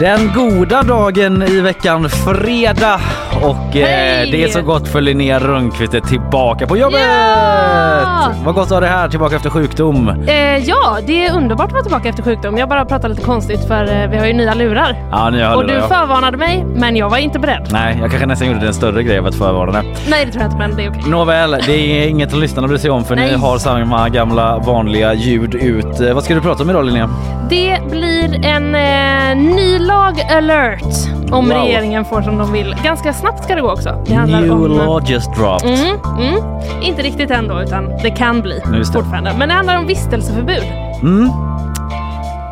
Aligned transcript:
Den 0.00 0.32
goda 0.34 0.82
dagen 0.82 1.42
i 1.42 1.60
veckan, 1.60 2.10
fredag. 2.10 3.00
Och 3.42 3.76
eh, 3.76 4.28
det 4.30 4.44
är 4.44 4.48
så 4.48 4.62
gott 4.62 4.88
för 4.88 5.00
Linnea 5.00 5.38
Rönnqvist 5.38 5.94
är 5.94 6.00
tillbaka 6.00 6.66
på 6.66 6.76
jobbet! 6.76 7.00
Ja! 7.00 8.32
Vad 8.44 8.54
gott 8.54 8.64
att 8.64 8.70
ha 8.70 8.80
dig 8.80 8.88
här, 8.90 9.08
tillbaka 9.08 9.36
efter 9.36 9.50
sjukdom. 9.50 10.08
Eh, 10.26 10.34
ja, 10.56 10.98
det 11.06 11.26
är 11.26 11.36
underbart 11.36 11.66
att 11.66 11.72
vara 11.72 11.82
tillbaka 11.82 12.08
efter 12.08 12.22
sjukdom. 12.22 12.58
Jag 12.58 12.68
bara 12.68 12.84
pratar 12.84 13.08
lite 13.08 13.22
konstigt 13.22 13.64
för 13.68 14.02
eh, 14.02 14.08
vi 14.10 14.18
har 14.18 14.26
ju 14.26 14.32
nya 14.32 14.54
lurar. 14.54 14.96
Ja, 15.10 15.30
nya 15.30 15.56
Och 15.56 15.66
du 15.66 15.80
förvarnade 15.80 16.36
mig, 16.36 16.64
men 16.74 16.96
jag 16.96 17.10
var 17.10 17.18
inte 17.18 17.38
beredd. 17.38 17.68
Nej, 17.72 17.96
jag 18.00 18.10
kanske 18.10 18.26
nästan 18.26 18.48
gjorde 18.48 18.66
en 18.66 18.74
större 18.74 19.02
grej 19.02 19.18
av 19.18 19.26
att 19.26 19.34
förvarna 19.34 19.72
det. 19.72 19.82
Nej, 20.10 20.24
det 20.26 20.32
tror 20.32 20.42
jag 20.42 20.52
inte, 20.52 20.58
men 20.58 20.76
det 20.76 20.84
är 20.84 20.90
okej. 20.90 21.02
Nåväl, 21.10 21.50
det 21.66 21.72
är 22.04 22.08
inget 22.08 22.32
att 22.32 22.38
lyssnarna 22.38 22.68
bryr 22.68 22.78
sig 22.78 22.90
om 22.90 23.04
för 23.04 23.16
Nej. 23.16 23.30
ni 23.30 23.36
har 23.38 23.58
samma 23.58 24.08
gamla 24.08 24.58
vanliga 24.58 25.14
ljud 25.14 25.54
ut. 25.54 26.00
Eh, 26.00 26.14
Vad 26.14 26.24
ska 26.24 26.34
du 26.34 26.40
prata 26.40 26.62
om 26.62 26.70
idag 26.70 26.84
Linnea? 26.84 27.08
Det 27.50 27.78
blir 27.90 28.44
en 28.46 28.74
eh, 28.74 29.36
ny 29.54 29.78
lag 29.78 30.20
alert 30.30 30.82
om 31.30 31.48
Wow. 31.48 31.56
regeringen 31.58 32.04
får 32.04 32.22
som 32.22 32.38
de 32.38 32.52
vill. 32.52 32.76
Ganska 32.84 33.12
snabbt 33.18 33.44
ska 33.44 33.54
det 33.54 33.60
gå 33.60 33.70
också. 33.70 34.04
Det 34.06 34.14
handlar 34.14 34.40
New 34.40 34.52
om... 34.52 34.70
law 34.70 35.10
just 35.10 35.34
dropped. 35.34 35.70
Mm, 35.70 35.98
mm. 36.18 36.42
Inte 36.82 37.02
riktigt 37.02 37.30
ändå, 37.30 37.60
utan 37.62 37.88
det 38.02 38.10
kan 38.10 38.42
bli 38.42 38.62
det. 38.72 38.84
fortfarande. 38.84 39.34
Men 39.38 39.48
det 39.48 39.54
handlar 39.54 39.78
om 39.78 39.86
vistelseförbud. 39.86 40.62
Mm. 41.02 41.30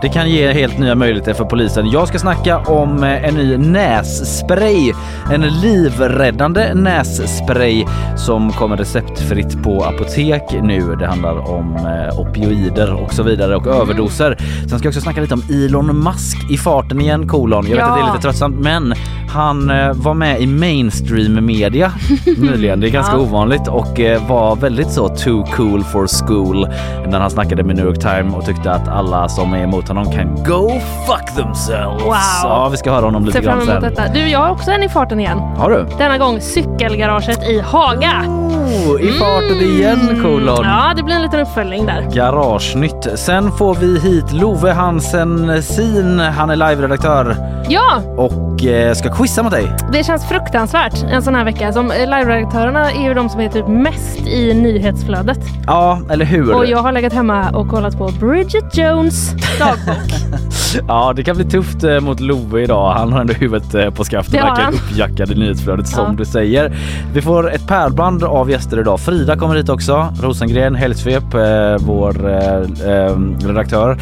Det 0.03 0.09
kan 0.09 0.31
ge 0.31 0.53
helt 0.53 0.79
nya 0.79 0.95
möjligheter 0.95 1.35
för 1.35 1.45
polisen. 1.45 1.91
Jag 1.91 2.09
ska 2.09 2.19
snacka 2.19 2.59
om 2.59 3.03
eh, 3.05 3.25
en 3.25 3.35
ny 3.35 3.57
nässpray. 3.57 4.93
En 5.33 5.41
livräddande 5.43 6.75
nässpray 6.75 7.85
som 8.17 8.53
kommer 8.53 8.77
receptfritt 8.77 9.63
på 9.63 9.85
apotek 9.85 10.43
nu. 10.63 10.97
Det 10.97 11.07
handlar 11.07 11.51
om 11.51 11.77
eh, 11.77 12.21
opioider 12.21 12.93
och 12.95 13.13
så 13.15 13.23
vidare 13.23 13.57
och 13.57 13.67
överdoser. 13.67 14.37
Sen 14.69 14.79
ska 14.79 14.87
jag 14.87 14.91
också 14.91 15.01
snacka 15.01 15.21
lite 15.21 15.35
om 15.35 15.43
Elon 15.51 16.05
Musk 16.05 16.51
i 16.51 16.57
farten 16.57 17.01
igen 17.01 17.29
kolon. 17.29 17.65
Jag 17.69 17.77
vet 17.77 17.79
Ja. 17.79 17.87
att 17.93 17.99
det 17.99 18.03
är 18.03 18.13
lite 18.13 18.23
tröttsamt 18.23 18.57
men 18.61 18.95
han 19.33 19.71
eh, 19.71 19.93
var 19.93 20.15
med 20.15 20.41
i 20.41 20.47
mainstream 20.47 21.47
media 21.47 21.93
nyligen. 22.39 22.81
Det 22.81 22.89
är 22.89 22.91
ganska 22.91 23.17
Ja. 23.17 23.21
ovanligt 23.23 23.69
och 23.69 24.01
var 24.29 24.57
väldigt 24.57 24.91
så 24.91 25.09
too 25.09 25.45
cool 25.57 25.85
for 25.85 26.27
school 26.27 26.69
när 27.09 27.21
han 27.21 27.31
snackade 27.31 27.63
med 27.63 27.77
New 27.77 27.85
York 27.87 28.01
Times 28.01 28.35
och 28.35 28.45
tyckte 28.45 28.73
att 28.73 28.89
alla 28.89 29.29
som 29.29 29.53
är 29.55 29.59
emot 29.63 29.86
honom 29.89 30.13
kan 30.13 30.35
go 30.45 30.81
fuck 31.07 31.35
themselves. 31.37 32.03
Wow. 32.05 32.15
Ja, 32.43 32.69
vi 32.71 32.77
ska 32.77 32.93
höra 32.93 33.05
honom 33.05 33.25
lite 33.25 33.41
grann 33.41 33.55
emot 33.55 33.67
sen. 33.67 33.83
detta. 33.83 34.09
Du, 34.09 34.29
jag 34.29 34.39
har 34.39 34.51
också 34.51 34.71
en 34.71 34.83
i 34.83 34.89
farten 34.89 35.21
igen. 35.21 35.39
Har 35.39 35.71
du? 35.71 35.87
Denna 35.99 36.19
gång 36.19 36.41
cykelgaraget 36.41 37.49
i 37.49 37.61
Haga. 37.61 38.13
Oh, 38.27 39.03
I 39.03 39.13
farten 39.13 39.57
igen 39.57 40.21
kolon. 40.23 40.65
Ja, 40.65 40.93
det 40.97 41.03
blir 41.03 41.15
en 41.15 41.23
liten 41.23 41.41
uppföljning 41.41 41.87
där. 41.87 42.09
Garagenytt. 42.13 43.09
Sen 43.15 43.53
får 43.53 43.75
vi 43.75 44.01
hit 44.01 44.33
Love 44.33 44.73
Hansen 44.73 45.63
Sin. 45.63 46.19
Han 46.21 46.51
är 46.51 46.57
live-redaktör 46.57 47.37
Ja, 47.69 48.03
och 48.17 48.65
eh, 48.65 48.95
ska 48.95 49.15
quizza 49.15 49.43
mot 49.43 49.53
dig. 49.53 49.73
det 49.93 50.05
känns 50.05 50.25
fruktansvärt 50.29 51.03
en 51.11 51.23
sån 51.23 51.35
här 51.35 51.45
vecka. 51.45 51.73
Som 51.73 51.91
eh, 51.91 51.97
live-redaktörerna 51.99 52.91
är 52.91 53.03
ju 53.09 53.15
de 53.15 53.29
som 53.29 53.41
är 53.41 53.49
typ 53.49 53.69
mest 53.69 54.27
i 54.27 54.55
nyhetsflödet. 54.55 55.39
Ja, 55.67 56.01
eller 56.11 56.25
hur? 56.25 56.55
Och 56.55 56.67
jag 56.67 56.79
har 56.79 56.93
legat 56.93 57.13
hemma 57.13 57.51
och 57.51 57.69
kollat 57.69 57.99
på 57.99 58.11
Bridget 58.21 58.77
Jones 58.77 59.31
dagbok. 59.59 60.11
Ja, 60.89 61.13
det 61.17 61.25
kan 61.25 61.37
bli 61.37 61.45
tufft 61.45 61.85
eh, 61.85 62.01
mot 62.01 62.21
Love 62.21 62.63
idag. 62.63 62.93
Han 62.93 63.13
har 63.13 63.21
ändå 63.21 63.33
huvudet 63.33 63.75
eh, 63.75 63.91
på 63.91 64.05
har 64.39 64.49
verkligen 64.49 64.75
han. 64.75 64.75
uppjackad 64.75 65.31
i 65.31 65.35
nyhetsflödet 65.35 65.89
som 65.89 66.05
Ja. 66.05 66.15
du 66.19 66.25
säger. 66.25 66.77
Vi 67.15 67.23
får 67.23 67.53
ett 67.55 67.67
pärlband 67.69 68.25
av 68.25 68.51
gäster 68.51 68.81
idag. 68.81 69.01
Frida 69.01 69.37
kommer 69.37 69.55
hit 69.55 69.69
också. 69.69 70.09
Rosengren, 70.23 70.75
Helgsvep, 70.75 71.35
eh, 71.35 71.77
vår 71.79 72.31
eh, 72.31 72.95
eh, 72.95 73.17
redaktör. 73.47 73.99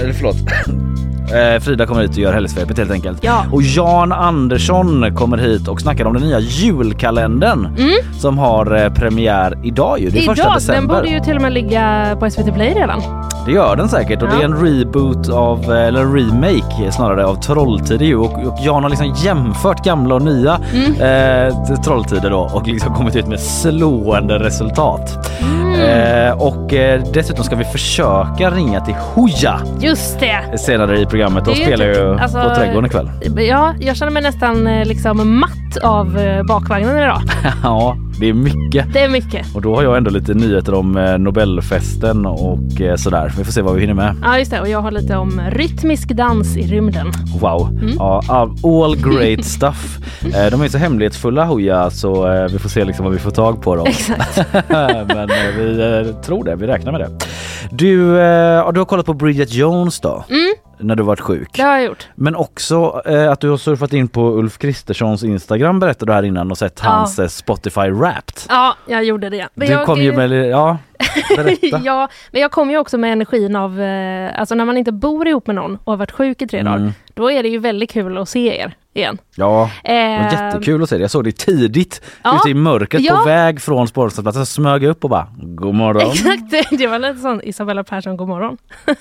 Eller 0.00 0.12
förlåt. 0.18 0.36
Eh, 1.34 1.60
Frida 1.60 1.86
kommer 1.86 2.00
hit 2.02 2.10
och 2.10 2.16
gör 2.18 2.32
Helgsvepet 2.32 2.78
helt 2.78 2.90
enkelt. 2.90 3.18
Ja. 3.24 3.44
Och 3.52 3.62
Jan 3.62 4.12
Andersson 4.12 5.14
kommer 5.14 5.38
hit 5.38 5.68
och 5.68 5.80
snackar 5.80 6.04
om 6.04 6.12
den 6.14 6.22
nya 6.22 6.38
julkalendern 6.40 7.68
som 8.18 8.38
har 8.38 8.76
eh, 8.84 8.92
premiär 8.92 9.58
idag 9.62 10.00
ju. 10.00 10.10
Det 10.10 10.18
är 10.18 10.26
första 10.26 10.40
Mm. 10.42 10.50
Idag, 10.50 10.52
den 10.52 10.74
december. 10.74 10.94
borde 10.94 11.08
ju 11.08 11.20
till 11.20 11.36
och 11.36 11.42
med 11.42 11.52
ligga 11.52 12.16
på 12.20 12.30
SVT 12.30 12.54
Play 12.54 12.74
redan. 12.74 13.00
Det 13.46 13.52
gör 13.52 13.76
den 13.76 13.88
säkert 13.88 14.22
och 14.22 14.28
Ja. 14.28 14.36
det 14.36 14.40
är 14.42 14.44
en 14.44 14.56
reboot 14.66 15.28
av, 15.28 15.72
eller 15.72 16.00
en 16.00 16.12
remake 16.16 16.92
snarare 16.92 17.26
av 17.26 17.34
Trolltider 17.34 18.06
ju 18.06 18.16
och, 18.16 18.46
och 18.46 18.58
Jan 18.60 18.82
har 18.82 18.90
liksom 18.90 19.14
jämfört 19.24 19.84
gamla 19.84 20.14
och 20.14 20.22
nya 20.22 20.58
Mm. 20.74 21.48
eh, 21.48 21.54
Trolltider 21.84 22.30
då 22.30 22.50
och 22.54 22.66
liksom 22.66 22.94
kommit 22.94 23.16
ut 23.16 23.26
med 23.26 23.40
slående 23.40 24.38
resultat. 24.38 25.28
Mm. 25.40 25.59
Eh, 25.80 26.32
och 26.42 26.72
eh, 26.74 27.02
dessutom 27.12 27.44
ska 27.44 27.56
vi 27.56 27.64
försöka 27.64 28.50
ringa 28.50 28.80
till 28.80 28.94
Hooja 28.94 29.60
Just 29.80 30.20
det! 30.20 30.58
senare 30.58 30.98
i 31.00 31.06
programmet. 31.06 31.44
De 31.44 31.50
Det 31.50 31.56
är 31.56 31.58
ju 31.60 31.64
spelar 31.66 31.86
ju 31.86 31.94
typ- 31.94 32.22
alltså- 32.22 32.42
på 32.42 32.54
Trädgården 32.54 32.86
ikväll. 32.86 33.10
Ja, 33.48 33.74
jag 33.80 33.96
känner 33.96 34.12
mig 34.12 34.22
nästan 34.22 34.66
eh, 34.66 34.84
liksom 34.86 35.38
matt 35.40 35.76
av 35.82 36.18
eh, 36.18 36.42
bakvagnen 36.42 36.98
idag. 36.98 37.20
ja, 37.62 37.96
det 38.18 38.28
är 38.28 38.32
mycket. 38.32 38.92
Det 38.92 38.98
är 38.98 39.08
mycket. 39.08 39.54
Och 39.54 39.62
då 39.62 39.76
har 39.76 39.82
jag 39.82 39.96
ändå 39.96 40.10
lite 40.10 40.34
nyheter 40.34 40.74
om 40.74 40.96
eh, 40.96 41.18
Nobelfesten 41.18 42.26
och 42.26 42.80
eh, 42.80 42.96
sådär. 42.96 43.32
Vi 43.38 43.44
får 43.44 43.52
se 43.52 43.62
vad 43.62 43.74
vi 43.74 43.80
hinner 43.80 43.94
med. 43.94 44.16
Ja, 44.22 44.38
just 44.38 44.50
det. 44.50 44.60
Och 44.60 44.68
jag 44.68 44.80
har 44.82 44.90
lite 44.90 45.16
om 45.16 45.40
rytmisk 45.50 46.08
dans 46.08 46.56
i 46.56 46.62
rymden. 46.66 47.12
Wow. 47.40 47.68
Mm. 47.82 47.94
Ja, 47.98 48.22
all, 48.62 48.96
great 48.96 49.44
stuff. 49.44 49.98
Eh, 50.24 50.50
De 50.50 50.60
är 50.62 50.68
så 50.68 50.78
hemlighetsfulla 50.78 51.44
Hooja 51.44 51.90
så 51.90 52.28
vi 52.52 52.58
får 52.58 52.68
se 52.68 52.84
liksom 52.84 53.04
vad 53.04 53.14
vi 53.14 53.20
får 53.20 53.30
tag 53.30 53.62
på 53.62 53.76
dem. 53.76 53.86
Exakt. 53.86 54.44
Men 55.08 55.28
vi 55.56 56.14
tror 56.24 56.44
det, 56.44 56.56
vi 56.56 56.66
räknar 56.66 56.92
med 56.92 57.00
det. 57.00 57.10
Du, 57.70 57.96
du 58.72 58.80
har 58.80 58.84
kollat 58.84 59.06
på 59.06 59.14
Bridget 59.14 59.52
Jones 59.52 60.00
då? 60.00 60.24
Mm. 60.28 60.54
När 60.80 60.96
du 60.96 61.02
varit 61.02 61.20
sjuk. 61.20 61.48
Det 61.56 61.62
har 61.62 61.72
jag 61.72 61.84
gjort. 61.84 62.08
Men 62.14 62.36
också 62.36 63.02
eh, 63.06 63.30
att 63.32 63.40
du 63.40 63.50
har 63.50 63.56
surfat 63.56 63.92
in 63.92 64.08
på 64.08 64.20
Ulf 64.22 64.58
Kristerssons 64.58 65.22
Instagram 65.24 65.80
berättade 65.80 66.12
du 66.12 66.14
här 66.14 66.22
innan 66.22 66.50
och 66.50 66.58
sett 66.58 66.80
Ja. 66.84 66.88
hans 66.90 67.18
eh, 67.18 67.28
Spotify 67.28 67.90
Wrapped. 67.90 68.34
Ja, 68.48 68.74
jag 68.88 69.04
gjorde 69.04 69.30
det. 69.30 69.48
Men 69.54 69.68
Du 69.68 69.74
jag, 69.74 69.86
kom 69.86 70.00
ju 70.02 70.12
med, 70.12 70.30
ja, 70.50 70.78
berätta. 71.36 71.80
ja, 71.84 72.08
men 72.32 72.40
jag 72.42 72.50
kom 72.50 72.70
ju 72.70 72.78
också 72.78 72.98
med 72.98 73.12
energin 73.12 73.56
av, 73.56 73.80
eh, 73.80 74.40
alltså 74.40 74.54
när 74.54 74.64
man 74.64 74.76
inte 74.76 74.92
bor 74.92 75.28
ihop 75.28 75.46
med 75.46 75.56
någon 75.56 75.74
och 75.84 75.92
har 75.92 75.96
varit 75.96 76.10
sjuk 76.12 76.42
i 76.42 76.46
tre 76.46 76.60
Mm. 76.60 76.72
dagar, 76.72 76.92
då 77.14 77.30
är 77.30 77.42
det 77.42 77.48
ju 77.48 77.58
väldigt 77.58 77.90
kul 77.90 78.18
att 78.18 78.28
se 78.28 78.58
er 78.60 78.74
igen. 79.00 79.18
Ja, 79.34 79.70
det 79.84 79.90
var 79.92 79.94
Eh, 79.96 80.32
jättekul 80.32 80.82
att 80.82 80.88
se 80.88 80.96
det. 80.96 81.00
Jag 81.02 81.10
såg 81.10 81.24
det 81.24 81.32
tidigt 81.36 82.02
Ja. 82.22 82.36
ute 82.36 82.50
i 82.50 82.54
mörkret 82.54 83.02
Ja. 83.02 83.16
på 83.16 83.24
väg 83.24 83.60
från 83.62 83.88
spårvagnsstatsplatsen. 83.88 84.46
Så 84.46 84.52
smög 84.52 84.84
upp 84.84 85.04
och 85.04 85.10
bara 85.10 85.26
God 85.38 85.74
morgon. 85.74 86.02
Exakt, 86.12 86.50
det 86.78 86.86
var 86.86 86.98
lite 86.98 87.16
sån 87.20 87.40
Isabella 87.44 87.84
Persson, 87.84 88.16
god 88.16 88.28
morgon. 88.28 88.56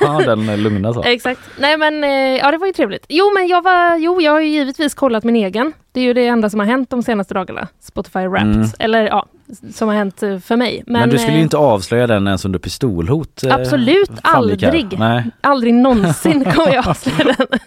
Ja, 0.00 0.20
Den 0.26 0.62
lugna 0.62 0.94
så. 0.94 1.02
Exakt. 1.02 1.40
Nej 1.58 1.76
men 1.76 2.04
eh, 2.04 2.10
ja 2.10 2.50
det 2.50 2.58
var 2.58 2.66
ju 2.66 2.72
trevligt. 2.72 3.06
Jo 3.08 3.32
men 3.34 3.46
jag 3.48 3.62
var, 3.62 3.96
jo 3.96 4.20
jag 4.20 4.32
har 4.32 4.40
ju 4.40 4.48
givetvis 4.48 4.94
kollat 4.94 5.24
min 5.24 5.36
egen. 5.36 5.72
Det 5.96 6.00
är 6.00 6.04
ju 6.04 6.12
det 6.14 6.26
enda 6.26 6.50
som 6.50 6.60
har 6.60 6.66
hänt 6.66 6.90
de 6.90 7.02
senaste 7.02 7.34
dagarna. 7.34 7.68
Spotify 7.80 8.26
Wrapped. 8.26 8.54
Mm. 8.54 8.68
Eller 8.78 9.06
ja, 9.06 9.26
som 9.74 9.88
har 9.88 9.94
hänt 9.94 10.22
eh, 10.22 10.38
för 10.38 10.56
mig. 10.56 10.82
Men, 10.86 11.00
Men, 11.00 11.10
du 11.10 11.18
skulle 11.18 11.32
ju 11.32 11.38
eh, 11.38 11.42
inte 11.42 11.56
avslöja 11.56 12.06
den 12.06 12.26
ens 12.26 12.44
under 12.44 12.58
pistolhot. 12.58 13.42
eh, 13.44 13.54
Absolut 13.54 14.10
aldrig. 14.22 14.98
Nej. 14.98 15.30
Aldrig 15.40 15.74
någonsin 15.74 16.44
kommer 16.44 16.74
jag 16.74 16.88
avslöja 16.88 17.34
den. 17.38 17.58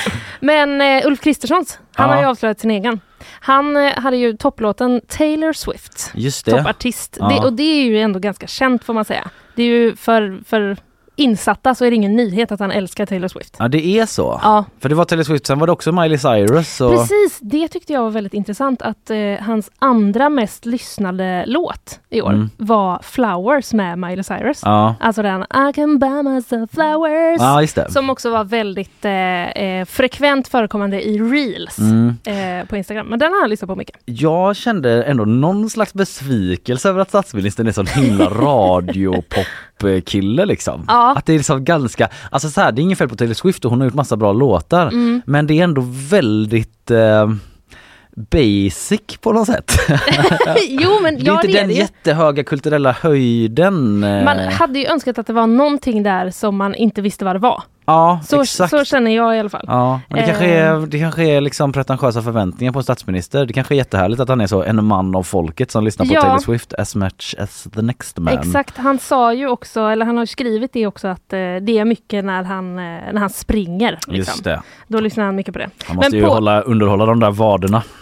Men 0.40 0.80
eh, 0.80 1.06
Ulf 1.06 1.20
Kristerssons, 1.20 1.78
han 1.94 2.08
Ja. 2.08 2.14
har 2.14 2.22
ju 2.22 2.28
avslöjat 2.28 2.60
sin 2.60 2.70
egen. 2.70 3.00
Han 3.40 3.76
eh, 3.76 3.92
hade 3.98 4.16
ju 4.16 4.36
topplåten 4.36 5.00
Taylor 5.08 5.52
Swift. 5.52 6.10
Just 6.14 6.44
det. 6.46 6.50
Toppartist. 6.50 7.16
Ja. 7.20 7.28
Det, 7.28 7.46
och 7.46 7.52
det 7.52 7.62
är 7.62 7.84
ju 7.84 8.00
ändå 8.00 8.18
ganska 8.18 8.46
känt 8.46 8.84
får 8.84 8.94
man 8.94 9.04
säga. 9.04 9.30
Det 9.54 9.62
är 9.62 9.66
ju 9.66 9.96
för, 9.96 10.38
för 10.46 10.76
insatta 11.18 11.74
så 11.74 11.84
är 11.84 11.90
det 11.90 11.96
ingen 11.96 12.16
nyhet 12.16 12.52
att 12.52 12.60
han 12.60 12.70
älskar 12.70 13.06
Taylor 13.06 13.28
Swift. 13.28 13.56
Ja 13.58 13.68
det 13.68 13.86
är 13.86 14.06
så. 14.06 14.40
Ja, 14.42 14.64
För 14.80 14.88
det 14.88 14.94
var 14.94 15.04
Taylor 15.04 15.24
Swift, 15.24 15.46
sen 15.46 15.58
var 15.58 15.66
det 15.66 15.72
också 15.72 15.92
Miley 15.92 16.18
Cyrus. 16.18 16.80
Och... 16.80 16.90
precis. 16.92 17.38
Det 17.40 17.68
tyckte 17.68 17.92
jag 17.92 18.02
var 18.02 18.10
väldigt 18.10 18.34
intressant 18.34 18.82
att 18.82 19.10
eh, 19.10 19.16
hans 19.40 19.70
andra 19.78 20.28
mest 20.28 20.66
lyssnade 20.66 21.44
låt 21.46 22.00
i 22.10 22.22
år 22.22 22.28
Mm. 22.32 22.50
var 22.56 22.98
Flowers 23.02 23.72
med 23.72 23.98
Miley 23.98 24.22
Cyrus. 24.24 24.60
Ja. 24.64 24.94
Alltså 25.00 25.22
den 25.22 25.42
I 25.42 25.72
can 25.74 25.98
buy 25.98 26.22
myself 26.22 26.70
flowers. 26.70 27.40
ja, 27.40 27.60
just 27.60 27.74
det. 27.74 27.90
Som 27.92 28.10
också 28.10 28.30
var 28.30 28.44
väldigt 28.44 29.04
eh, 29.04 29.12
eh, 29.50 29.84
frekvent 29.84 30.48
förekommande 30.48 31.02
i 31.08 31.18
reels 31.18 31.78
Mm. 31.78 32.14
eh, 32.24 32.66
på 32.68 32.76
Instagram. 32.76 33.06
Men 33.06 33.18
den 33.18 33.32
har 33.32 33.40
jag 33.40 33.50
lyssnat 33.50 33.68
på 33.68 33.76
mycket. 33.76 33.96
Jag 34.04 34.56
kände 34.56 35.02
ändå 35.02 35.24
någon 35.24 35.70
slags 35.70 35.94
besvikelse 35.94 36.88
över 36.88 37.00
att 37.00 37.08
statsministern 37.08 37.66
är 37.66 37.72
sån 37.72 37.86
himla 37.86 38.30
radiopop-kille 39.82 40.46
liksom. 40.46 40.84
Ja. 40.88 41.14
Att 41.16 41.26
det 41.26 41.32
är 41.32 41.36
liksom 41.36 41.64
ganska, 41.64 42.08
alltså 42.30 42.50
så 42.50 42.60
här, 42.60 42.72
det 42.72 42.80
är 42.80 42.82
inget 42.82 42.98
fel 42.98 43.08
på 43.08 43.16
Taylor 43.16 43.34
Swift 43.34 43.64
och 43.64 43.70
hon 43.70 43.80
har 43.80 43.86
gjort 43.86 43.94
massa 43.94 44.16
bra 44.16 44.32
låtar. 44.32 44.86
Mm. 44.86 45.22
Men 45.26 45.46
det 45.46 45.60
är 45.60 45.64
ändå 45.64 45.82
väldigt 46.10 46.90
eh, 46.90 47.30
basic 48.16 49.00
på 49.20 49.32
något 49.32 49.46
sätt. 49.46 49.72
jo 50.68 50.90
men 51.02 51.14
det 51.18 51.20
är 51.22 51.26
ja, 51.26 51.34
inte 51.34 51.46
det 51.46 51.58
är 51.58 51.62
den 51.62 51.70
ju. 51.70 51.76
jättehöga 51.76 52.44
kulturella 52.44 52.92
höjden. 52.92 54.04
eh. 54.04 54.24
Man 54.24 54.38
hade 54.38 54.78
ju 54.78 54.86
önskat 54.86 55.18
att 55.18 55.26
det 55.26 55.32
var 55.32 55.46
någonting 55.46 56.02
där 56.02 56.30
som 56.30 56.56
man 56.56 56.74
inte 56.74 57.00
visste 57.02 57.24
vad 57.24 57.34
det 57.34 57.40
var. 57.40 57.62
Ja, 57.88 58.20
Så, 58.24 58.42
exakt. 58.42 58.70
så 58.70 58.84
känner 58.84 59.10
jag 59.16 59.36
i 59.36 59.38
alla 59.38 59.48
fall. 59.48 59.64
Ja, 59.66 60.00
men 60.08 60.18
det 60.18 60.24
kanske 60.26 60.44
Eh. 60.46 60.66
är, 60.68 60.86
det 60.86 60.98
kanske 60.98 61.24
är 61.24 61.40
liksom 61.40 61.72
pretentiösa 61.72 62.22
förväntningar 62.22 62.72
på 62.72 62.78
en 62.78 62.82
statsminister. 62.82 63.46
Det 63.46 63.52
kanske 63.52 63.74
är 63.74 63.76
jättehärligt 63.76 64.20
att 64.20 64.28
han 64.28 64.40
är 64.40 64.46
så 64.46 64.62
en 64.62 64.84
man 64.84 65.16
av 65.16 65.22
folket 65.22 65.70
som 65.70 65.84
lyssnar 65.84 66.06
på 66.06 66.12
Ja. 66.14 66.20
Taylor 66.22 66.38
Swift 66.38 66.74
as 66.74 66.94
much 66.94 67.34
as 67.38 67.66
the 67.74 67.82
next 67.82 68.18
man. 68.18 68.38
Exakt, 68.38 68.76
han 68.78 68.98
sa 68.98 69.32
ju 69.34 69.48
också, 69.48 69.80
eller 69.80 70.06
han 70.06 70.16
har 70.18 70.26
skrivit 70.26 70.72
det 70.72 70.86
också 70.86 71.08
att 71.08 71.32
eh, 71.32 71.38
det 71.38 71.78
är 71.78 71.84
mycket 71.84 72.24
när 72.24 72.42
han, 72.44 72.68
eh, 72.78 72.84
när 73.12 73.18
han 73.20 73.30
springer. 73.30 73.90
Liksom. 73.92 74.14
Just 74.14 74.44
det. 74.44 74.62
Då 74.88 75.00
lyssnar 75.00 75.24
han 75.24 75.36
mycket 75.36 75.52
på 75.52 75.58
det. 75.58 75.70
Han 75.86 75.96
måste 75.96 76.10
Men 76.10 76.18
ju 76.20 76.26
på- 76.26 76.32
hålla, 76.34 76.60
underhålla 76.60 77.06
de 77.06 77.20
där 77.20 77.30
vaderna. 77.30 77.82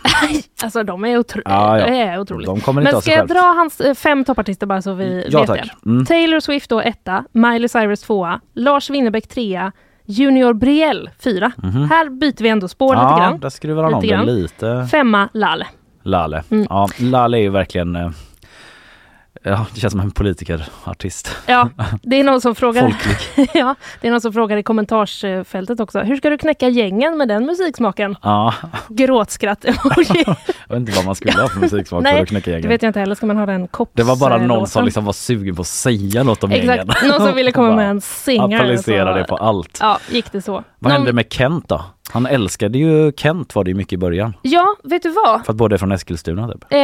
Alltså 0.64 0.82
de 0.82 1.04
är, 1.04 1.18
otro- 1.18 1.42
Ja, 1.44 1.78
ja. 1.78 1.86
är 1.86 2.18
otroligt. 2.20 2.46
De 2.46 2.60
kommer 2.60 2.80
inte 2.80 2.92
Men 2.92 3.02
ska 3.02 3.12
jag 3.12 3.28
dra 3.28 3.40
hans 3.56 3.80
eh, 3.80 3.94
fem 3.94 4.24
toppartister 4.24 4.66
bara 4.66 4.82
så 4.82 4.92
vi 4.94 5.26
Ja 5.30 5.38
vet 5.40 5.46
tack. 5.46 5.70
det? 5.82 5.90
Mm. 5.90 6.06
Taylor 6.06 6.40
Swift 6.40 6.70
då 6.70 6.80
etta, 6.80 7.24
Miley 7.32 7.68
Cyrus 7.68 8.00
tvåa, 8.00 8.40
Lars 8.54 8.90
Winnerbäck 8.90 9.28
trea, 9.28 9.72
Junior 10.06 10.52
Brielle 10.54 11.10
fyra. 11.18 11.52
Här 11.90 12.10
byter 12.10 12.42
vi 12.42 12.48
ändå 12.48 12.68
spår 12.68 12.94
lite. 12.94 13.02
Ja, 13.06 13.16
grann. 13.18 13.40
där 13.40 13.48
skruvar 13.48 13.82
han 13.84 13.94
om 13.94 14.00
Lite 14.02 14.14
det 14.14 14.18
grann. 14.24 14.34
lite. 14.36 14.88
Femma, 14.90 15.28
Lale. 15.32 15.66
Lalle. 16.02 16.42
Mm. 16.50 16.66
Ja, 16.70 16.88
Lalle 16.98 17.36
är 17.38 17.42
ju 17.42 17.50
verkligen 17.50 17.96
eh, 17.96 18.10
Ja, 19.48 19.66
det 19.74 19.80
känns 19.80 19.90
som 19.92 20.00
en 20.00 20.10
politikerartist. 20.10 21.36
Ja, 21.46 21.68
det 22.02 22.16
är 22.20 22.24
någon 22.24 22.40
som 22.40 22.54
frågar, 22.54 22.80
Folklig. 22.82 23.50
ja, 23.54 23.74
det 24.00 24.06
är 24.06 24.10
någon 24.12 24.20
som 24.20 24.32
frågar 24.32 24.56
i 24.56 24.62
kommentarsfältet 24.62 25.80
också. 25.80 26.00
Hur 26.00 26.16
ska 26.16 26.30
du 26.30 26.38
knäcka 26.38 26.68
gängen 26.68 27.18
med 27.18 27.28
den 27.28 27.46
musiksmaken? 27.46 28.16
Ja, 28.22 28.54
Gråtskratt. 28.88 29.64
jag 29.64 29.74
vet 30.68 30.76
inte 30.76 30.92
vad 30.92 31.04
man 31.04 31.14
skulle 31.14 31.32
ha 31.32 31.48
för 31.48 31.60
musiksmak 31.60 32.04
för 32.04 32.12
Nej, 32.12 32.22
att 32.22 32.28
knäcka 32.28 32.50
det 32.50 32.54
gängen. 32.56 32.68
vet 32.68 32.82
jag 32.82 32.88
inte 32.90 33.00
heller. 33.00 33.14
Ska 33.14 33.26
man 33.26 33.36
ha 33.36 33.46
den 33.46 33.68
kops 33.68 33.92
Det 33.94 34.02
var 34.02 34.16
bara 34.16 34.36
någon 34.38 34.46
låten? 34.48 34.66
som 34.66 34.84
liksom 34.84 35.04
var 35.04 35.12
sugen 35.12 35.54
på 35.56 35.60
att 35.62 35.66
säga 35.68 36.22
något 36.22 36.44
om 36.44 36.50
gängen. 36.52 36.70
Exakt, 36.70 37.02
någon 37.08 37.26
som 37.26 37.34
ville 37.36 37.52
komma 37.52 37.76
med 37.76 37.90
en 37.90 38.00
singer. 38.00 38.60
Applicera 38.60 39.12
så- 39.12 39.18
det 39.18 39.24
på 39.24 39.36
allt. 39.36 39.78
Ja, 39.80 39.98
gick 40.10 40.32
det 40.32 40.42
så. 40.42 40.52
Vad 40.52 40.64
Någon- 40.78 40.92
hände 40.92 41.12
med 41.12 41.32
Kent 41.32 41.68
då? 41.68 41.84
Han 42.10 42.26
älskade 42.26 42.78
ju 42.78 43.12
Kent 43.16 43.54
var 43.54 43.64
det 43.64 43.70
ju 43.70 43.74
mycket 43.74 43.92
i 43.92 43.96
början. 43.96 44.34
Ja, 44.42 44.76
vet 44.82 45.02
du 45.02 45.10
vad? 45.10 45.44
För 45.44 45.52
att 45.52 45.56
båda 45.56 45.74
är 45.74 45.78
från 45.78 45.92
Eskilstuna 45.92 46.52
typ. 46.52 46.64
Eh, 46.70 46.78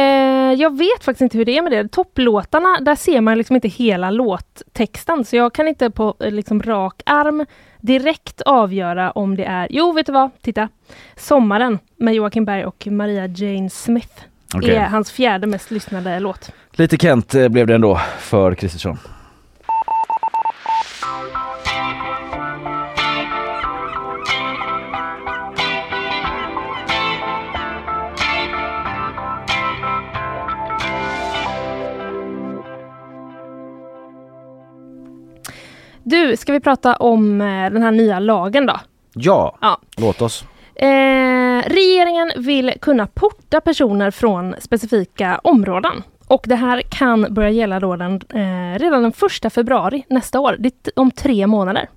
jag 0.53 0.77
vet 0.77 1.03
faktiskt 1.03 1.21
inte 1.21 1.37
hur 1.37 1.45
det 1.45 1.57
är 1.57 1.61
med 1.61 1.71
det. 1.71 1.87
Topplåtarna, 1.87 2.79
där 2.81 2.95
ser 2.95 3.21
man 3.21 3.37
liksom 3.37 3.55
inte 3.55 3.67
hela 3.67 4.11
låttexten. 4.11 5.25
Så 5.25 5.35
jag 5.35 5.53
kan 5.53 5.67
inte 5.67 5.89
på 5.89 6.15
eh, 6.19 6.31
liksom 6.31 6.61
rak 6.61 7.01
arm 7.05 7.45
direkt 7.81 8.41
avgöra 8.41 9.11
om 9.11 9.35
det 9.35 9.43
är... 9.45 9.67
Jo, 9.69 9.91
vet 9.91 10.05
du 10.05 10.11
vad? 10.11 10.29
Titta! 10.41 10.69
Sommaren 11.17 11.79
med 11.97 12.13
Joakim 12.13 12.45
Berg 12.45 12.65
och 12.65 12.87
Maria 12.87 13.27
Jane 13.27 13.69
Smith 13.69 14.23
Okej. 14.55 14.75
är 14.75 14.85
hans 14.85 15.11
fjärde 15.11 15.47
mest 15.47 15.71
lyssnade 15.71 16.19
låt. 16.19 16.51
Lite 16.71 16.97
Kent 16.97 17.35
eh, 17.35 17.47
blev 17.47 17.67
det 17.67 17.75
ändå 17.75 17.99
för 18.19 18.55
Kristersson. 18.55 18.97
Du, 36.03 36.37
ska 36.37 36.51
vi 36.53 36.59
prata 36.59 36.95
om 36.95 37.41
eh, 37.41 37.47
den 37.47 37.83
här 37.83 37.91
nya 37.91 38.19
lagen 38.19 38.65
då? 38.65 38.79
Ja, 39.13 39.57
Ja. 39.61 39.77
låt 39.97 40.21
oss. 40.21 40.45
Eh, 40.75 41.69
regeringen 41.69 42.31
vill 42.37 42.73
kunna 42.81 43.07
porta 43.07 43.61
personer 43.61 44.11
från 44.11 44.55
specifika 44.59 45.39
områden. 45.43 46.03
Och 46.27 46.45
det 46.47 46.55
här 46.55 46.81
kan 46.81 47.33
börja 47.33 47.49
gälla 47.49 47.79
då 47.79 47.95
den, 47.95 48.13
eh, 48.33 48.79
redan 48.79 49.01
den 49.03 49.11
första 49.11 49.49
februari 49.49 50.05
nästa 50.09 50.39
år. 50.39 50.55
Det 50.59 50.67
är 50.67 50.99
om 50.99 51.11
tre 51.11 51.47
månader. 51.47 51.89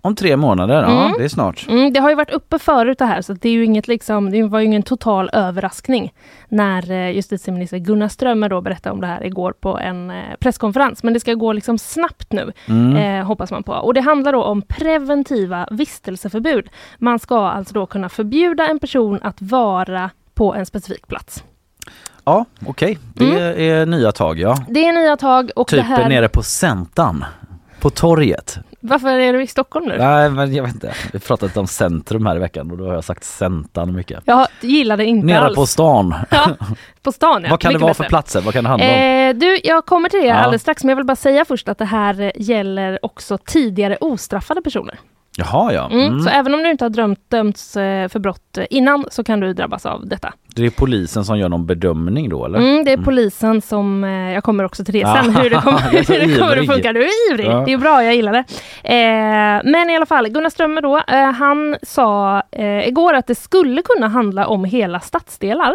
Om 0.00 0.14
tre 0.16 0.36
månader, 0.36 0.82
ja 0.82 1.04
Mm. 1.06 1.18
det 1.18 1.24
är 1.24 1.28
snart. 1.28 1.66
Mm, 1.68 1.92
det 1.92 2.00
har 2.00 2.08
ju 2.10 2.14
varit 2.16 2.30
uppe 2.30 2.58
förut 2.58 2.98
det 2.98 3.04
här 3.04 3.22
så 3.22 3.32
det 3.32 3.48
är 3.48 3.52
ju 3.52 3.64
inget 3.64 3.88
liksom, 3.88 4.30
det 4.30 4.42
var 4.42 4.58
ju 4.60 4.66
ingen 4.66 4.82
total 4.82 5.30
överraskning 5.32 6.12
när 6.48 6.90
eh, 6.90 7.10
justitieminister 7.10 7.78
Gunnar 7.78 8.08
Strömmer 8.08 8.48
då 8.48 8.60
berättade 8.60 8.92
om 8.94 9.00
det 9.00 9.06
här 9.06 9.24
igår 9.24 9.52
på 9.60 9.78
en 9.78 10.10
eh, 10.10 10.16
presskonferens. 10.40 11.02
Men 11.02 11.12
det 11.14 11.20
ska 11.20 11.34
gå 11.34 11.52
liksom 11.52 11.78
snabbt 11.78 12.32
nu, 12.32 12.52
Mm. 12.68 12.96
eh, 13.20 13.26
hoppas 13.26 13.50
man 13.50 13.62
på. 13.62 13.72
Och 13.72 13.94
det 13.94 14.00
handlar 14.00 14.32
då 14.32 14.42
om 14.44 14.62
preventiva 14.62 15.68
vistelseförbud. 15.70 16.68
Man 16.98 17.18
ska 17.18 17.38
alltså 17.48 17.74
då 17.74 17.86
kunna 17.86 18.08
förbjuda 18.08 18.66
en 18.66 18.78
person 18.78 19.20
att 19.22 19.36
vara 19.42 20.10
på 20.34 20.54
en 20.54 20.66
specifik 20.66 21.06
plats. 21.06 21.44
Ja, 22.24 22.44
okej. 22.66 22.98
Det 23.14 23.68
är 23.70 23.86
nya 23.86 24.12
tag 24.12 24.38
ja. 24.38 24.56
Det 24.68 24.86
är 24.86 24.92
nya 24.92 25.16
tag 25.16 25.50
och 25.56 25.68
Typ 25.68 25.76
det 25.76 25.82
här... 25.82 26.08
nere 26.08 26.28
på 26.28 26.42
Centan. 26.42 27.24
På 27.80 27.90
torget. 27.90 28.58
Varför 28.80 29.08
är 29.18 29.32
du 29.32 29.42
i 29.42 29.46
Stockholm 29.46 29.86
nu? 29.88 29.98
Nej 29.98 30.30
men 30.30 30.54
jag 30.54 30.64
vet 30.64 30.74
inte. 30.74 30.94
Vi 31.12 31.18
pratat 31.18 31.56
om 31.56 31.66
centrum 31.66 32.26
här 32.26 32.36
i 32.36 32.38
veckan 32.38 32.70
och 32.70 32.78
då 32.78 32.86
har 32.86 32.94
jag 32.94 33.04
sagt 33.04 33.24
Centan 33.24 33.94
mycket. 33.94 34.22
Jag 34.24 34.46
gillade 34.60 35.04
inte 35.04 35.26
Nere 35.26 35.38
alls. 35.40 35.54
på 35.56 35.66
stan. 35.66 36.14
Ja, 36.30 36.48
på 37.02 37.12
stan 37.12 37.42
ja. 37.44 37.50
Vad 37.50 37.60
kan 37.60 37.72
det 37.72 37.78
vara 37.78 37.90
bättre. 37.90 38.04
för 38.04 38.08
platser? 38.08 38.40
Vad 38.40 38.54
kan 38.54 38.64
det 38.64 38.70
handla 38.70 38.86
om? 38.86 38.92
Eh, 38.92 39.34
du, 39.34 39.60
jag 39.64 39.86
kommer 39.86 40.08
till 40.08 40.20
det 40.20 40.26
Ja. 40.26 40.34
alldeles 40.34 40.62
strax, 40.62 40.84
men 40.84 40.88
jag 40.88 40.96
vill 40.96 41.06
bara 41.06 41.16
säga 41.16 41.44
först 41.44 41.68
att 41.68 41.78
det 41.78 41.84
här 41.84 42.32
gäller 42.36 42.98
också 43.02 43.38
tidigare 43.38 43.96
ostraffade 44.00 44.62
personer. 44.62 44.98
Jaha 45.38 45.72
ja. 45.72 45.86
Mm. 45.90 46.06
Mm. 46.06 46.20
Så 46.22 46.28
även 46.28 46.54
om 46.54 46.62
du 46.62 46.70
inte 46.70 46.84
har 46.84 46.90
drömt, 46.90 47.30
dömts 47.30 47.76
eh, 47.76 48.08
för 48.08 48.18
brott 48.18 48.58
eh, 48.58 48.64
innan 48.70 49.04
så 49.10 49.24
kan 49.24 49.40
du 49.40 49.52
drabbas 49.52 49.86
av 49.86 50.06
detta. 50.08 50.32
Det 50.54 50.66
är 50.66 50.70
polisen 50.70 51.24
som 51.24 51.38
gör 51.38 51.48
någon 51.48 51.66
bedömning 51.66 52.28
då 52.28 52.44
eller? 52.46 52.58
Mm, 52.58 52.84
det 52.84 52.92
är 52.92 52.96
polisen 52.96 53.62
som, 53.62 54.04
eh, 54.04 54.10
jag 54.10 54.44
kommer 54.44 54.64
också 54.64 54.84
till 54.84 54.94
det 54.94 55.04
Ah, 55.04 55.22
sen, 55.22 55.36
hur 55.36 55.50
det 55.50 55.56
kommer, 55.56 55.78
hur 55.90 56.28
det 56.28 56.38
kommer 56.38 56.56
att 56.56 56.66
funka. 56.66 56.92
Du 56.92 57.00
är 57.04 57.32
ivrig, 57.32 57.46
Ja. 57.46 57.62
det 57.66 57.72
är 57.72 57.78
bra, 57.78 58.04
jag 58.04 58.14
gillar 58.16 58.32
det. 58.32 58.44
Eh, 58.84 59.70
men 59.72 59.90
i 59.90 59.96
alla 59.96 60.06
fall, 60.06 60.28
Gunnar 60.28 60.50
Strömmer 60.50 60.80
då, 60.82 60.96
eh, 61.08 61.30
han 61.32 61.76
sa 61.82 62.42
eh, 62.52 62.88
igår 62.88 63.14
att 63.14 63.26
det 63.26 63.34
skulle 63.34 63.82
kunna 63.82 64.08
handla 64.08 64.46
om 64.46 64.64
hela 64.64 65.00
stadsdelar. 65.00 65.74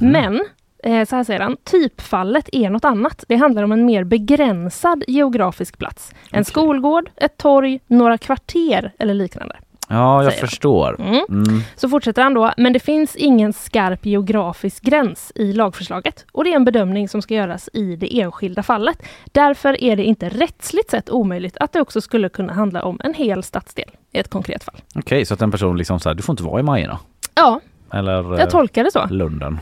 Mhm. 0.00 0.10
Men 0.12 0.40
så 0.82 1.16
här 1.16 1.24
säger 1.24 1.40
han, 1.40 1.56
typfallet 1.64 2.48
är 2.52 2.70
något 2.70 2.84
annat. 2.84 3.24
Det 3.28 3.36
handlar 3.36 3.62
om 3.62 3.72
en 3.72 3.86
mer 3.86 4.04
begränsad 4.04 5.04
geografisk 5.08 5.78
plats. 5.78 6.12
En 6.32 6.44
skolgård, 6.44 7.10
ett 7.16 7.36
torg, 7.36 7.80
några 7.86 8.18
kvarter 8.18 8.92
eller 8.98 9.14
liknande. 9.14 9.56
Ja, 9.92 10.22
jag 10.22 10.32
säger 10.32 10.46
förstår. 10.46 11.00
Mm. 11.00 11.24
Mm. 11.28 11.60
Så 11.76 11.88
fortsätter 11.88 12.22
han 12.22 12.34
då, 12.34 12.52
men 12.56 12.72
det 12.72 12.78
finns 12.80 13.16
ingen 13.16 13.52
skarp 13.52 14.06
geografisk 14.06 14.82
gräns 14.82 15.32
i 15.34 15.52
lagförslaget 15.52 16.26
och 16.32 16.44
det 16.44 16.52
är 16.52 16.56
en 16.56 16.64
bedömning 16.64 17.08
som 17.08 17.22
ska 17.22 17.34
göras 17.34 17.68
i 17.72 17.96
det 17.96 18.20
enskilda 18.20 18.62
fallet. 18.62 19.02
Därför 19.24 19.84
är 19.84 19.96
det 19.96 20.04
inte 20.04 20.28
rättsligt 20.28 20.90
sett 20.90 21.10
omöjligt 21.10 21.56
att 21.56 21.72
det 21.72 21.80
också 21.80 22.00
skulle 22.00 22.28
kunna 22.28 22.52
handla 22.52 22.82
om 22.82 23.00
en 23.04 23.14
hel 23.14 23.42
stadsdel 23.42 23.90
i 24.12 24.18
ett 24.18 24.30
konkret 24.30 24.64
fall. 24.64 24.76
Okej, 24.94 25.24
så 25.24 25.34
att 25.34 25.42
en 25.42 25.50
person 25.50 25.78
liksom 25.78 26.00
så 26.00 26.08
här, 26.08 26.16
du 26.16 26.22
får 26.22 26.32
inte 26.32 26.42
vara 26.42 26.60
i 26.60 26.62
Majorna. 26.62 26.98
Ja, 27.34 27.60
Eller 27.92 28.34
eh, 28.34 28.40
jag 28.40 28.50
tolkar 28.50 28.84
det 28.84 28.92
så. 28.92 29.06
Lunden. 29.10 29.58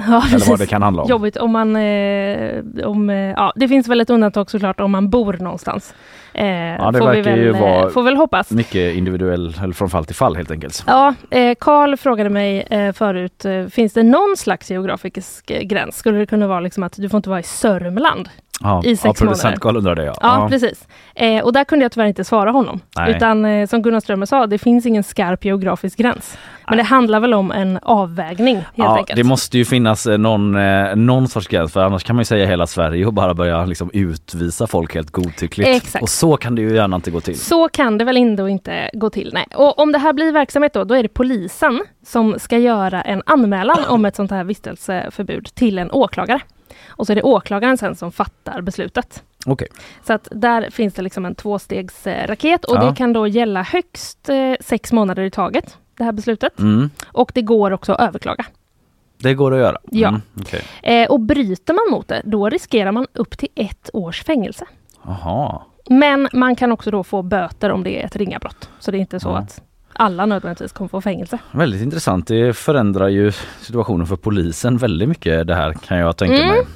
Ja, 0.08 0.22
Eller 0.34 0.48
vad 0.50 0.58
det 0.58 0.66
kan 0.66 0.82
handla 0.82 1.02
om. 1.02 1.08
Jobbigt 1.10 1.36
om 1.36 1.50
man... 1.52 1.76
Eh, 1.76 2.62
om, 2.84 3.10
eh, 3.10 3.16
ja, 3.16 3.52
det 3.56 3.68
finns 3.68 3.88
väl 3.88 4.00
ett 4.00 4.10
undantag 4.10 4.50
såklart 4.50 4.80
om 4.80 4.90
man 4.90 5.10
bor 5.10 5.32
någonstans. 5.40 5.94
Eh, 6.34 6.46
Ja, 6.46 6.90
det 6.90 6.98
får 6.98 7.10
vi 7.10 7.16
verkar 7.16 7.30
väl, 7.30 7.40
ju 7.40 7.50
eh, 7.50 7.60
vara- 7.60 7.90
Får 7.90 8.02
väl 8.02 8.16
hoppas. 8.16 8.50
Mycket 8.50 8.94
individuell, 8.96 9.54
eller 9.62 9.74
från 9.74 9.90
fall 9.90 10.04
till 10.04 10.14
fall 10.16 10.36
helt 10.36 10.50
enkelt. 10.50 10.84
Ja, 10.86 11.14
eh, 11.30 11.54
Karl 11.60 11.96
frågade 11.96 12.30
mig 12.30 12.66
eh, 12.70 12.92
förut, 12.92 13.44
eh, 13.44 13.66
finns 13.66 13.92
det 13.92 14.02
någon 14.02 14.34
slags 14.36 14.70
geografisk 14.70 15.50
eh, 15.50 15.62
gräns? 15.62 15.96
Skulle 15.96 16.18
det 16.18 16.26
kunna 16.26 16.46
vara 16.46 16.60
liksom 16.60 16.82
att 16.82 16.92
du 16.96 17.08
får 17.08 17.16
inte 17.18 17.28
vara 17.30 17.40
i 17.40 17.42
Sörmland? 17.42 18.28
Ja, 18.62 18.82
I 18.84 18.96
sex 18.96 19.20
ja, 19.20 19.26
månader. 19.26 19.56
Karl 19.56 19.76
undrar 19.76 19.94
det 19.94 20.04
ja. 20.04 20.14
Ja, 20.20 20.46
precis. 20.50 20.88
Eh, 21.14 21.44
och 21.44 21.52
där 21.52 21.64
kunde 21.64 21.84
jag 21.84 21.92
tyvärr 21.92 22.06
inte 22.06 22.24
svara 22.24 22.50
honom. 22.50 22.80
Nej. 22.96 23.16
Utan 23.16 23.44
eh, 23.44 23.66
som 23.66 23.82
Gunnar 23.82 24.00
Strömmer 24.00 24.26
sa, 24.26 24.46
det 24.46 24.58
finns 24.58 24.86
ingen 24.86 25.04
skarp 25.04 25.44
geografisk 25.44 25.98
gräns. 25.98 26.38
Men 26.68 26.76
det 26.76 26.82
handlar 26.84 27.20
väl 27.20 27.34
om 27.34 27.50
en 27.50 27.78
avvägning 27.82 28.56
helt 28.56 28.66
ja, 28.74 28.98
enkelt. 28.98 29.16
det 29.16 29.24
måste 29.24 29.58
ju 29.58 29.64
finnas 29.64 30.06
eh, 30.06 30.18
någon, 30.18 30.56
eh, 30.56 30.96
någon 30.96 31.28
sorts 31.28 31.48
gräns 31.48 31.72
för 31.72 31.80
annars 31.80 32.04
kan 32.04 32.16
man 32.16 32.20
ju 32.20 32.24
säga 32.24 32.46
hela 32.46 32.66
Sverige 32.66 33.06
och 33.06 33.12
bara 33.12 33.34
börja 33.34 33.64
liksom 33.64 33.90
utvisa 33.92 34.66
folk 34.66 34.94
helt 34.94 35.10
godtyckligt. 35.10 35.70
Exakt. 35.70 36.02
Och 36.02 36.08
så 36.08 36.36
kan 36.36 36.54
det 36.54 36.62
ju 36.62 36.74
gärna 36.74 36.96
inte 36.96 37.10
gå 37.10 37.20
till. 37.20 37.38
Så 37.38 37.68
kan 37.68 37.98
det 37.98 38.04
väl 38.04 38.16
ändå 38.16 38.48
inte 38.48 38.90
gå 38.92 39.10
till. 39.10 39.30
Nej. 39.34 39.46
Och 39.54 39.78
om 39.78 39.92
det 39.92 39.98
här 39.98 40.12
blir 40.12 40.32
verksamhet 40.32 40.72
då, 40.72 40.84
då 40.84 40.94
är 40.94 41.02
det 41.02 41.08
polisen 41.08 41.80
som 42.06 42.38
ska 42.38 42.58
göra 42.58 43.02
en 43.02 43.22
anmälan 43.26 43.78
om 43.88 44.04
ett 44.04 44.16
sånt 44.16 44.30
här 44.30 44.44
vistelseförbud 44.44 45.44
till 45.54 45.78
en 45.78 45.90
åklagare. 45.90 46.40
Och 46.90 47.06
så 47.06 47.12
är 47.12 47.16
det 47.16 47.22
åklagaren 47.22 47.76
sen 47.76 47.94
som 47.94 48.12
fattar 48.12 48.60
beslutet. 48.60 49.22
Okej. 49.46 49.68
Så 50.06 50.12
att 50.12 50.28
där 50.30 50.70
finns 50.70 50.94
det 50.94 51.02
liksom 51.02 51.24
en 51.26 51.34
tvåstegsraket 51.34 52.64
och 52.64 52.76
Ja. 52.76 52.84
det 52.90 52.96
kan 52.96 53.12
då 53.12 53.26
gälla 53.26 53.62
högst 53.62 54.28
eh, 54.28 54.52
sex 54.60 54.92
månader 54.92 55.22
i 55.22 55.30
taget, 55.30 55.78
det 55.98 56.04
här 56.04 56.12
beslutet. 56.12 56.58
Mm. 56.58 56.90
Och 57.12 57.30
det 57.34 57.42
går 57.42 57.70
också 57.70 57.92
att 57.92 58.08
överklaga. 58.08 58.44
Det 59.18 59.34
går 59.34 59.52
att 59.54 59.58
göra. 59.60 59.78
Ja. 59.90 60.08
Mm. 60.08 60.20
okej. 60.40 60.62
Eh, 60.82 61.10
och 61.10 61.20
bryter 61.20 61.74
man 61.74 61.98
mot 61.98 62.08
det, 62.08 62.22
då 62.24 62.48
riskerar 62.48 62.92
man 62.92 63.06
upp 63.12 63.38
till 63.38 63.48
ett 63.54 63.90
års 63.92 64.24
fängelse. 64.24 64.64
Jaha. 65.04 65.62
Men 65.88 66.28
man 66.32 66.56
kan 66.56 66.72
också 66.72 66.90
då 66.90 67.04
få 67.04 67.22
böter 67.22 67.70
om 67.72 67.84
det 67.84 68.02
är 68.02 68.06
ett 68.06 68.16
ringa 68.16 68.38
brott. 68.38 68.68
Så 68.78 68.90
det 68.90 68.98
är 68.98 69.00
inte 69.00 69.20
så 69.20 69.28
Ja. 69.28 69.38
att 69.38 69.62
alla 69.92 70.26
nödvändigtvis 70.26 70.72
kommer 70.72 70.88
få 70.88 71.00
fängelse. 71.00 71.38
Väldigt 71.52 71.82
intressant. 71.82 72.26
Det 72.26 72.56
förändrar 72.56 73.08
ju 73.08 73.32
situationen 73.60 74.06
för 74.06 74.16
polisen 74.16 74.76
väldigt 74.76 75.08
mycket 75.08 75.46
det 75.46 75.54
här 75.54 75.72
kan 75.72 75.98
jag 75.98 76.16
tänka 76.16 76.34
Mm. 76.36 76.48
mig. 76.48 76.66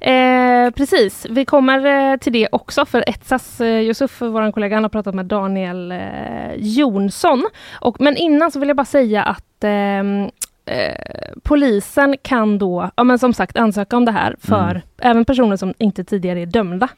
Eh, 0.00 0.70
precis, 0.70 1.26
vi 1.30 1.44
kommer 1.44 2.12
eh, 2.12 2.16
till 2.16 2.32
det 2.32 2.48
också 2.52 2.86
för 2.86 3.04
Etsas 3.08 3.60
eh, 3.60 3.80
Yusuf, 3.80 4.20
vår 4.20 4.52
kollega, 4.52 4.76
han 4.76 4.84
har 4.84 4.88
pratat 4.88 5.14
med 5.14 5.26
Daniel 5.26 5.92
eh, 5.92 6.54
Jonsson. 6.56 7.46
Och, 7.80 8.00
men 8.00 8.16
innan 8.16 8.50
så 8.50 8.58
vill 8.58 8.68
jag 8.68 8.76
bara 8.76 8.84
säga 8.84 9.22
att 9.22 9.64
ehm, 9.64 10.30
eh, 10.66 10.94
polisen 11.42 12.16
kan 12.22 12.58
då, 12.58 12.90
ja 12.96 13.04
men 13.04 13.18
som 13.18 13.34
sagt 13.34 13.56
ansöka 13.56 13.96
om 13.96 14.04
det 14.04 14.12
här 14.12 14.36
för 14.40 14.70
Mm. 14.70 14.82
även 14.98 15.24
personer 15.24 15.56
som 15.56 15.74
inte 15.78 16.04
tidigare 16.04 16.40
är 16.40 16.46
dömda. 16.46 16.88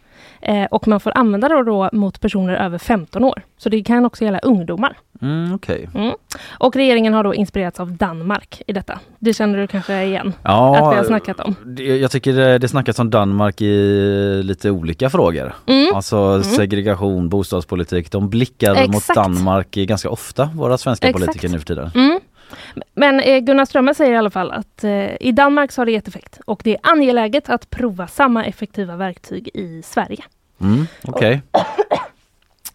Eh, 0.41 0.65
och 0.65 0.89
man 0.89 1.01
får 1.01 1.13
använda 1.19 1.49
det 1.49 1.65
då 1.65 1.89
mot 1.93 2.21
personer 2.21 2.55
över 2.55 2.79
15 2.79 3.25
år. 3.25 3.43
Så 3.59 3.69
det 3.69 3.83
kan 3.83 4.05
också 4.05 4.25
gälla 4.25 4.39
ungdomar. 4.39 4.97
Mm, 5.23 5.55
Okej. 5.55 5.89
Mm. 5.95 6.13
Och 6.59 6.77
regeringen 6.77 7.15
har 7.15 7.25
då 7.25 7.35
inspirerats 7.35 7.81
av 7.81 7.93
Danmark 7.93 8.63
i 8.67 8.73
detta. 8.73 8.99
Det 9.19 9.35
känner 9.35 9.59
du 9.59 9.67
kanske 9.67 10.03
igen? 10.05 10.33
Ja, 10.43 10.77
Att 10.77 10.93
vi 10.95 10.97
har 10.97 11.05
snackat 11.05 11.41
om. 11.41 11.55
Jag 12.01 12.11
tycker 12.11 12.33
det, 12.33 12.59
det 12.59 12.69
snackas 12.69 12.99
om 12.99 13.11
Danmark 13.11 13.61
i 13.61 14.43
lite 14.45 14.71
olika 14.71 15.11
frågor. 15.11 15.55
Mm. 15.67 15.95
Alltså 15.95 16.43
segregation, 16.43 17.29
bostadspolitik. 17.29 18.11
De 18.13 18.29
blickar 18.31 18.87
mot 18.87 18.97
Exakt. 18.97 19.15
Danmark 19.17 19.77
i 19.77 19.87
ganska 19.87 20.11
ofta, 20.11 20.51
våra 20.55 20.79
svenska 20.79 21.09
Exakt. 21.09 21.25
politiker 21.27 21.49
nu 21.49 21.59
för 21.59 21.67
tiden. 21.67 21.91
Mm. 22.51 22.83
Men 22.95 23.21
eh, 23.21 23.39
Gunnar 23.39 23.65
Strömmer 23.65 23.93
säger 23.93 24.13
i 24.13 24.17
alla 24.17 24.31
fall 24.31 24.51
att 24.51 24.85
eh, 24.85 25.17
i 25.21 25.33
Danmark 25.33 25.73
så 25.73 25.81
har 25.81 25.87
det 25.87 25.93
gett 25.93 26.09
effekt 26.09 26.41
och 26.45 26.61
det 26.65 26.71
är 26.75 26.81
angeläget 26.83 27.49
att 27.49 27.71
prova 27.71 28.07
samma 28.07 28.45
effektiva 28.45 28.97
verktyg 28.97 29.51
i 29.55 29.83
Sverige. 29.83 30.25
Mm, 30.61 30.87
Okej. 31.05 31.43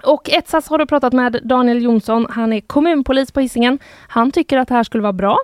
Och 0.03 0.29
Etsas 0.29 0.67
har 0.67 0.77
då 0.77 0.85
pratat 0.85 1.13
med 1.13 1.39
Daniel 1.43 1.83
Jonsson. 1.83 2.27
Han 2.29 2.53
är 2.53 2.61
kommunpolis 2.61 3.31
på 3.31 3.39
Hisingen. 3.39 3.79
Han 4.07 4.31
tycker 4.31 4.57
att 4.57 4.67
det 4.67 4.73
här 4.73 4.83
skulle 4.83 5.01
vara 5.03 5.13
bra. 5.13 5.39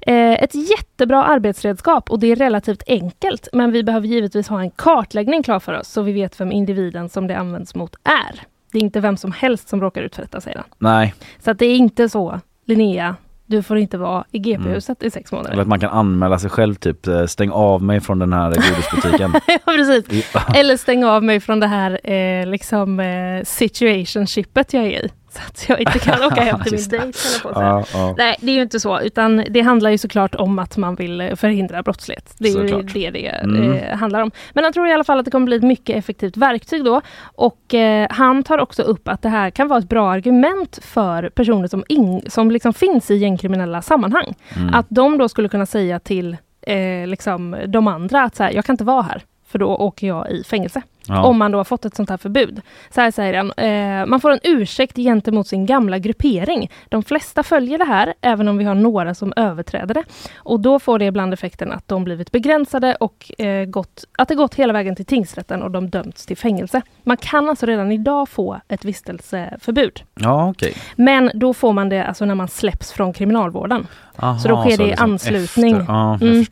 Eh, 0.00 0.42
ett 0.42 0.54
jättebra 0.54 1.24
arbetsredskap 1.24 2.10
och 2.10 2.18
det 2.18 2.32
är 2.32 2.36
relativt 2.36 2.82
enkelt. 2.86 3.48
Men 3.52 3.72
vi 3.72 3.82
behöver 3.84 4.06
givetvis 4.06 4.48
ha 4.48 4.60
en 4.60 4.70
kartläggning 4.70 5.42
klar 5.42 5.60
för 5.60 5.72
oss 5.72 5.88
så 5.88 6.02
vi 6.02 6.12
vet 6.12 6.40
vem 6.40 6.52
individen 6.52 7.08
som 7.08 7.26
det 7.26 7.38
används 7.38 7.74
mot 7.74 7.96
är. 8.04 8.42
Det 8.72 8.78
är 8.78 8.82
inte 8.82 9.00
vem 9.00 9.16
som 9.16 9.32
helst 9.32 9.68
som 9.68 9.80
råkar 9.80 10.02
ut 10.02 10.14
för 10.14 10.22
detta, 10.22 10.40
säger 10.40 10.56
han. 10.56 10.66
Nej, 10.78 11.14
Så 11.38 11.50
att 11.50 11.58
det 11.58 11.66
är 11.66 11.76
inte 11.76 12.08
så, 12.08 12.40
Linnea, 12.68 13.16
du 13.46 13.62
får 13.62 13.78
inte 13.78 13.98
vara 13.98 14.24
i 14.30 14.38
GP-huset 14.38 15.02
i 15.02 15.10
sex 15.10 15.32
månader. 15.32 15.52
eller 15.52 15.62
att 15.62 15.68
man 15.68 15.80
kan 15.80 15.90
anmäla 15.90 16.38
sig 16.38 16.50
själv 16.50 16.74
typ, 16.74 17.06
eh, 17.06 17.26
stäng 17.26 17.50
av 17.50 17.82
mig 17.82 18.00
från 18.00 18.18
den 18.18 18.32
här 18.32 18.50
godisbutiken. 18.50 19.32
ja, 19.46 19.58
precis. 19.64 20.34
Eller 20.54 20.76
stänga 20.76 21.10
av 21.10 21.22
mig 21.24 21.40
från 21.40 21.60
det 21.60 21.66
här 21.66 22.10
eh, 22.12 22.46
liksom 22.46 23.00
eh, 23.00 23.44
situationshipet 23.44 24.72
jag 24.72 24.84
är 24.84 25.04
i. 25.04 25.10
Så 25.32 25.40
att 25.48 25.68
jag 25.68 25.80
inte 25.80 25.98
kan 25.98 26.24
åka 26.24 26.40
hem 26.40 26.60
till 26.60 26.72
min 26.72 26.88
dejt. 26.88 27.18
på. 27.42 27.50
Ja, 27.54 27.84
ja. 27.92 28.14
Nej, 28.18 28.36
det 28.40 28.50
är 28.50 28.54
ju 28.54 28.62
inte 28.62 28.80
så, 28.80 29.00
utan 29.00 29.44
det 29.50 29.60
handlar 29.60 29.90
ju 29.90 29.98
såklart 29.98 30.34
om 30.34 30.58
att 30.58 30.76
man 30.76 30.94
vill 30.94 31.20
eh, 31.20 31.34
förhindra 31.34 31.82
brottslighet. 31.82 32.34
Det 32.38 32.48
är 32.48 32.62
ju 32.68 32.82
det 32.82 33.10
det 33.10 33.26
Mm. 33.28 33.72
eh, 33.72 33.96
handlar 33.96 34.20
om. 34.20 34.30
Men 34.52 34.64
jag 34.64 34.74
tror 34.74 34.88
i 34.88 34.92
alla 34.92 35.04
fall 35.04 35.18
att 35.18 35.24
det 35.24 35.30
kommer 35.30 35.46
bli 35.46 35.56
ett 35.56 35.62
mycket 35.62 35.96
effektivt 35.96 36.36
verktyg 36.36 36.84
då. 36.84 37.00
Och 37.22 37.74
eh, 37.74 38.06
han 38.10 38.42
tar 38.42 38.58
också 38.58 38.82
upp 38.82 39.08
att 39.08 39.22
det 39.22 39.28
här 39.28 39.50
kan 39.50 39.68
vara 39.68 39.78
ett 39.78 39.88
bra 39.88 40.10
argument 40.12 40.78
för 40.82 41.28
personer 41.28 41.68
som, 41.68 41.84
in, 41.88 42.22
som 42.26 42.50
liksom 42.50 42.74
finns 42.74 43.10
i 43.10 43.14
gängkriminella 43.16 43.82
sammanhang. 43.82 44.34
Mm. 44.56 44.74
Att 44.74 44.86
de 44.88 45.18
då 45.18 45.28
skulle 45.28 45.48
kunna 45.48 45.66
säga 45.66 46.00
till 46.00 46.36
eh, 46.62 47.06
liksom 47.06 47.56
de 47.66 47.88
andra 47.88 48.22
att 48.22 48.36
så 48.36 48.42
här, 48.42 48.50
jag 48.52 48.64
kan 48.64 48.72
inte 48.74 48.84
vara 48.84 49.02
här, 49.02 49.22
för 49.46 49.58
då 49.58 49.66
åker 49.76 50.06
jag 50.06 50.30
i 50.30 50.44
fängelse. 50.44 50.82
Ja. 51.08 51.22
Om 51.24 51.38
man 51.38 51.50
då 51.52 51.58
har 51.58 51.64
fått 51.64 51.84
ett 51.84 51.96
sånt 51.96 52.10
här 52.10 52.16
förbud. 52.16 52.60
Så 52.90 53.00
här 53.00 53.10
säger 53.10 53.34
han, 53.34 53.52
eh, 53.52 54.06
man 54.06 54.20
får 54.20 54.30
en 54.30 54.40
ursäkt 54.42 54.96
gentemot 54.96 55.48
sin 55.48 55.66
gamla 55.66 55.98
gruppering. 55.98 56.70
De 56.88 57.02
flesta 57.02 57.42
följer 57.42 57.78
det 57.78 57.84
här, 57.84 58.14
även 58.20 58.48
om 58.48 58.58
vi 58.58 58.64
har 58.64 58.74
några 58.74 59.14
som 59.14 59.32
överträder 59.36 59.94
det. 59.94 60.04
Och 60.36 60.60
då 60.60 60.78
får 60.78 60.98
det 60.98 61.04
ibland 61.04 61.34
effekten 61.34 61.72
att 61.72 61.88
de 61.88 62.04
blivit 62.04 62.32
begränsade 62.32 62.94
och 62.94 63.40
eh, 63.40 63.64
gått, 63.64 64.04
att 64.18 64.28
det 64.28 64.34
gått 64.34 64.54
hela 64.54 64.72
vägen 64.72 64.96
till 64.96 65.04
tingsrätten 65.04 65.62
och 65.62 65.70
de 65.70 65.90
dömts 65.90 66.26
till 66.26 66.36
fängelse. 66.36 66.82
Man 67.02 67.16
kan 67.16 67.48
alltså 67.48 67.66
redan 67.66 67.92
idag 67.92 68.28
få 68.28 68.60
ett 68.68 68.84
vistelseförbud. 68.84 70.02
ja 70.14 70.50
okej. 70.50 70.74
Men 70.96 71.30
då 71.34 71.54
får 71.54 71.72
man 71.72 71.88
det 71.88 72.04
alltså 72.04 72.24
när 72.24 72.34
man 72.34 72.48
släpps 72.48 72.92
från 72.92 73.12
kriminalvården. 73.12 73.86
Aha, 74.18 74.38
Så 74.38 74.48
då 74.48 74.56
sker 74.60 74.76
det 74.76 74.84
i 74.84 74.86
liksom 74.86 75.10
anslutning. 75.12 75.76
Efter. 75.76 75.92
Ja, 75.92 76.18
Mm. 76.22 76.44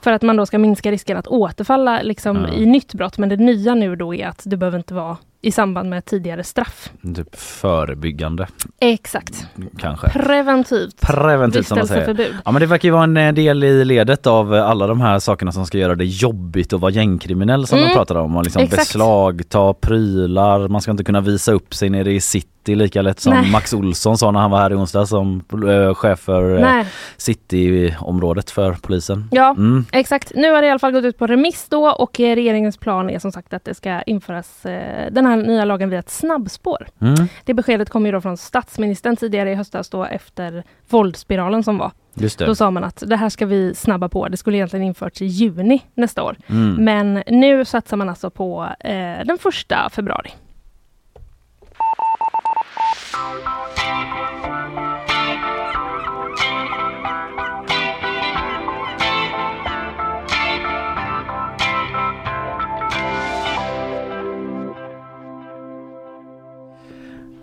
För 0.00 0.12
att 0.12 0.22
man 0.22 0.36
då 0.36 0.46
ska 0.46 0.58
minska 0.58 0.90
risken 0.90 1.16
att 1.16 1.26
återfalla 1.26 2.02
liksom, 2.02 2.46
Ja. 2.48 2.54
i 2.54 2.66
nytt 2.66 2.94
brott. 2.94 3.18
Men 3.18 3.28
det 3.28 3.36
nya 3.36 3.74
nu 3.74 3.96
då 3.96 4.14
är 4.14 4.26
att 4.28 4.42
det 4.46 4.56
behöver 4.56 4.78
inte 4.78 4.94
vara 4.94 5.16
i 5.40 5.50
samband 5.52 5.90
med 5.90 6.04
tidigare 6.04 6.44
straff. 6.44 6.90
Typ 7.16 7.36
förebyggande 7.36 8.46
Exakt. 8.80 9.46
kanske. 9.78 10.08
Preventivt 10.10 11.00
Preventivt 11.00 11.66
som 11.66 11.78
man 11.78 11.86
säger. 11.86 12.26
Ja 12.44 12.52
men 12.52 12.60
det 12.60 12.66
verkar 12.66 12.88
ju 12.88 12.92
vara 12.92 13.04
en 13.04 13.16
eh, 13.16 13.32
del 13.32 13.64
i 13.64 13.84
ledet 13.84 14.26
av 14.26 14.54
eh, 14.54 14.66
alla 14.70 14.86
de 14.86 15.00
här 15.00 15.18
sakerna 15.18 15.52
som 15.52 15.66
ska 15.66 15.78
göra 15.78 15.94
det 15.94 16.04
jobbigt 16.04 16.72
att 16.72 16.80
vara 16.80 16.90
gängkriminell 16.92 17.66
som 17.66 17.78
Mm. 17.78 17.90
de 17.90 17.94
pratar 17.96 18.14
om. 18.14 18.36
Och 18.36 18.42
liksom 18.44 18.62
Exakt. 18.62 18.80
beslagta 18.80 19.74
prylar, 19.74 20.68
man 20.68 20.80
ska 20.80 20.90
inte 20.90 21.04
kunna 21.04 21.20
visa 21.20 21.52
upp 21.52 21.74
sig 21.74 21.90
nere 21.90 22.12
i 22.12 22.20
city 22.20 22.48
lika 22.68 23.02
lätt 23.02 23.20
som 23.20 23.32
Nej. 23.34 23.50
Max 23.52 23.72
Olsson 23.72 24.18
sa 24.18 24.30
när 24.30 24.40
han 24.40 24.50
var 24.50 24.58
här 24.58 24.70
i 24.70 24.74
onsdag 24.74 25.06
som 25.06 25.42
eh, 25.68 25.94
chef 25.94 26.20
för 26.20 26.58
Nej. 26.60 26.86
cityområdet 27.16 28.50
för 28.50 28.72
polisen. 28.72 29.28
Ja, 29.30 29.50
Mm. 29.50 29.84
exakt. 29.92 30.32
Nu 30.34 30.52
har 30.52 30.62
det 30.62 30.66
i 30.68 30.70
alla 30.70 30.78
fall 30.78 30.92
gått 30.92 31.04
ut 31.04 31.18
på 31.18 31.26
remiss 31.26 31.66
då 31.70 31.90
och 31.90 32.20
eh, 32.20 32.34
regeringens 32.34 32.76
plan 32.76 33.10
är 33.10 33.18
som 33.18 33.32
sagt 33.32 33.54
att 33.54 33.64
det 33.64 33.74
ska 33.74 34.02
införas 34.02 34.66
eh, 34.66 35.12
den 35.12 35.26
här 35.26 35.36
nya 35.36 35.64
lagen 35.64 35.90
via 35.90 35.98
ett 35.98 36.10
snabbspår. 36.10 36.86
Mm. 37.00 37.14
Det 37.44 37.54
beskedet 37.54 37.90
kom 37.90 38.06
ju 38.06 38.12
då 38.12 38.20
från 38.20 38.36
statsministern 38.36 39.16
tidigare 39.16 39.50
i 39.52 39.54
höstas 39.54 39.88
då 39.88 40.04
efter 40.04 40.64
våldsspiralen 40.88 41.62
som 41.64 41.78
var. 41.78 41.90
Då 42.38 42.54
sa 42.54 42.70
man 42.70 42.84
att 42.84 43.02
det 43.06 43.16
här 43.16 43.28
ska 43.28 43.46
vi 43.46 43.74
snabba 43.74 44.08
på. 44.08 44.28
Det 44.28 44.36
skulle 44.36 44.56
egentligen 44.56 44.86
införts 44.86 45.22
i 45.22 45.26
juni 45.26 45.82
nästa 45.94 46.22
år. 46.22 46.36
Mm. 46.46 46.84
Men 46.84 47.22
nu 47.26 47.64
satsar 47.64 47.96
man 47.96 48.08
alltså 48.08 48.30
på 48.30 48.68
eh, 48.80 48.92
den 49.26 49.38
första 49.38 49.90
februari. 49.90 50.30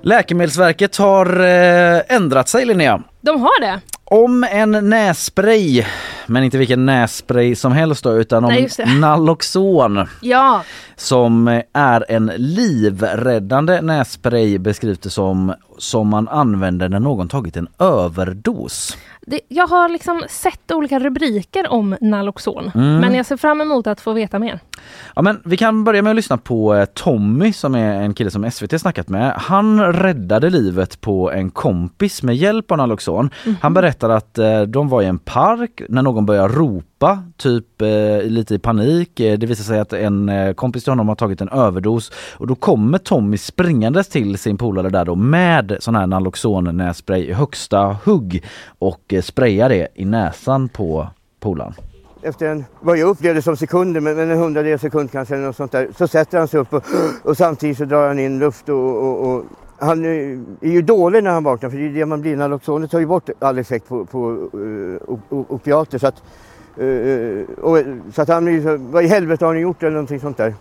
Läkemedelsverket 0.03 0.97
har 0.97 1.39
eh, 1.39 2.01
ändrat 2.07 2.49
sig 2.49 2.65
Linnea. 2.65 3.03
De 3.21 3.41
har 3.41 3.61
det. 3.61 3.79
Om 4.03 4.43
en 4.43 4.89
nässpray 4.89 5.85
Men 6.31 6.43
inte 6.43 6.57
vilken 6.57 6.85
nässpray 6.85 7.55
som 7.55 7.71
helst 7.71 8.03
då 8.03 8.17
utan 8.17 8.45
om 8.45 8.51
Nej. 8.51 8.69
Naloxon 8.99 10.07
Ja, 10.21 10.63
som 10.95 11.61
är 11.73 12.05
en 12.11 12.31
livräddande 12.35 13.81
nässpray 13.81 14.57
beskrivs 14.57 14.99
det 14.99 15.09
som 15.09 15.53
som 15.81 16.07
man 16.07 16.27
använder 16.27 16.89
när 16.89 16.99
någon 16.99 17.27
tagit 17.27 17.57
en 17.57 17.67
överdos. 17.79 18.97
det, 19.21 19.39
jag 19.47 19.67
har 19.67 19.89
liksom 19.89 20.23
sett 20.29 20.71
olika 20.71 20.99
rubriker 20.99 21.71
om 21.71 21.95
Naloxon. 22.01 22.71
Mm. 22.75 22.97
Men 22.97 23.15
jag 23.15 23.25
ser 23.25 23.37
fram 23.37 23.61
emot 23.61 23.87
att 23.87 24.01
få 24.01 24.13
veta 24.13 24.39
mer. 24.39 24.59
Ja, 25.15 25.21
men 25.21 25.41
vi 25.45 25.57
kan 25.57 25.83
börja 25.83 26.01
med 26.01 26.09
att 26.09 26.15
lyssna 26.15 26.37
på 26.37 26.75
eh, 26.75 26.85
Tommy 26.85 27.53
som 27.53 27.75
är 27.75 28.01
en 28.01 28.13
kille 28.13 28.31
som 28.31 28.51
SVT 28.51 28.81
snackat 28.81 29.09
med. 29.09 29.33
Han 29.33 29.93
räddade 29.93 30.49
livet 30.49 31.01
på 31.01 31.31
en 31.31 31.51
kompis 31.51 32.23
med 32.23 32.35
hjälp 32.35 32.71
av 32.71 32.77
Naloxon. 32.77 33.29
Han 33.61 33.73
berättar 33.73 34.09
att 34.09 34.37
eh, 34.37 34.61
de 34.61 34.89
var 34.89 35.01
i 35.01 35.05
en 35.05 35.19
park 35.19 35.81
när 35.89 36.01
någon 36.01 36.20
börjar 36.25 36.49
ropa, 36.49 37.23
typ 37.37 37.81
eh, 37.81 38.21
lite 38.23 38.55
i 38.55 38.59
panik. 38.59 39.19
Eh, 39.19 39.37
det 39.37 39.45
visar 39.45 39.63
sig 39.63 39.79
att 39.79 39.93
en 39.93 40.29
eh, 40.29 40.53
kompis 40.53 40.83
till 40.83 40.91
honom 40.91 41.07
har 41.07 41.15
tagit 41.15 41.41
en 41.41 41.49
överdos 41.49 42.11
och 42.37 42.47
då 42.47 42.55
kommer 42.55 42.97
Tommy 42.97 43.37
springandes 43.37 44.07
till 44.07 44.37
sin 44.37 44.57
polare 44.57 44.89
där 44.89 45.05
då 45.05 45.15
med 45.15 45.77
sån 45.79 45.95
här 45.95 46.07
Naloxon 46.07 46.77
nässpray 46.77 47.21
i 47.23 47.33
högsta 47.33 47.97
hugg 48.05 48.43
och 48.79 49.13
eh, 49.13 49.21
sprayar 49.21 49.69
det 49.69 49.87
i 49.95 50.05
näsan 50.05 50.69
på 50.69 51.07
polaren. 51.39 51.73
efter 52.21 52.45
en, 52.45 52.65
vad 52.79 52.97
jag 52.97 53.09
upplevde 53.09 53.41
som 53.41 53.57
sekunder, 53.57 54.01
men, 54.01 54.15
men 54.15 54.31
en 54.31 54.37
hundradel 54.37 54.79
sekund 54.79 55.11
kanske 55.11 55.35
eller 55.35 55.45
något 55.45 55.55
sånt 55.55 55.71
där, 55.71 55.89
så 55.97 56.07
sätter 56.07 56.37
han 56.37 56.47
sig 56.47 56.59
upp 56.59 56.73
och, 56.73 56.83
och 57.23 57.37
samtidigt 57.37 57.77
så 57.77 57.85
drar 57.85 58.07
han 58.07 58.19
in 58.19 58.39
luft 58.39 58.69
och, 58.69 58.97
och, 58.97 59.35
och 59.35 59.45
han 59.81 60.05
är 60.05 60.43
är 60.61 60.71
ju 60.71 60.81
dålig 60.81 61.23
när 61.23 61.31
han 61.31 61.43
vaknar 61.43 61.69
för 61.69 61.77
det 61.77 61.85
är 61.85 61.89
det 61.89 62.05
man 62.05 62.21
blir. 62.21 62.35
Naloxonet 62.35 62.91
tar 62.91 62.99
ju 62.99 63.05
bort 63.05 63.29
all 63.39 63.57
effekt 63.57 63.87
på, 63.87 64.05
på 64.05 64.31
uh, 64.57 64.97
opiater. 65.29 65.97
Så 65.97 66.07
att, 66.07 66.23
eh, 66.77 67.63
och, 67.63 67.77
så 68.13 68.21
att 68.21 68.27
han 68.27 68.45
blir 68.45 68.61
så, 68.61 68.77
vad 68.77 69.03
i 69.03 69.07
helvete 69.07 69.45
har 69.45 69.53
ni 69.53 69.59
gjort 69.59 69.83
eller 69.83 69.91
någonting 69.91 70.19
sånt 70.19 70.37
där. 70.37 70.53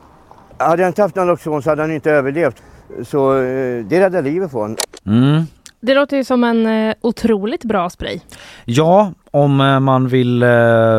Hade 0.59 0.83
han 0.83 0.89
inte 0.89 1.03
haft 1.03 1.17
Naloxon 1.17 1.63
så 1.63 1.71
hade 1.71 1.83
han 1.83 1.93
inte 1.93 2.11
överlevt. 2.11 2.63
Så 3.03 3.37
eh, 3.37 3.85
det 3.85 4.01
räddade 4.01 4.23
livet 4.23 4.51
på 4.51 4.59
honom. 4.59 4.77
Mm. 5.07 5.43
Det 5.81 5.95
låter 5.95 6.17
ju 6.17 6.25
som 6.25 6.45
en 6.45 6.67
eh, 6.67 6.95
otroligt 7.01 7.65
bra 7.65 7.91
spray. 7.91 8.21
Ja, 8.65 9.13
om 9.31 9.61
eh, 9.61 9.81
man 9.81 10.09
vill 10.09 10.43
eh, 10.43 10.49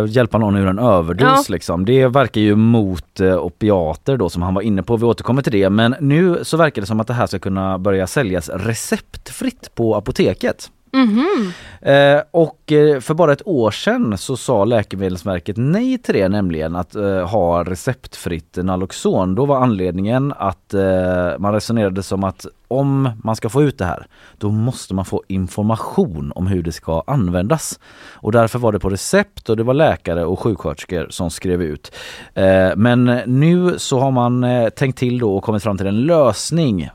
hjälpa 0.08 0.38
någon 0.38 0.56
ur 0.56 0.68
en 0.68 0.80
överdos 0.80 1.50
Ja. 1.50 1.54
liksom. 1.54 1.86
Det 1.86 2.08
verkar 2.08 2.42
ju 2.42 2.56
mot 2.56 3.20
eh, 3.20 3.38
opiater 3.38 4.18
då 4.18 4.30
som 4.30 4.42
han 4.42 4.54
var 4.54 4.62
inne 4.62 4.84
på. 4.84 4.98
Vi 4.98 5.06
återkommer 5.06 5.42
till 5.42 5.52
det. 5.52 5.70
Men 5.70 5.96
nu 6.00 6.40
så 6.44 6.58
verkar 6.58 6.82
det 6.82 6.86
som 6.86 7.00
att 7.00 7.08
det 7.08 7.14
här 7.14 7.28
ska 7.28 7.40
kunna 7.40 7.78
börja 7.78 8.08
säljas 8.08 8.50
receptfritt 8.50 9.76
på 9.76 9.96
apoteket. 9.96 10.70
Mhm. 10.94 11.52
Eh, 11.82 12.22
och 12.32 12.72
eh, 12.72 13.00
för 13.00 13.14
bara 13.14 13.34
ett 13.34 13.48
år 13.48 13.72
sedan 13.72 14.18
så 14.18 14.38
sa 14.38 14.66
Läkemedelsverket 14.66 15.56
nej 15.58 15.98
till 15.98 16.14
det 16.16 16.30
nämligen 16.30 16.76
att 16.76 16.96
eh, 16.96 17.30
ha 17.30 17.64
receptfritt 17.64 18.58
Naloxon. 18.58 19.36
Då 19.36 19.46
var 19.46 19.58
anledningen 19.58 20.34
att 20.38 20.74
eh, 20.74 21.38
man 21.40 21.54
resonerade 21.54 22.04
som 22.04 22.24
att 22.24 22.46
om 22.68 23.10
man 23.24 23.36
ska 23.36 23.50
få 23.50 23.64
ut 23.64 23.78
det 23.78 23.86
här 23.86 24.06
då 24.38 24.52
måste 24.52 24.94
man 24.94 25.06
få 25.06 25.24
information 25.28 26.32
om 26.36 26.48
hur 26.48 26.64
det 26.64 26.72
ska 26.72 27.04
användas. 27.08 27.80
Och 28.12 28.32
därför 28.32 28.60
var 28.60 28.72
det 28.72 28.80
på 28.80 28.90
recept 28.90 29.50
och 29.50 29.58
det 29.58 29.64
var 29.64 29.74
läkare 29.74 30.26
och 30.26 30.40
sjuksköterskor 30.40 31.08
som 31.10 31.30
skrev 31.30 31.62
ut. 31.62 31.92
Eh, 32.34 32.70
men 32.76 33.06
nu 33.26 33.80
så 33.80 34.00
har 34.00 34.12
man 34.12 34.46
tänkt 34.76 34.98
till 35.00 35.20
då 35.20 35.36
och 35.36 35.44
kommit 35.44 35.64
fram 35.64 35.78
till 35.78 35.88
en 35.88 36.02
lösning. 36.02 36.90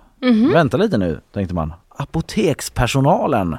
Vänta 0.53 0.77
lite 0.77 0.99
nu, 0.99 1.21
tänkte 1.33 1.55
man. 1.55 1.73
Apotekspersonalen, 1.99 3.57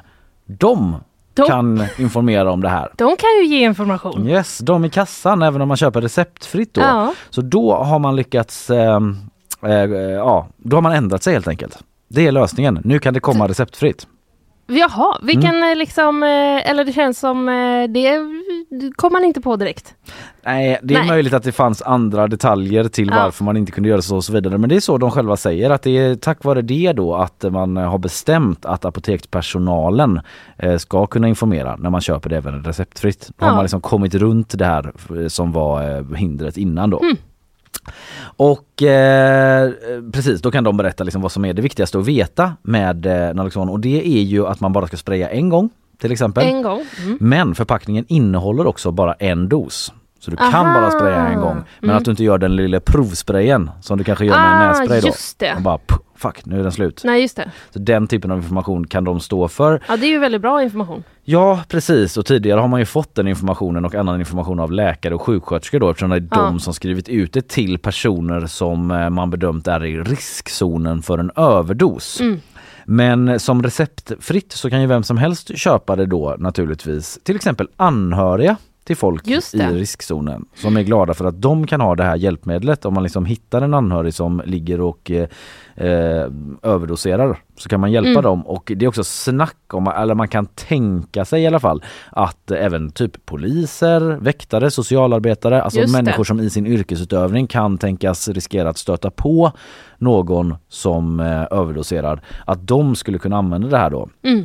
de 0.48 0.96
De- 1.34 1.46
kan 1.46 1.84
informera 1.98 2.50
om 2.52 2.60
det 2.60 2.68
här. 2.68 2.92
De 2.96 3.16
kan 3.16 3.28
ju 3.40 3.46
ge 3.46 3.64
information. 3.64 4.28
Yes, 4.28 4.58
de 4.58 4.84
i 4.84 4.90
kassan 4.90 5.42
även 5.42 5.60
om 5.62 5.68
man 5.68 5.76
köper 5.76 6.00
receptfritt 6.00 6.74
då. 6.74 6.80
Ja. 6.80 7.14
Så 7.30 7.40
då 7.40 7.74
har 7.74 7.98
man 7.98 8.16
lyckats, 8.16 8.70
eh, 8.70 9.00
eh, 9.64 9.72
ja, 10.00 10.46
då 10.56 10.76
har 10.76 10.82
man 10.82 10.92
ändrat 10.92 11.22
sig 11.22 11.32
helt 11.32 11.48
enkelt. 11.48 11.78
Det 12.08 12.26
är 12.26 12.32
lösningen. 12.32 12.80
Nu 12.84 12.98
kan 12.98 13.14
det 13.14 13.20
komma 13.20 13.48
receptfritt. 13.48 14.06
Jaha, 14.70 15.18
vilken 15.22 15.54
Mm. 15.56 15.78
liksom, 15.78 16.22
eh, 16.22 16.70
eller 16.70 16.84
det 16.84 16.92
känns 16.92 17.18
som 17.18 17.48
eh, 17.48 17.88
det 17.88 18.18
kom 18.96 19.12
man 19.12 19.24
inte 19.24 19.40
på 19.40 19.56
direkt. 19.56 19.94
Nej, 20.44 20.78
det 20.82 20.94
är 20.94 20.98
Nej. 20.98 21.08
möjligt 21.08 21.32
att 21.32 21.42
det 21.42 21.52
fanns 21.52 21.82
andra 21.82 22.26
detaljer 22.26 22.84
till 22.84 23.08
Ja. 23.08 23.22
varför 23.24 23.44
man 23.44 23.56
inte 23.56 23.72
kunde 23.72 23.88
göra 23.88 24.02
så 24.02 24.16
och 24.16 24.24
så 24.24 24.32
vidare. 24.32 24.58
Men 24.58 24.68
det 24.68 24.76
är 24.76 24.80
så 24.80 24.98
de 24.98 25.10
själva 25.10 25.36
säger 25.36 25.70
att 25.70 25.82
det 25.82 25.98
är 25.98 26.14
tack 26.14 26.44
vare 26.44 26.62
det 26.62 26.92
då 26.92 27.14
att 27.14 27.44
man 27.50 27.76
har 27.76 27.98
bestämt 27.98 28.64
att 28.66 28.84
apotekspersonalen 28.84 30.20
ska 30.78 31.06
kunna 31.06 31.28
informera 31.28 31.76
när 31.76 31.90
man 31.90 32.00
köper 32.00 32.30
det 32.30 32.36
även 32.36 32.64
receptfritt. 32.64 33.30
Då 33.36 33.44
har 33.44 33.50
Ja. 33.52 33.54
man 33.54 33.64
liksom 33.64 33.80
kommit 33.80 34.14
runt 34.14 34.58
det 34.58 34.64
här 34.66 34.92
som 35.28 35.52
var 35.52 36.14
hindret 36.14 36.56
innan 36.56 36.90
då. 36.90 37.00
Mm. 37.02 37.16
Och 38.36 38.82
eh, 38.82 39.70
precis, 40.12 40.42
då 40.42 40.50
kan 40.50 40.64
de 40.64 40.76
berätta 40.76 41.04
liksom 41.04 41.22
vad 41.22 41.32
som 41.32 41.44
är 41.44 41.52
det 41.52 41.62
viktigaste 41.62 41.98
att 41.98 42.06
veta 42.06 42.52
med 42.62 43.06
eh, 43.06 43.34
Naloxon 43.34 43.68
och 43.68 43.80
det 43.80 44.06
är 44.08 44.22
ju 44.22 44.46
att 44.46 44.60
man 44.60 44.72
bara 44.72 44.86
ska 44.86 44.96
spraya 44.96 45.28
en 45.30 45.48
gång 45.48 45.70
till 46.00 46.12
exempel. 46.12 46.44
En 46.46 46.62
gång. 46.62 46.80
Mm. 47.04 47.18
Men 47.20 47.54
förpackningen 47.54 48.04
innehåller 48.08 48.66
också 48.66 48.90
bara 48.90 49.12
en 49.14 49.48
dos. 49.48 49.92
Så 50.20 50.30
du 50.30 50.36
kan 50.36 50.54
Aha. 50.66 50.80
bara 50.80 50.90
spraya 50.90 51.26
en 51.26 51.40
gång. 51.40 51.56
Men 51.80 51.90
Mm. 51.90 51.96
att 51.96 52.04
du 52.04 52.10
inte 52.10 52.24
gör 52.24 52.38
den 52.38 52.56
lilla 52.56 52.80
provsprayen 52.80 53.70
som 53.80 53.98
du 53.98 54.04
kanske 54.04 54.24
gör 54.26 54.38
med 54.38 54.46
en 54.52 54.62
Ah, 54.62 54.68
nässpray 54.68 55.00
då. 55.00 55.06
just 55.06 55.38
det. 55.38 55.54
Och 55.54 55.62
bara 55.62 55.78
puh, 55.86 55.98
fuck 56.18 56.44
nu 56.46 56.58
är 56.58 56.62
den 56.62 56.72
slut. 56.72 57.02
Nej, 57.04 57.22
just 57.22 57.36
det. 57.36 57.50
Så 57.72 57.78
den 57.78 58.06
typen 58.06 58.30
av 58.30 58.38
information 58.38 58.86
kan 58.86 59.04
de 59.04 59.20
stå 59.20 59.48
för. 59.48 59.80
Ja, 59.88 59.96
det 59.96 60.06
är 60.06 60.10
ju 60.10 60.18
väldigt 60.18 60.40
bra 60.40 60.62
information. 60.62 61.04
Ja 61.24 61.60
precis 61.68 62.16
och 62.16 62.26
tidigare 62.26 62.60
har 62.60 62.68
man 62.68 62.80
ju 62.80 62.86
fått 62.86 63.14
den 63.14 63.28
informationen 63.28 63.84
och 63.84 63.94
annan 63.94 64.20
information 64.20 64.60
av 64.60 64.72
läkare 64.72 65.14
och 65.14 65.22
sjuksköterskor 65.22 65.80
då 65.80 65.90
eftersom 65.90 66.10
det 66.10 66.16
är 66.16 66.28
Ja. 66.30 66.36
de 66.42 66.60
som 66.60 66.74
skrivit 66.74 67.08
ut 67.08 67.32
det 67.32 67.48
till 67.48 67.78
personer 67.78 68.46
som 68.46 68.90
eh, 68.90 69.10
man 69.10 69.30
bedömt 69.30 69.68
är 69.68 69.84
i 69.84 69.96
riskzonen 70.00 71.02
för 71.02 71.18
en 71.18 71.30
överdos. 71.36 72.20
Mm. 72.20 72.40
Men 72.84 73.40
som 73.40 73.62
receptfritt 73.62 74.52
så 74.52 74.70
kan 74.70 74.80
ju 74.80 74.86
vem 74.86 75.02
som 75.02 75.16
helst 75.18 75.58
köpa 75.58 75.96
det 75.96 76.06
då 76.06 76.36
naturligtvis. 76.38 77.18
Till 77.22 77.36
exempel 77.36 77.68
anhöriga 77.76 78.56
till 78.88 78.96
folk 78.96 79.28
i 79.28 79.40
det. 79.52 79.70
riskzonen 79.70 80.44
som 80.54 80.76
är 80.76 80.82
glada 80.82 81.14
för 81.14 81.24
att 81.24 81.42
de 81.42 81.66
kan 81.66 81.80
ha 81.80 81.94
det 81.94 82.04
här 82.04 82.16
hjälpmedlet. 82.16 82.84
Om 82.84 82.94
man 82.94 83.02
liksom 83.02 83.24
hittar 83.24 83.62
en 83.62 83.74
anhörig 83.74 84.14
som 84.14 84.42
ligger 84.46 84.80
och 84.80 85.10
eh, 85.10 85.28
eh, 85.76 86.26
överdoserar 86.62 87.38
så 87.56 87.68
kan 87.68 87.80
man 87.80 87.92
hjälpa 87.92 88.08
Mm. 88.10 88.22
dem 88.22 88.46
och 88.46 88.72
det 88.76 88.84
är 88.84 88.88
också 88.88 89.04
snack 89.04 89.56
om, 89.72 89.86
eller 89.88 90.14
man 90.14 90.28
kan 90.28 90.46
tänka 90.46 91.24
sig 91.24 91.42
i 91.42 91.46
alla 91.46 91.60
fall 91.60 91.82
att 92.12 92.50
även 92.50 92.90
typ 92.90 93.26
poliser, 93.26 94.00
väktare, 94.20 94.70
socialarbetare, 94.70 95.62
alltså 95.62 95.80
Just 95.80 95.94
det. 95.96 96.02
människor 96.02 96.24
som 96.24 96.40
i 96.40 96.50
sin 96.50 96.66
yrkesutövning 96.66 97.46
kan 97.46 97.78
tänkas 97.78 98.28
riskera 98.28 98.68
att 98.68 98.78
stöta 98.78 99.10
på 99.10 99.52
någon 99.98 100.54
som 100.68 101.20
eh, 101.20 101.46
överdoserar, 101.50 102.20
att 102.46 102.66
de 102.66 102.94
skulle 102.96 103.18
kunna 103.18 103.36
använda 103.36 103.68
det 103.68 103.78
här 103.78 103.90
då. 103.90 104.08
Mm. 104.22 104.44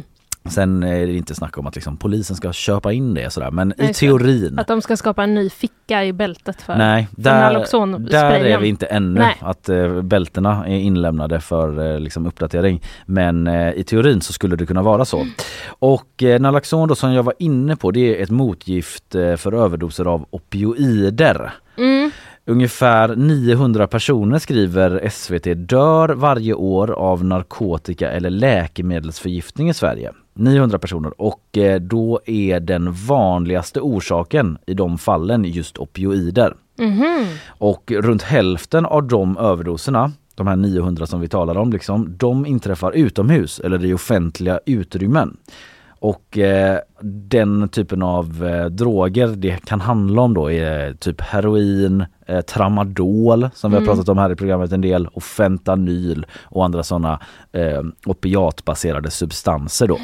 Sen 0.49 0.83
är 0.83 1.07
det 1.07 1.13
inte 1.13 1.35
snack 1.35 1.57
om 1.57 1.67
att 1.67 1.75
liksom 1.75 1.97
polisen 1.97 2.35
ska 2.35 2.53
köpa 2.53 2.93
in 2.93 3.13
det 3.13 3.33
sådär 3.33 3.51
men 3.51 3.73
Nej, 3.77 3.89
i 3.89 3.93
teorin 3.93 4.59
Att 4.59 4.67
de 4.67 4.81
ska 4.81 4.97
skapa 4.97 5.23
en 5.23 5.33
ny 5.33 5.49
ficka 5.49 6.05
i 6.05 6.13
bältet 6.13 6.61
för, 6.61 6.75
Nej, 6.75 7.07
för 7.15 7.21
där, 7.21 7.39
Naloxon-sprayen. 7.39 8.41
där 8.43 8.49
är 8.49 8.57
vi 8.57 8.67
inte 8.67 8.85
ännu. 8.85 9.19
Nej. 9.19 9.37
Att 9.39 9.69
eh, 9.69 10.01
bältena 10.01 10.67
är 10.67 10.79
inlämnade 10.79 11.39
för 11.39 11.93
eh, 11.93 11.99
liksom 11.99 12.27
uppdatering. 12.27 12.81
Men 13.05 13.47
eh, 13.47 13.73
i 13.73 13.83
teorin 13.83 14.21
så 14.21 14.33
skulle 14.33 14.55
det 14.55 14.65
kunna 14.65 14.81
vara 14.81 15.05
så. 15.05 15.25
Och 15.67 16.23
eh, 16.23 16.39
Naloxon 16.39 16.87
då 16.87 16.95
som 16.95 17.13
jag 17.13 17.23
var 17.23 17.33
inne 17.39 17.75
på 17.75 17.91
det 17.91 18.19
är 18.19 18.23
ett 18.23 18.29
motgift 18.29 19.15
eh, 19.15 19.35
för 19.35 19.53
överdoser 19.53 20.05
av 20.05 20.25
opioider. 20.29 21.53
Mm. 21.77 22.11
Ungefär 22.45 23.15
900 23.15 23.87
personer 23.87 24.39
skriver 24.39 25.09
SVT 25.09 25.69
dör 25.69 26.09
varje 26.09 26.53
år 26.53 26.91
av 26.91 27.25
narkotika 27.25 28.11
eller 28.11 28.29
läkemedelsförgiftning 28.29 29.69
i 29.69 29.73
Sverige. 29.73 30.11
900 30.33 30.79
personer 30.79 31.21
och 31.21 31.57
eh, 31.57 31.79
då 31.79 32.19
är 32.25 32.59
den 32.59 32.91
vanligaste 32.91 33.81
orsaken 33.81 34.57
i 34.65 34.73
de 34.73 34.97
fallen 34.97 35.45
just 35.45 35.77
opioider. 35.77 36.55
Mhm. 36.79 37.25
Och 37.47 37.91
runt 37.91 38.21
hälften 38.21 38.85
av 38.85 39.07
de 39.07 39.37
överdoserna, 39.37 40.11
de 40.35 40.47
här 40.47 40.55
900 40.55 41.05
som 41.05 41.21
vi 41.21 41.27
talar 41.27 41.57
om, 41.57 41.71
liksom, 41.71 42.17
de 42.17 42.45
inträffar 42.45 42.91
utomhus 42.91 43.59
eller 43.59 43.85
i 43.85 43.93
offentliga 43.93 44.59
utrymmen. 44.65 45.37
Och 46.03 46.37
eh, 46.37 46.79
den 47.01 47.69
typen 47.69 48.01
av 48.03 48.45
eh, 48.45 48.65
droger 48.65 49.27
det 49.27 49.65
kan 49.65 49.81
handla 49.81 50.21
om 50.21 50.33
då 50.33 50.51
är 50.51 50.93
typ 50.93 51.21
heroin, 51.21 52.05
eh, 52.27 52.41
tramadol 52.41 53.49
som 53.53 53.71
vi 53.71 53.77
har 53.77 53.85
pratat 53.85 54.09
om 54.09 54.17
här 54.17 54.31
i 54.31 54.35
programmet 54.35 54.71
en 54.71 54.81
del 54.81 55.07
och 55.07 55.23
fentanyl 55.23 56.25
och 56.43 56.65
andra 56.65 56.83
sådana 56.83 57.19
eh, 57.51 57.81
opiatbaserade 58.05 59.11
substanser 59.11 59.87
då. 59.87 59.97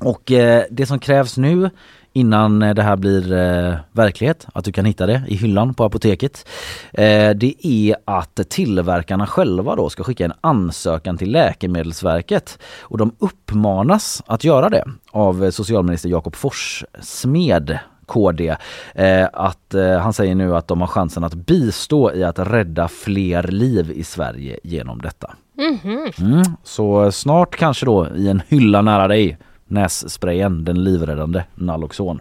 Och 0.00 0.32
eh, 0.32 0.64
det 0.70 0.86
som 0.86 0.98
krävs 0.98 1.36
nu 1.36 1.70
innan 2.12 2.62
eh, 2.62 2.74
det 2.74 2.82
här 2.82 2.96
blir 2.96 3.32
eh, 3.32 3.74
verklighet, 3.92 4.46
att 4.54 4.64
du 4.64 4.72
kan 4.72 4.84
hitta 4.84 5.06
det 5.06 5.22
i 5.28 5.36
hyllan 5.36 5.74
på 5.74 5.84
apoteket. 5.84 6.48
Eh, 6.92 7.30
det 7.30 7.66
är 7.66 7.96
att 8.04 8.40
tillverkarna 8.48 9.26
själva 9.26 9.76
då 9.76 9.90
ska 9.90 10.04
skicka 10.04 10.24
en 10.24 10.32
ansökan 10.40 11.18
till 11.18 11.32
Läkemedelsverket 11.32 12.58
och 12.80 12.98
de 12.98 13.12
uppmanas 13.18 14.22
att 14.26 14.44
göra 14.44 14.68
det 14.68 14.84
av 15.10 15.44
eh, 15.44 15.50
socialminister 15.50 16.08
Jakob 16.08 16.36
Forssmed 16.36 17.78
KD. 18.06 18.56
Eh, 18.94 19.28
att 19.32 19.74
eh, 19.74 19.98
han 19.98 20.12
säger 20.12 20.34
nu 20.34 20.56
att 20.56 20.68
de 20.68 20.80
har 20.80 20.88
chansen 20.88 21.24
att 21.24 21.34
bistå 21.34 22.14
i 22.14 22.24
att 22.24 22.38
rädda 22.38 22.88
fler 22.88 23.42
liv 23.42 23.90
i 23.90 24.04
Sverige 24.04 24.58
genom 24.62 25.02
detta. 25.02 25.34
Mhm. 25.54 26.12
Mm, 26.18 26.42
så 26.62 27.12
snart 27.12 27.56
kanske 27.56 27.86
då 27.86 28.08
i 28.16 28.28
en 28.28 28.42
hylla 28.48 28.82
nära 28.82 29.08
dig 29.08 29.38
nässprayen, 29.66 30.64
den 30.64 30.84
livräddande 30.84 31.44
Naloxon. 31.54 32.20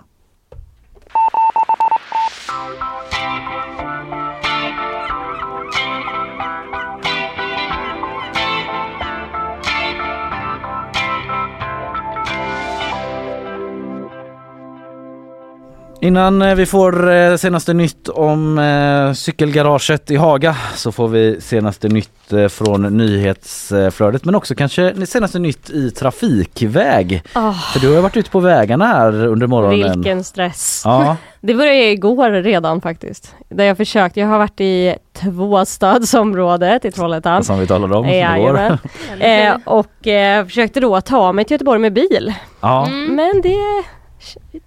Innan 16.06 16.42
eh, 16.42 16.56
vi 16.56 16.66
får 16.66 17.12
eh, 17.12 17.36
senaste 17.36 17.74
nytt 17.74 18.10
om 18.10 18.60
eh, 18.60 19.14
cykelgaraget 19.14 20.12
i 20.12 20.16
Haga 20.16 20.56
så 20.76 20.92
får 20.92 21.08
vi 21.08 21.42
senaste 21.42 21.88
nytt 21.88 22.10
från 22.50 22.98
nyhetsflödet 22.98 24.26
men 24.26 24.36
också 24.36 24.56
kanske 24.56 25.06
senaste 25.06 25.40
nytt 25.40 25.70
i 25.70 25.92
trafikväg. 25.92 27.24
Ah, 27.34 27.54
För 27.54 27.80
du 27.80 27.96
har 27.96 28.02
varit 28.02 28.18
ute 28.18 28.30
på 28.30 28.40
vägarna 28.40 28.86
här 28.86 29.26
under 29.26 29.48
morgonen. 29.48 29.92
vilken 29.94 30.24
stress. 30.24 30.82
Ja, 30.86 31.18
Det 31.42 31.54
började 31.54 31.92
igår 31.92 32.32
redan 32.32 32.82
faktiskt. 32.82 33.36
Där 33.50 33.64
jag 33.64 33.78
försökt, 33.78 34.18
jag 34.18 34.28
har 34.28 34.38
varit 34.38 34.62
i 34.62 34.96
tvåstadsområdet 35.22 36.86
i 36.86 36.92
Trollhättan. 36.92 37.44
som 37.44 37.60
vi 37.60 37.68
talade 37.68 37.96
om 37.96 38.06
igår. 38.06 38.78
Eh, 39.20 39.56
och 39.66 40.08
eh, 40.08 40.46
försökte 40.46 40.80
då 40.80 41.02
ta 41.02 41.34
mig 41.34 41.46
till 41.46 41.54
Göteborg 41.54 41.80
med 41.80 41.94
bil. 41.94 42.34
Ja. 42.62 42.88
Men 43.10 43.42
det, 43.42 43.84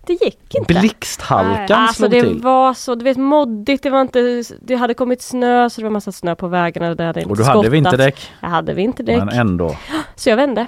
det 0.07 0.12
gick 0.12 0.55
inte. 0.55 0.75
Blixthalkan 0.75 1.79
Alltså 1.83 1.94
slog 1.99 2.11
det 2.11 2.21
till. 2.23 2.42
var 2.42 2.75
så, 2.75 2.94
du 2.94 3.05
vet 3.05 3.16
moddigt, 3.16 3.83
det 3.83 3.90
var 3.90 4.01
inte, 4.01 4.42
det 4.61 4.75
hade 4.75 4.94
kommit 4.94 5.23
snö 5.23 5.71
så 5.71 5.81
det 5.81 5.85
var 5.85 5.90
massa 5.90 6.12
snö 6.12 6.35
på 6.35 6.49
vägarna. 6.49 6.94
Det 6.94 7.05
hade 7.05 7.21
inte 7.21 7.31
Och 7.31 7.37
du 7.37 7.44
hade 7.44 7.68
vinterdäck 7.68 8.31
Jag 8.40 8.49
hade 8.49 8.75
vinterdäck. 8.75 9.18
men 9.18 9.29
ändå. 9.29 9.77
Så 10.16 10.29
jag 10.31 10.37
vände. 10.37 10.66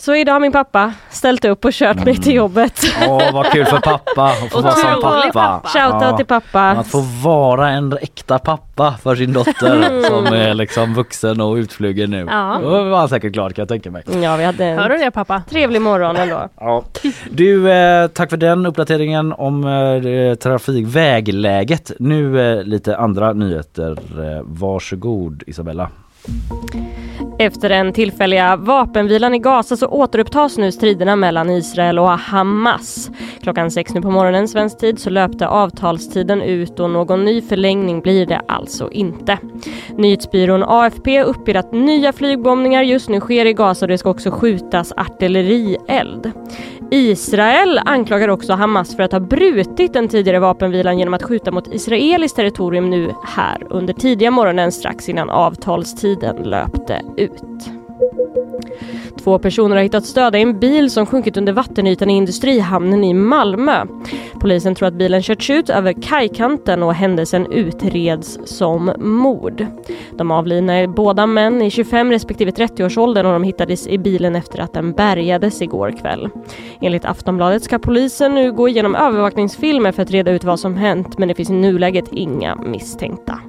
Så 0.00 0.14
idag 0.14 0.32
har 0.32 0.40
min 0.40 0.52
pappa 0.52 0.92
ställt 1.10 1.44
upp 1.44 1.64
och 1.64 1.72
kört 1.72 2.04
mig 2.04 2.16
till 2.16 2.34
jobbet. 2.34 2.82
Åh 3.08 3.32
vad 3.32 3.46
kul 3.46 3.64
för 3.66 3.80
pappa 3.80 4.24
att 4.24 4.50
få 4.52 4.60
vara 4.60 4.72
som 4.72 5.00
pappa. 5.02 5.30
pappa. 5.32 5.68
Shoutout 5.68 6.02
Ja. 6.02 6.16
till 6.16 6.26
pappa. 6.26 6.60
Att 6.70 6.86
få 6.88 7.00
vara 7.00 7.70
en 7.70 7.98
äkta 8.02 8.38
pappa 8.38 8.94
för 9.02 9.16
sin 9.16 9.32
dotter 9.32 10.02
som 10.08 10.26
är 10.26 10.54
liksom 10.54 10.94
vuxen 10.94 11.40
och 11.40 11.54
utflugen 11.54 12.10
nu. 12.10 12.26
Ja. 12.30 12.58
Då 12.62 12.70
var 12.84 12.98
han 12.98 13.08
säkert 13.08 13.32
glad 13.32 13.54
kan 13.54 13.62
jag 13.62 13.68
tänka 13.68 13.90
mig. 13.90 14.02
Ja, 14.22 14.36
vi 14.36 14.44
hade 14.44 14.64
Hör 14.64 14.90
en 14.90 14.98
du 14.98 15.04
det 15.04 15.10
pappa? 15.10 15.42
trevlig 15.50 15.82
morgon 15.82 16.16
ändå. 16.16 16.48
Ja. 16.60 16.82
Du, 17.30 17.70
eh, 17.72 18.06
tack 18.08 18.30
för 18.30 18.36
den 18.36 18.66
uppdateringen 18.66 19.32
om 19.32 19.64
eh, 19.64 20.34
trafikvägläget. 20.34 21.92
Nu 21.98 22.52
eh, 22.58 22.62
lite 22.64 22.96
andra 22.96 23.32
nyheter. 23.32 23.90
Eh, 23.90 24.42
varsågod 24.44 25.42
Isabella. 25.46 25.88
Efter 27.40 27.68
den 27.68 27.92
tillfälliga 27.92 28.56
vapenvilan 28.56 29.34
i 29.34 29.38
Gaza 29.38 29.76
så 29.76 29.86
återupptas 29.86 30.58
nu 30.58 30.72
striderna 30.72 31.16
mellan 31.16 31.50
Israel 31.50 31.98
och 31.98 32.08
Hamas. 32.08 33.10
Klockan 33.42 33.70
sex 33.70 33.94
nu 33.94 34.02
på 34.02 34.10
morgonen 34.10 34.48
svensk 34.48 34.78
tid 34.78 34.98
så 34.98 35.10
löpte 35.10 35.48
avtalstiden 35.48 36.42
ut 36.42 36.80
och 36.80 36.90
någon 36.90 37.24
ny 37.24 37.42
förlängning 37.42 38.00
blir 38.00 38.26
det 38.26 38.40
alltså 38.48 38.90
inte. 38.90 39.38
Nyhetsbyrån 39.96 40.62
AFP 40.62 41.22
uppger 41.22 41.54
att 41.54 41.72
nya 41.72 42.12
flygbombningar 42.12 42.82
just 42.82 43.08
nu 43.08 43.20
sker 43.20 43.46
i 43.46 43.52
Gaza 43.52 43.84
och 43.84 43.88
det 43.88 43.98
ska 43.98 44.10
också 44.10 44.30
skjutas 44.30 44.92
artillerield. 44.92 46.32
Israel 46.90 47.80
anklagar 47.84 48.28
också 48.28 48.52
Hamas 48.52 48.96
för 48.96 49.02
att 49.02 49.12
ha 49.12 49.20
brutit 49.20 49.92
den 49.92 50.08
tidigare 50.08 50.38
vapenvilan 50.38 50.98
genom 50.98 51.14
att 51.14 51.22
skjuta 51.22 51.50
mot 51.50 51.74
israeliskt 51.74 52.36
territorium 52.36 52.90
nu 52.90 53.14
här 53.24 53.66
under 53.70 53.94
tidiga 53.94 54.30
morgonen 54.30 54.72
strax 54.72 55.08
innan 55.08 55.30
avtalstiden 55.30 56.36
löpte 56.36 57.02
ut. 57.16 57.77
Två 59.24 59.38
personer 59.38 59.76
har 59.76 59.82
hittats 59.82 60.14
döda 60.14 60.38
i 60.38 60.42
en 60.42 60.58
bil 60.58 60.90
som 60.90 61.06
sjunkit 61.06 61.36
under 61.36 61.52
vattenytan 61.52 62.10
i 62.10 62.16
industrihamnen 62.16 63.04
i 63.04 63.14
Malmö. 63.14 63.84
Polisen 64.40 64.74
tror 64.74 64.88
att 64.88 64.94
bilen 64.94 65.22
körts 65.22 65.50
ut 65.50 65.70
över 65.70 65.92
kajkanten 65.92 66.82
och 66.82 66.94
händelsen 66.94 67.52
utreds 67.52 68.38
som 68.44 68.92
mord. 68.98 69.66
De 70.10 70.30
avlidna 70.30 70.74
är 70.74 70.86
båda 70.86 71.26
män 71.26 71.62
i 71.62 71.70
25 71.70 72.10
respektive 72.10 72.50
30-årsåldern 72.50 73.26
och 73.26 73.32
de 73.32 73.42
hittades 73.42 73.86
i 73.86 73.98
bilen 73.98 74.36
efter 74.36 74.60
att 74.60 74.72
den 74.72 74.92
bärgades 74.92 75.62
igår 75.62 75.94
kväll. 76.00 76.28
Enligt 76.80 77.04
Aftonbladet 77.04 77.62
ska 77.62 77.78
polisen 77.78 78.34
nu 78.34 78.52
gå 78.52 78.68
igenom 78.68 78.94
övervakningsfilmer 78.94 79.92
för 79.92 80.02
att 80.02 80.10
reda 80.10 80.30
ut 80.30 80.44
vad 80.44 80.60
som 80.60 80.76
hänt 80.76 81.18
men 81.18 81.28
det 81.28 81.34
finns 81.34 81.50
i 81.50 81.52
nuläget 81.52 82.08
inga 82.12 82.56
misstänkta. 82.56 83.40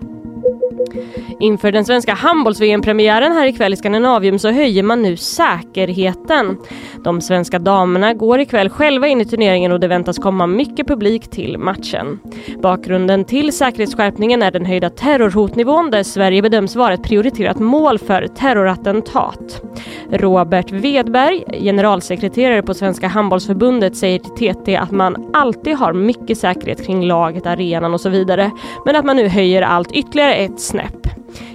Inför 1.40 1.72
den 1.72 1.86
svenska 1.86 2.14
handbolls-VM-premiären 2.14 3.32
här 3.32 3.46
ikväll 3.46 3.74
i 3.74 3.76
Skandinavium 3.76 4.40
så 4.40 4.52
höjer 4.52 4.84
man 4.84 5.02
nu 5.02 5.18
säkerheten. 5.18 6.58
De 7.04 7.22
svenska 7.22 7.60
damerna 7.60 8.14
går 8.14 8.40
ikväll 8.40 8.70
själva 8.70 9.08
in 9.08 9.22
i 9.22 9.26
turneringen 9.26 9.72
och 9.72 9.80
det 9.80 9.88
väntas 9.88 10.18
komma 10.18 10.48
mycket 10.48 10.88
publik 10.88 11.30
till 11.30 11.58
matchen. 11.58 12.20
Bakgrunden 12.62 13.26
till 13.26 13.54
säkerhetsskärpningen 13.54 14.42
är 14.42 14.52
den 14.52 14.66
höjda 14.66 14.90
terrorhotnivån 14.90 15.92
där 15.92 16.04
Sverige 16.04 16.42
bedöms 16.42 16.76
vara 16.76 16.94
ett 16.94 17.04
prioriterat 17.04 17.60
mål 17.60 18.00
för 18.00 18.28
terrorattentat. 18.28 19.62
Robert 20.12 20.72
Wedberg, 20.72 21.44
generalsekreterare 21.62 22.62
på 22.62 22.74
Svenska 22.74 23.08
handbollsförbundet, 23.08 23.96
säger 23.96 24.20
till 24.20 24.54
TT 24.54 24.76
att 24.76 24.92
man 24.92 25.30
alltid 25.34 25.76
har 25.76 25.94
mycket 25.94 26.38
säkerhet 26.38 26.86
kring 26.86 27.06
laget, 27.06 27.46
arenan 27.46 27.94
och 27.94 28.02
så 28.02 28.10
vidare, 28.10 28.52
men 28.86 28.96
att 28.96 29.06
man 29.06 29.16
nu 29.16 29.28
höjer 29.28 29.62
allt 29.62 29.92
ytterligare 29.92 30.34
ett 30.36 30.60
snäpp. 30.60 30.79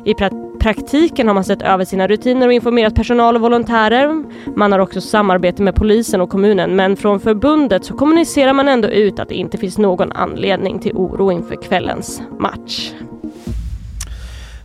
I 0.04 0.12
pra- 0.14 0.58
praktiken 0.60 1.26
har 1.26 1.34
man 1.34 1.44
sett 1.44 1.62
över 1.62 1.84
sina 1.84 2.06
rutiner 2.06 2.46
och 2.46 2.52
informerat 2.52 2.94
personal 2.94 3.34
och 3.36 3.40
volontärer. 3.42 4.24
Man 4.56 4.72
har 4.72 4.78
också 4.78 5.00
samarbete 5.00 5.62
med 5.62 5.74
polisen 5.74 6.20
och 6.20 6.30
kommunen, 6.30 6.76
men 6.76 6.96
från 6.96 7.20
förbundet 7.20 7.84
så 7.84 7.94
kommunicerar 7.94 8.52
man 8.52 8.68
ändå 8.68 8.88
ut 8.88 9.18
att 9.18 9.28
det 9.28 9.34
inte 9.34 9.58
finns 9.58 9.78
någon 9.78 10.12
anledning 10.12 10.78
till 10.78 10.92
oro 10.94 11.32
inför 11.32 11.62
kvällens 11.62 12.22
match. 12.38 12.90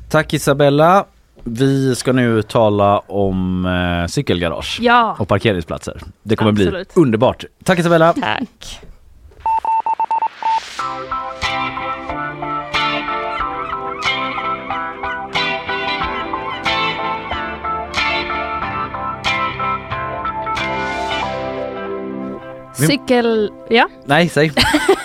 Tack 0.10 0.34
Isabella. 0.34 1.06
Vi 1.44 1.96
ska 1.96 2.12
nu 2.12 2.42
tala 2.42 3.00
om 3.00 3.66
eh, 3.66 4.08
cykelgarage 4.08 4.78
Ja. 4.82 5.16
och 5.20 5.28
parkeringsplatser. 5.28 6.02
Det 6.24 6.36
kommer 6.36 6.52
Absolut. 6.52 6.94
bli 6.94 7.02
underbart. 7.02 7.46
Tack 7.64 7.80
Isabella. 7.80 8.14
Tack. 8.14 8.80
Cykel... 22.88 23.52
Ja. 23.70 23.90
Nej, 24.06 24.30
säg. 24.30 24.52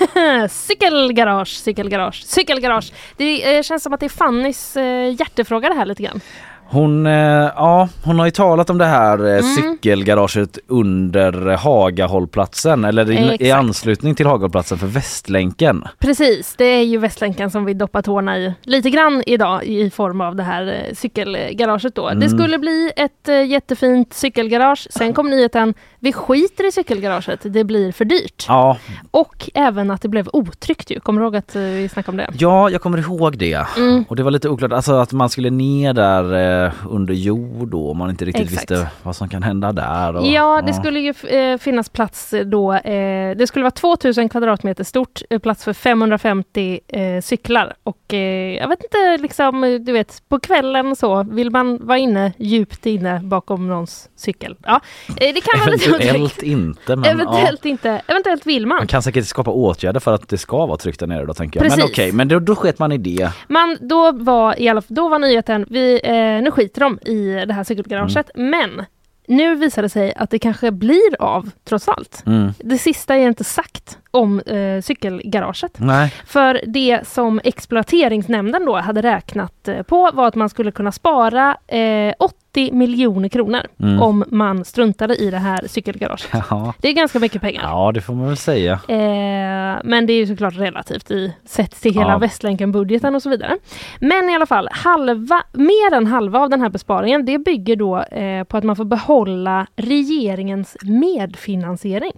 cykelgarage, 0.50 1.48
cykelgarage, 1.48 2.24
cykelgarage. 2.26 2.92
Det 3.16 3.56
eh, 3.56 3.62
känns 3.62 3.82
som 3.82 3.92
att 3.92 4.00
det 4.00 4.06
är 4.06 4.10
Fannys 4.10 4.76
eh, 4.76 5.14
hjärtefråga 5.18 5.68
det 5.68 5.74
här 5.74 5.86
lite 5.86 6.02
grann. 6.02 6.20
Hon, 6.66 7.06
eh, 7.06 7.12
ja, 7.56 7.88
hon 8.04 8.18
har 8.18 8.26
ju 8.26 8.30
talat 8.30 8.70
om 8.70 8.78
det 8.78 8.84
här 8.84 9.18
Mm. 9.18 9.36
eh, 9.36 9.42
cykelgaraget 9.42 10.58
under 10.66 11.32
Hagahållplatsen 11.56 12.84
eller 12.84 13.10
i, 13.10 13.36
i 13.46 13.50
anslutning 13.50 14.14
till 14.14 14.26
Hagahållplatsen 14.26 14.78
för 14.78 14.86
Västlänken. 14.86 15.84
Precis, 15.98 16.54
det 16.58 16.64
är 16.64 16.82
ju 16.82 16.98
Västlänken 16.98 17.50
som 17.50 17.64
vi 17.64 17.74
doppar 17.74 18.02
tårna 18.02 18.38
i 18.38 18.54
lite 18.62 18.90
grann 18.90 19.22
idag 19.26 19.64
i 19.64 19.90
form 19.90 20.20
av 20.20 20.36
det 20.36 20.42
här 20.42 20.66
eh, 20.66 20.94
cykelgaraget 20.94 21.94
då. 21.94 22.08
Mm. 22.08 22.20
Det 22.20 22.28
skulle 22.28 22.58
bli 22.58 22.90
ett 22.96 23.28
jättefint 23.48 24.14
cykelgarage. 24.14 24.86
Sen 24.90 25.12
kom 25.14 25.30
nyheten, 25.30 25.74
vi 26.00 26.12
skiter 26.12 26.68
i 26.68 26.72
cykelgaraget, 26.72 27.40
det 27.42 27.64
blir 27.64 27.92
för 27.92 28.04
dyrt. 28.04 28.44
Ja, 28.48 28.76
Och 29.10 29.50
även 29.54 29.90
att 29.90 30.02
det 30.02 30.08
blev 30.08 30.28
otryggt 30.32 30.90
ju. 30.90 31.00
Kommer 31.00 31.20
du 31.20 31.24
ihåg 31.26 31.36
att 31.36 31.56
vi 31.56 31.88
snackade 31.88 32.10
om 32.12 32.16
det? 32.16 32.44
ja, 32.44 32.70
jag 32.70 32.80
kommer 32.80 32.98
ihåg 32.98 33.38
det. 33.38 33.66
Mm. 33.76 34.04
Och 34.08 34.16
det 34.16 34.22
var 34.22 34.30
lite 34.30 34.48
oklart, 34.48 34.72
alltså 34.72 34.92
att 34.94 35.12
man 35.12 35.28
skulle 35.28 35.50
ner 35.50 35.92
där 35.92 36.53
under 36.88 37.14
jord 37.14 37.68
då 37.68 37.86
och 37.86 37.96
man 37.96 38.10
inte 38.10 38.24
riktigt 38.24 38.52
Exakt. 38.52 38.70
visste 38.70 38.88
vad 39.02 39.16
som 39.16 39.28
kan 39.28 39.42
hända 39.42 39.72
där. 39.72 40.16
Och, 40.16 40.26
Ja, 40.26 40.62
det 40.66 40.74
skulle 40.74 41.00
ju 41.00 41.14
eh, 41.28 41.58
finnas 41.58 41.88
plats 41.88 42.34
då. 42.44 42.72
Eh, 42.72 43.36
det 43.36 43.46
skulle 43.46 43.62
vara 43.62 43.70
2000 43.70 44.28
kvadratmeter 44.28 44.84
stort, 44.84 45.22
eh, 45.30 45.38
plats 45.38 45.64
för 45.64 45.72
550 45.72 46.80
eh, 46.88 47.20
cyklar. 47.22 47.74
Och 47.82 48.14
eh, 48.14 48.54
jag 48.54 48.68
vet 48.68 48.82
inte, 48.84 49.22
liksom, 49.22 49.64
eh, 49.64 49.74
du 49.74 49.92
vet, 49.92 50.22
på 50.28 50.40
kvällen 50.40 50.96
så 50.96 51.22
vill 51.22 51.50
man 51.50 51.86
vara 51.86 51.98
inne, 51.98 52.32
djupt 52.38 52.86
inne 52.86 53.20
bakom 53.20 53.68
någons 53.68 54.08
cykel. 54.16 54.56
Ja, 54.62 54.80
eh, 55.08 55.34
det 55.34 55.40
kan 55.40 55.60
vara 55.60 55.70
lite 55.70 55.90
Eventuellt 55.90 56.42
inte 56.42 56.96
men 56.96 57.04
Eventuellt 57.04 57.60
ja. 57.62 57.70
inte. 57.70 58.02
Eventuellt 58.06 58.46
vill 58.46 58.66
man. 58.66 58.76
Man 58.76 58.86
kan 58.86 59.02
säkert 59.02 59.26
skapa 59.26 59.50
åtgärder 59.50 60.00
för 60.00 60.14
att 60.14 60.28
det 60.28 60.38
ska 60.38 60.66
vara 60.66 60.76
tryggt 60.76 61.00
där 61.00 61.06
nere 61.06 61.26
då 61.26 61.34
tänker 61.34 61.60
jag. 61.60 61.64
Men 61.64 61.70
Precis. 61.70 61.90
okej, 61.90 62.12
men 62.12 62.28
då, 62.28 62.38
då 62.38 62.56
sket 62.56 62.78
man 62.78 62.92
i 62.92 62.98
det. 62.98 63.30
Man, 63.48 63.76
då, 63.80 64.12
var, 64.12 64.60
i 64.60 64.68
alla, 64.68 64.82
då 64.88 65.08
var 65.08 65.18
nyheten, 65.18 65.66
vi, 65.68 66.00
eh, 66.04 66.42
nu 66.44 66.50
skiter 66.50 66.80
de 66.80 66.98
i 67.10 67.44
det 67.46 67.54
här 67.54 67.64
cykelgaraget, 67.64 68.30
Mm. 68.34 68.50
men 68.50 68.86
nu 69.28 69.54
visar 69.54 69.82
det 69.82 69.88
sig 69.88 70.14
att 70.14 70.30
det 70.30 70.38
kanske 70.38 70.70
blir 70.70 71.16
av 71.22 71.50
trots 71.64 71.88
allt. 71.88 72.22
Mm. 72.26 72.52
Det 72.58 72.78
sista 72.78 73.14
är 73.16 73.26
inte 73.28 73.44
sagt 73.44 73.98
om 74.14 74.40
eh, 74.40 74.80
cykelgaraget. 74.82 75.72
Nej. 75.78 76.12
För 76.26 76.60
det 76.66 77.00
som 77.08 77.40
exploateringsnämnden 77.44 78.64
då 78.64 78.76
hade 78.76 79.02
räknat 79.02 79.68
eh, 79.68 79.82
på 79.82 80.10
var 80.14 80.28
att 80.28 80.34
man 80.34 80.48
skulle 80.48 80.70
kunna 80.70 80.92
spara 80.92 81.56
eh, 81.66 82.14
80 82.18 82.72
miljoner 82.72 83.28
kronor 83.28 83.60
Mm. 83.82 84.02
om 84.02 84.24
man 84.28 84.64
struntade 84.64 85.16
i 85.16 85.30
det 85.30 85.38
här 85.38 85.60
cykelgaraget. 85.66 86.28
Ja. 86.50 86.74
Det 86.78 86.88
är 86.88 86.92
ganska 86.92 87.18
mycket 87.18 87.40
pengar. 87.42 87.62
ja, 87.62 87.92
det 87.92 88.00
får 88.00 88.14
man 88.14 88.26
väl 88.26 88.36
säga. 88.36 88.72
Eh, 88.72 89.80
men 89.84 90.06
det 90.06 90.12
är 90.12 90.16
ju 90.16 90.26
såklart 90.26 90.56
relativt 90.56 91.10
i 91.10 91.32
sett 91.44 91.80
till 91.80 91.94
hela 91.94 92.08
Ja. 92.10 92.18
Västlänken-budgeten 92.18 93.14
och 93.14 93.22
så 93.22 93.30
vidare. 93.30 93.56
Men 94.00 94.30
i 94.30 94.34
alla 94.34 94.46
fall, 94.46 94.68
halva, 94.72 95.42
mer 95.52 95.94
än 95.96 96.06
halva 96.06 96.38
av 96.40 96.50
den 96.50 96.60
här 96.60 96.68
besparingen 96.68 97.24
det 97.24 97.38
bygger 97.38 97.76
då 97.76 97.98
eh, 98.02 98.44
på 98.44 98.56
att 98.56 98.64
man 98.64 98.76
får 98.76 98.84
behålla 98.84 99.66
regeringens 99.76 100.76
medfinansiering. 100.82 102.12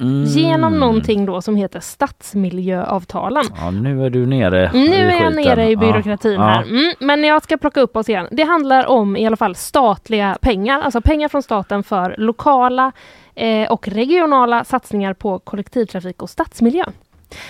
Mm. 0.00 0.24
Genom 0.24 0.78
någonting 0.80 1.26
då 1.26 1.42
som 1.42 1.56
heter 1.56 1.80
stadsmiljöavtalen. 1.80 3.44
Ja, 3.60 3.70
nu 3.70 4.06
är 4.06 4.10
du 4.10 4.26
nere 4.26 4.70
Nu 4.74 4.94
är 4.94 5.10
jag 5.10 5.32
skiten. 5.32 5.44
nere 5.44 5.70
i 5.70 5.76
byråkratin 5.76 6.32
Ja. 6.32 6.40
här. 6.42 6.62
Mm, 6.62 6.92
men 7.00 7.24
jag 7.24 7.42
ska 7.42 7.56
plocka 7.56 7.80
upp 7.80 7.96
oss 7.96 8.08
igen. 8.08 8.28
Det 8.30 8.42
handlar 8.42 8.86
om 8.86 9.16
i 9.16 9.26
alla 9.26 9.36
fall 9.36 9.54
statliga 9.54 10.38
pengar, 10.40 10.80
alltså 10.80 11.00
pengar 11.00 11.28
från 11.28 11.42
staten 11.42 11.82
för 11.82 12.14
lokala 12.18 12.92
eh, 13.34 13.72
och 13.72 13.88
regionala 13.88 14.64
satsningar 14.64 15.14
på 15.14 15.38
kollektivtrafik 15.38 16.22
och 16.22 16.30
stadsmiljö. 16.30 16.84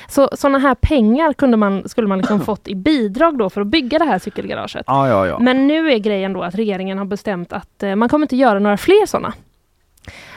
Så 0.08 0.30
sådana 0.32 0.58
här 0.58 0.74
pengar 0.74 1.32
kunde 1.32 1.56
man, 1.56 1.88
skulle 1.88 2.08
man 2.08 2.18
liksom 2.18 2.40
fått 2.50 2.68
i 2.68 2.74
bidrag 2.74 3.38
då 3.38 3.50
för 3.50 3.60
att 3.60 3.66
bygga 3.66 3.98
det 3.98 4.04
här 4.04 4.18
cykelgaraget. 4.18 4.84
Ja, 4.86 5.08
ja, 5.08 5.26
ja. 5.26 5.38
Men 5.38 5.66
nu 5.66 5.92
är 5.92 5.98
grejen 5.98 6.32
då 6.32 6.42
att 6.42 6.54
regeringen 6.54 6.98
har 6.98 7.04
bestämt 7.04 7.52
att 7.52 7.82
eh, 7.82 7.94
man 7.96 8.08
kommer 8.08 8.24
inte 8.24 8.36
göra 8.36 8.58
några 8.58 8.76
fler 8.76 9.06
sådana. 9.06 9.32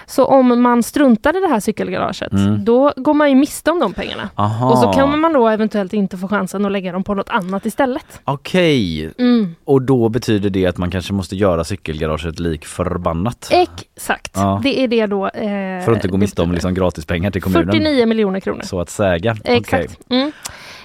Så 0.05 0.25
om 0.25 0.61
man 0.61 0.83
struntar 0.83 1.37
i 1.37 1.39
det 1.39 1.47
här 1.47 1.59
cykelgaraget, 1.59 2.31
Mm. 2.33 2.65
då 2.65 2.93
går 2.95 3.13
man 3.13 3.29
ju 3.29 3.35
miste 3.35 3.71
om 3.71 3.79
de 3.79 3.93
pengarna. 3.93 4.29
Aha. 4.35 4.71
Och 4.71 4.77
så 4.77 4.91
kan 4.93 5.19
man 5.19 5.33
då 5.33 5.47
eventuellt 5.47 5.93
inte 5.93 6.17
få 6.17 6.27
chansen 6.27 6.65
att 6.65 6.71
lägga 6.71 6.91
dem 6.91 7.03
på 7.03 7.13
något 7.13 7.29
annat 7.29 7.65
istället. 7.65 8.05
Okej, 8.23 9.11
Mm. 9.19 9.55
och 9.65 9.81
då 9.81 10.09
betyder 10.09 10.49
det 10.49 10.65
att 10.65 10.77
man 10.77 10.91
kanske 10.91 11.13
måste 11.13 11.35
göra 11.35 11.63
cykelgaraget 11.63 12.39
lik 12.39 12.65
förbannat. 12.65 13.49
Exakt, 13.51 14.31
Ja. 14.35 14.59
det 14.63 14.79
är 14.79 14.87
det 14.87 15.05
då. 15.05 15.25
Eh, 15.27 15.85
För 15.85 15.91
att 15.91 15.95
inte 15.97 16.07
gå 16.07 16.17
miste 16.17 16.41
om 16.41 16.51
liksom 16.51 16.73
gratispengar 16.73 17.31
till 17.31 17.41
kommunen. 17.41 17.65
49 17.71 18.05
miljoner 18.05 18.39
kronor. 18.39 18.61
Så 18.63 18.79
att 18.79 18.89
säga. 18.89 19.35
Exakt. 19.43 19.99
Mm. 20.09 20.31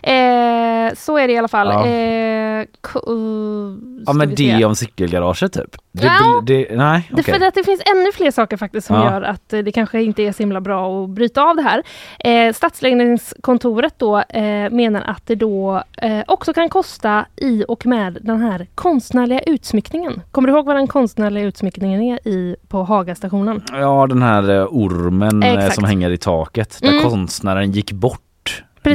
Eh, 0.09 0.95
så 0.97 1.19
är 1.19 1.27
det 1.27 1.33
i 1.33 1.39
alla 1.39 1.49
fall. 1.49 1.69
Ja. 1.69 1.87
Eh, 1.87 2.61
uh, 3.09 3.79
Ja 4.07 4.13
men 4.13 4.35
det 4.35 4.65
om 4.65 4.77
cykelgaraget 4.77 5.53
typ? 5.53 5.77
Det, 5.93 6.05
Ja. 6.07 6.43
det, 6.47 6.77
nej, 6.77 7.09
Det, 7.15 7.21
okej. 7.21 7.35
för 7.39 7.47
att 7.47 7.55
det 7.55 7.65
finns 7.65 7.83
ännu 7.95 8.13
fler 8.13 8.31
saker 8.31 8.57
faktiskt 8.57 8.87
som 8.87 8.97
Ja. 8.97 9.05
gör 9.13 9.23
att 9.23 9.53
eh, 9.53 9.59
det 9.59 9.73
kanske 9.73 10.03
inte 10.03 10.23
är 10.23 10.33
så 10.33 10.39
himla 10.43 10.61
bra 10.61 11.05
att 11.05 11.11
bryta 11.11 11.43
av 11.43 11.57
det 11.57 11.63
här. 11.63 11.83
Eh, 12.19 12.53
Stadsledningskontoret 12.53 13.95
då 13.99 14.19
eh, 14.19 14.71
menar 14.71 15.03
att 15.07 15.27
det 15.27 15.35
då 15.35 15.83
eh, 16.03 16.21
också 16.27 16.53
kan 16.53 16.69
kosta 16.69 17.27
i 17.37 17.65
och 17.69 17.87
med 17.87 18.19
den 18.23 18.41
här 18.41 18.67
konstnärliga 18.75 19.41
utsmyckningen. 19.41 20.23
Kommer 20.31 20.49
du 20.49 20.55
ihåg 20.55 20.67
vad 20.67 20.77
den 20.77 20.87
konstnärliga 20.87 21.45
utsmyckningen 21.45 22.03
är 22.03 22.29
i, 22.29 22.57
på 22.69 22.83
Hagastationen? 22.83 23.63
Ja 23.73 24.07
den 24.07 24.23
här 24.23 24.51
eh, 24.51 24.67
ormen 24.71 25.43
Exakt. 25.43 25.75
som 25.75 25.85
hänger 25.85 26.11
i 26.11 26.17
taket 26.19 26.79
där 26.83 26.89
Mm. 26.89 27.03
konstnären 27.11 27.73
gick 27.73 27.93
bort. 27.93 28.21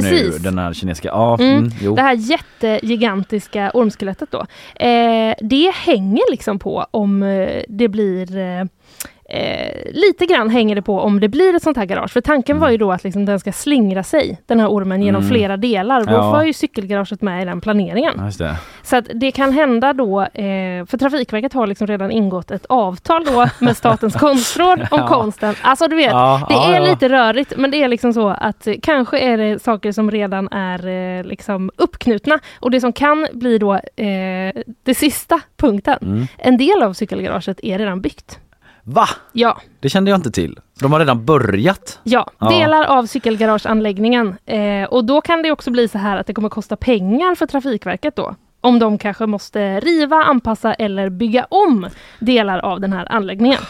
Precis. 0.00 0.32
Nu, 0.32 0.38
den 0.38 0.58
här 0.58 0.72
kinesiska, 0.72 1.08
ja, 1.08 1.36
Mm. 1.40 1.70
mm. 1.80 1.94
Det 1.94 2.02
här 2.02 2.14
jättegigantiska 2.14 3.70
ormskelettet 3.74 4.30
då. 4.30 4.46
Eh, 4.86 5.34
det 5.40 5.72
hänger 5.74 6.30
liksom 6.30 6.58
på 6.58 6.86
om 6.90 7.22
eh, 7.22 7.62
det 7.68 7.88
blir 7.88 8.26
eh, 9.34 9.92
lite 9.92 10.26
grann 10.26 10.50
hänger 10.50 10.74
det 10.74 10.82
på 10.82 11.00
om 11.00 11.20
det 11.20 11.28
blir 11.28 11.54
ett 11.56 11.62
sånt 11.62 11.76
här 11.76 11.84
garage. 11.84 12.10
För 12.12 12.20
tanken 12.20 12.58
var 12.58 12.70
ju 12.70 12.76
då 12.76 12.92
att 12.92 13.04
liksom 13.04 13.24
den 13.24 13.40
ska 13.40 13.52
slingra 13.52 14.02
sig, 14.02 14.38
den 14.46 14.60
här 14.60 14.68
ormen, 14.68 15.02
genom 15.02 15.22
Mm. 15.22 15.30
flera 15.34 15.56
delar. 15.56 16.04
Då 16.04 16.12
Ja. 16.12 16.30
var 16.32 16.42
ju 16.42 16.52
cykelgaraget 16.52 17.22
med 17.22 17.42
i 17.42 17.44
den 17.44 17.60
planeringen. 17.60 18.32
Så 18.82 18.96
att 18.96 19.06
det 19.14 19.30
kan 19.30 19.52
hända 19.52 19.92
då, 19.92 20.20
eh, 20.22 20.86
för 20.86 20.98
Trafikverket 20.98 21.52
har 21.52 21.66
liksom 21.66 21.86
redan 21.86 22.10
ingått 22.10 22.50
ett 22.50 22.66
avtal 22.66 23.24
då 23.24 23.46
med 23.64 23.76
Statens 23.76 24.14
konstråd 24.14 24.80
om 24.80 24.98
Ja. 25.00 25.06
konsten. 25.08 25.54
Alltså 25.62 25.88
du 25.88 25.96
vet, 25.96 26.10
Ja, 26.10 26.46
det 26.48 26.76
är 26.76 26.80
lite 26.80 27.08
rörigt 27.08 27.52
men 27.56 27.70
det 27.70 27.82
är 27.82 27.88
liksom 27.88 28.12
så 28.12 28.28
att 28.28 28.66
eh, 28.66 28.74
kanske 28.82 29.18
är 29.18 29.38
det 29.38 29.62
saker 29.62 29.92
som 29.92 30.10
redan 30.10 30.48
är 30.48 30.86
eh, 31.18 31.24
liksom 31.24 31.70
uppknutna. 31.76 32.38
Och 32.60 32.70
det 32.70 32.80
som 32.80 32.92
kan 32.92 33.26
bli 33.32 33.58
då 33.58 33.74
eh, 33.74 34.62
det 34.82 34.94
sista 34.94 35.40
punkten. 35.56 35.98
Mm. 36.02 36.26
En 36.38 36.56
del 36.56 36.82
av 36.82 36.92
cykelgaraget 36.92 37.60
är 37.64 37.78
redan 37.78 38.00
byggt. 38.00 38.38
Va? 38.84 39.08
Ja, 39.32 39.60
Det 39.80 39.88
kände 39.88 40.10
jag 40.10 40.18
inte 40.18 40.30
till. 40.30 40.58
De 40.80 40.92
har 40.92 40.98
redan 40.98 41.24
börjat. 41.24 42.00
ja, 42.02 42.30
Ja. 42.38 42.48
delar 42.48 42.84
av 42.84 43.06
cykelgarageanläggningen. 43.06 44.36
Eh, 44.46 44.84
och 44.84 45.04
då 45.04 45.20
kan 45.20 45.42
det 45.42 45.50
också 45.52 45.70
bli 45.70 45.88
så 45.88 45.98
här 45.98 46.16
att 46.16 46.26
det 46.26 46.34
kommer 46.34 46.48
kosta 46.48 46.76
pengar 46.76 47.34
för 47.34 47.46
Trafikverket 47.46 48.16
då. 48.16 48.34
Om 48.60 48.78
de 48.78 48.98
kanske 48.98 49.26
måste 49.26 49.80
riva, 49.80 50.16
anpassa 50.16 50.74
eller 50.74 51.08
bygga 51.08 51.46
om 51.50 51.88
delar 52.20 52.58
av 52.58 52.80
den 52.80 52.92
här 52.92 53.12
anläggningen. 53.12 53.60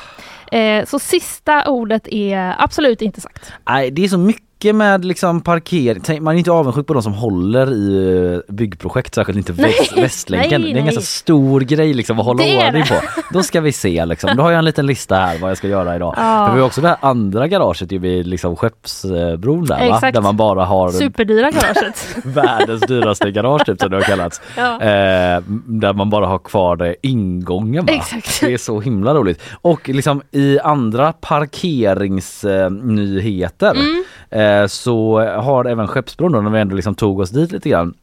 Eh, 0.53 0.85
så 0.85 0.99
sista 0.99 1.69
ordet 1.69 2.09
är 2.09 2.55
absolut 2.59 3.03
inte 3.03 3.21
sagt. 3.21 3.53
Nej, 3.69 3.91
det 3.91 4.05
är 4.05 4.09
så 4.09 4.19
mycket 4.19 4.45
med 4.73 5.05
liksom 5.05 5.41
parkering. 5.41 6.23
Man 6.23 6.35
är 6.35 6.39
inte 6.39 6.51
avundsjuk 6.53 6.87
på 6.87 6.95
de 6.95 7.03
som 7.03 7.13
håller 7.15 7.73
i 7.73 8.33
eh, 8.35 8.41
byggprojekt, 8.55 9.15
särskilt 9.15 9.39
inte 9.39 9.53
väst, 9.53 9.97
Västlänken. 9.97 10.61
nej, 10.63 10.73
det 10.73 10.79
är 10.79 10.81
en 10.81 10.85
ganska 10.87 11.03
stor 11.03 11.61
grej 11.61 11.95
liksom 11.95 12.19
att 12.21 12.27
hålla 12.27 12.43
ordning 12.67 12.85
på. 12.85 12.95
Då 13.33 13.43
ska 13.43 13.61
vi 13.61 13.73
se 13.73 14.07
liksom. 14.07 14.31
Då 14.37 14.43
har 14.43 14.51
jag 14.51 14.59
en 14.59 14.65
liten 14.65 14.87
lista 14.87 15.17
här 15.17 15.39
vad 15.39 15.51
jag 15.51 15.59
ska 15.59 15.69
göra 15.69 15.97
idag. 15.97 16.15
Ja. 16.17 16.47
Men 16.47 16.55
vi 16.55 16.61
har 16.61 16.67
också 16.67 16.81
det 16.81 16.89
här 16.89 16.97
andra 17.01 17.49
garaget 17.49 17.93
ju 17.93 17.99
vid 17.99 18.27
liksom 18.27 18.57
Skeppsbron 18.57 19.65
där 19.65 19.89
va? 19.91 20.11
Där 20.11 20.21
man 20.21 20.37
bara 20.37 20.65
har 20.65 20.91
Superdyra 20.91 21.51
garaget. 21.51 22.17
världens 22.25 22.81
dyraste 22.81 23.31
garage 23.31 23.67
typ 23.67 23.81
som 23.81 23.91
det 23.91 23.97
har 23.97 24.03
kallats. 24.03 24.41
Ja. 24.57 24.73
Eh, 24.81 25.43
där 25.67 25.93
man 25.93 26.11
bara 26.11 26.27
har 26.27 26.39
kvar 26.39 26.77
det 26.77 26.97
ingången 27.03 27.87
va? 27.87 27.93
Exakt. 27.93 28.41
Det 28.41 28.53
är 28.53 28.59
så 28.59 28.81
himla 28.81 29.15
roligt. 29.15 29.43
Och 29.61 29.89
liksom 29.89 30.23
i 30.31 30.59
andra 30.61 31.13
parkeringsnyheter 31.13 33.71
Mm. 33.75 34.05
Eh, 34.35 34.67
så 34.67 35.21
har 35.21 35.65
även 35.65 35.89
Skeppsbron 35.89 36.33
då, 36.33 36.41
när 36.41 36.51
vi 36.51 36.61
ändå 36.61 36.77
liksom 36.77 36.95
tog 36.95 37.21
oss 37.21 37.31
dit 37.31 37.53
lite 37.53 37.69
grann 37.69 37.95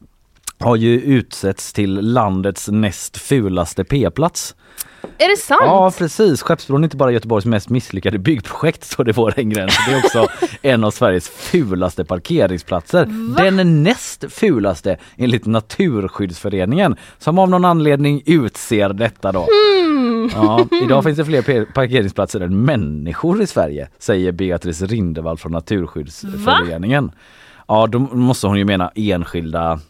har 0.58 0.76
ju 0.76 1.00
utsetts 1.00 1.72
till 1.72 2.00
landets 2.00 2.68
näst 2.68 3.16
fulaste 3.16 3.84
p-plats. 3.84 4.54
Är 5.18 5.28
det 5.28 5.36
sant? 5.36 5.62
Ja 5.64 5.92
precis, 5.98 6.42
Skeppsbron 6.42 6.82
är 6.82 6.84
inte 6.84 6.96
bara 6.96 7.10
Göteborgs 7.10 7.46
mest 7.46 7.68
misslyckade 7.68 8.18
byggprojekt 8.18 8.84
står 8.84 9.04
det 9.04 9.10
i 9.10 9.12
vår 9.12 9.30
gräns. 9.30 9.78
Det 9.88 9.92
är 9.92 9.98
också 9.98 10.26
en 10.62 10.84
av 10.84 10.90
Sveriges 10.90 11.28
fulaste 11.28 12.04
parkeringsplatser. 12.04 13.06
Den 13.36 13.82
näst 13.82 14.24
fulaste 14.28 14.96
enligt 15.16 15.46
Naturskyddsföreningen 15.46 16.96
som 17.18 17.38
av 17.38 17.50
någon 17.50 17.64
anledning 17.64 18.22
utser 18.26 18.88
detta 18.88 19.32
då. 19.32 19.46
Ja, 20.34 20.66
idag 20.82 21.04
finns 21.04 21.16
det 21.18 21.24
fler 21.24 21.64
parkeringsplatser 21.72 22.40
än 22.40 22.64
människor 22.64 23.42
i 23.42 23.46
Sverige 23.46 23.88
säger 23.98 24.32
Beatrice 24.32 24.82
Rindevall 24.82 25.38
från 25.38 25.52
Naturskyddsföreningen. 25.52 27.12
Ja 27.68 27.86
då 27.86 27.98
måste 27.98 28.46
hon 28.46 28.58
ju 28.58 28.64
mena 28.64 28.90
enskilda 28.94 29.80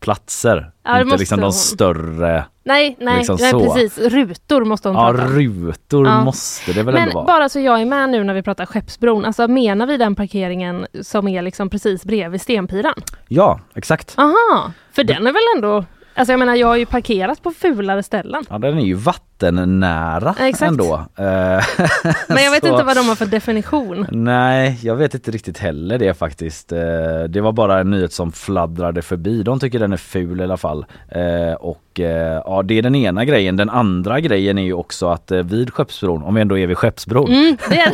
platser. 0.00 0.70
Ja, 0.84 1.00
inte 1.02 1.16
liksom 1.16 1.38
de 1.38 1.44
hon. 1.44 1.52
större 1.52 2.44
Nej, 2.64 2.96
nej, 3.00 3.18
Liksom 3.18 3.36
nej 3.40 3.52
precis. 3.52 3.98
Rutor 3.98 4.64
måste 4.64 4.88
hon 4.88 4.96
Ja 4.96 5.10
prata 5.12 5.24
om. 5.26 5.32
rutor 5.32 6.06
Ja. 6.06 6.24
måste 6.24 6.72
det 6.72 6.82
väl 6.82 6.94
Men 6.94 7.02
ändå 7.02 7.14
vara? 7.14 7.24
bara 7.24 7.48
så 7.48 7.60
jag 7.60 7.80
är 7.80 7.84
med 7.84 8.08
nu 8.10 8.24
när 8.24 8.34
vi 8.34 8.42
pratar 8.42 8.66
Skeppsbron, 8.66 9.24
alltså 9.24 9.48
menar 9.48 9.86
vi 9.86 9.96
den 9.96 10.14
parkeringen 10.14 10.86
som 11.02 11.28
är 11.28 11.42
liksom 11.42 11.70
precis 11.70 12.04
bredvid 12.04 12.40
Stenpiran? 12.40 12.94
Ja 13.28 13.60
exakt. 13.74 14.14
Aha, 14.18 14.72
för 14.92 15.04
den 15.04 15.26
är 15.26 15.32
väl 15.32 15.42
ändå, 15.56 15.84
alltså 16.14 16.32
jag 16.32 16.38
menar 16.38 16.54
jag 16.54 16.66
har 16.66 16.76
ju 16.76 16.86
parkerat 16.86 17.42
på 17.42 17.50
fulare 17.50 18.02
ställen. 18.02 18.44
Ja 18.50 18.58
den 18.58 18.78
är 18.78 18.82
ju 18.84 18.94
vattennära 19.42 20.34
exakt. 20.38 20.62
ändå. 20.70 20.94
Eh, 20.94 21.24
Men 22.28 22.44
jag 22.44 22.50
vet 22.50 22.64
inte 22.64 22.82
vad 22.84 22.96
de 22.96 23.08
har 23.08 23.14
för 23.14 23.26
definition. 23.26 24.06
Nej, 24.10 24.78
jag 24.82 24.96
vet 24.96 25.14
inte 25.14 25.30
riktigt 25.30 25.58
heller 25.58 25.98
det 25.98 26.14
faktiskt. 26.14 26.72
Eh, 26.72 26.78
Det 27.28 27.40
var 27.40 27.52
bara 27.52 27.80
en 27.80 27.90
nyhet 27.90 28.12
som 28.12 28.32
fladdrade 28.32 29.02
förbi. 29.02 29.42
De 29.42 29.60
tycker 29.60 29.78
den 29.78 29.92
är 29.92 29.96
ful 29.96 30.40
i 30.40 30.44
alla 30.44 30.56
fall. 30.56 30.84
Eh, 31.08 31.52
Och 31.60 31.78
ja, 32.44 32.62
det 32.64 32.78
är 32.78 32.82
den 32.82 32.94
ena 32.94 33.24
grejen. 33.24 33.56
Den 33.56 33.70
andra 33.70 34.20
grejen 34.20 34.58
är 34.58 34.62
ju 34.62 34.72
också 34.72 35.08
att 35.08 35.30
vid 35.30 35.70
Skeppsbron, 35.72 36.22
om 36.22 36.34
vi 36.34 36.40
ändå 36.40 36.58
är 36.58 36.66
vid 36.66 36.78
Skeppsbron, 36.78 37.32
Mm, 37.32 37.56
det 37.70 37.90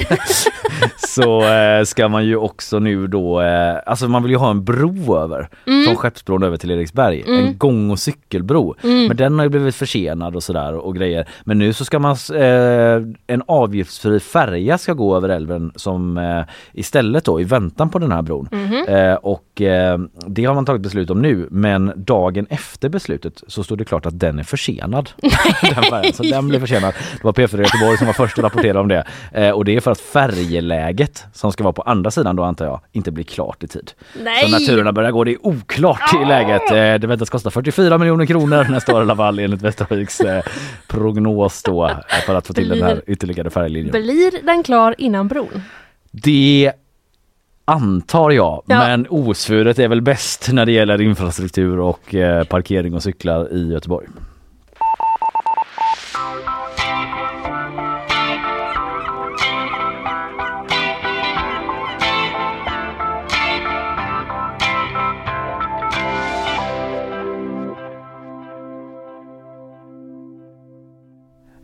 så 1.08 1.42
ska 1.87 2.08
man 2.08 2.24
ju 2.26 2.37
också 2.37 2.78
nu 2.78 3.06
då, 3.06 3.40
alltså 3.87 4.08
man 4.08 4.22
vill 4.22 4.32
ju 4.32 4.38
ha 4.38 4.50
en 4.50 4.64
bro 4.64 5.16
över 5.18 5.48
Mm. 5.66 5.84
från 5.84 5.96
Skeppsbron 5.96 6.42
över 6.42 6.56
till 6.56 6.70
Eriksberg. 6.70 7.24
En 7.26 7.58
gång 7.58 7.90
och 7.90 7.98
cykelbro. 7.98 8.74
Men 8.82 9.16
den 9.16 9.38
har 9.38 9.44
ju 9.44 9.48
blivit 9.50 9.74
försenad 9.74 10.37
och 10.37 10.42
sådär 10.42 10.74
och 10.74 10.94
grejer. 10.94 11.28
Men 11.44 11.59
nu 11.59 11.72
så 11.72 11.85
ska 11.85 11.98
man 11.98 12.16
eh, 12.35 13.03
en 13.27 13.42
avgiftsfri 13.46 14.20
färja 14.20 14.79
ska 14.79 14.92
gå 14.92 15.16
över 15.16 15.29
älven 15.29 15.72
som 15.77 16.18
eh, 16.18 16.42
istället 16.72 17.24
då 17.24 17.40
i 17.40 17.44
väntan 17.44 17.90
på 17.90 17.98
den 17.98 18.12
här 18.12 18.22
bron. 18.22 18.48
Eh, 18.88 19.14
och 19.14 19.61
eh, 19.61 19.98
det 20.27 20.44
har 20.44 20.55
man 20.55 20.64
tagit 20.64 20.83
beslut 20.83 21.11
om 21.11 21.22
nu 21.22 21.48
men 21.51 21.92
dagen 21.96 22.46
efter 22.51 22.88
beslutet 22.88 23.42
så 23.46 23.64
stod 23.64 23.79
det 23.79 23.85
klart 23.85 24.07
att 24.07 24.20
den 24.20 24.38
är 24.38 24.42
försenad. 24.42 25.11
den, 25.62 25.83
färjan, 25.83 26.12
så 26.12 26.22
den 26.22 26.48
blev 26.48 26.61
försenad. 26.61 26.94
Det 27.12 27.24
var 27.24 27.33
P4 27.33 27.61
Göteborg 27.61 27.98
som 27.98 28.07
var 28.07 28.14
först 28.14 28.38
att 28.38 28.44
rapportera 28.44 28.81
om 28.81 28.88
det. 28.88 29.05
Eh, 29.33 29.51
och 29.51 29.64
det 29.64 29.77
är 29.77 29.81
för 29.81 29.90
att 29.90 30.01
färjeläget 30.01 31.24
som 31.33 31.53
ska 31.53 31.64
vara 31.64 31.72
på 31.72 31.83
andra 31.83 32.11
sidan 32.11 32.37
då 32.37 32.44
antar 32.44 32.64
jag 32.64 32.81
inte 32.92 33.11
blir 33.11 33.24
klart 33.24 33.64
i 33.64 33.68
tid. 33.68 33.92
Nej! 34.22 34.51
Så 34.51 34.59
turerna 34.59 34.92
börjar 34.92 35.11
gå, 35.11 35.24
det 35.24 35.33
är 35.33 35.46
oklart 35.46 36.14
i 36.22 36.24
läget. 36.24 36.70
Eh, 36.70 37.01
det 37.01 37.07
väntas 37.07 37.31
kosta 37.31 37.51
44 37.51 37.98
miljoner 37.98 38.27
kronor 38.27 38.66
nästa 38.70 38.94
år 38.94 39.01
i 39.01 39.03
alla 39.03 39.16
fall 39.16 39.38
enligt 39.38 39.62
Västerviks 39.62 40.20
eh, 40.20 40.42
prognos 41.28 41.62
då 41.62 41.88
eh, 41.88 41.96
för 42.26 42.34
att 42.34 42.46
få 42.46 42.52
till 42.52 42.68
den 42.68 42.82
här 42.82 43.02
ytterligare 43.06 43.50
färjelinjen. 43.50 43.90
Blir 43.92 44.46
den 44.46 44.62
klar 44.62 44.94
innan 44.98 45.28
bron? 45.28 45.62
Det 46.10 46.72
antar 47.64 48.30
jag, 48.30 48.62
Ja. 48.66 48.78
men 48.78 49.06
osvuret 49.10 49.78
är 49.78 49.88
väl 49.88 50.02
bäst 50.02 50.48
när 50.52 50.66
det 50.66 50.72
gäller 50.72 51.00
infrastruktur 51.00 51.78
och 51.78 52.14
eh, 52.14 52.44
parkering 52.44 52.94
och 52.94 53.02
cyklar 53.02 53.52
i 53.54 53.72
Göteborg. 53.72 54.06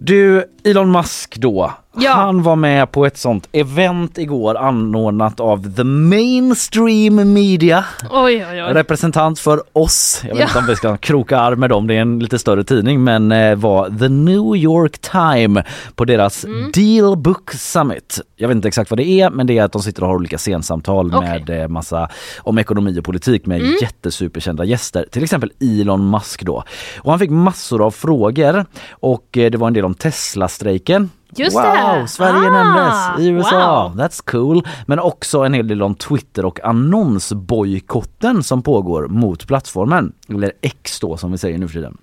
Du, 0.06 0.44
Elon 0.64 0.90
Musk 0.90 1.36
då. 1.36 1.72
Ja. 1.96 2.12
Han 2.12 2.42
var 2.42 2.56
med 2.56 2.90
på 2.92 3.06
ett 3.06 3.16
sånt 3.18 3.48
event 3.52 4.18
igår 4.18 4.56
anordnat 4.56 5.40
av 5.40 5.74
the 5.76 5.84
mainstream 5.84 7.32
media. 7.32 7.84
Oj, 8.10 8.46
oj, 8.50 8.62
oj. 8.62 8.72
Representant 8.74 9.38
för 9.38 9.62
oss, 9.72 10.20
jag 10.22 10.34
vet 10.34 10.38
Ja. 10.40 10.46
inte 10.46 10.58
om 10.58 10.66
vi 10.66 10.76
ska 10.76 10.96
kroka 10.96 11.38
arm 11.38 11.60
med 11.60 11.70
dem, 11.70 11.86
det 11.86 11.94
är 11.94 12.00
en 12.00 12.18
lite 12.18 12.38
större 12.38 12.64
tidning, 12.64 13.04
men 13.04 13.32
eh, 13.32 13.54
var 13.56 13.98
The 13.98 14.08
New 14.08 14.56
York 14.56 14.98
Time 14.98 15.64
på 15.94 16.04
deras 16.04 16.44
Mm. 16.44 16.70
Deal 16.74 17.16
Book 17.16 17.50
Summit. 17.52 18.20
Jag 18.36 18.48
vet 18.48 18.54
inte 18.54 18.68
exakt 18.68 18.90
vad 18.90 18.98
det 18.98 19.08
är, 19.08 19.30
men 19.30 19.46
det 19.46 19.58
är 19.58 19.64
att 19.64 19.72
de 19.72 19.82
sitter 19.82 20.02
och 20.02 20.08
har 20.08 20.16
olika 20.16 20.38
scensamtal 20.38 21.14
Okej. 21.14 21.44
med 21.46 21.62
eh, 21.62 21.68
massa 21.68 22.08
om 22.38 22.58
ekonomi 22.58 23.00
och 23.00 23.04
politik 23.04 23.46
med 23.46 23.60
Mm. 23.60 23.74
jättesuperkända 23.80 24.64
gäster. 24.64 25.06
Till 25.12 25.22
exempel 25.22 25.52
Elon 25.60 26.10
Musk 26.10 26.42
då. 26.42 26.64
Och 27.00 27.10
han 27.10 27.18
fick 27.18 27.30
massor 27.30 27.86
av 27.86 27.90
frågor 27.90 28.66
och 28.90 29.38
eh, 29.38 29.50
det 29.50 29.58
var 29.58 29.66
en 29.66 29.74
del 29.74 29.84
om 29.84 29.94
Tesla-strejken. 29.94 31.10
Just 31.38 31.56
wow, 31.56 31.62
det. 31.62 32.08
Sverige 32.08 32.48
Ah, 32.50 32.50
nämndes 32.62 33.26
i 33.26 33.28
USA. 33.28 33.82
wow. 33.88 33.96
That's 34.00 34.30
cool. 34.30 34.62
Men 34.86 34.98
också 34.98 35.38
en 35.40 35.54
hel 35.54 35.68
del 35.68 35.82
om 35.82 35.94
Twitter 35.94 36.44
och 36.44 36.64
annonsbojkotten 36.64 38.42
som 38.42 38.62
pågår 38.62 39.08
mot 39.08 39.46
plattformen. 39.46 40.12
Eller 40.28 40.52
X 40.60 41.00
då 41.00 41.16
som 41.16 41.32
vi 41.32 41.38
säger 41.38 41.58
nu 41.58 41.68
för 41.68 41.74
tiden. 41.74 41.96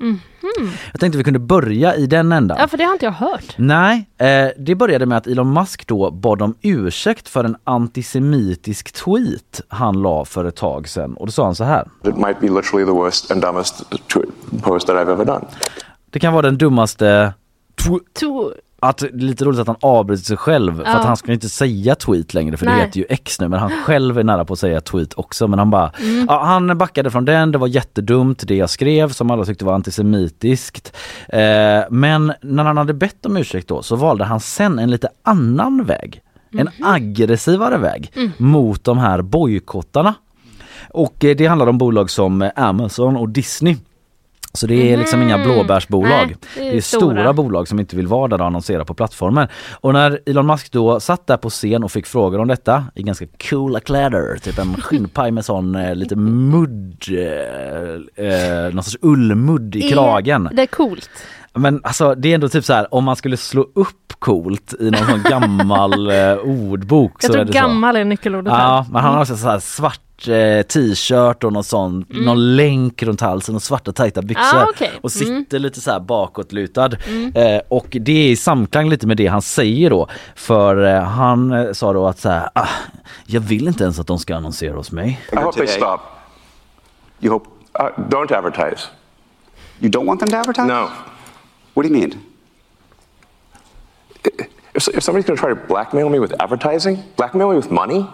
Jag 0.91 0.99
tänkte 0.99 1.17
vi 1.17 1.23
kunde 1.23 1.39
börja 1.39 1.95
i 1.95 2.05
den 2.07 2.31
ändan. 2.31 2.57
Ja, 2.61 2.67
för 2.67 2.77
det 2.77 2.83
har 2.83 2.93
inte 2.93 3.05
jag 3.05 3.11
hört. 3.11 3.53
Nej, 3.57 4.09
eh, 4.17 4.47
det 4.57 4.75
började 4.75 5.05
med 5.05 5.17
att 5.17 5.27
Elon 5.27 5.53
Musk 5.53 5.87
då 5.87 6.11
bad 6.11 6.41
om 6.41 6.55
ursäkt 6.61 7.27
för 7.27 7.43
en 7.43 7.55
antisemitisk 7.63 8.91
tweet 9.05 9.61
han 9.67 10.01
la 10.01 10.25
för 10.25 10.45
ett 10.45 10.55
tag 10.55 10.89
sedan. 10.89 11.13
Och 11.13 11.25
då 11.25 11.31
sa 11.31 11.45
han 11.45 11.55
så 11.55 11.63
här. 11.63 11.87
It 12.03 12.17
might 12.17 12.39
be 12.39 12.47
literally 12.49 12.85
the 12.85 12.91
worst 12.91 13.31
and 13.31 13.41
dumbest 13.41 13.83
tw- 14.07 14.31
post 14.61 14.87
that 14.87 14.95
I've 14.95 15.11
ever 15.11 15.25
done. 15.25 15.45
Det 16.09 16.19
kan 16.19 16.33
vara 16.33 16.41
den 16.41 16.57
dummaste 16.57 17.33
tw- 17.83 17.99
att 18.83 18.97
det 18.97 19.07
är 19.07 19.11
lite 19.17 19.45
roligt 19.45 19.59
att 19.59 19.67
han 19.67 19.75
avbryter 19.81 20.23
sig 20.23 20.37
själv 20.37 20.75
för 20.75 20.83
Ja. 20.83 20.89
att 20.99 21.05
han 21.05 21.17
ska 21.17 21.31
inte 21.33 21.49
säga 21.49 21.95
tweet 21.95 22.33
längre 22.33 22.57
för 22.57 22.65
det 22.65 22.71
Nej. 22.71 22.81
heter 22.81 22.99
ju 22.99 23.05
X 23.09 23.39
nu 23.39 23.47
men 23.47 23.59
han 23.59 23.69
själv 23.85 24.17
är 24.19 24.23
nära 24.23 24.45
på 24.45 24.53
att 24.53 24.59
säga 24.59 24.81
tweet 24.81 25.13
också 25.13 25.47
men 25.47 25.59
han 25.59 25.69
bara 25.69 25.91
Mm. 26.01 26.25
ja, 26.29 26.43
han 26.43 26.77
backade 26.77 27.11
från 27.11 27.25
den, 27.25 27.51
det 27.51 27.57
var 27.57 27.67
jättedumt 27.67 28.43
det 28.47 28.55
jag 28.55 28.69
skrev 28.69 29.09
som 29.11 29.31
alla 29.31 29.45
tyckte 29.45 29.65
var 29.65 29.73
antisemitiskt. 29.73 30.93
Eh, 31.29 31.39
men 31.89 32.33
när 32.41 32.63
han 32.63 32.77
hade 32.77 32.93
bett 32.93 33.25
om 33.25 33.37
ursäkt 33.37 33.67
då 33.67 33.81
så 33.81 33.95
valde 33.95 34.23
han 34.25 34.39
sen 34.39 34.79
en 34.79 34.91
lite 34.91 35.09
annan 35.23 35.83
väg. 35.83 36.21
En 36.51 36.69
Mhm. 36.77 36.87
aggressivare 36.87 37.77
väg 37.77 38.11
Mm. 38.15 38.31
mot 38.37 38.83
de 38.83 38.97
här 38.97 39.21
bojkottarna. 39.21 40.13
Och 40.89 41.25
eh, 41.25 41.35
det 41.35 41.45
handlar 41.47 41.67
om 41.67 41.77
bolag 41.77 42.09
som 42.09 42.49
Amazon 42.55 43.15
och 43.17 43.29
Disney. 43.29 43.77
Så 44.53 44.67
det 44.67 44.93
är 44.93 44.97
liksom 44.97 45.21
inga 45.21 45.37
blåbärsbolag. 45.37 46.11
Mm. 46.11 46.27
Nej, 46.27 46.37
det 46.55 46.67
är 46.67 46.71
det 46.71 46.77
är 46.77 46.81
stora. 46.81 47.15
stora. 47.15 47.33
bolag 47.33 47.67
som 47.67 47.79
inte 47.79 47.95
vill 47.95 48.07
vara 48.07 48.27
där 48.27 48.41
och 48.41 48.47
annonsera 48.47 48.85
på 48.85 48.93
plattformen. 48.93 49.47
Och 49.71 49.93
när 49.93 50.19
Elon 50.25 50.47
Musk 50.47 50.71
då 50.71 50.99
satt 50.99 51.27
där 51.27 51.37
på 51.37 51.49
scen 51.49 51.83
och 51.83 51.91
fick 51.91 52.05
frågor 52.05 52.39
om 52.39 52.47
detta 52.47 52.85
i 52.95 53.03
ganska 53.03 53.25
coola 53.49 53.79
kläder, 53.79 54.37
typ 54.37 54.59
en 54.59 54.75
skinnpaj 54.75 55.31
med 55.31 55.45
sån 55.45 55.75
eh, 55.75 55.95
lite 55.95 56.15
mudd, 56.15 56.95
eh, 57.09 58.25
eh, 58.25 58.73
någon 58.73 58.83
sorts 58.83 58.97
ullmudd 59.01 59.75
i 59.75 59.89
kragen. 59.89 60.49
Det 60.53 60.61
är 60.61 60.67
coolt. 60.67 61.09
Men 61.53 61.81
alltså 61.83 62.15
det 62.15 62.29
är 62.31 62.35
ändå 62.35 62.49
typ 62.49 62.65
så 62.65 62.73
här 62.73 62.93
om 62.93 63.03
man 63.03 63.15
skulle 63.15 63.37
slå 63.37 63.61
upp 63.61 64.13
coolt 64.19 64.73
i 64.79 64.91
någon 64.91 65.05
sån 65.05 65.23
gammal 65.23 66.09
eh, 66.09 66.33
ordbok 66.33 67.11
Jag 67.13 67.21
så 67.21 67.33
tror 67.33 67.41
är 67.41 67.45
det 67.45 67.53
gammal 67.53 67.95
är 67.95 68.05
nyckelordet. 68.05 68.53
Ja, 68.53 68.85
men 68.91 69.01
han 69.03 69.13
har 69.13 69.21
också 69.21 69.37
så 69.37 69.49
här 69.49 69.59
svart 69.59 70.10
eh, 70.27 70.61
t-shirt 70.61 71.43
och 71.43 71.53
någon 71.53 71.63
sån, 71.63 72.05
någon 72.09 72.55
länk 72.55 73.03
runt 73.03 73.21
halsen 73.21 73.55
och 73.55 73.63
svarta 73.63 73.91
tajta 73.91 74.21
byxor. 74.21 74.43
Mm. 74.55 74.63
Ah, 74.63 74.67
okej. 74.69 74.91
Och 75.01 75.11
sitter 75.11 75.59
lite 75.59 75.81
så 75.81 75.91
här 75.91 75.99
bakåtlutad. 75.99 76.89
Eh, 77.35 77.61
och 77.67 77.87
det 77.91 78.11
är 78.11 78.31
i 78.31 78.35
samklang 78.35 78.89
lite 78.89 79.07
med 79.07 79.17
det 79.17 79.27
han 79.27 79.41
säger 79.41 79.89
då. 79.89 80.07
För 80.35 80.83
eh, 80.95 81.01
han 81.01 81.51
eh, 81.51 81.71
sa 81.71 81.93
då 81.93 82.07
att 82.07 82.19
så 82.19 82.29
här, 82.29 82.49
ah, 82.55 82.67
jag 83.25 83.41
vill 83.41 83.67
inte 83.67 83.83
ens 83.83 83.99
att 83.99 84.07
de 84.07 84.19
ska 84.19 84.35
annonsera 84.35 84.75
hos 84.75 84.91
mig. 84.91 85.19
I 85.31 85.35
hope 85.35 85.57
they 85.57 85.67
stop. 85.67 85.99
You 87.19 87.33
hope 87.33 87.49
Uh, 87.79 87.87
don't 88.09 88.31
advertise. 88.37 88.89
you 89.79 89.89
don't 89.89 90.05
want 90.05 90.19
them 90.19 90.29
to 90.29 90.35
advertise? 90.35 90.67
No. 90.67 90.89
What 91.73 91.83
do 91.83 91.87
you 91.89 91.93
mean? 91.93 92.19
If, 94.73 94.87
if 94.87 95.03
somebody's 95.03 95.25
going 95.25 95.37
to 95.37 95.41
try 95.41 95.49
to 95.49 95.55
blackmail 95.67 96.09
me 96.09 96.19
with 96.19 96.33
advertising, 96.41 97.01
blackmail 97.15 97.49
me 97.49 97.55
with 97.55 97.71
money, 97.71 98.05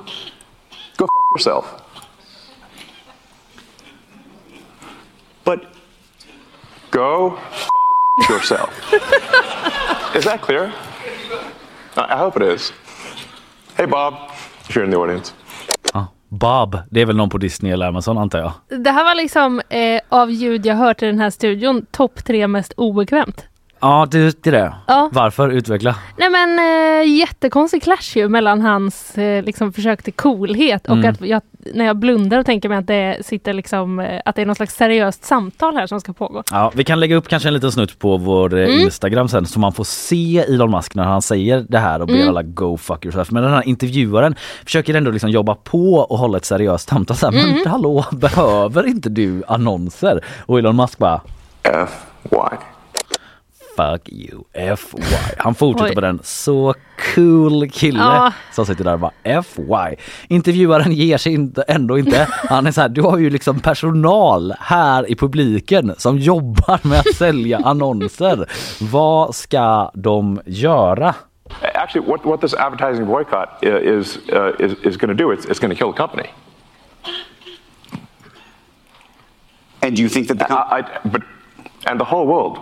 go 0.97 1.05
f- 1.05 1.09
yourself. 1.35 1.65
But 5.47 5.59
Go 6.91 7.37
f- 7.51 8.29
yourself. 8.29 8.69
is 10.15 10.23
that 10.25 10.41
clear? 10.41 10.71
I, 11.95 12.15
hope 12.17 12.37
it 12.45 12.55
is. 12.55 12.73
Hey, 13.75 13.85
Bob, 13.87 14.13
if 14.69 14.75
you're 14.75 14.85
in 14.85 14.91
the 14.91 14.97
audience. 14.97 15.33
Ja, 15.93 16.07
Bob, 16.29 16.77
det 16.91 17.01
är 17.01 17.05
väl 17.05 17.15
någon 17.15 17.29
på 17.29 17.37
Disney 17.37 17.71
eller 17.71 17.85
Amazon 17.87 18.17
antar 18.17 18.39
jag. 18.39 18.51
Det 18.83 18.91
här 18.91 19.03
var 19.03 19.15
liksom 19.15 19.61
eh, 19.69 20.01
av 20.09 20.31
ljud 20.31 20.65
jag 20.65 20.75
hört 20.75 21.01
i 21.01 21.05
den 21.05 21.19
här 21.19 21.29
studion 21.29 21.85
topp 21.91 22.23
tre 22.25 22.47
mest 22.47 22.73
obekvämt. 22.77 23.43
Ja, 23.79 24.07
det, 24.11 24.43
det 24.43 24.49
är 24.49 24.51
det. 24.51 24.73
Ja. 24.87 25.09
Varför? 25.13 25.49
Utveckla. 25.49 25.95
Nej 26.17 26.29
men 26.29 26.59
eh, 26.59 27.17
jättekonstig 27.19 27.83
clash 27.83 28.15
ju 28.17 28.29
mellan 28.29 28.61
hans 28.61 29.17
eh, 29.17 29.43
liksom, 29.43 29.73
försök 29.73 30.03
till 30.03 30.13
coolhet 30.13 30.87
och 30.87 30.93
Mm. 30.97 31.09
att 31.09 31.21
jag, 31.21 31.41
när 31.73 31.85
jag 31.85 31.97
blundar 31.97 32.39
och 32.39 32.45
tänker 32.45 32.69
mig 32.69 32.77
att 32.77 32.87
det 32.87 33.17
sitter 33.25 33.53
liksom, 33.53 33.99
eh, 33.99 34.21
att 34.25 34.35
det 34.35 34.41
är 34.41 34.45
något 34.45 34.57
slags 34.57 34.75
seriöst 34.75 35.23
samtal 35.25 35.75
här 35.75 35.87
som 35.87 35.99
ska 36.01 36.13
pågå. 36.13 36.43
Ja, 36.51 36.71
vi 36.75 36.83
kan 36.83 36.99
lägga 36.99 37.15
upp 37.15 37.27
kanske 37.27 37.49
en 37.49 37.53
liten 37.53 37.71
snutt 37.71 37.99
på 37.99 38.17
vår 38.17 38.53
eh, 38.57 38.63
Mm. 38.67 38.79
Instagram 38.79 39.27
sen 39.27 39.45
så 39.45 39.59
man 39.59 39.73
får 39.73 39.83
se 39.83 40.37
Elon 40.47 40.71
Musk 40.71 40.95
när 40.95 41.03
han 41.03 41.21
säger 41.21 41.65
det 41.69 41.79
här 41.79 42.01
och 42.01 42.07
ber 42.07 42.15
Mm. 42.15 42.27
alla 42.29 42.43
go 42.43 42.77
fuck 42.77 43.05
yourself. 43.05 43.31
Men 43.31 43.43
den 43.43 43.51
här 43.53 43.67
intervjuaren 43.67 44.35
försöker 44.65 44.93
ändå 44.93 45.11
liksom 45.11 45.29
jobba 45.29 45.55
på 45.55 45.93
och 45.95 46.17
hålla 46.17 46.37
ett 46.37 46.45
seriöst 46.45 46.89
samtal. 46.89 47.17
Så 47.17 47.31
här, 47.31 47.39
Mm. 47.39 47.53
Men 47.63 47.67
hallå, 47.71 48.05
behöver 48.11 48.87
inte 48.87 49.09
du 49.09 49.43
annonser? 49.47 50.21
Och 50.45 50.59
Elon 50.59 50.75
Musk 50.75 50.97
bara 50.97 51.21
F 51.63 51.89
Y. 52.31 52.37
Fuck 53.77 54.09
you, 54.09 54.43
FY. 54.77 54.97
Han 55.37 55.55
fortsätter 55.55 55.91
Oj. 55.91 55.95
på 55.95 56.01
den. 56.01 56.19
Så 56.23 56.73
cool 57.15 57.69
kille 57.69 57.99
Ja. 57.99 58.33
som 58.51 58.65
sitter 58.65 58.83
där 58.83 58.93
och 58.93 58.99
bara 58.99 59.43
FY. 59.43 59.95
Intervjuaren 60.27 60.91
ger 60.91 61.17
sig 61.17 61.33
inte, 61.33 61.61
ändå 61.61 61.99
inte. 61.99 62.27
Han 62.49 62.67
är 62.67 62.71
så 62.71 62.81
här, 62.81 62.89
du 62.89 63.01
har 63.01 63.17
ju 63.17 63.29
liksom 63.29 63.59
personal 63.59 64.53
här 64.59 65.11
i 65.11 65.15
publiken 65.15 65.93
som 65.97 66.17
jobbar 66.17 66.87
med 66.87 66.99
att 66.99 67.15
sälja 67.15 67.57
annonser. 67.63 68.45
Vad 68.91 69.35
ska 69.35 69.91
de 69.93 70.41
göra? 70.45 71.15
Actually, 71.73 72.07
what, 72.09 72.25
what 72.25 72.41
this 72.41 72.53
advertising 72.53 73.05
boycott 73.05 73.49
is, 73.63 74.17
uh, 74.33 74.49
is, 74.65 74.73
is 74.83 74.97
going 74.97 75.17
to 75.17 75.23
do, 75.23 75.31
it's, 75.33 75.45
it's 75.45 75.59
going 75.61 75.75
to 75.75 75.85
kill 75.85 75.91
the 75.93 75.97
company. 75.97 76.27
and 79.81 79.95
do 79.95 80.01
you 80.01 80.09
think 80.09 80.27
that 80.27 80.39
the 80.39 80.45
I, 80.53 80.79
I, 80.79 80.83
but, 81.07 81.21
and 81.85 81.99
the 81.99 82.03
whole 82.05 82.25
world 82.27 82.57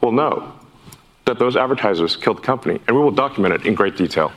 will 0.00 0.10
know 0.12 0.42
that 1.24 1.38
those 1.38 1.60
advertisers 1.60 2.16
killed 2.16 2.36
the 2.40 2.46
company, 2.46 2.78
and 2.86 2.96
we 2.96 3.02
will 3.04 3.14
document 3.14 3.54
it 3.60 3.66
in 3.66 3.74
great 3.74 3.96
detail. 3.98 4.28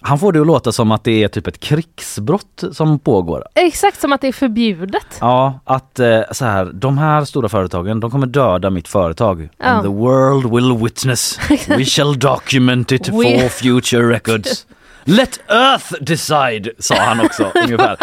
Han 0.00 0.18
får 0.18 0.32
det 0.32 0.40
att 0.40 0.46
låta 0.46 0.72
som 0.72 0.92
att 0.92 1.04
det 1.04 1.22
är 1.24 1.28
typ 1.28 1.46
ett 1.46 1.60
krigsbrott 1.60 2.64
som 2.72 2.98
pågår. 2.98 3.44
Exakt 3.54 4.00
som 4.00 4.12
att 4.12 4.20
det 4.20 4.28
är 4.28 4.32
förbjudet. 4.32 5.18
Ja, 5.20 5.60
att 5.64 5.98
eh, 5.98 6.20
så 6.32 6.44
här, 6.44 6.64
de 6.74 6.98
här 6.98 7.24
stora 7.24 7.48
företagen 7.48 8.00
de 8.00 8.10
kommer 8.10 8.26
döda 8.26 8.70
mitt 8.70 8.88
företag. 8.88 9.48
Ja. 9.58 9.64
And 9.64 9.82
the 9.82 9.88
world 9.88 10.52
will 10.54 10.76
witness. 10.84 11.38
We 11.68 11.84
shall 11.84 12.18
document 12.18 12.92
it 12.92 13.08
We- 13.08 13.40
for 13.40 13.48
future 13.48 14.08
records. 14.14 14.66
Let 15.04 15.40
Earth 15.50 15.92
decide, 16.00 16.70
sa 16.78 16.94
han 16.94 17.20
också 17.20 17.50
ungefär. 17.64 17.96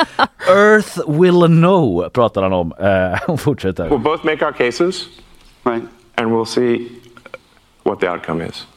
Earth 0.49 1.10
will 1.10 1.41
know, 1.58 2.10
pratar 2.10 2.43
han 2.43 2.53
om. 2.53 2.74
Eh, 2.80 3.24
och 3.30 3.39
fortsätter. 3.41 3.89
We'll 3.89 3.97
both 4.03 4.26
make 4.26 4.45
our 4.45 4.51
cases, 4.51 5.05
Right. 5.64 5.84
And 6.16 6.28
we'll 6.32 6.45
see 6.45 6.88
what 7.84 7.99
the 7.99 8.09
outcome 8.09 8.45
is. 8.47 8.68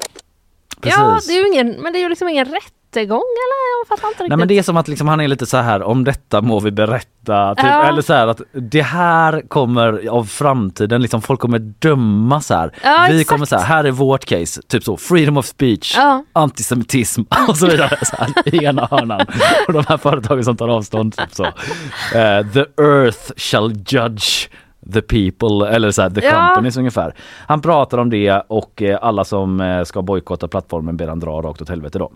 Ja, 0.83 1.21
det 1.27 1.33
är 1.33 1.41
ju 1.41 1.49
ingen, 1.53 1.83
men 1.83 1.93
det 1.93 1.99
är 1.99 2.01
ju 2.01 2.09
liksom 2.09 2.29
ingen 2.29 2.45
rättegång 2.45 3.17
eller? 3.17 3.81
Jag 3.81 3.89
fattar 3.89 4.09
inte 4.09 4.23
riktigt. 4.23 4.29
Nej 4.29 4.39
men 4.39 4.49
det 4.49 4.59
är 4.59 4.63
som 4.63 4.77
att 4.77 4.89
liksom 4.89 5.09
han 5.09 5.21
är 5.21 5.29
lite 5.29 5.47
så 5.47 5.57
här 5.57 5.83
om 5.83 6.05
detta 6.05 6.41
må 6.41 6.61
vi 6.61 6.71
berätta. 6.71 7.55
Typ, 7.55 7.65
Ja. 7.67 7.85
Eller 7.85 8.03
så 8.03 8.13
här 8.13 8.27
att 8.27 8.41
det 8.53 8.83
här 8.83 9.43
kommer 9.49 10.09
av 10.09 10.25
framtiden, 10.25 11.03
liksom 11.03 11.23
folk 11.23 11.41
kommer 11.41 11.59
döma 11.59 12.41
så 12.41 12.55
här. 12.55 12.73
Ja, 12.83 13.07
vi 13.11 13.15
exakt. 13.21 13.31
kommer 13.31 13.47
så 13.47 13.57
här, 13.57 13.65
här 13.65 13.85
är 13.85 13.91
vårt 13.91 14.25
case, 14.25 14.63
typ 14.63 14.85
så 14.85 14.97
freedom 14.97 15.37
of 15.37 15.47
speech, 15.47 15.95
Ja. 15.97 16.25
antisemitism 16.33 17.23
och 17.49 17.57
så 17.57 17.67
vidare 17.67 17.99
så 18.03 18.17
här, 18.17 18.55
i 18.55 18.65
ena 18.65 18.89
hörnan. 18.91 19.27
Och 19.67 19.73
de 19.73 19.85
här 19.89 19.97
företagen 19.97 20.45
som 20.45 20.57
tar 20.57 20.69
avstånd. 20.69 21.17
Typ 21.17 21.35
så. 21.35 21.45
Eh, 21.45 22.47
the 22.53 22.65
earth 22.83 23.33
shall 23.37 23.73
judge 23.87 24.49
the 24.93 25.01
people 25.03 25.69
eller 25.69 25.91
så 25.91 26.03
här, 26.03 26.11
the 26.11 26.25
Ja. 26.27 26.47
companies 26.49 26.77
ungefär. 26.77 27.15
Han 27.47 27.61
pratar 27.61 27.99
om 27.99 28.11
det 28.11 28.43
och 28.49 28.83
eh, 28.83 28.99
alla 29.03 29.25
som 29.25 29.61
eh, 29.61 29.85
ska 29.85 30.03
bojkotta 30.03 30.49
plattformen 30.49 30.97
ber 30.97 31.09
han 31.09 31.21
dra 31.21 31.43
rakt 31.43 31.63
åt 31.63 31.69
helvete 31.69 31.99
då. 31.99 32.13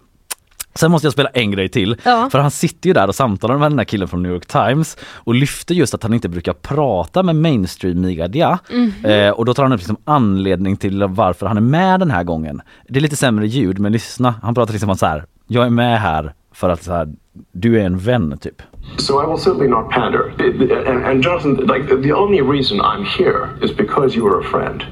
Sen 0.74 0.90
måste 0.90 1.06
jag 1.06 1.12
spela 1.12 1.28
en 1.28 1.50
grej 1.50 1.68
till. 1.68 1.96
Ja. 2.04 2.28
För 2.32 2.38
han 2.38 2.50
sitter 2.50 2.88
ju 2.88 2.92
där 2.94 3.08
och 3.08 3.14
samtalar 3.14 3.58
med 3.58 3.70
den 3.72 3.78
här 3.78 3.84
killen 3.84 4.08
från 4.08 4.22
New 4.22 4.32
York 4.32 4.46
Times 4.46 4.96
och 5.14 5.34
lyfter 5.34 5.74
just 5.74 5.94
att 5.94 6.02
han 6.02 6.14
inte 6.14 6.28
brukar 6.28 6.52
prata 6.52 7.22
med 7.22 7.36
mainstream 7.36 8.00
media. 8.00 8.58
Mhm. 8.70 8.92
Eh, 9.04 9.30
och 9.30 9.44
då 9.44 9.54
tar 9.54 9.62
han 9.62 9.72
upp 9.72 9.80
liksom 9.80 9.96
anledning 10.04 10.76
till 10.76 11.04
varför 11.04 11.46
han 11.46 11.56
är 11.56 11.60
med 11.60 12.00
den 12.00 12.10
här 12.10 12.24
gången. 12.24 12.60
Det 12.88 12.98
är 12.98 13.02
lite 13.02 13.16
sämre 13.16 13.46
ljud 13.46 13.78
men 13.78 13.92
lyssna. 13.92 14.34
Han 14.42 14.54
pratar 14.54 14.72
liksom 14.72 14.90
om 14.90 14.96
så 14.96 15.06
här. 15.06 15.24
Jag 15.46 15.66
är 15.66 15.70
med 15.70 16.00
här 16.00 16.34
för 16.52 16.68
att 16.68 16.82
så 16.82 16.92
här, 16.92 17.08
du 17.52 17.80
är 17.80 17.84
en 17.86 17.98
vän 17.98 18.38
typ. 18.38 18.62
So 18.98 19.18
I 19.18 19.24
will 19.26 19.38
certainly 19.38 19.68
not 19.68 19.88
pander. 19.90 20.28
And, 20.38 21.04
and 21.04 21.22
Jonathan, 21.22 21.66
like 21.66 21.86
the 21.86 22.12
only 22.12 22.40
reason 22.42 22.80
I'm 22.80 23.04
here 23.04 23.56
is 23.62 23.70
because 23.70 24.14
you 24.14 24.24
were 24.24 24.40
a 24.40 24.44
friend. 24.44 24.84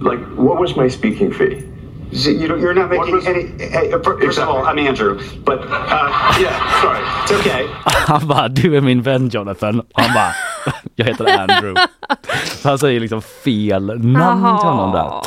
Like, 0.00 0.20
what 0.36 0.60
was 0.60 0.76
my 0.76 0.88
speaking 0.88 1.32
fee? 1.32 1.62
So 2.12 2.30
you 2.30 2.46
don't, 2.46 2.60
you're 2.60 2.74
not 2.74 2.90
making 2.90 3.14
was- 3.14 3.26
any. 3.26 3.42
Hey, 3.58 3.92
uh, 3.92 3.98
fir- 3.98 4.18
first 4.20 4.38
of 4.38 4.48
all, 4.48 4.64
I'm 4.64 4.78
Andrew. 4.78 5.18
But 5.44 5.60
uh, 5.68 6.34
yeah, 6.40 6.80
sorry, 6.82 7.02
it's 7.22 7.32
okay. 7.32 7.66
Han 8.06 8.26
bara, 8.28 8.48
du 8.48 8.76
är 8.76 8.80
min 8.80 9.02
vän 9.02 9.28
Jonathan. 9.28 9.80
Och 9.80 9.86
han 10.02 10.14
bara, 10.14 10.32
jag 10.96 11.06
heter 11.06 11.38
Andrew. 11.38 11.74
Så 12.44 12.68
han 12.68 12.78
säger 12.78 13.00
liksom 13.00 13.22
fel 13.22 13.82
namn 14.04 14.58
till 14.60 14.68
honom 14.68 14.92
där. 14.92 15.20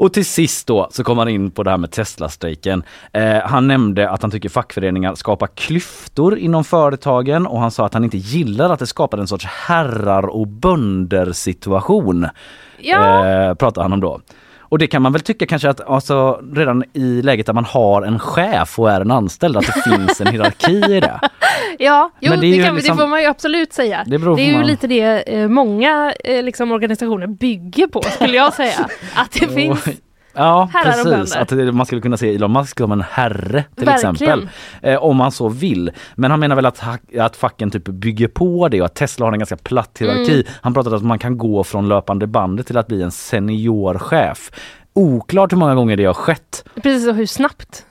Och 0.00 0.12
till 0.12 0.26
sist 0.26 0.66
då 0.66 0.88
så 0.90 1.04
kom 1.04 1.18
han 1.18 1.28
in 1.28 1.50
på 1.50 1.62
det 1.62 1.70
här 1.70 1.78
med 1.78 1.90
Tesla-strejken. 1.90 2.82
Eh, 3.12 3.38
han 3.44 3.66
nämnde 3.66 4.10
att 4.10 4.22
han 4.22 4.30
tycker 4.30 4.48
fackföreningar 4.48 5.14
skapar 5.14 5.46
klyftor 5.46 6.38
inom 6.38 6.64
företagen 6.64 7.46
och 7.46 7.60
han 7.60 7.70
sa 7.70 7.86
att 7.86 7.94
han 7.94 8.04
inte 8.04 8.18
gillar 8.18 8.70
att 8.70 8.78
det 8.78 8.86
skapar 8.86 9.18
en 9.18 9.26
sorts 9.26 9.44
herrar 9.44 10.26
och 10.26 10.46
bönder 10.46 11.32
situation. 11.32 12.26
Ja. 12.78 13.26
Eh, 13.26 13.54
pratar 13.54 13.82
han 13.82 13.92
om 13.92 14.00
då. 14.00 14.20
Och 14.70 14.78
det 14.78 14.86
kan 14.86 15.02
man 15.02 15.12
väl 15.12 15.20
tycka 15.22 15.46
kanske 15.46 15.68
att 15.68 15.80
alltså, 15.88 16.40
redan 16.54 16.84
i 16.92 17.22
läget 17.22 17.46
där 17.46 17.52
man 17.52 17.64
har 17.64 18.02
en 18.02 18.18
chef 18.18 18.78
och 18.78 18.90
är 18.90 19.00
en 19.00 19.10
anställd 19.10 19.56
att 19.56 19.66
det 19.66 19.72
finns 19.90 20.20
en 20.20 20.26
hierarki 20.26 20.72
i 20.96 21.00
det. 21.00 21.20
Ja, 21.78 22.10
jo, 22.20 22.30
Men 22.30 22.40
det, 22.40 22.50
det 22.56 22.62
kan, 22.64 22.74
liksom- 22.76 22.96
det 22.96 23.02
får 23.02 23.08
man 23.08 23.20
ju 23.20 23.26
absolut 23.26 23.72
säga. 23.72 24.04
Det 24.06 24.18
på 24.18 24.38
är 24.38 24.38
ju 24.44 24.52
man- 24.56 24.66
lite 24.66 24.86
det 24.86 25.34
eh, 25.40 25.48
många 25.48 26.12
eh, 26.24 26.42
liksom, 26.42 26.72
organisationer 26.72 27.26
bygger 27.26 27.86
på, 27.86 28.02
skulle 28.02 28.36
jag 28.36 28.52
säga. 28.54 28.88
Att 29.14 29.32
det 29.32 29.48
finns... 29.54 29.84
Ja 30.40 30.68
Herrar 30.72 30.88
och 30.88 30.94
precis, 30.94 31.34
bönder. 31.34 31.40
att 31.42 31.48
det- 31.66 31.72
man 31.72 31.86
skulle 31.86 32.00
kunna 32.00 32.16
se 32.16 32.34
Elon 32.34 32.52
Musk 32.52 32.78
som 32.78 32.92
en 32.92 33.00
herre 33.10 33.64
till 33.76 33.86
Verkligen. 33.86 34.14
exempel. 34.14 34.48
Eh, 34.82 35.02
om 35.02 35.16
man 35.16 35.32
så 35.32 35.48
vill. 35.48 35.90
Men 36.14 36.30
han 36.30 36.40
menar 36.40 36.56
väl 36.56 36.66
att, 36.66 36.82
att 37.18 37.36
facken 37.36 37.70
typ 37.70 37.84
bygger 37.84 38.28
på 38.28 38.68
det 38.68 38.80
och 38.80 38.86
att 38.86 38.94
Tesla 38.94 39.26
har 39.26 39.32
en 39.32 39.38
ganska 39.38 39.56
platt 39.56 39.96
hierarki. 40.00 40.32
Mm. 40.34 40.46
Han 40.62 40.74
pratade 40.74 40.96
om 40.96 41.02
att 41.02 41.06
man 41.08 41.18
kan 41.18 41.38
gå 41.38 41.64
från 41.64 41.88
löpande 41.88 42.26
bandet 42.26 42.66
till 42.66 42.76
att 42.76 42.86
bli 42.86 43.02
en 43.02 43.10
seniorchef. 43.10 44.50
Oklart 44.94 45.52
hur 45.52 45.56
många 45.56 45.74
gånger 45.74 45.96
det 45.96 46.04
har 46.04 46.14
skett. 46.14 46.64
Precis, 46.82 47.08
och 47.08 47.14
hur 47.14 47.26
snabbt. 47.26 47.86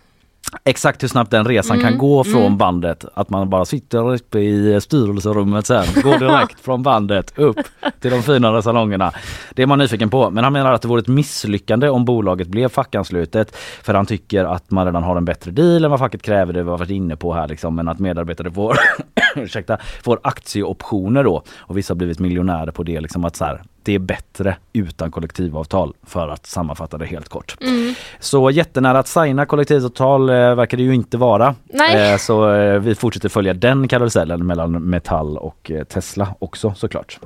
Exakt 0.63 1.03
hur 1.03 1.07
snabbt 1.07 1.31
den 1.31 1.45
resan 1.45 1.79
Mm, 1.79 1.89
kan 1.89 1.97
gå 1.97 2.23
från 2.23 2.41
mm. 2.41 2.57
bandet. 2.57 3.05
Att 3.13 3.29
man 3.29 3.49
bara 3.49 3.65
sitter 3.65 4.13
uppe 4.13 4.39
i 4.39 4.81
styrelserummet 4.81 5.65
sen, 5.65 5.85
går 6.03 6.19
direkt 6.19 6.59
från 6.61 6.83
bandet 6.83 7.33
upp 7.35 7.57
till 7.99 8.11
de 8.11 8.23
finare 8.23 8.61
salongerna. 8.61 9.11
Det 9.53 9.61
är 9.61 9.67
man 9.67 9.79
nyfiken 9.79 10.09
på. 10.09 10.29
Men 10.29 10.43
han 10.43 10.53
menar 10.53 10.73
att 10.73 10.81
det 10.81 10.87
vore 10.87 10.99
ett 10.99 11.07
misslyckande 11.07 11.89
om 11.89 12.05
bolaget 12.05 12.47
blev 12.47 12.69
fackanslutet. 12.69 13.55
För 13.83 13.93
han 13.93 14.05
tycker 14.05 14.45
att 14.45 14.71
man 14.71 14.85
redan 14.85 15.03
har 15.03 15.15
en 15.15 15.25
bättre 15.25 15.51
deal 15.51 15.85
än 15.85 15.91
vad 15.91 15.99
facket 15.99 16.21
kräver. 16.21 16.53
Det 16.53 16.63
var 16.63 16.77
varit 16.77 16.89
inne 16.89 17.15
på 17.15 17.33
här 17.33 17.47
liksom. 17.47 17.75
Men 17.75 17.87
att 17.87 17.99
medarbetare 17.99 18.51
får, 18.51 18.77
ursäkta, 19.35 19.77
får 20.03 20.19
aktieoptioner 20.23 21.23
då. 21.23 21.43
Och 21.57 21.77
vissa 21.77 21.93
har 21.93 21.97
blivit 21.97 22.19
miljonärer 22.19 22.71
på 22.71 22.83
det. 22.83 22.99
Liksom 22.99 23.25
att 23.25 23.35
så 23.35 23.45
här, 23.45 23.61
det 23.89 23.95
är 23.95 23.99
bättre 23.99 24.57
utan 24.73 25.11
kollektivavtal 25.11 25.93
för 26.03 26.27
att 26.27 26.45
sammanfatta 26.45 26.97
det 26.97 27.05
helt 27.05 27.29
kort. 27.29 27.57
Mm. 27.61 27.93
Så 28.19 28.51
jättenära 28.51 28.99
att 28.99 29.07
signa 29.07 29.45
kollektivavtal 29.45 30.29
eh, 30.29 30.35
verkar 30.35 30.77
det 30.77 30.83
ju 30.83 30.95
inte 30.95 31.17
vara. 31.17 31.55
Eh, 31.93 32.17
så 32.17 32.51
eh, 32.51 32.79
vi 32.79 32.95
fortsätter 32.95 33.29
följa 33.29 33.53
den 33.53 33.87
karusellen 33.87 34.47
mellan 34.47 34.71
Metall 34.71 35.37
och 35.37 35.71
eh, 35.71 35.83
Tesla 35.83 36.35
också 36.39 36.73
såklart. 36.77 37.19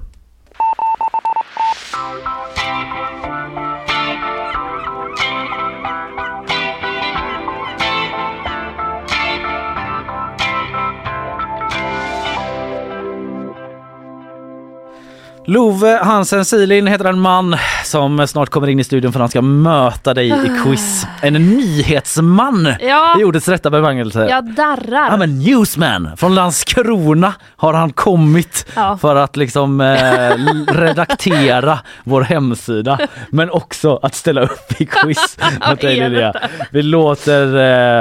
Love 15.48 16.00
Hansen 16.04 16.46
Silin 16.46 16.88
heter 16.88 17.06
en 17.06 17.20
man 17.20 17.56
som 17.86 18.28
snart 18.28 18.50
kommer 18.50 18.68
in 18.68 18.80
i 18.80 18.84
studion 18.84 19.14
för 19.14 19.20
han 19.20 19.30
ska 19.30 19.42
möta 19.42 20.14
dig 20.14 20.28
i 20.30 20.52
quiz. 20.64 21.08
En 21.22 21.34
nyhetsman 21.34 22.68
Ja. 22.82 23.20
i 23.20 23.24
ordets 23.24 23.48
rätta 23.48 23.70
bemärkelse. 23.70 24.28
Jag 24.30 24.54
darrar. 24.56 25.12
Ja 25.12 25.18
men 25.18 25.40
newsman 25.40 26.18
från 26.18 26.36
Landskrona 26.36 27.34
har 27.56 27.74
han 27.74 27.92
kommit 27.94 28.66
Ja. 28.76 28.98
för 29.02 29.16
att 29.16 29.36
liksom 29.38 29.82
eh, 29.82 30.36
redaktera 30.74 31.80
vår 32.04 32.22
hemsida 32.22 33.00
men 33.30 33.50
också 33.50 34.00
att 34.02 34.16
ställa 34.16 34.42
upp 34.42 34.82
i 34.82 34.86
quiz. 34.86 35.38
mot 35.70 35.82
dig, 35.82 36.10
detta? 36.10 36.40
Vi 36.72 36.82
låter 36.82 37.46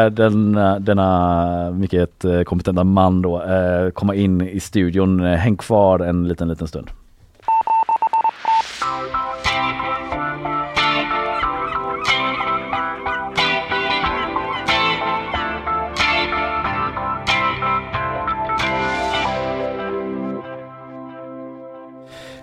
eh, 0.04 0.10
den, 0.10 0.52
denna 0.84 1.70
mycket 1.70 2.24
eh, 2.24 2.42
kompetenta 2.42 2.84
man 2.84 3.22
då 3.22 3.42
eh, 3.42 3.90
komma 3.90 4.14
in 4.14 4.40
i 4.48 4.60
studion. 4.60 5.26
Eh, 5.26 5.32
Häng 5.38 5.56
kvar 5.56 5.98
en 5.98 6.28
liten 6.28 6.48
liten 6.48 6.68
stund. 6.68 6.90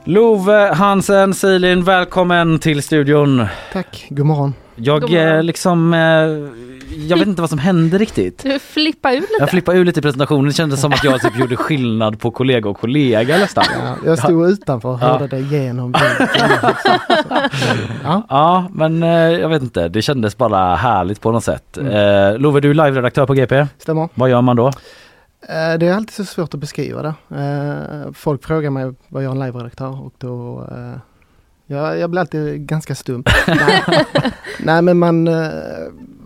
Love 0.04 0.74
Hansen 0.74 1.34
Silin, 1.34 1.84
välkommen 1.84 2.60
till 2.60 2.84
studion. 2.84 3.45
Tack, 3.74 4.06
god 4.10 4.26
morgon. 4.26 4.54
Jag 4.76 5.02
God 5.02 5.12
morgon. 5.12 5.28
eh, 5.38 5.43
liksom, 5.43 5.93
eh, 5.93 6.00
jag 7.08 7.18
vet 7.18 7.28
inte 7.28 7.41
vad 7.41 7.50
som 7.50 7.60
hände 7.60 7.97
riktigt. 7.97 8.43
Du 8.43 8.60
flippar 8.60 9.12
ur 9.12 9.16
lite. 9.22 9.34
Jag 9.39 9.50
flippade 9.50 9.78
ur 9.78 9.86
lite 9.86 10.00
i 10.00 10.04
presentationen, 10.04 10.45
det 10.45 10.54
kändes 10.54 10.82
som 10.82 10.91
att 10.93 11.04
jag 11.04 11.22
typ 11.22 11.39
gjorde 11.39 11.56
skillnad 11.56 12.20
på 12.20 12.32
kollega 12.32 12.70
och 12.70 12.78
kollega 12.80 13.38
nästan. 13.38 13.64
Ja, 13.84 13.95
jag 14.06 14.18
stod 14.20 14.50
utanför 14.50 14.89
och 14.89 15.00
Ja. 15.02 15.08
hörde 15.08 15.28
det 15.28 15.39
genom 15.39 15.91
bilden. 15.91 16.28
Ja. 18.04 18.24
Ja, 18.30 18.68
men 18.74 19.04
eh, 19.04 19.10
jag 19.10 19.50
vet 19.50 19.62
inte, 19.64 19.88
det 19.89 20.02
kändes 20.02 20.38
bara 20.38 20.76
härligt 20.76 21.22
på 21.22 21.32
något 21.32 21.43
sätt. 21.43 21.78
Mm. 21.78 22.41
Love, 22.41 22.60
du 22.60 22.70
är 22.70 22.74
live-redaktör 22.74 23.26
på 23.26 23.34
GP. 23.34 23.66
Stämmer. 23.78 24.10
Vad 24.14 24.30
gör 24.30 24.41
man 24.41 24.56
då? 24.56 24.72
Eh, 25.42 25.78
Det 25.80 25.88
är 25.88 25.94
alltid 25.94 26.14
så 26.14 26.26
svårt 26.26 26.54
att 26.54 26.60
beskriva 26.60 27.02
det. 27.02 27.14
Eh, 27.42 28.12
Folk 28.14 28.44
frågar 28.44 28.70
mig 28.70 28.94
vad 29.08 29.24
jag 29.24 29.30
är 29.38 29.42
en 29.42 29.46
live-redaktör 29.48 30.02
och 30.06 30.14
då 30.18 30.68
eh, 30.72 31.00
jag, 31.66 32.00
jag 32.00 32.10
blir 32.10 32.22
alltid 32.22 32.66
ganska 32.68 32.96
stum. 32.96 33.24
Nej. 34.60 34.82
Men 34.82 35.00
man, 35.00 35.30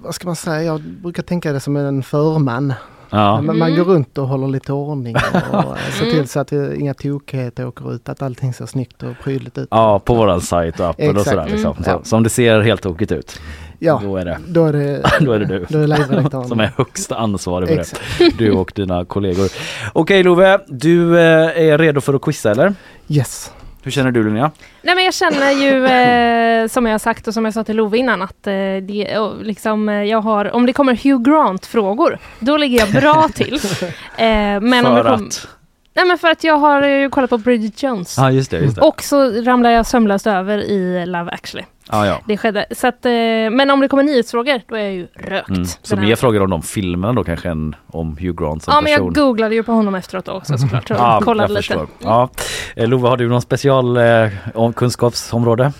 vad 0.03 0.15
ska 0.15 0.27
man 0.27 0.35
säga, 0.35 0.63
jag 0.63 0.81
brukar 0.81 1.23
tänka 1.23 1.53
det 1.53 1.59
som 1.59 1.75
en 1.75 2.03
förman. 2.03 2.73
Ja. 3.09 3.41
Man 3.41 3.55
Mm. 3.61 3.75
går 3.75 3.83
runt 3.83 4.17
och 4.17 4.27
håller 4.27 4.47
lite 4.47 4.73
ordning 4.73 5.15
och 5.51 5.77
ser 5.99 6.11
till 6.11 6.27
så 6.27 6.39
att 6.39 6.47
det, 6.47 6.75
inga 6.77 6.93
tokigheter 6.93 7.67
åker 7.67 7.93
ut, 7.93 8.09
att 8.09 8.21
allting 8.21 8.53
ser 8.53 8.65
snyggt 8.65 9.03
och 9.03 9.13
prydligt 9.23 9.57
ut. 9.57 9.67
Ja, 9.71 9.99
på 9.99 10.13
våran 10.15 10.41
sajt 10.41 10.79
och 10.79 10.89
appen 10.89 11.17
och 11.17 11.23
sådär 11.23 11.47
liksom. 11.49 11.71
Mm. 11.71 11.83
Så, 11.83 11.89
Ja. 11.89 11.99
Som 12.03 12.23
det 12.23 12.29
ser 12.29 12.61
helt 12.61 12.81
tokigt 12.81 13.11
ut. 13.11 13.39
Ja, 13.85 14.01
Då 14.03 14.17
är 14.17 14.25
det, 14.25 14.37
då 14.47 14.65
är 14.65 14.73
det, 14.73 15.01
då 15.19 15.31
är 15.31 15.39
det 15.39 15.45
du. 15.45 15.65
då 15.69 15.79
är 15.79 16.47
som 16.47 16.59
är 16.59 16.71
högsta 16.77 17.15
ansvarig 17.15 17.67
för 17.69 17.79
Exakt. 17.79 18.01
det. 18.17 18.37
Du 18.37 18.51
och 18.51 18.71
dina 18.75 19.05
kollegor. 19.05 19.49
Okej 19.93 20.23
Love, 20.23 20.59
du 20.67 21.19
eh, 21.19 21.69
är 21.69 21.77
redo 21.77 22.01
för 22.01 22.13
att 22.13 22.21
quizza 22.21 22.51
eller? 22.51 22.73
Yes. 23.07 23.51
Hur 23.83 23.91
känner 23.91 24.11
du 24.11 24.23
Linnea? 24.23 24.51
Nej 24.81 24.95
men 24.95 25.03
jag 25.03 25.13
känner 25.13 25.51
ju 25.51 25.85
eh, 25.85 26.67
som 26.67 26.85
jag 26.85 26.93
har 26.93 26.99
sagt 26.99 27.27
och 27.27 27.33
som 27.33 27.45
jag 27.45 27.53
sa 27.53 27.63
till 27.63 27.75
Love 27.75 27.97
innan 27.97 28.21
att 28.21 28.47
eh, 28.47 28.53
det, 28.81 29.17
liksom, 29.41 29.89
eh, 29.89 30.03
jag 30.03 30.21
har, 30.21 30.55
om 30.55 30.65
det 30.65 30.73
kommer 30.73 30.93
Hugh 31.03 31.21
Grant 31.21 31.65
frågor, 31.65 32.17
då 32.39 32.57
ligger 32.57 32.79
jag 32.79 32.89
bra 33.01 33.29
till. 33.33 33.59
Eh, 34.17 34.61
men 34.61 34.85
om 34.85 34.95
det 34.95 35.03
för 35.03 35.15
kom, 35.15 35.27
att? 35.27 35.47
Nej 35.93 36.05
men 36.05 36.17
för 36.17 36.27
att 36.27 36.43
jag 36.43 36.57
har 36.57 36.87
ju 36.87 37.09
kollat 37.09 37.29
på 37.29 37.37
Bridget 37.37 37.83
Jones. 37.83 38.17
Ja 38.17 38.31
just 38.31 38.51
det, 38.51 38.59
just 38.59 38.75
det. 38.75 38.81
Och 38.81 39.03
så 39.03 39.31
ramlar 39.41 39.69
jag 39.69 39.85
sömlöst 39.85 40.27
över 40.27 40.57
i 40.57 41.05
Love 41.05 41.31
actually. 41.31 41.65
Ja, 41.91 42.07
ja. 42.07 42.19
Det 42.27 42.37
skedde. 42.37 42.65
Så 42.71 42.87
att, 42.87 43.05
eh, 43.05 43.11
men 43.51 43.69
om 43.69 43.79
det 43.79 43.87
kommer 43.87 44.03
nyhetsfrågor, 44.03 44.61
då 44.67 44.75
är 44.75 44.79
jag 44.83 44.93
ju 44.93 45.07
rökt. 45.15 45.49
Mm. 45.49 45.65
Så 45.81 45.95
mer 45.95 46.15
frågor 46.15 46.41
om 46.41 46.49
de 46.49 46.61
filmerna 46.61 47.13
då 47.13 47.23
kanske 47.23 47.49
än 47.49 47.75
om 47.87 48.17
Hugh 48.17 48.41
Grant 48.43 48.63
som 48.63 48.73
Ja 48.73 48.81
men 48.81 48.93
person? 48.93 49.05
jag 49.05 49.15
googlade 49.15 49.55
ju 49.55 49.63
på 49.63 49.71
honom 49.71 49.95
efteråt 49.95 50.27
också 50.27 50.57
såklart. 50.57 50.87
Så 50.87 50.93
Ja, 50.93 51.21
kollade 51.23 51.43
jag 51.43 51.49
lite. 51.49 51.67
förstår. 51.67 51.87
Ja. 52.03 52.29
Eh, 52.75 52.87
Love, 52.87 53.07
har 53.09 53.17
du 53.17 53.29
någon 53.29 53.41
special 53.41 53.97
eh, 53.97 54.29
om 54.53 54.73
kunskapsområde? 54.73 55.71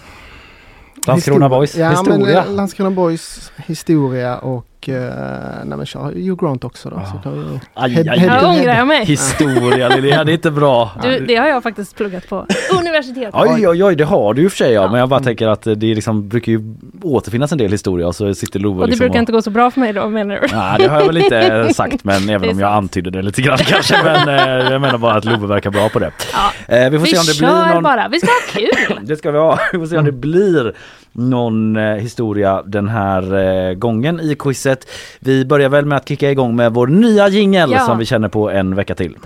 Landskrona 1.08 1.50
Boys 1.50 1.76
ja, 1.76 1.90
historia? 1.90 2.18
Men, 2.44 2.50
eh, 2.50 2.56
Landskrona 2.56 2.92
Boys 2.92 3.52
historia 3.56 4.38
och 4.38 4.66
uh, 4.90 4.96
nej 5.66 5.78
men 5.78 5.86
kör 5.86 6.02
Hugh 6.02 6.46
Grant 6.46 6.64
också 6.64 6.90
då. 6.90 7.02
Så 7.12 7.18
kan 7.18 7.34
vi, 7.52 7.60
Aj, 7.74 7.92
head- 7.92 8.12
aj, 8.12 8.20
Här 8.20 8.40
to 8.40 8.48
ångrar 8.48 8.64
head. 8.64 8.78
jag 8.78 8.88
mig. 8.88 9.06
Historia 9.06 9.88
Linnea, 9.90 10.24
det 10.24 10.32
är 10.32 10.34
inte 10.34 10.52
bra. 10.52 10.92
Du, 11.02 11.20
det 11.20 11.36
har 11.36 11.48
jag 11.48 11.64
faktiskt 11.64 11.96
pluggat 11.96 12.30
på 12.30 12.46
universitetet. 12.80 13.34
Oj 13.34 13.68
oj 13.68 13.84
oj 13.84 13.96
det 13.96 14.04
har 14.04 14.34
du 14.34 14.42
ju 14.42 14.50
för 14.50 14.58
sig 14.58 14.74
ja. 14.74 14.92
men 14.92 15.00
jag 15.00 15.10
bara 15.10 15.20
tänker 15.20 15.48
att 15.48 15.64
det 15.64 15.76
liksom 15.76 16.30
brukar 16.30 16.52
ju 16.52 16.76
återfinnas 17.02 17.52
en 17.52 17.58
del 17.58 17.72
historia 17.72 18.08
och 18.08 18.16
så 18.16 18.34
sitter 18.34 18.60
Love 18.60 18.76
Och 18.76 18.82
det 18.82 18.92
liksom 18.92 19.06
brukar 19.06 19.20
inte 19.20 19.32
gå 19.32 19.42
så 19.42 19.50
bra 19.50 19.72
för 19.72 19.80
mig 19.80 19.94
då 19.94 20.10
menar 20.10 20.36
du? 20.36 20.56
Nej 20.56 20.76
det 20.80 20.88
har 20.88 21.00
jag 21.00 21.08
väl 21.08 21.18
inte 21.18 21.70
sagt 21.76 22.04
men 22.04 22.30
även 22.30 22.50
om 22.50 22.60
jag 22.60 22.74
antydde 22.74 23.10
det 23.10 23.22
lite 23.22 23.42
grann 23.42 23.58
kanske 23.58 24.04
men 24.04 24.30
eh, 24.30 24.72
jag 24.72 24.82
menar 24.82 24.98
bara 24.98 25.14
att 25.14 25.26
Love 25.26 25.48
verkar 25.48 25.70
bra 25.72 25.90
på 25.90 26.00
det. 26.00 26.12
Ja. 26.34 26.76
Eh, 26.76 26.90
vi 26.90 27.00
får 27.00 27.06
Vi 27.06 27.12
se 27.12 27.18
om 27.18 27.26
det 27.26 27.38
blir 27.38 27.74
någon 27.74 27.84
bara, 27.84 28.08
vi 28.08 28.20
ska 28.20 28.28
ha 28.28 28.60
kul! 28.60 29.00
Det 29.08 29.16
ska 29.16 29.32
vi 29.32 29.38
ha. 29.38 29.60
Vi 29.72 29.80
får 29.80 29.86
se 29.86 29.98
om 29.98 30.06
det 30.06 30.12
blir 30.12 30.74
någon 31.14 31.76
eh, 31.76 31.84
historia 31.96 32.62
den 32.66 32.88
här 32.90 33.36
eh, 33.70 33.74
gången 33.74 34.20
i 34.20 34.36
quizet. 34.40 34.88
Vi 35.20 35.46
börjar 35.46 35.70
väl 35.70 35.86
med 35.86 35.98
att 35.98 36.08
kicka 36.10 36.32
igång 36.32 36.56
med 36.56 36.74
vår 36.74 36.88
nya 36.88 37.28
jingel 37.28 37.72
Ja. 37.72 37.80
som 37.80 37.98
vi 37.98 38.06
känner 38.06 38.28
på 38.28 38.50
en 38.52 38.76
vecka 38.76 38.96
till. 38.96 39.18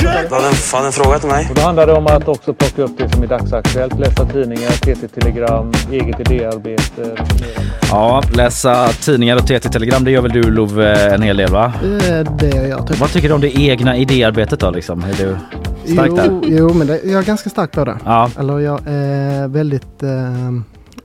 Du 0.00 0.34
hade 0.34 0.46
en, 0.48 0.52
fan 0.54 0.86
en 0.86 0.92
fråga 0.92 1.18
till 1.18 1.28
mig. 1.28 1.46
Och 1.50 1.54
då 1.56 1.62
handlar 1.62 1.86
det 1.86 1.92
om 1.92 2.06
att 2.06 2.28
också 2.28 2.54
plocka 2.54 2.82
upp 2.82 2.98
det 2.98 3.08
som 3.08 3.22
är 3.22 3.26
dagsaktuellt, 3.26 3.98
läsa 3.98 4.24
tidningar, 4.26 4.70
TT-telegram, 4.70 5.72
eget 5.92 6.20
idéarbete. 6.20 7.16
Ja, 7.90 8.22
läsa 8.34 8.88
tidningar 8.88 9.36
och 9.36 9.46
TT-telegram 9.46 10.04
det 10.04 10.10
gör 10.10 10.22
väl 10.22 10.32
du 10.32 10.42
Love 10.50 10.94
en 11.14 11.22
hel 11.22 11.36
del 11.36 11.50
va? 11.50 11.72
Eh, 11.82 12.32
Det 12.38 12.56
gör 12.56 12.66
jag 12.66 12.86
typ. 12.86 12.98
Vad 12.98 13.10
tycker 13.12 13.28
du 13.28 13.34
om 13.34 13.40
det 13.40 13.60
egna 13.60 13.96
idéarbetet 13.96 14.60
då 14.60 14.70
liksom? 14.70 15.04
Är 15.04 15.14
du 15.24 15.36
stark 15.86 16.10
jo, 16.10 16.16
där? 16.16 16.40
jo, 16.42 16.74
men 16.74 16.86
det, 16.86 17.00
jag 17.04 17.22
är 17.22 17.26
ganska 17.26 17.50
stark 17.50 17.72
på 17.72 17.84
det. 17.84 17.98
Ja. 18.04 18.30
Eller 18.38 18.58
jag 18.58 18.80
är 18.86 19.48
väldigt... 19.48 20.02
Eh, 20.02 20.50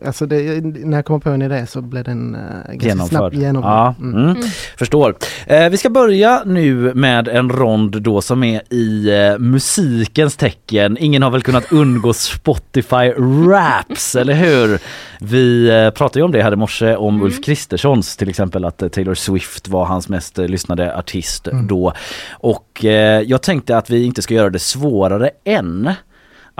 alltså 0.05 0.25
det, 0.25 0.61
när 0.63 0.97
jag 0.97 1.05
kommer 1.05 1.19
på 1.19 1.29
en 1.29 1.41
idé 1.41 1.65
så 1.67 1.81
blir 1.81 2.03
den 2.03 2.35
eh, 2.35 2.41
ganska 2.41 2.87
Genomförd. 2.87 3.09
snabbt 3.17 3.35
genomförd. 3.35 3.71
Ja, 3.71 3.95
Mm. 3.99 4.15
mm. 4.29 4.37
Förstår. 4.77 5.15
Eh, 5.47 5.69
vi 5.69 5.77
ska 5.77 5.89
börja 5.89 6.43
nu 6.45 6.93
med 6.93 7.27
en 7.27 7.49
rond 7.49 8.01
då 8.01 8.21
som 8.21 8.43
är 8.43 8.61
i 8.73 9.09
eh, 9.09 9.37
musikens 9.39 10.35
tecken. 10.35 10.97
Ingen 10.99 11.23
har 11.23 11.31
väl 11.31 11.41
kunnat 11.43 11.71
undgå 11.71 12.13
Spotify 12.13 13.11
Raps, 13.47 14.15
eller 14.19 14.33
hur? 14.33 14.79
Vi 15.19 15.69
eh, 15.69 15.89
pratade 15.89 16.19
ju 16.19 16.23
om 16.25 16.31
det 16.31 16.43
här 16.43 16.53
i 16.53 16.55
morse 16.55 16.95
om 16.95 17.21
Ulf 17.21 17.43
Kristerssons 17.43 18.17
till 18.17 18.29
exempel 18.29 18.65
att 18.65 18.81
eh, 18.81 18.87
Taylor 18.89 19.13
Swift 19.15 19.67
var 19.67 19.85
hans 19.85 20.09
mest 20.09 20.39
eh, 20.39 20.45
lyssnade 20.47 20.95
artist 20.97 21.47
då. 21.69 21.93
Och 22.31 22.83
jag 23.25 23.41
tänkte 23.41 23.77
att 23.77 23.89
vi 23.89 24.05
inte 24.05 24.21
ska 24.21 24.33
göra 24.33 24.49
det 24.49 24.59
svårare 24.59 25.29
än 25.45 25.91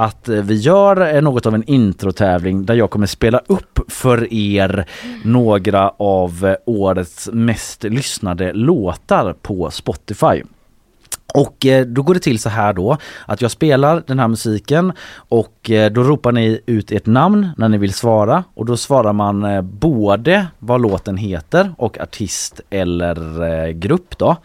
att 0.02 0.30
eh, 0.30 0.36
vi 0.36 0.56
gör 0.56 1.16
eh, 1.16 1.22
något 1.22 1.46
av 1.46 1.56
en 1.56 1.64
introtävling 1.64 2.66
där 2.66 2.74
jag 2.74 2.90
kommer 2.90 3.08
spela 3.08 3.42
upp 3.48 3.80
för 3.88 4.34
er 4.34 4.86
några 5.24 5.90
av 5.90 6.46
eh, 6.46 6.56
årets 6.66 7.30
mest 7.34 7.84
lyssnade 7.84 8.54
låtar 8.54 9.34
på 9.34 9.72
Spotify. 9.72 10.44
Och 11.34 11.66
då 11.88 12.02
går 12.02 12.14
det 12.14 12.20
till 12.20 12.40
så 12.40 12.50
här 12.50 12.74
då 12.74 12.98
att 13.26 13.42
jag 13.42 13.52
spelar 13.52 14.04
den 14.08 14.20
här 14.20 14.28
musiken 14.28 14.94
och 15.16 15.72
då 15.92 16.04
ropar 16.04 16.32
ni 16.32 16.62
ut 16.66 16.92
ert 16.92 17.06
namn 17.06 17.50
när 17.58 17.70
ni 17.70 17.78
vill 17.78 17.94
svara 17.94 18.44
och 18.54 18.66
då 18.66 18.78
svarar 18.78 19.14
man 19.14 19.70
både 19.80 20.48
vad 20.60 20.82
låten 20.82 21.18
heter 21.18 21.74
och 21.78 22.00
artist 22.00 22.62
eller 22.70 23.72
grupp 23.72 24.18
då. 24.18 24.38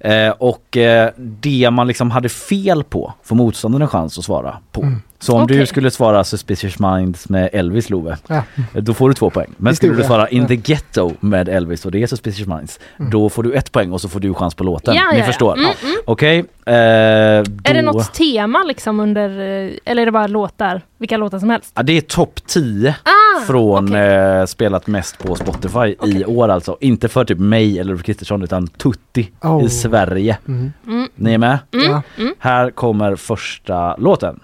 Eh, 0.00 0.30
och 0.30 0.76
eh, 0.76 1.10
det 1.16 1.70
man 1.70 1.86
liksom 1.86 2.10
hade 2.10 2.28
fel 2.28 2.84
på 2.84 3.14
får 3.22 3.36
motståndaren 3.36 3.82
en 3.82 3.88
chans 3.88 4.18
att 4.18 4.24
svara 4.24 4.58
på. 4.72 4.82
Mm. 4.82 5.02
Så 5.20 5.32
om 5.36 5.46
du 5.46 5.54
Okej. 5.54 5.66
skulle 5.66 5.90
svara 5.90 6.24
Suspicious 6.24 6.78
Minds 6.78 7.28
med 7.28 7.50
Elvis 7.52 7.90
Love, 7.90 8.16
Ja. 8.26 8.42
då 8.72 8.94
får 8.94 9.08
du 9.08 9.14
två 9.14 9.30
poäng. 9.30 9.54
Men 9.56 9.76
skulle 9.76 9.94
du 9.94 10.02
svara 10.04 10.28
In 10.28 10.42
Ja. 10.42 10.48
the 10.48 10.56
Ghetto 10.56 11.12
med 11.20 11.48
Elvis 11.48 11.84
och 11.86 11.90
det 11.92 12.02
är 12.02 12.06
Suspicious 12.06 12.46
Minds, 12.48 12.80
Mm. 12.98 13.10
då 13.10 13.28
får 13.28 13.42
du 13.42 13.52
ett 13.52 13.72
poäng 13.72 13.92
och 13.92 14.00
så 14.00 14.08
får 14.08 14.20
du 14.20 14.34
chans 14.34 14.54
på 14.54 14.64
låten. 14.64 14.94
Ja, 14.94 15.02
Ni 15.12 15.18
ja, 15.18 15.18
ja. 15.18 15.26
förstår? 15.26 15.52
Mm, 15.52 15.64
mm. 15.82 15.96
Okej. 16.04 16.38
eh, 16.66 16.74
Är 16.74 17.44
det 17.62 17.74
då- 17.74 17.92
något 17.92 18.14
tema 18.14 18.62
liksom 18.64 19.00
under, 19.00 19.28
eh, 19.30 19.70
eller 19.84 20.02
är 20.02 20.06
det 20.06 20.12
bara 20.12 20.26
låtar, 20.26 20.82
vilka 20.98 21.16
låtar 21.16 21.38
som 21.38 21.50
helst? 21.50 21.72
Ja, 21.76 21.82
det 21.82 21.92
är 21.96 22.00
topp 22.00 22.40
10 22.46 22.94
Ah, 23.02 23.40
från 23.46 23.88
okej. 23.88 24.00
eh, 24.06 24.44
spelat 24.44 24.86
mest 24.86 25.18
på 25.18 25.34
Spotify 25.34 25.94
i 26.04 26.24
år 26.24 26.48
alltså. 26.48 26.76
Inte 26.80 27.08
för 27.08 27.24
typ 27.24 27.38
mig 27.38 27.78
eller 27.78 27.92
Ulf 27.92 28.02
Kristersson 28.02 28.42
utan 28.42 28.66
Tutti 28.66 29.30
Oh. 29.42 29.64
i 29.64 29.68
Sverige. 29.68 30.38
Mm. 30.48 30.72
Mm. 30.86 31.08
Ni 31.14 31.34
är 31.34 31.38
med? 31.38 31.58
Mm. 31.74 31.90
Ja. 31.90 32.02
Mm. 32.18 32.34
Här 32.38 32.70
kommer 32.70 33.16
första 33.16 33.96
låten. 33.96 34.40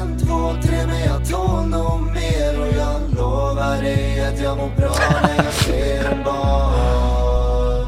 En, 0.00 0.18
två, 0.18 0.54
tre 0.62 0.86
men 0.86 1.00
jag 1.04 1.28
tål 1.30 1.66
nog 1.68 2.00
mer 2.14 2.60
och 2.60 2.66
jag 2.78 3.16
lovar 3.16 3.82
dig 3.82 4.26
att 4.26 4.40
jag 4.42 4.56
mår 4.56 4.70
bra 4.76 4.94
när 5.22 5.44
jag 5.44 5.52
ser 5.54 6.12
en 6.12 6.24
bar 6.24 7.86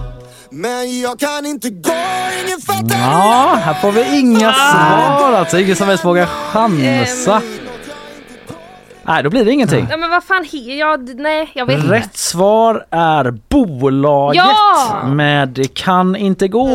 Men 0.51 1.01
jag 1.01 1.19
kan 1.19 1.47
inte 1.47 1.71
gå, 1.71 1.93
ingen 2.47 2.61
fattar 2.61 2.99
Ja, 2.99 3.59
här 3.65 3.75
får 3.75 3.93
vi 3.93 4.19
inga 4.19 4.53
svar 4.53 5.33
alltså. 5.33 5.59
Ingen 5.59 5.77
som 5.77 5.89
helst 5.89 6.05
vågar 6.05 6.27
chansa. 6.27 7.43
Nej, 9.03 9.23
då 9.23 9.31
blir 9.31 9.45
det 9.45 9.53
ingenting. 9.53 9.87
Ja 9.91 9.97
men 9.97 10.11
vad 10.11 10.25
fan, 10.25 10.45
he- 10.45 10.75
jag, 10.79 11.21
nej 11.21 11.51
jag 11.55 11.67
vet 11.67 11.79
inte. 11.79 11.93
Rätt 11.95 12.17
svar 12.17 12.87
är 12.91 13.31
bolaget 13.49 14.37
Ja! 14.45 15.03
med 15.07 15.49
Det 15.49 15.75
kan 15.75 16.17
inte 16.17 16.49
gå. 16.49 16.69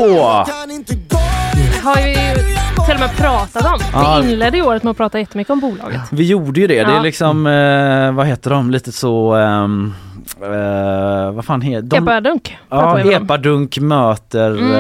har 1.83 1.97
ju 1.97 2.54
till 2.85 2.93
och 2.93 2.99
med 2.99 3.17
pratat 3.17 3.65
om. 3.65 3.79
Ja. 3.93 4.19
Vi 4.23 4.31
inledde 4.31 4.61
året 4.61 4.83
med 4.83 4.91
att 4.91 4.97
prata 4.97 5.19
jättemycket 5.19 5.51
om 5.51 5.59
bolaget. 5.59 6.01
Vi 6.11 6.23
gjorde 6.27 6.59
ju 6.61 6.67
det. 6.67 6.83
Det 6.83 6.91
är 6.95 7.01
liksom, 7.01 7.47
eh, 7.47 8.11
vad 8.11 8.25
heter 8.27 8.49
de, 8.49 8.71
lite 8.71 8.91
så, 8.91 9.33
ehm, 9.33 9.93
eh, 10.41 11.31
vad 11.31 11.45
fan 11.45 11.61
heter 11.61 11.87
de? 11.87 11.97
Epadunk 12.03 12.57
Ja. 12.69 12.99
Epadunk 12.99 13.77
möter, 13.79 14.51
Mm. 14.51 14.73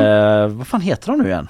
eh, 0.51 0.57
vad 0.57 0.67
fan 0.67 0.81
heter 0.81 1.07
de 1.11 1.17
nu 1.21 1.27
igen? 1.27 1.47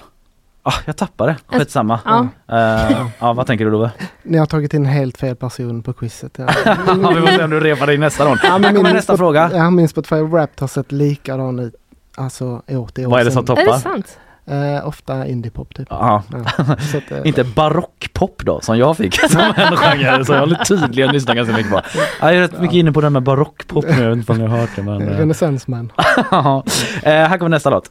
Ah, 0.62 0.72
jag 0.84 0.96
tappade, 0.96 1.36
skitsamma. 1.46 2.00
Ja. 2.04 2.28
Eh, 2.56 3.06
ja, 3.18 3.32
vad 3.32 3.46
tänker 3.46 3.64
du 3.64 3.70
Love? 3.70 3.90
Ni 4.22 4.38
har 4.38 4.46
tagit 4.46 4.74
in 4.74 4.86
helt 4.86 5.16
fel 5.18 5.36
person 5.36 5.82
på 5.82 5.92
quizet. 5.92 6.32
Ja. 6.38 6.46
Ja, 6.66 6.74
vi 6.94 7.20
får 7.20 7.26
se 7.36 7.44
om 7.44 7.50
du 7.50 7.60
repar 7.60 7.86
dig 7.86 7.98
nästa 7.98 8.24
gång. 8.24 8.36
Ja, 8.44 8.58
men 8.58 8.74
min 8.74 8.82
nästa 8.82 9.12
Spot- 9.12 9.16
fråga. 9.18 9.50
Ja, 9.54 9.70
min 9.70 9.88
Spotify 9.88 10.16
Wrapped 10.16 10.60
har 10.60 10.68
sett 10.68 10.92
likadan 10.92 11.58
ut. 11.58 11.74
Alltså 12.16 12.44
år 12.68 12.86
till 12.86 13.06
år. 13.06 13.10
Vad 13.10 13.20
är 13.20 13.24
det 13.24 13.30
som 13.30 13.44
toppar? 13.44 13.62
Är 13.62 13.66
det 13.66 13.78
sant? 13.78 14.18
Eh, 14.50 14.88
ofta 14.88 15.26
indiepop 15.26 15.74
typ. 15.74 15.86
Ja. 15.90 16.22
Så 16.92 16.98
att, 16.98 17.10
eh, 17.10 17.18
Inte 17.24 17.44
barockpop 17.44 18.42
då, 18.44 18.60
som 18.60 18.78
jag 18.78 18.96
fick 18.96 19.20
som 19.30 19.40
en 19.40 19.76
genre, 19.76 20.24
så 20.24 20.32
jag 20.32 20.46
har 20.46 20.64
tydligen 20.64 21.12
lyssnat 21.12 21.36
ganska 21.36 21.56
mycket 21.56 21.72
på. 21.72 21.80
Jag 22.20 22.34
är 22.34 22.40
rätt 22.40 22.60
mycket 22.60 22.74
inne 22.76 22.92
på 22.92 23.00
det 23.00 23.04
här 23.04 23.10
med 23.10 23.22
barockpop 23.22 23.84
nu, 23.84 24.02
jag 24.02 24.08
vet 24.08 24.16
inte 24.18 24.32
om 24.32 24.38
ni 24.38 24.46
har 24.46 24.58
hört 24.58 24.70
det 24.76 24.82
men... 24.82 25.08
eh, 25.08 25.18
Renässansman. 25.18 25.92
Ja. 26.30 26.62
eh, 27.02 27.10
här 27.12 27.38
kommer 27.38 27.48
nästa 27.48 27.70
låt. 27.70 27.90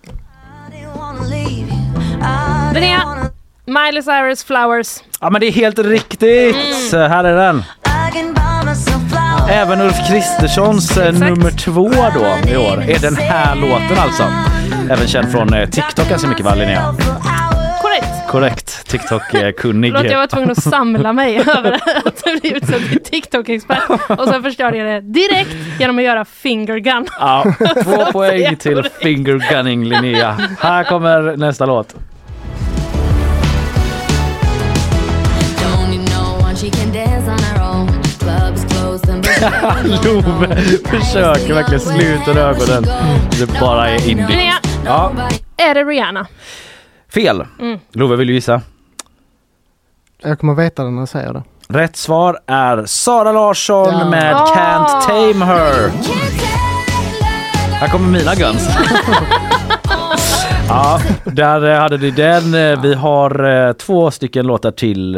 Linnea, 2.73 3.01
Miley 3.65 4.01
Cyrus 4.01 4.43
Flowers. 4.43 4.87
Ja 5.21 5.29
men 5.29 5.41
det 5.41 5.47
är 5.47 5.51
helt 5.51 5.79
riktigt! 5.79 6.75
Så 6.91 6.97
här 6.97 7.23
är 7.23 7.35
den. 7.35 7.63
Även 9.49 9.81
Ulf 9.81 10.07
Kristerssons 10.07 10.97
eh, 10.97 11.13
nummer 11.13 11.51
två 11.51 11.89
då 11.89 12.49
i 12.51 12.57
år 12.57 12.83
är 12.89 12.99
den 12.99 13.15
här 13.15 13.55
låten 13.55 13.97
alltså. 13.97 14.23
Även 14.91 15.07
känd 15.07 15.31
från 15.31 15.53
eh, 15.53 15.69
TikTok 15.69 16.09
ganska 16.09 16.27
mycket 16.27 16.45
va 16.45 16.55
Linnea? 16.55 16.95
Korrekt. 17.81 18.27
Korrekt, 18.27 18.87
TikTok-kunnig. 18.87 19.93
Förlåt 19.93 20.11
jag 20.11 20.19
var 20.19 20.27
tvungen 20.27 20.51
att 20.51 20.63
samla 20.63 21.13
mig 21.13 21.37
över 21.57 21.71
att 22.05 22.23
bli 22.41 22.55
utsedd 22.55 22.89
till 22.89 23.03
TikTok-expert. 23.03 24.19
Och 24.19 24.27
sen 24.27 24.43
förstörde 24.43 24.77
jag 24.77 24.87
det 24.87 25.01
direkt 25.01 25.55
genom 25.79 25.97
att 25.97 26.03
göra 26.03 26.25
finger 26.25 26.77
gun. 26.77 27.07
Ja, 27.19 27.55
två 27.83 28.11
poäng 28.11 28.55
till 28.55 28.83
finger 29.01 29.51
gunning 29.51 29.85
Linnea. 29.85 30.37
Här 30.59 30.83
kommer 30.83 31.37
nästa 31.37 31.65
låt. 31.65 31.95
on, 36.43 36.55
she 36.55 36.69
can 36.69 36.91
Love 40.03 40.57
försöker 40.85 41.53
verkligen 41.53 41.79
sluta 41.81 42.31
ögonen. 42.39 42.83
Det 43.39 43.59
bara 43.59 43.89
är 43.89 44.09
indie. 44.09 44.53
Ja, 44.85 45.11
är 45.57 45.73
det 45.73 45.83
Rihanna? 45.83 46.27
fel. 47.13 47.45
Mm. 47.59 47.79
Love 47.93 48.15
vill 48.15 48.27
du 48.27 48.33
gissa? 48.33 48.61
Jag 50.23 50.39
kommer 50.39 50.53
veta 50.53 50.83
det 50.83 50.89
när 50.91 50.99
jag 51.01 51.09
säger 51.09 51.33
det. 51.33 51.43
Rätt 51.67 51.95
svar 51.95 52.39
är 52.47 52.85
Sara 52.85 53.31
Larsson 53.31 53.87
Ja. 53.99 54.09
med 54.09 54.35
Ah. 54.35 54.45
Can't 54.55 55.01
Tame 55.01 55.45
Her. 55.45 55.91
Här 57.79 57.87
kommer 57.87 58.07
mina 58.19 58.35
Guns. 58.35 58.69
ja, 60.67 60.99
där 61.25 61.69
eh, 61.73 61.79
hade 61.79 61.97
du 61.97 62.11
den. 62.11 62.53
Eh, 62.53 62.81
Vi 62.81 62.93
har 62.93 63.67
eh, 63.67 63.73
två 63.73 64.11
stycken 64.11 64.47
låtar 64.47 64.71
till. 64.71 65.17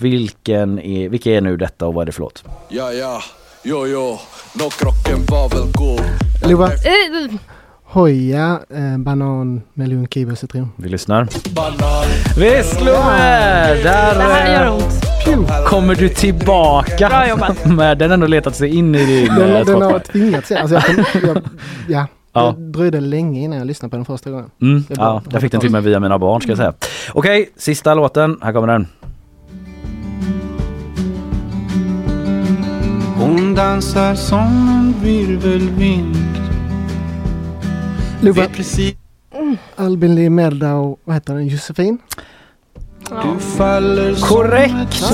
Vilken 0.00 0.78
är, 0.78 1.08
vilka 1.08 1.30
är 1.30 1.40
nu 1.40 1.56
detta 1.56 1.86
och 1.86 1.94
vad 1.94 2.02
är 2.02 2.06
det 2.06 2.12
för 2.12 2.20
låt? 2.20 2.44
Ja, 2.68 2.92
ja, 2.92 3.22
jo, 3.62 3.86
jo, 3.86 4.18
no 4.54 4.70
krocken 4.70 5.24
var 5.28 5.48
väl 5.48 5.72
god. 5.72 6.00
Lova, 6.50 6.70
hoja, 7.84 8.60
eh, 8.70 8.98
banan, 8.98 9.62
melon, 9.74 10.06
kiwi, 10.10 10.36
citron. 10.36 10.72
Vi 10.76 10.88
lyssnar. 10.88 11.28
Visst 12.40 12.80
Love! 12.80 13.82
Där 13.82 14.14
Det 14.14 14.22
här 14.22 14.64
gör 14.64 14.72
ont. 14.72 15.66
kommer 15.66 15.94
du 15.94 16.08
tillbaka. 16.08 17.08
Bra 17.08 17.28
jobbat. 17.28 17.56
Den 17.98 18.00
har 18.10 18.14
ändå 18.14 18.26
letat 18.26 18.56
sig 18.56 18.76
in 18.76 18.94
i 18.94 19.06
din 19.06 19.34
Den, 19.34 19.56
eh, 19.56 19.64
den 19.64 19.82
har 19.82 19.90
Spotify. 19.90 20.12
tvingats 20.12 20.50
in. 20.50 20.56
Alltså 20.56 20.74
jag, 20.76 20.84
kom, 20.84 21.04
jag, 21.28 21.42
ja, 21.88 22.06
Ja. 22.40 22.54
det 22.58 22.70
dröjde 22.72 23.00
länge 23.00 23.40
innan 23.40 23.58
jag 23.58 23.66
lyssnade 23.66 23.90
på 23.90 23.96
den 23.96 24.04
första 24.04 24.30
gången. 24.30 24.50
Mm, 24.62 24.82
bra. 24.88 24.94
ja, 24.98 25.22
jag 25.30 25.40
fick 25.40 25.52
den 25.52 25.60
till 25.60 25.70
mig 25.70 25.80
via 25.82 26.00
mina 26.00 26.18
barn 26.18 26.40
ska 26.40 26.50
jag 26.50 26.58
säga. 26.58 26.72
Okej, 27.12 27.50
sista 27.56 27.94
låten. 27.94 28.38
Här 28.42 28.52
kommer 28.52 28.66
den. 28.68 28.86
Hon 33.16 33.54
dansar 33.54 34.14
som 34.14 34.68
en 34.68 34.94
virvelvind. 35.02 36.16
Lova, 38.20 38.46
Precis 38.46 38.94
Albin 39.76 40.14
Lee 40.14 40.30
Merda 40.30 40.74
och 40.74 41.00
vad 41.04 41.16
heter 41.16 41.34
den? 41.34 41.46
Josefin? 41.46 41.98
du 43.10 43.40
faller 43.40 44.14
som 44.14 44.28
Korrekt! 44.28 45.04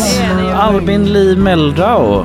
Albin 0.55 1.13
Lee 1.13 1.37
Meldau. 1.37 2.25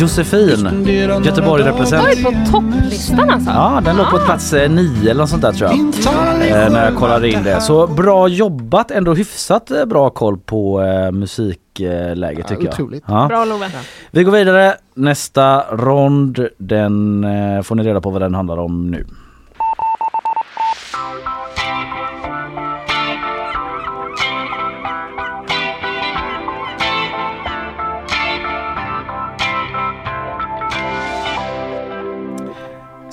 Josefin. 0.00 0.84
Göteborg 1.24 1.64
represent. 1.64 2.08
Oj, 2.08 2.22
på 2.24 2.50
topplistan 2.52 3.30
alltså. 3.30 3.50
Ja, 3.50 3.80
den 3.84 3.96
låg 3.96 4.10
på 4.10 4.18
plats 4.18 4.52
eh, 4.52 4.70
nio 4.70 5.10
eller 5.10 5.20
något 5.20 5.30
sånt 5.30 5.42
där 5.42 5.52
tror 5.52 5.70
jag. 5.70 5.78
Eh, 5.78 6.72
när 6.72 6.84
jag 6.84 6.94
kollade 6.96 7.30
in 7.30 7.42
det. 7.42 7.60
Så 7.60 7.86
bra 7.86 8.28
jobbat, 8.28 8.90
ändå 8.90 9.14
hyfsat 9.14 9.70
eh, 9.70 9.84
bra 9.84 10.10
koll 10.10 10.38
på 10.38 10.82
eh, 10.82 11.12
musikläget 11.12 12.48
tycker 12.48 12.64
jag. 12.64 12.72
otroligt. 12.72 13.04
Ja. 13.06 13.26
Bra 13.28 13.44
Love. 13.44 13.70
Vi 14.10 14.24
går 14.24 14.32
vidare. 14.32 14.74
Nästa 14.94 15.60
rond, 15.70 16.48
den 16.58 17.24
eh, 17.24 17.62
får 17.62 17.74
ni 17.74 17.82
reda 17.82 18.00
på 18.00 18.10
vad 18.10 18.22
den 18.22 18.34
handlar 18.34 18.56
om 18.56 18.90
nu. 18.90 19.06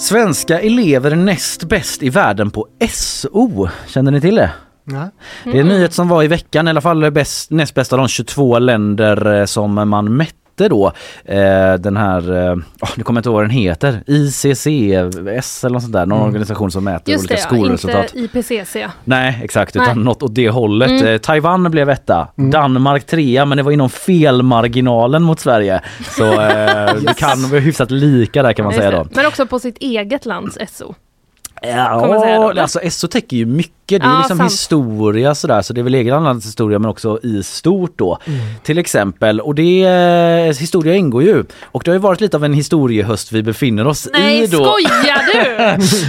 Svenska 0.03 0.59
elever 0.59 1.15
näst 1.15 1.63
bäst 1.63 2.03
i 2.03 2.09
världen 2.09 2.51
på 2.51 2.67
SO. 2.89 3.67
Känner 3.87 4.11
ni 4.11 4.21
till 4.21 4.35
det? 4.35 4.51
Ja. 4.85 5.09
Det 5.43 5.57
är 5.57 5.61
en 5.61 5.67
nyhet 5.67 5.93
som 5.93 6.07
var 6.07 6.23
i 6.23 6.27
veckan, 6.27 6.67
i 6.67 6.69
alla 6.69 6.81
fall 6.81 7.11
bäst, 7.11 7.51
näst 7.51 7.73
bäst 7.73 7.93
av 7.93 7.99
de 7.99 8.07
22 8.07 8.59
länder 8.59 9.39
eh, 9.39 9.45
som 9.45 9.89
man 9.89 10.17
mätte 10.17 10.42
då. 10.57 10.91
Eh, 11.25 11.73
den 11.73 11.97
här, 11.97 12.47
eh, 12.47 12.53
oh, 12.53 12.89
nu 12.95 13.03
kommer 13.03 13.17
jag 13.17 13.19
inte 13.19 13.29
ihåg 13.29 13.33
vad 13.35 13.43
den 13.43 13.49
heter, 13.49 14.03
ICCS 14.07 15.63
eller 15.63 15.73
något 15.73 15.81
sånt 15.81 15.93
där, 15.93 16.05
någon 16.05 16.17
Mm. 16.17 16.27
organisation 16.27 16.71
som 16.71 16.83
mäter 16.83 17.11
Just 17.11 17.21
olika 17.21 17.33
det, 17.35 17.41
ja, 17.41 17.47
skolresultat. 17.47 18.13
inte 18.15 18.39
IPCC. 18.39 18.75
Nej 19.03 19.39
exakt, 19.43 19.75
utan 19.75 19.95
Nej. 19.95 20.05
något 20.05 20.23
åt 20.23 20.35
det 20.35 20.49
hållet. 20.49 20.89
Mm. 20.91 21.07
Eh, 21.07 21.17
Taiwan 21.17 21.71
blev 21.71 21.89
etta, 21.89 22.27
Danmark 22.35 23.05
trea 23.05 23.45
men 23.45 23.57
det 23.57 23.63
var 23.63 23.71
inom 23.71 23.89
felmarginalen 23.89 25.23
mot 25.23 25.39
Sverige. 25.39 25.81
Så 26.17 26.25
eh, 26.33 26.95
det 27.07 27.13
kan 27.17 27.49
vara 27.49 27.59
hyfsat 27.61 27.91
lika 27.91 28.43
där 28.43 28.53
kan 28.53 28.65
man 28.65 28.73
Just 28.73 28.81
säga 28.81 28.91
det. 28.91 28.97
då. 28.97 29.07
Men 29.15 29.25
också 29.25 29.45
på 29.45 29.59
sitt 29.59 29.77
eget 29.77 30.25
lands 30.25 30.57
SO. 30.71 30.95
Ja, 31.61 32.53
alltså 32.61 32.79
SO 32.89 33.07
täcker 33.07 33.37
ju 33.37 33.45
mycket. 33.45 33.73
Det 33.85 33.95
är 33.95 33.99
Ja, 34.03 34.17
liksom 34.17 34.37
sant. 34.37 34.51
historia 34.51 35.35
sådär, 35.35 35.61
så 35.61 35.73
det 35.73 35.81
är 35.81 35.83
väl 35.83 35.95
egen 35.95 36.23
landets 36.23 36.47
historia 36.47 36.79
men 36.79 36.89
också 36.89 37.19
i 37.23 37.43
stort 37.43 37.93
då. 37.95 38.17
Mm. 38.27 38.39
Till 38.63 38.77
exempel, 38.77 39.39
och 39.41 39.55
det, 39.55 39.83
eh, 39.83 40.57
historia 40.59 40.95
ingår 40.95 41.23
ju. 41.23 41.43
Och 41.63 41.81
det 41.85 41.91
har 41.91 41.95
ju 41.95 41.99
varit 42.01 42.21
lite 42.21 42.37
av 42.37 42.45
en 42.45 42.53
historiehöst 42.53 43.31
vi 43.31 43.43
befinner 43.43 43.87
oss 43.87 44.07
Nej, 44.13 44.43
i 44.43 44.47
då. 44.47 44.57
skojar 44.57 45.33
du? 45.33 45.53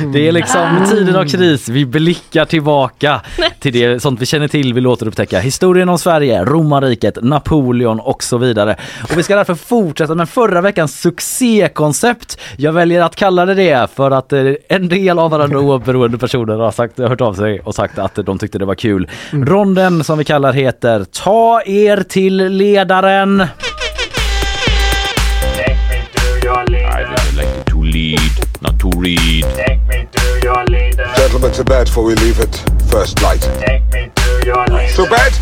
Det 0.13 0.29
är 0.29 0.33
liksom 0.33 0.69
tiden 0.91 1.17
av 1.17 1.25
kris, 1.25 1.69
vi 1.69 1.87
blickar 1.87 2.45
tillbaka 2.45 3.21
till 3.61 3.73
det 3.73 4.01
sånt 4.03 4.21
vi 4.21 4.27
känner 4.27 4.49
till, 4.49 4.75
vill 4.75 4.87
återupptäcka. 4.87 5.41
Historien 5.41 5.89
om 5.89 5.99
Sverige, 5.99 6.45
romarriket, 6.45 7.19
Napoleon 7.23 8.01
och 8.01 8.23
så 8.23 8.39
vidare. 8.39 8.77
Och 9.03 9.19
vi 9.19 9.23
ska 9.23 9.37
därför 9.37 9.55
fortsätta 9.55 10.15
med 10.15 10.29
förra 10.29 10.61
veckans 10.61 11.01
succékoncept. 11.01 12.39
Jag 12.57 12.73
väljer 12.73 13.03
att 13.03 13.17
kalla 13.17 13.47
det 13.47 13.55
det 13.55 13.87
för 13.95 14.11
att 14.11 14.33
eh, 14.33 14.41
en 14.69 14.89
del 14.89 15.19
av 15.19 15.31
varandra 15.31 15.59
oberoende 15.75 16.19
personer 16.19 16.55
har 16.57 16.71
sagt, 16.71 16.99
hört 16.99 17.21
av 17.21 17.35
sig 17.35 17.61
och 17.65 17.75
sagt 17.75 17.99
att 17.99 18.15
de 18.15 18.39
tyckte 18.39 18.59
det 18.59 18.65
var 18.65 18.75
kul. 18.75 19.09
Ronden 19.33 20.05
som 20.05 20.19
vi 20.19 20.25
kallar 20.25 20.53
heter 20.53 21.05
Ta 21.05 21.63
er 21.67 22.03
till 22.09 22.37
ledaren. 22.37 23.47
Lead, 27.95 28.47
not 28.61 28.81
to 28.81 28.91
read. 28.91 29.45
Take 29.57 29.81
me 29.89 30.07
to 30.11 30.47
your 30.47 30.65
leader. 30.67 31.07
Gentlemen, 31.17 31.53
to 31.53 31.65
bed 31.65 31.87
before 31.87 32.05
we 32.05 32.15
leave 32.15 32.41
it. 32.41 32.65
First 32.91 33.23
light. 33.23 33.43
Take 33.61 33.85
me 33.93 34.11
to 34.15 34.47
your 34.47 34.67
leader. 34.67 34.97
To 34.97 35.07
bed, 35.07 35.33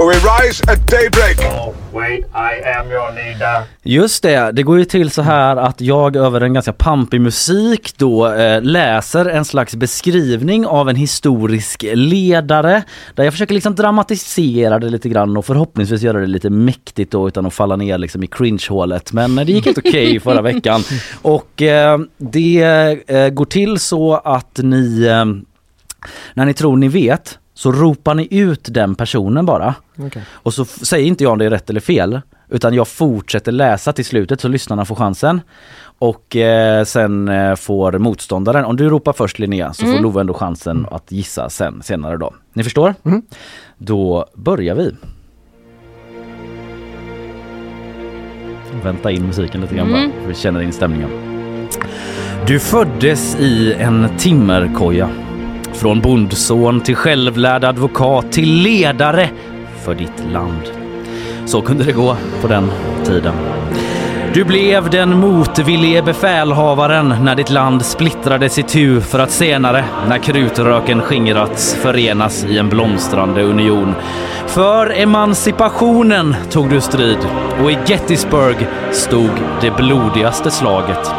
for 0.00 0.06
we 0.06 0.14
rise 0.14 0.62
at 0.72 0.90
daybreak. 0.90 1.38
Oh, 1.40 1.74
wait, 1.92 2.24
I 2.34 2.78
am 2.78 2.90
your 2.90 3.14
leader. 3.14 3.62
Just 3.82 4.22
det, 4.22 4.52
det 4.52 4.62
går 4.62 4.78
ju 4.78 4.84
till 4.84 5.10
så 5.10 5.22
här 5.22 5.56
att 5.56 5.80
jag 5.80 6.16
över 6.16 6.40
en 6.40 6.54
ganska 6.54 6.72
pampig 6.72 7.20
musik 7.20 7.94
då 7.96 8.32
eh, 8.32 8.62
läser 8.62 9.26
en 9.26 9.44
slags 9.44 9.76
beskrivning 9.76 10.66
av 10.66 10.88
en 10.88 10.96
historisk 10.96 11.84
ledare 11.92 12.82
där 13.14 13.24
jag 13.24 13.32
försöker 13.32 13.54
liksom 13.54 13.74
dramatisera 13.74 14.78
det 14.78 14.88
lite 14.88 15.08
grann 15.08 15.36
och 15.36 15.46
förhoppningsvis 15.46 16.02
göra 16.02 16.20
det 16.20 16.26
lite 16.26 16.50
mäktigt 16.50 17.12
då 17.12 17.28
utan 17.28 17.46
att 17.46 17.54
falla 17.54 17.76
ner 17.76 17.98
liksom 17.98 18.22
i 18.22 18.26
cringe-hålet. 18.26 19.12
Men 19.12 19.38
eh, 19.38 19.44
det 19.44 19.52
gick 19.52 19.66
helt 19.66 19.78
okej 19.78 20.20
förra 20.24 20.42
veckan 20.42 20.82
och 21.22 21.62
eh, 21.62 21.98
det 22.18 22.62
eh, 23.06 23.28
går 23.28 23.44
till 23.44 23.78
så 23.78 24.14
att 24.14 24.58
ni 24.62 25.04
eh, 25.04 25.24
när 26.34 26.44
ni 26.46 26.54
tror 26.54 26.76
ni 26.76 26.88
vet 26.88 27.39
så 27.60 27.72
ropar 27.72 28.14
ni 28.14 28.28
ut 28.30 28.68
den 28.70 28.94
personen 28.94 29.46
bara. 29.46 29.74
Okej. 29.98 30.22
Och 30.32 30.54
så 30.54 30.64
säger 30.64 31.06
inte 31.06 31.24
jag 31.24 31.32
om 31.32 31.38
det 31.38 31.44
är 31.44 31.50
rätt 31.50 31.70
eller 31.70 31.80
fel 31.80 32.20
utan 32.48 32.74
jag 32.74 32.88
fortsätter 32.88 33.52
läsa 33.52 33.92
till 33.92 34.04
slutet 34.04 34.40
så 34.40 34.48
lyssnarna 34.48 34.84
får 34.84 34.94
chansen. 34.94 35.40
Och 35.98 36.36
eh, 36.36 36.84
sen 36.84 37.28
eh, 37.28 37.54
får 37.54 37.92
motståndaren, 37.98 38.64
om 38.64 38.76
du 38.76 38.88
ropar 38.88 39.12
först 39.12 39.38
Linnea 39.38 39.72
så 39.72 39.82
får 39.82 39.90
Mm. 39.90 40.02
Love 40.02 40.20
ändå 40.20 40.34
chansen 40.34 40.86
att 40.90 41.12
gissa 41.12 41.50
sen 41.50 41.82
senare 41.82 42.16
då. 42.16 42.34
Ni 42.52 42.64
förstår? 42.64 42.94
Mm. 43.04 43.22
Då 43.78 44.26
börjar 44.34 44.74
vi. 44.74 44.92
Vänta 48.84 49.10
in 49.10 49.26
musiken 49.26 49.60
lite 49.60 49.74
grann 49.74 49.88
Mm. 49.94 50.10
bara, 50.10 50.20
för 50.20 50.28
vi 50.28 50.34
känner 50.34 50.60
in 50.60 50.72
stämningen. 50.72 51.10
Du 52.46 52.58
föddes 52.60 53.36
i 53.40 53.72
en 53.72 54.08
timmerkoja. 54.18 55.10
Från 55.80 56.00
bondson 56.00 56.80
till 56.80 56.96
självlärd 56.96 57.64
advokat 57.64 58.32
till 58.32 58.52
ledare 58.52 59.30
för 59.84 59.94
ditt 59.94 60.24
land. 60.32 60.62
Så 61.46 61.60
kunde 61.60 61.84
det 61.84 61.92
gå 61.92 62.16
på 62.42 62.48
den 62.48 62.70
tiden. 63.04 63.34
Du 64.34 64.44
blev 64.44 64.90
den 64.90 65.18
motvillige 65.18 66.02
befälhavaren 66.02 67.14
när 67.22 67.34
ditt 67.34 67.50
land 67.50 67.84
splittrades 67.84 68.58
i 68.58 68.62
tu 68.62 69.00
för 69.00 69.18
att 69.18 69.30
senare, 69.30 69.84
när 70.08 70.18
krutröken 70.18 71.00
skingrats, 71.00 71.74
förenas 71.74 72.44
i 72.44 72.58
en 72.58 72.68
blomstrande 72.68 73.42
union. 73.42 73.94
För 74.46 75.00
emancipationen 75.00 76.36
tog 76.50 76.70
du 76.70 76.80
strid 76.80 77.18
och 77.62 77.70
i 77.70 77.78
Gettysburg 77.86 78.56
stod 78.92 79.30
det 79.60 79.70
blodigaste 79.70 80.50
slaget. 80.50 81.10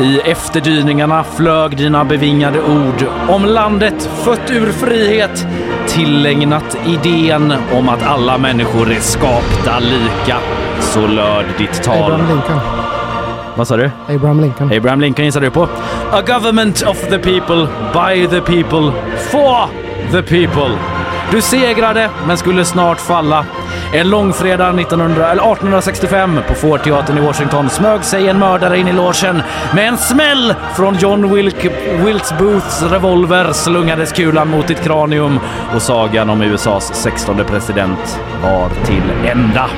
I 0.00 0.20
efterdyningarna 0.20 1.24
flög 1.24 1.76
dina 1.76 2.04
bevingade 2.04 2.60
ord 2.60 3.04
om 3.28 3.44
landet 3.44 4.10
fött 4.24 4.50
ur 4.50 4.72
frihet 4.72 5.46
tillägnat 5.86 6.78
idén 6.86 7.54
om 7.72 7.88
att 7.88 8.02
alla 8.02 8.38
människor 8.38 8.90
är 8.92 9.00
skapta 9.00 9.78
lika. 9.78 10.36
Så 10.80 11.06
löd 11.06 11.44
ditt 11.58 11.82
tal. 11.82 12.02
Abraham 12.02 12.28
Lincoln. 12.28 12.58
Vad 13.56 13.68
sa 13.68 13.76
du? 13.76 13.90
Abraham 14.08 14.40
Lincoln. 14.40 14.72
Abraham 14.76 15.00
Lincoln 15.00 15.24
gissade 15.24 15.46
du 15.46 15.50
på. 15.50 15.68
A 16.12 16.22
government 16.26 16.82
of 16.82 17.00
the 17.00 17.18
people, 17.18 17.68
by 17.92 18.26
the 18.26 18.40
people, 18.40 18.92
for 19.30 19.68
the 20.12 20.22
people. 20.22 20.97
Du 21.30 21.42
segrade 21.42 22.10
men 22.26 22.38
skulle 22.38 22.64
snart 22.64 23.00
falla. 23.00 23.44
En 23.92 24.10
långfredag 24.10 24.80
1900, 24.80 25.30
eller 25.30 25.42
1865 25.42 26.40
på 26.48 26.54
Fordteatern 26.54 27.18
i 27.18 27.20
Washington 27.20 27.70
smög 27.70 28.04
sig 28.04 28.28
en 28.28 28.38
mördare 28.38 28.78
in 28.78 28.88
i 28.88 28.92
logen. 28.92 29.42
Med 29.74 29.88
en 29.88 29.98
smäll 29.98 30.54
från 30.76 30.96
John 30.98 31.34
Wilk, 31.34 31.64
Wilkes 32.04 32.38
Booths 32.38 32.82
revolver 32.82 33.52
slungades 33.52 34.12
kulan 34.12 34.50
mot 34.50 34.68
ditt 34.68 34.80
kranium 34.80 35.40
och 35.74 35.82
sagan 35.82 36.30
om 36.30 36.42
USAs 36.42 36.94
16 36.94 37.44
president 37.46 38.20
var 38.42 38.68
till 38.84 39.30
ända. 39.30 39.70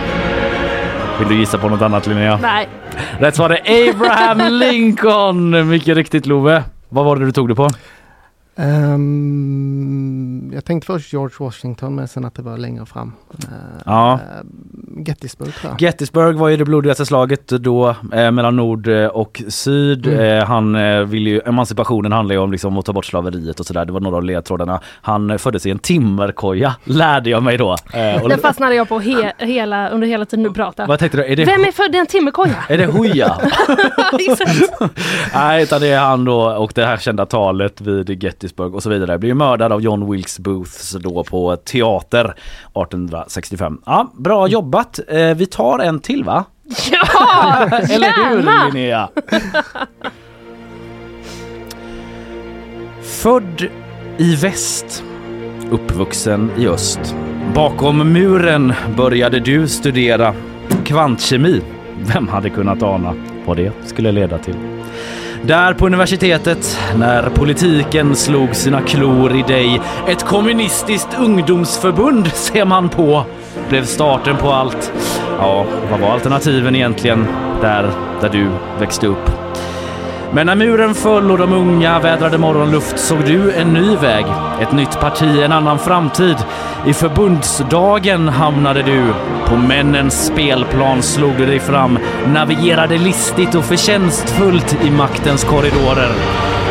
Vill 1.18 1.28
du 1.28 1.34
gissa 1.34 1.58
på 1.58 1.68
något 1.68 1.82
annat 1.82 2.06
Linnea? 2.06 2.38
Nej. 2.42 2.68
Rätt 3.18 3.36
svar 3.36 3.50
är 3.64 3.90
Abraham 3.90 4.52
Lincoln! 4.52 5.68
Mycket 5.68 5.96
riktigt 5.96 6.26
Love. 6.26 6.62
Vad 6.88 7.04
var 7.04 7.16
det 7.16 7.24
du 7.24 7.32
tog 7.32 7.48
det 7.48 7.54
på? 7.54 7.68
Ehm, 9.20 10.50
jag 10.54 10.64
tänkte 10.64 10.86
först 10.86 11.12
George 11.12 11.34
Washington 11.38 11.94
men 11.94 12.08
sen 12.08 12.24
att 12.24 12.34
det 12.34 12.42
var 12.42 12.58
längre 12.58 12.86
fram. 12.86 13.12
Uh, 13.44 13.44
Ja. 13.86 14.20
Gettysburg 15.06 15.54
tror 15.54 15.72
jag. 15.72 15.82
Gettysburg 15.82 16.36
var 16.36 16.48
ju 16.48 16.56
det 16.56 16.64
blodigaste 16.64 17.06
slaget 17.06 17.48
då 17.48 17.88
eh, 18.12 18.30
mellan 18.30 18.56
nord 18.56 18.88
eh, 18.88 19.06
och 19.06 19.42
syd. 19.48 20.06
Mm. 20.06 20.20
Eh, 20.38 20.44
han 20.46 20.74
eh, 20.76 21.00
ville 21.00 21.30
ju, 21.30 21.40
emancipationen 21.46 22.12
handlar 22.12 22.34
ju 22.34 22.40
om 22.40 22.52
liksom 22.52 22.78
att 22.78 22.84
ta 22.84 22.92
bort 22.92 23.04
slaveriet 23.04 23.60
och 23.60 23.66
sådär. 23.66 23.84
Det 23.84 23.92
var 23.92 24.00
några 24.00 24.16
av 24.16 24.24
ledtrådarna. 24.24 24.80
Han 25.02 25.30
eh, 25.30 25.36
föddes 25.38 25.66
i 25.66 25.70
en 25.70 25.78
timmerkoja, 25.78 26.74
lärde 26.84 27.30
jag 27.30 27.42
mig 27.42 27.56
då. 27.58 27.76
Eh, 27.92 28.22
och- 28.22 28.28
Den 28.28 28.38
fastnade 28.38 28.74
jag 28.74 28.88
på 28.88 28.98
he 29.00 29.32
hela, 29.38 29.88
under 29.88 30.06
hela 30.08 30.24
tiden 30.24 30.42
du 30.42 30.52
pratade. 30.52 30.88
vad 30.88 30.98
tänkte 30.98 31.18
du? 31.18 31.24
Är 31.24 31.36
det, 31.36 31.44
Vem 31.44 31.60
är 31.64 31.72
född 31.72 31.94
i 31.94 31.98
en 31.98 32.06
timmerkoja? 32.06 32.54
är 32.68 32.78
det? 32.78 32.86
Exakt. 34.30 34.72
Nej, 35.34 35.62
utan 35.62 35.80
det 35.80 35.88
är 35.88 36.00
han 36.00 36.24
då 36.24 36.40
och 36.42 36.72
det 36.74 36.84
här 36.86 36.96
kända 36.96 37.26
talet 37.26 37.80
vid 37.80 38.22
Gettysburg 38.22 38.49
och 38.58 38.82
så 38.82 38.90
vidare. 38.90 39.18
Blir 39.18 39.34
mördad 39.34 39.72
av 39.72 39.82
John 39.82 40.10
Wilkes 40.10 40.38
Booths 40.38 40.90
då 41.00 41.24
på 41.24 41.56
teater 41.56 42.24
1865. 42.24 43.80
Ja, 43.86 44.12
bra 44.18 44.48
jobbat. 44.48 45.00
Eh, 45.08 45.34
vi 45.34 45.46
tar 45.46 45.78
en 45.78 46.00
till 46.00 46.24
va? 46.24 46.44
Ja, 46.92 47.66
Eller 47.90 48.30
hur! 48.30 48.72
Linnea? 48.72 49.08
Född 53.02 53.66
i 54.18 54.36
väst, 54.36 55.04
uppvuxen 55.70 56.50
i 56.58 56.68
öst. 56.68 57.14
Bakom 57.54 58.12
muren 58.12 58.72
började 58.96 59.40
du 59.40 59.68
studera 59.68 60.34
kvantkemi. 60.84 61.62
Vem 62.14 62.28
hade 62.28 62.50
kunnat 62.50 62.82
ana 62.82 63.14
vad 63.46 63.56
det 63.56 63.72
skulle 63.86 64.12
leda 64.12 64.38
till? 64.38 64.54
Där 65.42 65.74
på 65.74 65.86
universitetet, 65.86 66.78
när 66.96 67.30
politiken 67.30 68.16
slog 68.16 68.56
sina 68.56 68.80
klor 68.80 69.36
i 69.36 69.42
dig, 69.42 69.80
ett 70.08 70.24
kommunistiskt 70.24 71.08
ungdomsförbund 71.18 72.26
ser 72.34 72.64
man 72.64 72.88
på, 72.88 73.24
blev 73.68 73.84
starten 73.84 74.36
på 74.36 74.52
allt. 74.52 74.92
Ja, 75.38 75.66
vad 75.90 76.00
var 76.00 76.08
alternativen 76.08 76.76
egentligen 76.76 77.26
där, 77.60 77.90
där 78.20 78.28
du 78.28 78.48
växte 78.78 79.06
upp? 79.06 79.39
Men 80.32 80.46
när 80.46 80.54
muren 80.54 80.94
föll 80.94 81.30
och 81.30 81.38
de 81.38 81.52
unga 81.52 81.98
vädrade 81.98 82.38
morgonluft 82.38 82.98
såg 82.98 83.24
du 83.24 83.52
en 83.52 83.72
ny 83.72 83.96
väg, 83.96 84.26
ett 84.60 84.72
nytt 84.72 85.00
parti, 85.00 85.42
en 85.42 85.52
annan 85.52 85.78
framtid. 85.78 86.36
I 86.86 86.92
förbundsdagen 86.92 88.28
hamnade 88.28 88.82
du. 88.82 89.02
På 89.46 89.56
männens 89.56 90.26
spelplan 90.26 91.02
slog 91.02 91.36
du 91.38 91.46
dig 91.46 91.60
fram, 91.60 91.98
navigerade 92.26 92.98
listigt 92.98 93.54
och 93.54 93.64
förtjänstfullt 93.64 94.76
i 94.84 94.90
maktens 94.90 95.44
korridorer. 95.44 96.12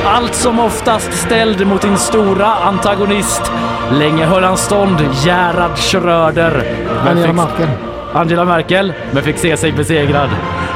Allt 0.05 0.35
som 0.35 0.59
oftast 0.59 1.13
ställd 1.13 1.67
mot 1.67 1.81
din 1.81 1.97
stora 1.97 2.45
antagonist. 2.45 3.51
Länge 3.91 4.25
höll 4.25 4.43
han 4.43 4.57
stånd, 4.57 4.99
Gerhard 5.25 5.77
Schröder. 5.77 6.63
Angela 7.09 7.33
Merkel. 7.33 7.69
Angela 8.13 8.45
Merkel, 8.45 8.93
men 9.11 9.23
fick 9.23 9.37
se 9.37 9.57
sig 9.57 9.71
besegrad. 9.71 10.29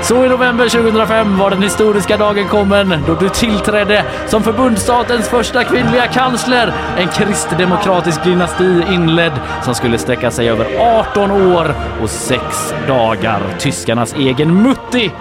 Så 0.03 0.25
i 0.25 0.29
november 0.29 0.69
2005 0.69 1.37
var 1.37 1.49
den 1.49 1.61
historiska 1.61 2.17
dagen 2.17 2.47
kommen 2.47 3.03
då 3.07 3.15
du 3.15 3.29
tillträdde 3.29 4.05
som 4.27 4.43
förbundsstatens 4.43 5.29
första 5.29 5.63
kvinnliga 5.63 6.07
kansler. 6.07 6.73
En 6.97 7.07
kristdemokratisk 7.07 8.23
dynasti 8.23 8.83
inledd 8.91 9.31
som 9.61 9.75
skulle 9.75 9.97
sträcka 9.97 10.31
sig 10.31 10.49
över 10.49 10.65
18 10.79 11.31
år 11.31 11.75
och 12.01 12.09
6 12.09 12.73
dagar. 12.87 13.41
Tyskarnas 13.59 14.15
egen 14.15 14.63
Mutti. 14.63 15.11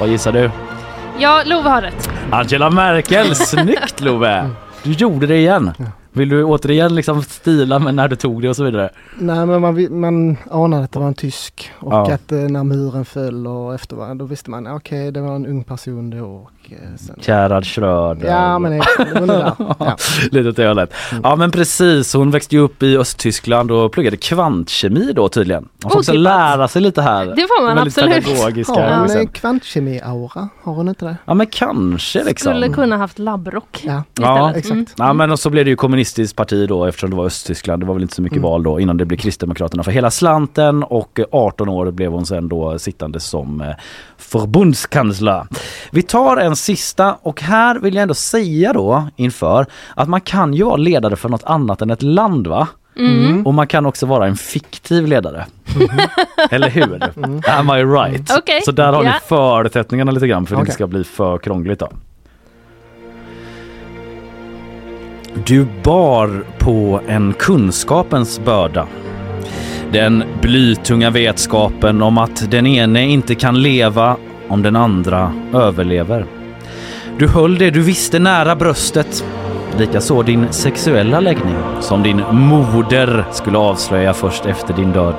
Vad 0.00 0.08
gissar 0.08 0.32
du? 0.32 0.50
Ja, 1.18 1.42
Love 1.44 1.68
har 1.68 1.82
rätt. 1.82 2.10
Angela 2.30 2.70
Merkel, 2.70 3.34
snyggt 3.34 4.00
Love! 4.00 4.50
Du 4.82 4.92
gjorde 4.92 5.26
det 5.26 5.36
igen. 5.36 5.72
Vill 6.12 6.28
du 6.28 6.44
återigen 6.44 6.94
liksom 6.94 7.22
stila 7.22 7.78
med 7.78 7.94
när 7.94 8.08
du 8.08 8.16
tog 8.16 8.42
det 8.42 8.48
och 8.48 8.56
så 8.56 8.64
vidare? 8.64 8.90
Nej 9.18 9.46
men 9.46 9.60
man, 9.60 10.00
man 10.00 10.36
anade 10.50 10.84
att 10.84 10.92
det 10.92 10.98
var 10.98 11.06
en 11.06 11.14
tysk 11.14 11.70
och 11.78 11.92
Ja. 11.92 12.12
att 12.12 12.32
eh, 12.32 12.38
när 12.38 12.64
muren 12.64 13.04
föll 13.04 13.46
och 13.46 13.74
eftervarande 13.74 14.24
då 14.24 14.28
visste 14.28 14.50
man 14.50 14.66
okej 14.66 15.10
det 15.12 15.20
var 15.20 15.34
en 15.36 15.46
ung 15.46 15.64
person 15.64 16.10
då 16.10 16.24
och 16.24 16.50
sen... 16.98 17.16
Gerhard 17.20 17.66
Schröder. 17.66 18.28
Ja 18.28 18.58
men 18.58 18.72
det 18.72 18.84
det 19.14 19.20
var 19.20 19.26
det 19.26 19.26
där. 19.26 19.54
Ja. 19.78 19.96
Lite 20.30 20.48
åt 20.48 20.56
det 20.56 20.68
hållet. 20.68 20.94
Ja 21.22 21.36
men 21.36 21.50
precis, 21.50 22.14
hon 22.14 22.30
växte 22.30 22.56
ju 22.56 22.62
upp 22.62 22.82
i 22.82 22.96
Östtyskland 22.96 23.70
och 23.70 23.92
pluggade 23.92 24.16
kvantkemi 24.16 25.12
då 25.12 25.28
tydligen. 25.28 25.68
Hon 25.82 25.90
får 25.92 25.98
också 25.98 26.12
Otippat. 26.12 26.22
lära 26.22 26.68
sig 26.68 26.82
lite 26.82 27.02
här. 27.02 27.24
Det 27.26 27.42
får 27.42 27.64
man 27.66 27.76
Väldigt 27.76 27.98
absolut. 27.98 28.24
pedagogiska. 28.24 28.72
Har 28.72 28.96
hon 28.96 29.10
en 29.10 29.26
kvantkemi-aura? 29.28 30.48
Har 30.62 30.74
hon 30.74 30.88
inte 30.88 31.04
det? 31.04 31.16
Ja 31.24 31.34
men 31.34 31.46
kanske 31.46 32.24
liksom. 32.24 32.52
Skulle 32.52 32.68
kunna 32.68 32.96
haft 32.96 33.18
labbrock. 33.18 33.80
Ja, 33.84 34.02
Ja. 34.20 34.52
Mm. 34.64 34.86
Ja 34.96 35.12
men 35.12 35.30
och 35.30 35.38
så 35.38 35.50
blev 35.50 35.64
det 35.64 35.70
ju 35.70 35.76
kommunististiskt 35.76 36.36
parti 36.36 36.68
då 36.68 36.84
eftersom 36.84 37.10
det 37.10 37.16
var 37.16 37.24
Östtyskland. 37.24 37.82
Det 37.82 37.86
var 37.86 37.94
väl 37.94 38.02
inte 38.02 38.14
så 38.14 38.22
mycket 38.22 38.38
Mm. 38.38 38.50
val 38.50 38.62
då 38.62 38.80
innan 38.80 38.96
det 38.96 39.04
blev 39.04 39.18
Kristdemokraterna 39.18 39.82
för 39.82 39.90
hela 39.90 40.10
slanten 40.10 40.82
och 40.82 41.20
eh, 41.20 41.24
18 41.32 41.68
år 41.68 41.90
blev 41.90 42.12
hon 42.12 42.26
sen 42.26 42.48
då 42.48 42.78
sittande 42.78 43.20
som 43.20 43.60
eh, 43.60 43.66
förbundskansler. 44.18 45.46
Vi 45.90 46.02
tar 46.02 46.36
en 46.36 46.51
sista 46.56 47.16
och 47.22 47.40
här 47.40 47.78
vill 47.78 47.94
jag 47.94 48.02
ändå 48.02 48.14
säga 48.14 48.72
då 48.72 49.08
inför 49.16 49.66
att 49.96 50.08
man 50.08 50.20
kan 50.20 50.54
ju 50.54 50.64
vara 50.64 50.76
ledare 50.76 51.16
för 51.16 51.28
något 51.28 51.44
annat 51.44 51.82
än 51.82 51.90
ett 51.90 52.02
land 52.02 52.46
va? 52.46 52.68
Mm. 52.96 53.46
Och 53.46 53.54
man 53.54 53.66
kan 53.66 53.86
också 53.86 54.06
vara 54.06 54.26
en 54.26 54.36
fiktiv 54.36 55.06
ledare. 55.06 55.46
Eller 56.50 56.70
hur? 56.70 57.02
Am 57.48 57.70
I 57.70 57.84
right? 57.84 58.30
Mm. 58.30 58.38
Okej, 58.38 58.60
Så 58.64 58.72
där 58.72 58.92
har 58.92 59.04
ja. 59.04 59.10
ni 59.10 59.18
förutsättningarna 59.28 60.10
lite 60.10 60.26
grann 60.26 60.46
för 60.46 60.54
att 60.54 60.60
det 60.60 60.62
inte 60.62 60.72
ska 60.72 60.86
bli 60.86 61.04
för 61.04 61.38
krångligt 61.38 61.78
då. 61.78 61.88
Du 65.46 65.66
bar 65.84 66.44
på 66.58 67.00
en 67.06 67.32
kunskapens 67.32 68.40
börda. 68.44 68.86
Den 69.92 70.24
blytunga 70.42 71.10
vetskapen 71.10 72.02
om 72.02 72.18
att 72.18 72.50
den 72.50 72.66
ene 72.66 73.06
inte 73.06 73.34
kan 73.34 73.62
leva 73.62 74.16
om 74.48 74.62
den 74.62 74.76
andra 74.76 75.34
överlever. 75.52 76.26
Du 77.18 77.28
höll 77.28 77.58
det 77.58 77.70
du 77.70 77.80
visste 77.82 78.18
nära 78.18 78.56
bröstet. 78.56 79.24
Likaså 79.78 80.22
din 80.22 80.52
sexuella 80.52 81.20
läggning 81.20 81.56
som 81.80 82.02
din 82.02 82.22
moder 82.30 83.24
skulle 83.32 83.58
avslöja 83.58 84.14
först 84.14 84.46
efter 84.46 84.74
din 84.74 84.92
död. 84.92 85.14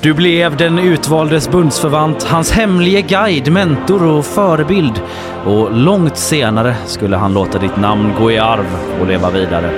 Du 0.00 0.14
blev 0.14 0.56
den 0.56 0.78
utvaldes 0.78 1.50
bundsförvant, 1.50 2.22
hans 2.22 2.52
hemlige 2.52 3.00
guide, 3.02 3.52
mentor 3.52 4.06
och 4.06 4.24
förebild. 4.24 5.02
Och 5.44 5.76
långt 5.76 6.16
senare 6.16 6.74
skulle 6.86 7.16
han 7.16 7.34
låta 7.34 7.58
ditt 7.58 7.76
namn 7.76 8.12
gå 8.18 8.30
i 8.32 8.38
arv 8.38 8.66
och 9.00 9.06
leva 9.06 9.30
vidare. 9.30 9.70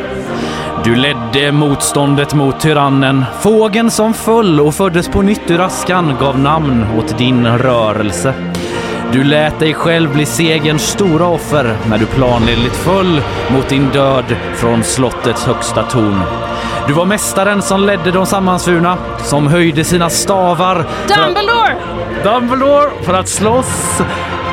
Du 0.84 0.96
ledde 0.96 1.52
motståndet 1.52 2.34
mot 2.34 2.60
tyrannen. 2.60 3.24
Fågeln 3.40 3.90
som 3.90 4.14
föll 4.14 4.60
och 4.60 4.74
föddes 4.74 5.08
på 5.08 5.22
nytt 5.22 5.50
ur 5.50 5.60
askan 5.60 6.14
gav 6.20 6.38
namn 6.38 6.84
åt 6.98 7.18
din 7.18 7.46
rörelse. 7.46 8.34
Du 9.12 9.24
lät 9.24 9.58
dig 9.58 9.74
själv 9.74 10.12
bli 10.12 10.26
segerns 10.26 10.82
stora 10.88 11.26
offer 11.26 11.76
när 11.90 11.98
du 11.98 12.06
planenligt 12.06 12.76
föll 12.76 13.20
mot 13.48 13.68
din 13.68 13.90
död 13.90 14.24
från 14.54 14.84
slottets 14.84 15.44
högsta 15.44 15.82
torn. 15.82 16.22
Du 16.86 16.92
var 16.92 17.04
mästaren 17.04 17.62
som 17.62 17.80
ledde 17.86 18.10
de 18.10 18.26
sammansvurna, 18.26 18.98
som 19.24 19.46
höjde 19.46 19.84
sina 19.84 20.10
stavar 20.10 20.74
för 21.06 21.14
att- 21.14 21.26
Dumbledore! 21.26 21.76
Dumbledore 22.24 22.90
för 23.02 23.14
att 23.14 23.28
slåss 23.28 24.00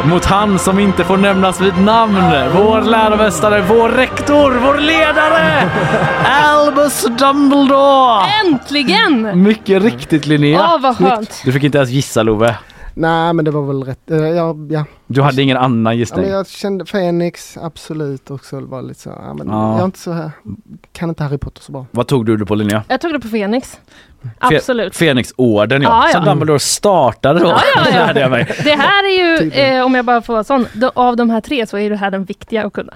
mot 0.05 0.25
han 0.25 0.59
som 0.59 0.79
inte 0.79 1.03
får 1.03 1.17
nämnas 1.17 1.61
vid 1.61 1.77
namn. 1.81 2.23
Vår 2.55 2.81
läromästare, 2.81 3.63
vår 3.67 3.89
rektor, 3.89 4.51
vår 4.65 4.77
ledare! 4.77 5.69
Albus 6.43 7.05
Dumbledore! 7.19 8.21
Äntligen! 8.45 9.43
Mycket 9.43 9.83
riktigt 9.83 10.25
Linnea. 10.25 10.59
Åh, 10.73 10.81
vad 10.81 10.97
skönt. 10.97 11.41
Du 11.45 11.51
fick 11.51 11.63
inte 11.63 11.77
ens 11.77 11.89
gissa 11.89 12.23
Love. 12.23 12.55
Nej 12.93 13.33
men 13.33 13.45
det 13.45 13.51
var 13.51 13.61
väl 13.61 13.83
rätt, 13.83 14.11
eh, 14.11 14.17
ja, 14.17 14.55
ja. 14.69 14.85
Du 15.07 15.21
hade 15.21 15.41
ingen 15.41 15.57
annan 15.57 15.93
ja 15.93 15.99
gissning? 15.99 16.21
men 16.25 16.31
jag 16.33 16.47
kände 16.47 16.85
Fenix, 16.85 17.57
absolut 17.57 18.31
också 18.31 18.59
var 18.59 18.81
lite 18.81 18.99
så, 18.99 19.09
ja 19.09 19.33
men 19.33 19.47
Ja. 19.47 19.71
jag 19.71 19.79
är 19.81 19.85
inte 19.85 19.99
så 19.99 20.11
här, 20.11 20.31
kan 20.91 21.09
inte 21.09 21.23
Harry 21.23 21.37
Potter 21.37 21.61
så 21.61 21.71
bra. 21.71 21.85
Vad 21.91 22.07
tog 22.07 22.25
du 22.25 22.45
på 22.45 22.55
Linnea? 22.55 22.83
Jag 22.87 23.01
tog 23.01 23.13
det 23.13 23.19
på 23.19 23.27
Fenix. 23.27 23.79
Fe- 24.23 24.29
Absolut. 24.55 24.95
Fenixorden 24.95 25.81
ja. 25.81 25.89
Ja, 25.89 26.05
ja. 26.07 26.13
Som 26.13 26.25
Dumbledore 26.25 26.59
startade 26.59 27.39
då. 27.39 27.45
Ja, 27.47 27.61
ja, 27.75 27.85
ja. 28.15 28.19
jag 28.19 28.31
mig. 28.31 28.55
Det 28.63 28.69
här 28.75 29.03
är 29.03 29.41
ju, 29.41 29.51
eh, 29.51 29.85
om 29.85 29.95
jag 29.95 30.05
bara 30.05 30.21
får 30.21 30.33
vara 30.33 30.43
sån, 30.43 30.65
då, 30.73 30.91
av 30.95 31.15
de 31.15 31.29
här 31.29 31.41
tre 31.41 31.67
så 31.67 31.77
är 31.77 31.89
det 31.89 31.95
här 31.95 32.11
den 32.11 32.23
viktiga 32.25 32.65
att 32.65 32.73
kunna. 32.73 32.93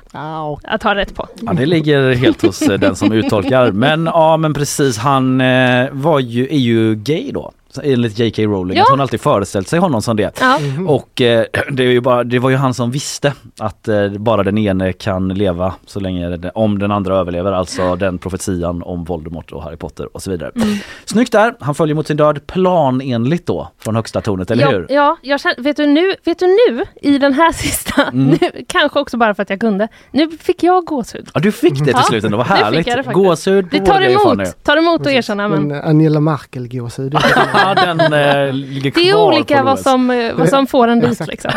Att 0.64 0.84
ha 0.84 0.96
rätt 0.96 1.16
på. 1.16 1.28
Ja, 1.42 1.54
det 1.54 1.66
ligger 1.66 2.14
helt 2.16 2.42
hos 2.42 2.62
eh, 2.62 2.80
den 2.80 2.96
som 2.96 3.12
uttolkar. 3.12 3.72
Men 3.72 4.06
ja, 4.06 4.38
men 4.38 4.54
precis. 4.54 4.98
Han 4.98 5.42
eh, 5.42 5.88
var 5.92 6.20
ju, 6.20 6.46
är 6.48 6.58
ju 6.60 6.96
gay 6.96 7.32
då. 7.32 7.52
Enligt 7.84 8.20
J.K. 8.20 8.44
Rowling. 8.44 8.78
Ja. 8.78 8.84
Att 8.84 8.90
hon 8.90 9.02
alltid 9.02 9.22
föreställt 9.22 9.68
sig 9.68 9.80
honom 9.80 10.02
som 10.02 10.18
det. 10.18 10.40
Ja. 10.42 10.60
Och 10.88 11.22
eh, 11.22 11.46
det, 11.72 11.84
är 11.84 11.88
ju 11.88 12.02
bara, 12.02 12.24
det 12.24 12.40
var 12.40 12.50
ju 12.50 12.56
han 12.56 12.74
som 12.74 12.92
visste 12.92 13.34
att 13.60 13.88
eh, 13.88 14.10
bara 14.10 14.44
den 14.44 14.58
ene 14.58 14.94
kan 14.94 15.30
leva 15.30 15.74
så 15.86 16.00
länge 16.00 16.38
det, 16.38 16.50
om 16.50 16.80
den 16.80 16.92
andra 16.92 17.18
överlever. 17.18 17.52
Alltså 17.52 17.96
den 17.96 18.18
profetian 18.18 18.84
om 18.84 19.04
Voldemort 19.04 19.52
och 19.52 19.64
Harry 19.64 19.78
Potter 19.78 20.16
och 20.16 20.22
så 20.24 20.32
vidare. 20.32 20.52
Mm. 20.56 20.68
Snyggt 21.06 21.32
där. 21.32 21.56
Han 21.60 21.76
följer 21.76 21.96
mot 21.96 22.08
sin 22.08 22.18
död 22.18 22.48
planenligt 22.48 23.46
då 23.46 23.72
från 23.80 23.96
högsta 23.96 24.22
tornet, 24.22 24.52
eller 24.52 24.64
ja, 24.64 24.70
hur? 24.70 24.86
Ja, 24.90 25.18
jag 25.22 25.40
känner, 25.40 25.64
vet, 25.64 25.78
du 25.78 25.86
nu, 25.86 26.16
vet 26.24 26.40
du 26.40 26.48
nu 26.48 26.84
i 27.02 27.18
den 27.18 27.34
här 27.34 27.52
sista, 27.54 28.04
Mm. 28.14 28.38
nu, 28.42 28.64
kanske 28.68 29.00
också 29.00 29.18
bara 29.18 29.36
för 29.36 29.44
att 29.44 29.50
jag 29.50 29.60
kunde, 29.60 29.88
nu 30.12 30.30
fick 30.40 30.64
jag 30.64 30.86
gåshud. 30.86 31.30
Ja, 31.34 31.40
du 31.40 31.52
fick 31.52 31.80
det 31.86 31.94
till 31.94 32.04
slut 32.04 32.24
ändå. 32.24 32.38
Vad 32.38 32.48
härligt. 32.48 32.86
det. 32.86 33.14
Gåshud 33.14 33.68
Det 33.72 33.86
tar 33.86 34.02
emot, 34.02 34.64
tar 34.64 34.78
emot 34.78 35.02
att 35.02 35.08
erkänna 35.08 35.48
men 35.48 35.68
Men 35.68 35.84
Angela 35.84 36.20
Merkel 36.20 36.68
gåshud. 36.68 37.14
Ja, 37.68 37.76
den 37.76 38.00
eh, 38.00 38.54
ligger 38.54 38.92
kvar 38.92 39.02
det 39.02 39.10
är 39.10 39.16
olika 39.16 39.64
vad 39.64 39.80
som, 39.80 40.12
eh, 40.12 40.36
vad 40.36 40.50
som 40.50 40.68
får 40.68 40.88
en 40.88 41.00
dit 41.00 41.28
liksom. 41.28 41.52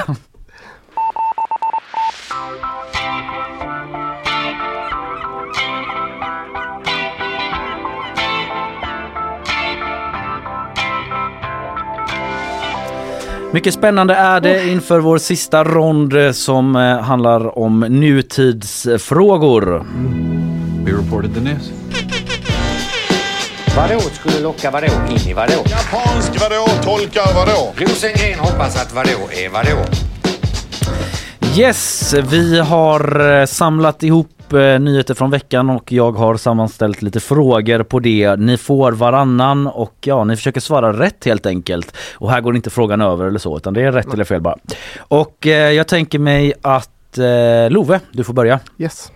Mycket 13.52 13.74
spännande 13.74 14.14
är 14.14 14.40
det 14.40 14.68
inför 14.68 15.00
vår 15.00 15.18
sista 15.18 15.64
rond 15.64 16.16
eh, 16.16 16.32
som 16.32 16.76
eh, 16.76 16.98
handlar 16.98 17.58
om 17.58 17.80
nutidsfrågor. 17.80 19.86
We 20.84 20.92
reported 20.92 21.34
the 21.34 21.40
news. 21.40 21.72
Vadå 23.76 24.00
skulle 24.00 24.40
locka 24.40 24.70
vadå 24.70 24.86
in 24.86 25.30
i 25.30 25.32
vadå? 25.32 25.52
Japansk 25.52 26.40
vadå? 26.40 26.66
Tolkar 26.82 27.34
vadå? 27.34 27.72
Rosengren 27.76 28.38
hoppas 28.38 28.82
att 28.82 28.94
vadå 28.94 29.28
är 29.32 29.48
vadå? 29.48 29.84
Yes, 31.58 32.14
vi 32.30 32.58
har 32.58 33.30
eh, 33.40 33.46
samlat 33.46 34.02
ihop 34.02 34.52
eh, 34.52 34.58
nyheter 34.80 35.14
från 35.14 35.30
veckan 35.30 35.70
och 35.70 35.92
jag 35.92 36.12
har 36.12 36.36
sammanställt 36.36 37.02
lite 37.02 37.20
frågor 37.20 37.82
på 37.82 37.98
det. 38.00 38.36
Ni 38.36 38.56
får 38.56 38.92
varannan 38.92 39.66
och 39.66 39.94
ja, 40.00 40.24
ni 40.24 40.36
försöker 40.36 40.60
svara 40.60 40.92
rätt 40.92 41.24
helt 41.24 41.46
enkelt. 41.46 41.96
Och 42.14 42.30
här 42.30 42.40
går 42.40 42.56
inte 42.56 42.70
frågan 42.70 43.00
över 43.00 43.24
eller 43.26 43.38
så 43.38 43.56
utan 43.56 43.74
det 43.74 43.82
är 43.82 43.92
rätt 43.92 44.14
eller 44.14 44.24
fel 44.24 44.40
bara. 44.40 44.56
Och 44.98 45.46
eh, 45.46 45.72
jag 45.72 45.88
tänker 45.88 46.18
mig 46.18 46.52
att 46.62 47.18
eh, 47.18 47.70
Love, 47.70 48.00
du 48.12 48.24
får 48.24 48.34
börja. 48.34 48.60
Yes. 48.78 49.12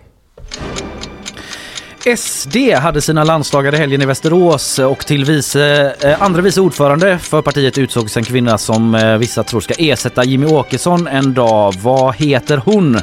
SD 2.17 2.57
hade 2.75 3.01
sina 3.01 3.23
landsdagar 3.23 3.75
i 3.75 3.77
helgen 3.77 4.01
i 4.01 4.05
Västerås 4.05 4.79
och 4.79 5.05
till 5.05 5.25
vice, 5.25 5.95
eh, 6.01 6.21
andra 6.21 6.41
vice 6.41 6.61
ordförande 6.61 7.19
för 7.19 7.41
partiet 7.41 7.77
utsågs 7.77 8.17
en 8.17 8.23
kvinna 8.23 8.57
som 8.57 8.95
eh, 8.95 9.17
vissa 9.17 9.43
tror 9.43 9.61
ska 9.61 9.73
ersätta 9.77 10.23
Jimmy 10.23 10.45
Åkesson 10.45 11.07
en 11.07 11.33
dag. 11.33 11.73
Vad 11.81 12.15
heter 12.15 12.57
hon? 12.57 12.99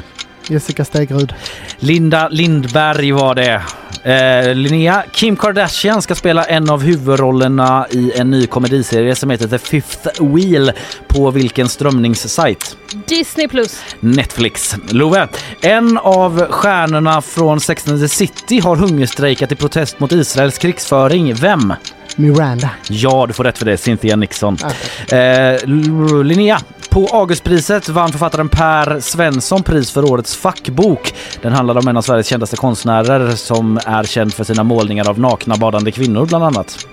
Jessica 0.47 0.85
Stegrud. 0.85 1.33
Linda 1.79 2.29
Lindberg 2.29 3.11
var 3.11 3.35
det. 3.35 3.61
Eh, 4.03 4.55
Linnea, 4.55 5.03
Kim 5.11 5.35
Kardashian 5.35 6.01
ska 6.01 6.15
spela 6.15 6.43
en 6.43 6.69
av 6.69 6.81
huvudrollerna 6.83 7.87
i 7.91 8.11
en 8.15 8.29
ny 8.31 8.47
komediserie 8.47 9.15
som 9.15 9.29
heter 9.29 9.47
The 9.47 9.57
Fifth 9.57 10.23
Wheel 10.23 10.71
på 11.07 11.31
vilken 11.31 11.69
strömningssajt? 11.69 12.77
Disney 13.07 13.47
plus. 13.47 13.79
Netflix. 13.99 14.75
Love, 14.91 15.27
en 15.61 15.97
av 15.97 16.45
stjärnorna 16.49 17.21
från 17.21 17.59
Sex 17.59 17.87
and 17.87 17.99
the 18.01 18.07
City 18.07 18.59
har 18.59 18.75
hungerstrejkat 18.75 19.51
i 19.51 19.55
protest 19.55 19.99
mot 19.99 20.11
Israels 20.11 20.57
krigsföring. 20.57 21.33
Vem? 21.33 21.73
Miranda. 22.15 22.69
Ja, 22.89 23.25
du 23.27 23.33
får 23.33 23.43
rätt 23.43 23.57
för 23.57 23.65
det. 23.65 23.77
Cynthia 23.77 24.15
Nixon. 24.15 24.57
Eh, 25.11 25.17
L- 25.17 26.23
Linnea, 26.23 26.59
på 26.93 27.07
Augustpriset 27.11 27.89
vann 27.89 28.11
författaren 28.11 28.49
Per 28.49 28.99
Svensson 28.99 29.63
pris 29.63 29.91
för 29.91 30.11
årets 30.11 30.35
fackbok. 30.35 31.13
Den 31.41 31.53
handlar 31.53 31.77
om 31.77 31.87
en 31.87 31.97
av 31.97 32.01
Sveriges 32.01 32.27
kändaste 32.27 32.57
konstnärer 32.57 33.31
som 33.31 33.79
är 33.85 34.03
känd 34.03 34.33
för 34.33 34.43
sina 34.43 34.63
målningar 34.63 35.09
av 35.09 35.19
nakna 35.19 35.55
badande 35.55 35.91
kvinnor 35.91 36.25
bland 36.25 36.43
annat. 36.43 36.87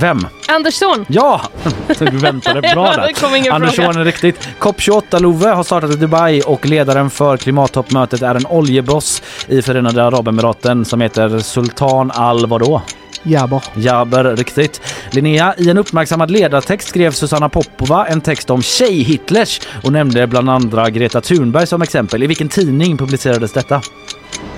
Vem? 0.00 0.26
Andersson. 0.48 1.04
Ja! 1.08 1.40
Du 1.98 2.18
väntade 2.18 2.60
bra 2.60 2.92
där. 2.92 3.52
Andersson 3.52 3.96
är 3.96 4.04
riktigt. 4.04 4.48
COP28 4.58 5.20
Love 5.20 5.48
har 5.48 5.64
startat 5.64 5.90
i 5.90 5.96
Dubai 5.96 6.42
och 6.42 6.66
ledaren 6.66 7.10
för 7.10 7.36
klimattoppmötet 7.36 8.22
är 8.22 8.34
en 8.34 8.46
oljeboss 8.46 9.22
i 9.48 9.62
Förenade 9.62 10.04
Arabemiraten 10.04 10.84
som 10.84 11.00
heter 11.00 11.38
Sultan 11.38 12.10
Al 12.10 12.46
vadå? 12.46 12.82
Jabber. 13.24 13.62
Jaber, 13.74 14.36
riktigt. 14.36 14.80
Linnea, 15.10 15.54
i 15.58 15.70
en 15.70 15.78
uppmärksammad 15.78 16.30
ledartext 16.30 16.88
skrev 16.88 17.10
Susanna 17.10 17.48
Popova 17.48 18.06
en 18.06 18.20
text 18.20 18.50
om 18.50 18.62
tjej-Hitlers 18.62 19.60
och 19.82 19.92
nämnde 19.92 20.26
bland 20.26 20.50
andra 20.50 20.90
Greta 20.90 21.20
Thunberg 21.20 21.66
som 21.66 21.82
exempel. 21.82 22.22
I 22.22 22.26
vilken 22.26 22.48
tidning 22.48 22.96
publicerades 22.96 23.52
detta? 23.52 23.82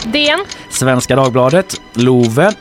DN. 0.04 0.44
Svenska 0.70 1.16
Dagbladet, 1.16 1.80
Love. 1.94 2.52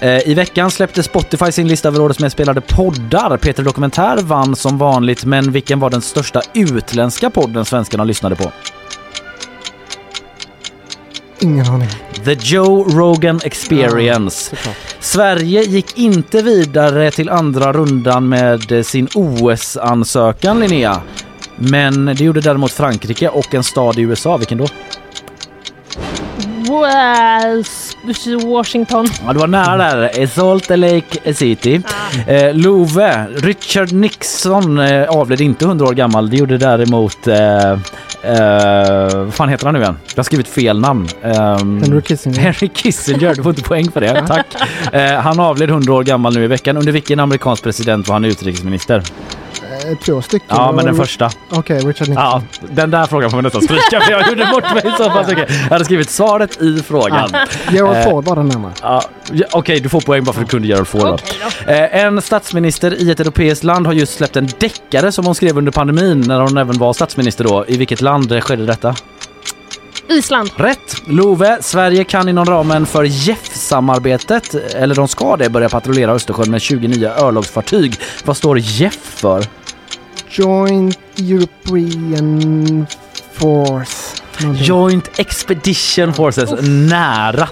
Eh, 0.00 0.28
I 0.28 0.34
veckan 0.34 0.70
släppte 0.70 1.02
Spotify 1.02 1.52
sin 1.52 1.68
lista 1.68 1.88
över 1.88 2.00
årets 2.00 2.20
mest 2.20 2.32
spelade 2.32 2.60
poddar. 2.60 3.36
Peter 3.36 3.62
Dokumentär 3.62 4.16
vann 4.22 4.56
som 4.56 4.78
vanligt, 4.78 5.24
men 5.24 5.52
vilken 5.52 5.80
var 5.80 5.90
den 5.90 6.02
största 6.02 6.42
utländska 6.54 7.30
podden 7.30 7.64
svenskarna 7.64 8.04
lyssnade 8.04 8.36
på? 8.36 8.52
Ingen 11.42 11.66
aning. 11.66 11.88
The 12.24 12.32
Joe 12.40 12.84
Rogan 12.88 13.40
Experience. 13.44 14.56
Sverige 15.00 15.62
gick 15.62 15.98
inte 15.98 16.42
vidare 16.42 17.10
till 17.10 17.28
andra 17.30 17.72
rundan 17.72 18.28
med 18.28 18.86
sin 18.86 19.08
OS-ansökan, 19.14 20.60
Linnea. 20.60 21.00
Men 21.56 22.04
det 22.06 22.20
gjorde 22.24 22.40
däremot 22.40 22.72
Frankrike 22.72 23.28
och 23.28 23.54
en 23.54 23.62
stad 23.64 23.98
i 23.98 24.02
USA. 24.02 24.36
Vilken 24.36 24.58
då? 24.58 24.66
Was- 26.68 27.96
Washington. 28.44 29.06
Ja, 29.26 29.32
det 29.32 29.38
var 29.38 29.46
nära 29.46 29.76
där. 29.96 30.26
Salt 30.26 30.68
Lake 30.70 31.34
City. 31.34 31.80
Eh, 32.26 32.54
Love, 32.54 33.26
Richard 33.36 33.92
Nixon 33.92 34.78
eh, 34.78 35.08
avled 35.08 35.40
inte 35.40 35.64
100 35.64 35.86
år 35.86 35.92
gammal. 35.92 36.30
Det 36.30 36.36
gjorde 36.36 36.58
däremot... 36.58 37.26
Eh, 37.26 37.78
eh, 38.22 39.16
vad 39.16 39.34
fan 39.34 39.48
heter 39.48 39.64
han 39.66 39.74
nu 39.74 39.80
igen? 39.80 39.96
Jag 40.08 40.16
har 40.18 40.24
skrivit 40.24 40.48
fel 40.48 40.80
namn. 40.80 41.08
Ehm, 41.22 41.82
Henry 41.82 42.02
Kissinger. 42.02 42.38
Henry 42.38 42.68
Kissinger, 42.74 43.34
du 43.34 43.42
får 43.42 43.50
inte 43.50 43.62
poäng 43.62 43.90
för 43.90 44.00
det. 44.00 44.24
Tack. 44.28 44.46
Eh, 44.92 45.20
han 45.20 45.40
avled 45.40 45.70
100 45.70 45.92
år 45.92 46.02
gammal 46.02 46.34
nu 46.34 46.44
i 46.44 46.46
veckan. 46.46 46.76
Under 46.76 46.92
vilken 46.92 47.20
amerikansk 47.20 47.62
president 47.62 48.08
var 48.08 48.14
han 48.14 48.24
utrikesminister? 48.24 49.02
Eh, 49.72 49.98
Två 50.06 50.22
stycken. 50.22 50.46
Ja, 50.50 50.72
men 50.72 50.84
den 50.84 50.94
Och- 50.94 51.00
första. 51.06 51.30
Okej, 51.50 51.76
Richard 51.78 52.08
Nixon. 52.08 52.14
Ja, 52.24 52.42
den 52.70 52.90
där 52.90 53.06
frågan 53.06 53.30
får 53.30 53.36
vi 53.38 53.42
nästan 53.42 53.62
stryka 53.62 54.00
för 54.00 54.10
jag 54.12 54.28
gjorde 54.28 54.46
bort 54.52 54.74
mig 54.74 54.94
så 54.98 55.10
pass 55.10 55.28
mycket. 55.28 55.50
Jag 55.50 55.70
hade 55.70 55.84
skrivit 55.84 56.10
svaret 56.10 56.62
i 56.62 56.82
frågan. 56.82 57.30
Gerald 57.72 57.96
Eh, 57.96 58.04
Ford 58.10 58.24
var 58.24 58.36
den 58.36 58.46
närmare. 58.48 58.72
Ja, 58.82 59.02
ja, 59.32 59.46
Okej, 59.52 59.80
du 59.80 59.88
får 59.88 60.00
poäng 60.00 60.24
bara 60.24 60.32
för 60.32 60.40
att 60.40 60.46
du 60.46 60.50
kunde 60.50 60.68
Gerald 60.68 60.88
Ford. 60.88 61.02
då. 61.66 61.72
Eh, 61.72 62.04
en 62.04 62.22
statsminister 62.22 63.02
i 63.02 63.10
ett 63.10 63.20
europeiskt 63.20 63.64
land 63.64 63.86
har 63.86 63.92
just 63.94 64.14
släppt 64.16 64.36
en 64.36 64.48
deckare 64.58 65.12
som 65.12 65.24
hon 65.26 65.34
skrev 65.34 65.58
under 65.58 65.72
pandemin 65.72 66.20
när 66.26 66.40
hon 66.40 66.56
även 66.58 66.78
var 66.78 66.92
statsminister 66.92 67.44
då. 67.44 67.64
I 67.68 67.76
vilket 67.76 68.00
land 68.00 68.42
skedde 68.44 68.66
detta? 68.66 68.94
Island. 70.08 70.50
Rätt! 70.56 70.96
Love, 71.06 71.58
Sverige 71.60 72.04
kan 72.04 72.28
inom 72.28 72.44
ramen 72.44 72.86
för 72.86 73.04
JEF-samarbetet, 73.04 74.54
eller 74.74 74.94
de 74.94 75.08
ska 75.08 75.36
det, 75.36 75.48
börja 75.50 75.68
patrullera 75.68 76.12
Östersjön 76.12 76.50
med 76.50 76.60
29 76.62 77.10
örlogsfartyg. 77.18 77.96
Vad 78.24 78.36
står 78.36 78.58
JEF 78.58 78.98
för? 79.04 79.44
Joint 80.32 80.96
European 81.18 82.86
Force. 82.86 84.01
Joint 84.54 85.10
Expedition 85.18 86.12
Forces. 86.12 86.50
Nära. 86.90 87.48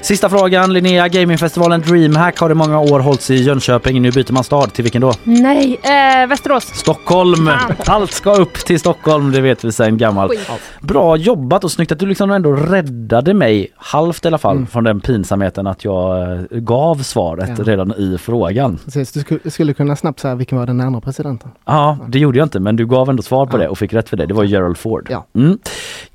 Sista 0.00 0.28
frågan 0.28 0.72
Linnea, 0.72 1.08
gamingfestivalen 1.08 1.80
DreamHack 1.80 2.38
har 2.38 2.50
i 2.50 2.54
många 2.54 2.78
år 2.80 3.00
hållits 3.00 3.30
i 3.30 3.34
Jönköping. 3.34 4.02
Nu 4.02 4.10
byter 4.10 4.32
man 4.32 4.44
stad. 4.44 4.72
Till 4.72 4.82
vilken 4.84 5.00
då? 5.02 5.12
Nej, 5.24 5.80
eh, 5.82 6.26
Västerås. 6.28 6.64
Stockholm! 6.64 7.46
Fan. 7.46 7.72
Allt 7.86 8.12
ska 8.12 8.34
upp 8.34 8.54
till 8.54 8.80
Stockholm, 8.80 9.32
det 9.32 9.40
vet 9.40 9.64
vi 9.64 9.72
sedan 9.72 9.98
gammalt. 9.98 10.30
Skit. 10.32 10.50
Bra 10.80 11.16
jobbat 11.16 11.64
och 11.64 11.72
snyggt 11.72 11.92
att 11.92 11.98
du 11.98 12.06
liksom 12.06 12.30
ändå 12.30 12.52
räddade 12.52 13.34
mig, 13.34 13.68
halvt 13.76 14.24
i 14.24 14.28
alla 14.28 14.38
fall, 14.38 14.56
Mm. 14.56 14.66
från 14.66 14.84
den 14.84 15.00
pinsamheten 15.00 15.66
att 15.66 15.84
jag 15.84 16.32
eh, 16.32 16.38
gav 16.50 17.02
svaret 17.02 17.50
Ja. 17.58 17.64
redan 17.64 17.92
i 17.92 18.18
frågan. 18.18 18.78
Precis, 18.84 19.12
du 19.12 19.20
skulle, 19.20 19.50
skulle 19.50 19.74
kunna 19.74 19.96
snabbt 19.96 20.20
säga 20.20 20.34
vilken 20.34 20.58
var 20.58 20.66
den 20.66 20.80
andra 20.80 21.00
presidenten. 21.00 21.50
Ja, 21.64 21.98
det 22.08 22.18
gjorde 22.18 22.38
jag 22.38 22.44
inte 22.46 22.60
men 22.60 22.76
du 22.76 22.86
gav 22.86 23.10
ändå 23.10 23.22
svar 23.22 23.46
på 23.46 23.56
Ja. 23.56 23.62
det 23.62 23.68
och 23.68 23.78
fick 23.78 23.92
rätt 23.92 24.08
för 24.08 24.16
det. 24.16 24.26
Det 24.26 24.34
var 24.34 24.44
Gerald 24.44 24.78
Ford. 24.78 25.06
Ja. 25.10 25.26
Mm. 25.34 25.58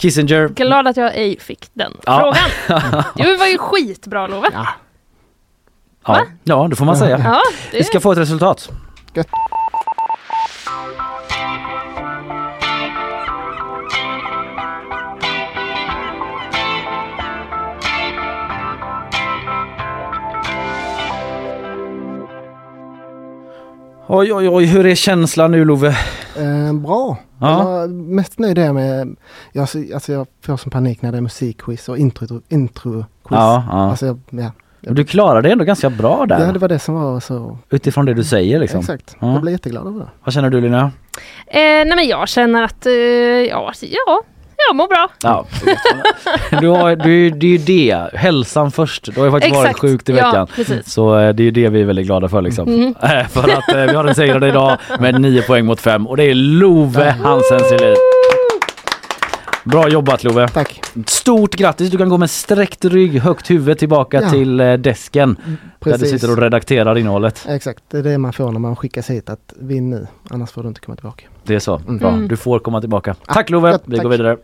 Kissinger. 0.07 0.47
Glad 0.47 0.87
att 0.87 0.97
jag 0.97 1.15
ej 1.15 1.39
fick 1.39 1.69
den 1.73 1.93
Ja. 2.05 2.33
frågan. 2.67 3.03
Det 3.15 3.37
var 3.37 3.47
ju 3.47 3.57
skitbra 3.57 4.27
Love. 4.27 4.49
Ja. 4.53 4.67
Ja, 6.05 6.25
ja 6.43 6.67
det 6.69 6.75
får 6.75 6.85
man 6.85 6.97
säga. 6.97 7.19
Ja, 7.23 7.41
Vi 7.71 7.83
ska 7.83 7.99
få 7.99 8.11
ett 8.11 8.17
resultat. 8.17 8.69
Gött. 9.13 9.27
Oj, 24.07 24.33
oj, 24.33 24.49
oj, 24.49 24.65
hur 24.65 24.85
är 24.85 24.95
känslan 24.95 25.51
nu 25.51 25.65
Love? 25.65 25.87
Eh, 26.37 26.73
bra. 26.73 27.17
Ja. 27.39 27.79
Jag 27.81 27.89
mest 27.89 28.39
nöjd 28.39 28.57
är 28.57 28.73
med, 28.73 29.15
jag, 29.51 29.61
alltså 29.93 30.11
jag 30.11 30.27
får 30.41 30.57
som 30.57 30.71
panik 30.71 31.01
när 31.01 31.11
det 31.11 31.17
är 31.17 31.21
musikquiz 31.21 31.89
och 31.89 31.97
intro, 31.97 32.41
intro 32.49 33.05
Ja, 33.29 33.63
ja. 33.69 33.89
Alltså 33.89 34.05
jag, 34.05 34.19
ja. 34.29 34.51
Du 34.81 35.03
klarar 35.03 35.41
det 35.41 35.51
ändå 35.51 35.63
ganska 35.63 35.89
bra 35.89 36.25
där. 36.25 36.45
ja, 36.45 36.51
det 36.51 36.59
var 36.59 36.67
det 36.67 36.79
som 36.79 36.95
var 36.95 37.19
så. 37.19 37.57
Utifrån 37.69 38.05
det 38.05 38.13
du 38.13 38.23
säger 38.23 38.59
liksom. 38.59 38.79
Exakt. 38.79 39.15
Ja. 39.19 39.31
Jag 39.33 39.41
blir 39.41 39.51
jätteglad 39.51 39.87
över 39.87 39.99
det. 39.99 40.07
Vad 40.23 40.33
känner 40.33 40.49
du 40.49 40.61
Linnea? 40.61 40.91
Eh, 41.47 41.59
nej 41.59 41.95
men 41.95 42.07
jag 42.07 42.27
känner 42.27 42.63
att, 42.63 42.85
eh, 42.85 42.93
ja, 42.93 43.73
ja, 43.81 44.21
jag 44.69 44.75
mår 44.75 44.87
bra. 44.87 45.09
Ja, 45.23 45.45
du 46.61 46.67
har, 46.67 46.95
du, 46.95 47.29
det 47.29 47.45
är 47.47 47.51
ju 47.51 47.57
det, 47.57 48.09
hälsan 48.13 48.71
först. 48.71 49.05
Du 49.15 49.19
har 49.19 49.25
ju 49.25 49.31
faktiskt 49.31 49.55
varit 49.55 49.65
Exakt. 49.69 49.79
sjukt 49.79 50.09
i 50.09 50.11
Ja, 50.13 50.25
veckan. 50.27 50.47
precis. 50.55 50.91
så 50.93 51.17
eh, 51.19 51.33
det 51.33 51.43
är 51.43 51.45
ju 51.45 51.51
det 51.51 51.69
vi 51.69 51.81
är 51.81 51.85
väldigt 51.85 52.05
glada 52.05 52.29
för 52.29 52.41
liksom. 52.41 52.69
Mhm. 52.69 52.95
Eh, 53.03 53.27
För 53.27 53.43
att 53.43 53.69
eh, 53.75 53.81
vi 53.85 53.95
har 53.95 54.05
en 54.05 54.15
segrare 54.15 54.47
idag 54.47 54.77
med 54.99 55.21
9 55.21 55.41
poäng 55.41 55.65
mot 55.65 55.81
5 55.81 56.07
och 56.07 56.17
det 56.17 56.23
är 56.23 56.33
Love 56.35 57.15
Hansen 57.23 57.59
Selin. 57.59 57.95
Bra 59.67 59.89
jobbat 59.89 60.23
Love! 60.23 60.47
Tack! 60.47 60.81
Stort 61.07 61.55
grattis! 61.55 61.89
Du 61.89 61.97
kan 61.97 62.09
gå 62.09 62.17
med 62.17 62.29
sträckt 62.29 62.85
rygg, 62.85 63.19
högt 63.19 63.49
huvud 63.49 63.77
tillbaka 63.77 64.21
Ja. 64.21 64.29
till 64.29 64.59
eh, 64.59 64.73
desken. 64.73 65.35
Där 65.45 65.57
du 65.79 65.91
Precis. 65.91 66.09
sitter 66.11 66.31
och 66.31 66.37
redakterar 66.37 66.97
innehållet. 66.97 67.45
Exakt, 67.49 67.83
det 67.91 67.97
är 67.97 68.03
det 68.03 68.17
man 68.17 68.33
får 68.33 68.51
när 68.51 68.59
man 68.59 68.75
skickas 68.75 69.09
hit 69.09 69.29
att 69.29 69.53
vinn 69.59 69.89
nu, 69.89 70.07
annars 70.29 70.51
får 70.51 70.61
du 70.63 70.67
inte 70.69 70.81
komma 70.81 70.95
tillbaka. 70.95 71.25
Det 71.43 71.55
är 71.55 71.59
så. 71.59 71.75
Mm. 71.77 71.97
Bra. 71.97 72.09
Mm. 72.09 72.27
Du 72.27 72.37
får 72.37 72.59
komma 72.59 72.79
tillbaka. 72.81 73.15
Tack 73.27 73.49
Love! 73.49 73.71
gott, 73.71 73.81
Vi 73.85 73.97
går 73.97 74.09
vidare. 74.09 74.37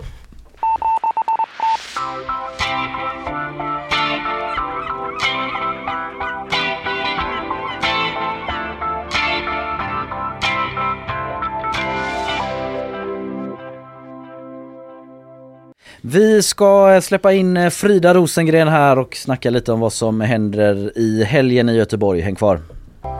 Vi 16.05 16.41
ska 16.43 17.01
släppa 17.03 17.33
in 17.33 17.57
eh, 17.57 17.69
Frida 17.69 18.13
Rosengren 18.13 18.67
här 18.67 18.99
och 18.99 19.15
snacka 19.15 19.49
lite 19.49 19.71
om 19.71 19.79
vad 19.79 19.93
som 19.93 20.21
händer 20.21 20.97
i 20.97 21.23
helgen 21.23 21.69
i 21.69 21.75
Göteborg. 21.75 22.21
Häng 22.21 22.35
kvar. 22.35 22.59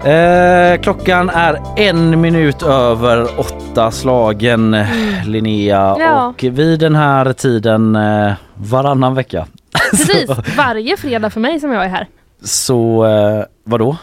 Eh, 0.06 0.82
klockan 0.82 1.30
är 1.30 1.60
en 1.78 2.22
minut 2.22 2.64
över 2.64 3.40
åtta 3.40 3.92
slagen 3.92 4.78
Linnea 5.26 5.96
Ja. 6.00 6.28
och 6.28 6.44
vid 6.44 6.80
den 6.80 6.96
här 6.96 7.34
tiden 7.34 7.96
eh, 7.96 8.34
varannan 8.56 9.16
vecka 9.16 9.48
Precis, 9.92 10.30
varje 10.58 10.98
fredag 10.98 11.30
för 11.30 11.40
mig 11.40 11.60
som 11.60 11.72
jag 11.72 11.86
är 11.86 11.90
här. 11.90 12.08
så 12.44 13.06
eh, 13.06 13.44
vadå? 13.64 13.98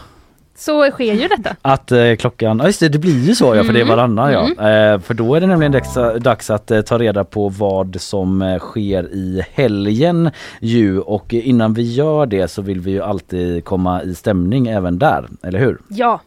Så 0.61 0.91
sker 0.91 1.13
ju 1.13 1.27
detta. 1.27 1.55
Att 1.61 1.91
eh, 1.91 2.15
klockan, 2.19 2.59
ja 2.59 2.65
just 2.65 2.79
det, 2.79 2.89
det 2.89 2.97
blir 2.99 3.23
ju 3.27 3.35
så 3.35 3.55
ja 3.55 3.63
för 3.63 3.73
det 3.73 3.79
är 3.79 3.81
Mm. 3.83 3.95
varannan 3.97 4.31
ja. 4.31 4.45
Mm. 4.45 4.93
Eh, 4.93 4.99
för 5.01 5.13
då 5.13 5.35
är 5.35 5.41
det 5.41 5.47
nämligen 5.47 5.71
dags, 5.71 5.93
dags 6.19 6.49
att 6.49 6.71
eh, 6.71 6.81
ta 6.81 6.97
reda 6.99 7.23
på 7.23 7.49
vad 7.49 8.01
som 8.01 8.41
eh, 8.41 8.59
sker 8.59 9.03
i 9.03 9.41
helgen 9.53 10.31
ju 10.59 10.99
och 10.99 11.33
innan 11.33 11.73
vi 11.73 11.93
gör 11.93 12.25
det 12.25 12.47
så 12.51 12.61
vill 12.61 12.79
vi 12.79 12.91
ju 12.91 13.01
alltid 13.01 13.65
komma 13.65 14.03
i 14.03 14.15
stämning 14.15 14.67
även 14.67 14.99
där, 14.99 15.25
eller 15.43 15.59
hur? 15.59 15.77
Ja. 15.87 16.21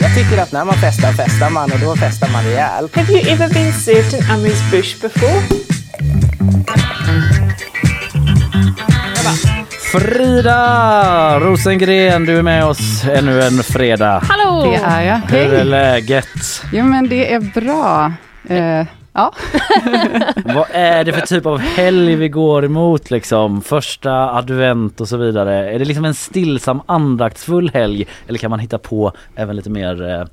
Jag 0.00 0.14
tycker 0.14 0.42
att 0.42 0.52
när 0.52 0.64
man 0.64 0.74
festar 0.74 1.12
festar 1.12 1.50
man 1.50 1.72
och 1.72 1.78
då 1.80 1.96
festar 1.96 2.28
man 2.32 2.44
rejält. 2.44 2.96
Have 2.96 3.12
you 3.12 3.20
ever 3.32 3.48
been 3.54 3.72
served 3.72 4.30
an 4.30 4.42
bush 4.70 5.02
before? 5.02 5.42
Frida 10.00 11.40
Rosengren, 11.40 12.26
du 12.26 12.38
är 12.38 12.42
med 12.42 12.64
oss 12.64 13.04
ännu 13.04 13.42
en 13.42 13.62
fredag. 13.62 14.22
Hallå! 14.28 14.70
Det 14.70 14.76
är 14.76 15.02
jag. 15.02 15.16
Hur 15.16 15.52
är 15.52 15.56
Hej! 15.56 15.64
läget? 15.64 16.26
Jo 16.72 16.84
men 16.84 17.08
det 17.08 17.32
är 17.32 17.60
bra. 17.60 18.12
Eh, 18.48 18.86
ja. 19.12 19.32
Vad 20.44 20.66
är 20.72 21.04
det 21.04 21.12
för 21.12 21.20
typ 21.20 21.46
av 21.46 21.58
helg 21.58 22.14
vi 22.14 22.28
går 22.28 22.64
emot 22.64 23.10
liksom? 23.10 23.62
Första 23.62 24.12
advent 24.12 25.00
och 25.00 25.08
så 25.08 25.16
vidare. 25.16 25.70
Är 25.74 25.78
det 25.78 25.84
liksom 25.84 26.04
en 26.04 26.14
stillsam 26.14 26.80
andaktsfull 26.86 27.70
helg 27.74 28.06
eller 28.28 28.38
kan 28.38 28.50
man 28.50 28.58
hitta 28.60 28.78
på 28.78 29.12
även 29.36 29.56
lite 29.56 29.70
mer 29.70 30.08
eh, 30.10 30.24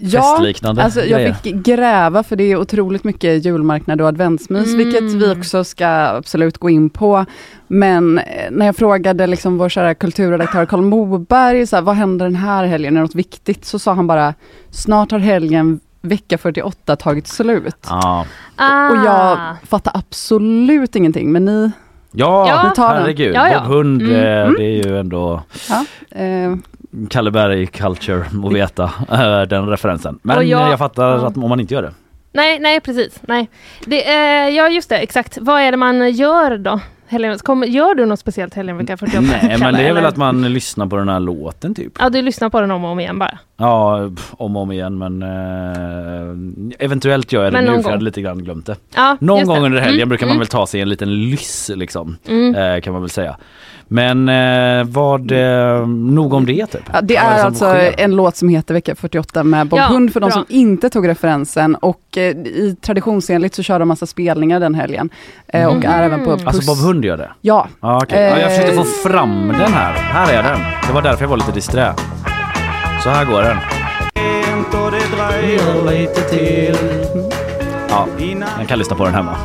Ja, 0.00 0.46
alltså 0.78 1.00
jag 1.00 1.36
fick 1.40 1.54
gräva 1.54 2.22
för 2.22 2.36
det 2.36 2.44
är 2.52 2.56
otroligt 2.56 3.04
mycket 3.04 3.44
julmarknad 3.44 4.00
och 4.00 4.08
adventsmys, 4.08 4.66
Mm. 4.74 4.78
vilket 4.78 5.02
vi 5.02 5.32
också 5.40 5.64
ska 5.64 5.86
absolut 5.88 6.58
gå 6.58 6.70
in 6.70 6.90
på. 6.90 7.24
Men 7.66 8.18
eh, 8.18 8.24
när 8.50 8.66
jag 8.66 8.76
frågade 8.76 9.26
liksom 9.26 9.58
vår 9.58 9.68
kära 9.68 9.94
kulturredaktör 9.94 10.66
Karl 10.66 10.80
Moberg, 10.80 11.66
så 11.66 11.76
här, 11.76 11.82
vad 11.82 11.94
händer 11.96 12.24
den 12.26 12.34
här 12.36 12.64
helgen, 12.64 12.96
är 12.96 13.00
det 13.00 13.02
något 13.06 13.14
viktigt? 13.14 13.64
Så 13.64 13.78
sa 13.78 13.92
han 13.94 14.06
bara, 14.06 14.34
snart 14.70 15.10
har 15.10 15.18
helgen 15.18 15.80
vecka 16.00 16.38
48 16.38 16.96
tagit 16.96 17.26
slut. 17.26 17.86
Ah. 17.88 18.20
Och 18.90 18.96
jag 19.06 19.38
fattar 19.66 19.92
absolut 19.96 20.96
ingenting, 20.96 21.32
men 21.32 21.44
ni, 21.44 21.70
ja, 22.12 22.48
Ja. 22.76 22.84
Herregud. 22.88 23.34
Ja, 23.34 23.48
ja. 23.50 23.60
Bob 23.60 23.68
Hund, 23.68 24.02
Mm. 24.02 24.14
eh, 24.14 24.42
Mm. 24.42 24.54
det 24.58 24.64
är 24.64 24.86
ju 24.88 24.98
ändå 24.98 25.42
ja. 25.68 25.84
Eh, 26.18 26.54
Kalle 27.10 27.30
Berg 27.30 27.66
culture 27.66 28.24
att 28.46 28.52
veta 28.52 28.84
eh, 29.12 29.42
den 29.42 29.68
referensen. 29.68 30.18
Men 30.22 30.48
jag- 30.48 30.70
jag, 30.70 30.78
fattar 30.78 31.08
ja. 31.08 31.26
att 31.26 31.36
om 31.36 31.48
man 31.48 31.60
inte 31.60 31.74
gör 31.74 31.82
det. 31.82 31.92
Nej, 32.32 32.58
nej 32.58 32.80
precis. 32.80 33.20
Nej. 33.22 33.48
Det, 33.86 34.08
eh, 34.08 34.48
ja 34.48 34.68
just 34.68 34.88
det, 34.88 34.96
exakt. 34.98 35.38
Vad 35.40 35.60
är 35.60 35.70
det 35.70 35.76
man 35.76 36.10
gör 36.12 36.58
då? 36.58 36.80
Helgen, 37.06 37.38
kom, 37.38 37.64
gör 37.64 37.94
du 37.94 38.06
något 38.06 38.20
speciellt 38.20 38.54
helgen 38.54 38.76
vecka 38.76 38.96
48? 38.96 39.20
Nej 39.42 39.58
men 39.58 39.74
det 39.74 39.88
är 39.88 39.92
väl 39.92 40.06
att 40.06 40.16
man 40.16 40.52
lyssnar 40.52 40.86
på 40.86 40.96
den 40.96 41.08
här 41.08 41.20
låten 41.20 41.74
typ. 41.74 41.92
Ja, 41.98 42.08
du 42.08 42.22
lyssnar 42.22 42.48
på 42.50 42.60
den 42.60 42.70
om 42.70 42.84
och 42.84 42.90
om 42.90 43.00
igen 43.00 43.18
bara. 43.18 43.38
Ja, 43.56 44.10
om 44.32 44.56
och 44.56 44.62
om 44.62 44.72
igen 44.72 44.98
men 44.98 45.22
eh, 45.22 46.84
eventuellt 46.84 47.32
gör 47.32 47.44
jag 47.44 47.52
det 47.52 47.62
Men 47.62 47.64
nu 47.76 47.82
för 47.82 47.88
jag 47.88 47.90
hade 47.94 48.04
lite 48.04 48.20
grann 48.22 48.44
glömt 48.44 48.66
det. 48.66 48.76
Ja, 48.94 49.16
Någon 49.20 49.38
det. 49.38 49.44
gång 49.44 49.64
under 49.64 49.80
helgen 49.80 49.94
Mm, 50.00 50.08
brukar 50.08 50.26
man 50.26 50.30
mm. 50.30 50.38
väl 50.38 50.46
ta 50.48 50.66
sig 50.66 50.80
en 50.80 50.88
liten 50.88 51.14
lyss 51.30 51.70
liksom. 51.74 52.16
Mm. 52.28 52.54
Eh, 52.54 52.80
kan 52.80 52.92
man 52.92 53.02
väl 53.02 53.10
säga. 53.10 53.36
Men 53.88 54.28
eh, 54.28 54.84
vad, 54.84 55.32
eh, 55.32 55.86
nog 55.88 56.32
om 56.34 56.46
det 56.46 56.66
typ. 56.66 56.82
Ja, 56.92 57.00
det 57.00 57.16
är 57.16 57.44
alltså 57.44 57.64
sker? 57.64 57.94
en 58.00 58.16
låt 58.16 58.36
som 58.36 58.48
heter 58.48 58.74
Vecka 58.74 58.94
48 58.94 59.44
med 59.44 59.66
Bob 59.66 59.78
Ja, 59.78 59.86
Hund 59.86 60.12
för 60.12 60.20
de 60.20 60.26
bra. 60.26 60.32
som 60.32 60.44
inte 60.48 60.90
tog 60.90 61.08
referensen 61.08 61.74
och 61.74 62.00
eh, 62.18 62.22
i 62.36 62.76
traditionsenligt 62.80 63.54
så 63.54 63.62
kör 63.62 63.78
de 63.78 63.88
massa 63.88 64.06
spelningar 64.06 64.60
den 64.60 64.74
helgen. 64.74 65.10
Eh, 65.48 65.66
och 65.68 65.74
Mhm. 65.76 65.84
är 65.86 66.02
även 66.02 66.24
på 66.24 66.36
Puss. 66.36 66.46
Alltså 66.46 66.74
Bob 66.74 66.86
Hund 66.86 67.04
gör 67.04 67.16
det? 67.16 67.30
Ja. 67.40 67.68
Ja, 67.80 67.96
okej. 68.02 68.22
ja, 68.22 68.38
jag 68.38 68.50
försökte 68.50 68.72
Eh, 68.72 68.78
få 68.78 69.08
fram 69.08 69.48
den 69.48 69.72
här. 69.72 69.92
Här 69.92 70.32
är 70.32 70.42
den. 70.42 70.60
Det 70.88 70.92
var 70.94 71.02
därför 71.02 71.24
jag 71.24 71.28
var 71.28 71.36
lite 71.36 71.52
disträ. 71.52 71.94
Så 73.04 73.10
här 73.10 73.24
går 73.24 73.42
den. 73.42 73.56
lite 75.86 76.20
till. 76.20 76.76
Ja, 77.88 78.08
man 78.56 78.66
kan 78.66 78.78
lyssna 78.78 78.96
på 78.96 79.04
den 79.04 79.14
hemma. 79.14 79.36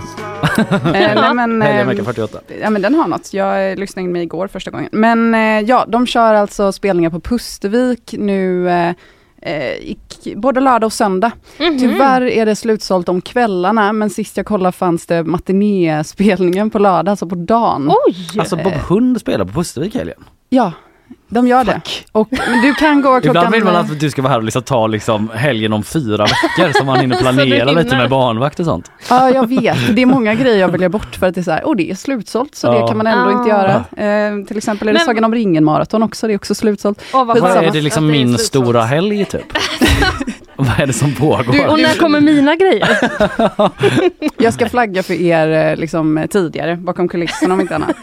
Eh, 0.58 0.66
nej, 0.94 1.34
men, 1.34 1.62
Helgen 1.62 1.82
eh, 1.82 1.88
vecka 1.88 2.04
48. 2.04 2.40
Ja 2.62 2.70
men 2.70 2.82
den 2.82 2.96
har 2.96 3.08
något. 3.08 3.34
Jag 3.34 3.72
eh, 3.72 3.78
lyssnade 3.78 4.04
in 4.04 4.12
mig 4.12 4.24
igår 4.24 4.48
första 4.48 4.72
gången. 4.72 4.90
Men 4.92 5.36
eh, 5.36 5.60
ja, 5.60 5.86
de 5.88 6.08
kör 6.08 6.34
alltså 6.34 6.72
spelningar 6.72 7.10
på 7.10 7.20
Pustervik 7.20 8.16
nu 8.18 8.70
eh, 8.70 8.94
eh, 9.42 9.96
både 10.36 10.60
lördag 10.60 10.88
och 10.88 10.94
söndag. 10.94 11.32
Mhm. 11.60 11.80
Tyvärr 11.80 12.22
är 12.22 12.46
det 12.46 12.56
slutsålt 12.56 13.10
om 13.10 13.22
kvällarna, 13.22 13.94
men 13.94 14.10
sist 14.10 14.38
jag 14.38 14.46
kollade 14.46 14.72
fanns 14.72 15.06
det 15.06 15.24
matinéspelningen 15.24 16.70
på 16.70 16.80
lördag, 16.80 17.12
alltså 17.12 17.28
på 17.28 17.36
dagen. 17.36 17.92
Oj! 18.08 18.40
Alltså 18.40 18.56
Bob 18.56 18.74
Hund 18.74 19.22
spelar 19.22 19.46
på 19.46 19.52
Pustervik 19.52 19.96
helgen. 19.96 20.24
Ja, 20.50 20.72
De 21.30 21.48
gör 21.48 21.64
det. 21.64 21.82
Och 22.12 22.28
men 22.32 22.62
du 22.62 22.74
kan 22.76 23.02
gå 23.02 23.08
klockan... 23.22 23.30
Ibland 23.30 23.52
vill 23.56 23.64
man 23.64 23.76
att 23.76 24.00
du 24.00 24.10
ska 24.10 24.22
vara 24.22 24.32
här 24.32 24.38
och 24.38 24.44
liksom 24.44 24.62
ta 24.64 24.88
liksom 24.88 25.30
helgen 25.34 25.74
om 25.74 25.84
fyra 25.84 26.26
veckor 26.26 26.72
så 26.80 26.84
man 26.86 27.00
hinner 27.00 27.16
du 27.16 27.22
planera 27.22 27.72
lite 27.72 27.98
med 27.98 28.10
barnvakt 28.10 28.60
och 28.60 28.66
sånt. 28.66 28.92
Ja, 29.10 29.30
jag 29.30 29.48
vet. 29.50 29.96
Det 29.96 30.02
är 30.02 30.06
många 30.06 30.34
grejer 30.36 30.58
jag 30.58 30.68
väljer 30.70 30.90
bort 30.90 31.16
för 31.16 31.28
att 31.28 31.36
det 31.36 31.42
är 31.42 31.44
så 31.44 31.52
här, 31.52 31.62
oh, 31.64 31.76
det 31.76 31.92
är 31.92 31.96
slutsålt, 31.96 32.56
så 32.56 32.68
Ja. 32.68 32.72
det 32.82 32.88
kan 32.88 32.98
man 32.98 33.08
ändå 33.08 33.32
inte 33.32 33.56
Ah. 33.56 33.84
göra. 33.98 34.30
Eh, 34.40 34.46
till 34.46 34.58
exempel 34.58 34.88
är 34.88 34.94
det 34.94 35.00
Men- 35.00 35.06
Sagan 35.06 35.24
om 35.24 35.34
ringen-maraton 35.34 36.04
också, 36.04 36.28
det 36.28 36.34
är 36.34 36.38
också 36.38 36.56
slutsålt. 36.56 37.02
Åh, 37.14 37.26
vad. 37.26 37.40
Vad 37.40 37.52
är 37.52 37.72
det 37.72 37.82
liksom 37.82 38.08
det 38.08 38.12
är 38.12 38.18
min 38.18 38.28
slutsålt. 38.28 38.48
stora 38.66 38.82
helg 38.84 39.26
typ? 39.26 39.42
Vad 40.62 40.80
är 40.80 40.88
det 40.88 40.94
som 40.94 41.16
pågår? 41.16 41.68
Och 41.68 41.80
när 41.80 41.98
kommer 42.00 42.22
mina 42.22 42.56
grejer? 42.56 42.90
Jag 44.38 44.54
ska 44.54 44.70
flagga 44.70 45.04
för 45.04 45.14
er 45.14 45.72
eh, 45.72 45.76
liksom, 45.78 46.26
tidigare, 46.30 46.76
bakom 46.76 47.08
kulisserna 47.08 47.54
om 47.54 47.62
inte 47.62 47.76
annat. 47.76 47.96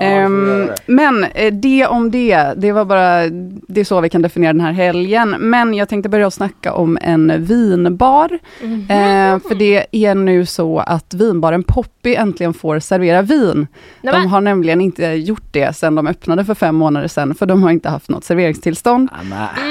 Ehm, 0.00 0.70
men 0.86 1.24
eh, 1.24 1.52
det 1.52 1.86
om 1.86 2.10
det, 2.10 2.52
det 2.56 2.71
var 2.72 2.84
bara, 2.84 3.28
det 3.68 3.80
är 3.80 3.84
så 3.84 4.00
vi 4.00 4.08
kan 4.08 4.22
definiera 4.22 4.52
den 4.52 4.60
här 4.60 4.72
helgen. 4.72 5.36
Men 5.38 5.74
jag 5.74 5.88
tänkte 5.88 6.08
börja 6.08 6.30
snacka 6.30 6.72
om 6.72 6.98
en 7.02 7.44
vinbar. 7.44 8.38
Mhm. 8.62 8.80
Eh, 8.80 9.38
för 9.48 9.54
det 9.54 9.86
är 9.92 10.14
nu 10.14 10.46
så 10.46 10.78
att 10.78 11.14
vinbaren 11.14 11.62
Poppy 11.62 12.14
äntligen 12.14 12.54
får 12.54 12.78
servera 12.78 13.22
vin. 13.22 13.66
Nej, 14.00 14.12
De 14.14 14.18
men- 14.20 14.28
har 14.28 14.40
nämligen 14.40 14.80
inte 14.80 15.06
gjort 15.06 15.42
det 15.52 15.76
sedan 15.76 15.94
de 15.94 16.06
öppnade 16.06 16.44
för 16.44 16.54
fem 16.54 16.76
månader 16.76 17.08
sedan, 17.08 17.34
för 17.34 17.46
de 17.46 17.62
har 17.62 17.70
inte 17.70 17.88
haft 17.88 18.08
något 18.10 18.24
serveringstillstånd. 18.24 19.08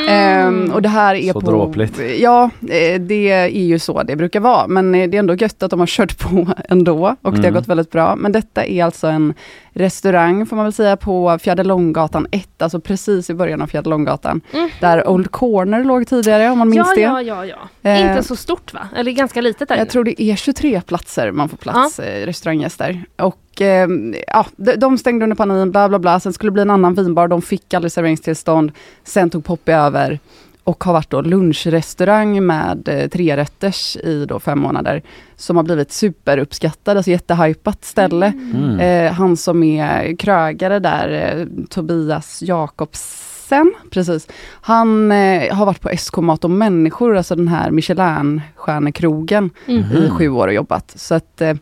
Ehm, 0.10 0.72
och 0.74 0.82
det 0.82 0.89
här 0.89 1.16
är 1.16 1.34
Så 1.34 1.41
på... 1.41 1.52
dråpligt. 1.52 1.99
Ja, 2.20 2.49
eh, 2.70 3.02
det 3.02 3.30
är 3.32 3.47
ju 3.47 3.80
så 3.80 4.04
det 4.04 4.16
brukar 4.16 4.39
vara, 4.39 4.68
men 4.68 4.95
eh, 4.95 5.10
det 5.10 5.18
är 5.18 5.20
ändå 5.20 5.36
gött 5.36 5.64
att 5.64 5.70
de 5.72 5.80
har 5.80 5.88
kört 5.88 6.20
på 6.20 6.47
ändå 6.70 7.16
och 7.22 7.32
det 7.32 7.38
har 7.38 7.43
Mm. 7.43 7.54
gått 7.54 7.68
väldigt 7.68 7.91
bra. 7.91 8.16
Men 8.16 8.32
detta 8.32 8.66
är 8.66 8.84
alltså 8.84 9.08
en 9.08 9.34
restaurang, 9.74 10.45
får 10.45 10.55
man 10.55 10.65
väl 10.65 10.74
säga, 10.74 10.97
på 10.97 11.38
Fjärde 11.41 11.63
Långgatan 11.63 12.28
1, 12.32 12.61
alltså 12.61 12.80
precis 12.80 13.30
i 13.30 13.34
början 13.34 13.61
av 13.61 13.67
Fjärde 13.67 13.89
Långgatan, 13.89 14.41
där 14.80 15.07
Old 15.07 15.32
Corner 15.32 15.84
låg 15.84 16.07
tidigare, 16.07 16.49
om 16.49 16.57
man 16.57 16.69
minns. 16.69 16.88
Ja, 16.88 16.95
det. 16.95 17.01
ja, 17.01 17.22
ja, 17.22 17.45
ja. 17.45 17.89
Eh, 17.89 18.09
Inte 18.09 18.24
så 18.24 18.36
stort 18.36 18.74
va? 18.74 18.88
Eller 18.95 19.11
ganska 19.11 19.41
litet 19.41 19.67
där 19.69 19.76
jag 19.76 19.84
inne. 19.84 19.91
tror 19.91 20.03
det 20.03 20.22
är 20.22 20.36
23 20.36 20.82
platser 20.82 21.32
man 21.32 21.49
får 21.49 21.57
plats, 21.57 21.99
eh, 21.99 22.26
restauranggäster. 22.26 23.03
Och 23.17 23.61
eh, 23.61 23.88
ja, 24.28 24.45
de, 24.55 24.76
de 24.76 24.97
stängde 24.97 25.24
under 25.24 25.36
pandemin, 25.36 25.72
bla 25.72 25.89
bla 25.89 25.99
bla. 25.99 26.19
Sen 26.19 26.34
skulle 26.34 26.47
det 26.49 26.53
bli 26.53 26.61
en 26.61 26.69
annan 26.69 26.93
vinbar, 26.93 27.28
de 27.28 27.41
fick 27.41 27.74
aldrig 27.74 27.91
serveringstillstånd. 27.91 28.72
Sen 29.03 29.30
tog 29.30 29.45
Poppy 29.45 29.72
över 29.72 30.19
och 30.64 30.84
har 30.84 30.93
varit 30.93 31.09
då 31.09 31.22
lunchrestaurang 31.22 32.45
med 32.45 32.88
eh, 32.88 33.07
trerätters 33.09 33.95
i 33.97 34.26
då 34.26 34.39
fem 34.39 34.59
månader. 34.59 35.01
Som 35.36 35.55
har 35.55 35.64
blivit 35.64 35.91
superuppskattad, 35.91 36.97
alltså 36.97 37.12
jättehypat 37.12 37.86
ställe. 37.86 38.26
Mm. 38.53 38.80
Eh, 38.80 39.12
han 39.14 39.38
som 39.38 39.64
är 39.64 40.16
krögare 40.18 40.80
där, 40.80 41.09
eh, 41.39 41.45
Tobias 41.70 42.41
Jakobsen, 42.41 43.74
precis. 43.91 44.28
Han 44.62 45.12
eh, 45.12 45.55
har 45.55 45.66
varit 45.66 45.82
på 45.82 45.89
SK 45.97 46.18
Mat 46.18 46.43
och 46.43 46.51
Människor, 46.51 47.18
alltså 47.18 47.36
den 47.36 47.47
här 47.47 47.72
Michelin-stjärnekrogen 47.72 49.49
Mhm. 49.68 49.97
i 49.97 50.09
sju 50.09 50.30
år 50.30 50.47
och 50.47 50.53
jobbat. 50.53 50.93
Så 50.95 51.16
att 51.16 51.41
eh, 51.41 51.53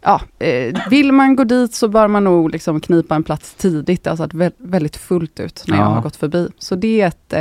Ja, 0.00 0.20
eh, 0.38 0.76
vill 0.90 1.12
man 1.12 1.36
gå 1.36 1.44
dit 1.44 1.74
så 1.74 1.88
bör 1.88 2.08
man 2.08 2.24
nog 2.24 2.50
liksom 2.50 2.80
knipa 2.80 3.14
en 3.14 3.22
plats 3.22 3.54
tidigt. 3.54 4.04
Det 4.04 4.10
har 4.10 4.16
sett 4.16 4.32
vä- 4.32 4.52
väldigt 4.58 4.96
fullt 4.96 5.40
ut 5.40 5.64
när 5.66 5.76
jag 5.76 5.84
Ja. 5.84 5.88
har 5.88 6.02
gått 6.02 6.16
förbi. 6.16 6.48
Så 6.58 6.74
det 6.74 7.00
är 7.00 7.06
ett 7.06 7.32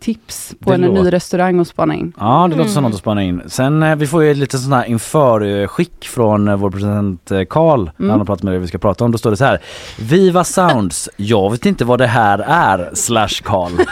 tips 0.00 0.54
på 0.60 0.70
Det 0.70 0.74
en 0.74 0.80
låter- 0.80 1.02
ny 1.02 1.10
restaurang 1.12 1.60
att 1.60 1.68
spana 1.68 1.94
in. 1.94 2.12
Ja 2.20 2.46
det 2.50 2.56
låter 2.56 2.70
som 2.70 2.78
Mm. 2.78 2.90
något 2.90 2.94
att 2.96 3.00
spana 3.00 3.22
in. 3.22 3.42
Sen 3.46 3.82
eh, 3.82 3.96
vi 3.96 4.06
får 4.06 4.24
ju 4.24 4.34
lite 4.34 4.58
sån 4.58 4.72
här 4.72 4.84
införskick 4.84 6.04
från 6.08 6.48
eh, 6.48 6.56
vår 6.56 6.70
president 6.70 7.30
eh, 7.30 7.42
Karl 7.44 7.80
när 7.84 7.92
Mm. 7.98 8.10
han 8.10 8.18
har 8.20 8.26
pratat 8.26 8.42
med 8.42 8.54
det 8.54 8.58
vi 8.58 8.66
ska 8.66 8.78
prata 8.78 9.04
om. 9.04 9.12
Då 9.12 9.18
står 9.18 9.30
det 9.30 9.36
så 9.36 9.44
här. 9.44 9.60
Viva 10.00 10.44
Sounds, 10.44 11.08
jag 11.16 11.50
vet 11.50 11.66
inte 11.66 11.84
vad 11.84 11.98
det 11.98 12.06
här 12.06 12.38
är, 12.38 12.90
slash 12.94 13.42
Karl. 13.42 13.72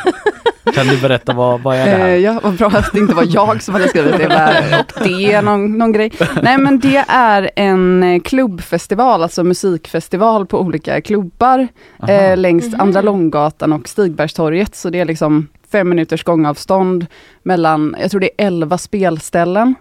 Kan 0.74 0.86
du 0.86 1.00
berätta 1.00 1.32
vad, 1.32 1.60
vad 1.60 1.76
är 1.76 1.84
det 1.86 1.90
här? 1.90 2.08
Ja, 2.08 2.40
vad 2.42 2.54
bra 2.56 2.66
att 2.68 2.92
det 2.92 2.98
inte 2.98 3.14
var 3.14 3.24
jag 3.28 3.62
som 3.62 3.74
hade 3.74 3.88
skrivit 3.88 4.18
det. 4.18 4.28
Där. 4.28 4.80
Och 4.80 5.02
det 5.04 5.32
är 5.32 5.42
någon, 5.42 5.78
någon 5.78 5.92
grej. 5.92 6.12
Nej 6.42 6.58
men 6.58 6.78
det 6.80 7.04
är 7.08 7.50
en 7.56 8.20
klubbfestival, 8.24 9.22
alltså 9.22 9.44
musikfestival 9.44 10.46
på 10.46 10.60
olika 10.60 11.00
klubbar 11.00 11.68
eh, 12.08 12.36
längs 12.36 12.74
Andra 12.74 13.00
Långgatan 13.00 13.72
och 13.72 13.88
Stigbergstorget. 13.88 14.76
Så 14.76 14.90
det 14.90 15.00
är 15.00 15.04
liksom 15.04 15.48
fem 15.72 15.88
minuters 15.88 16.24
gångavstånd 16.24 17.06
mellan, 17.42 17.96
jag 18.00 18.10
tror 18.10 18.20
det 18.20 18.30
är 18.36 18.46
elva 18.46 18.78
spelställen. 18.78 19.74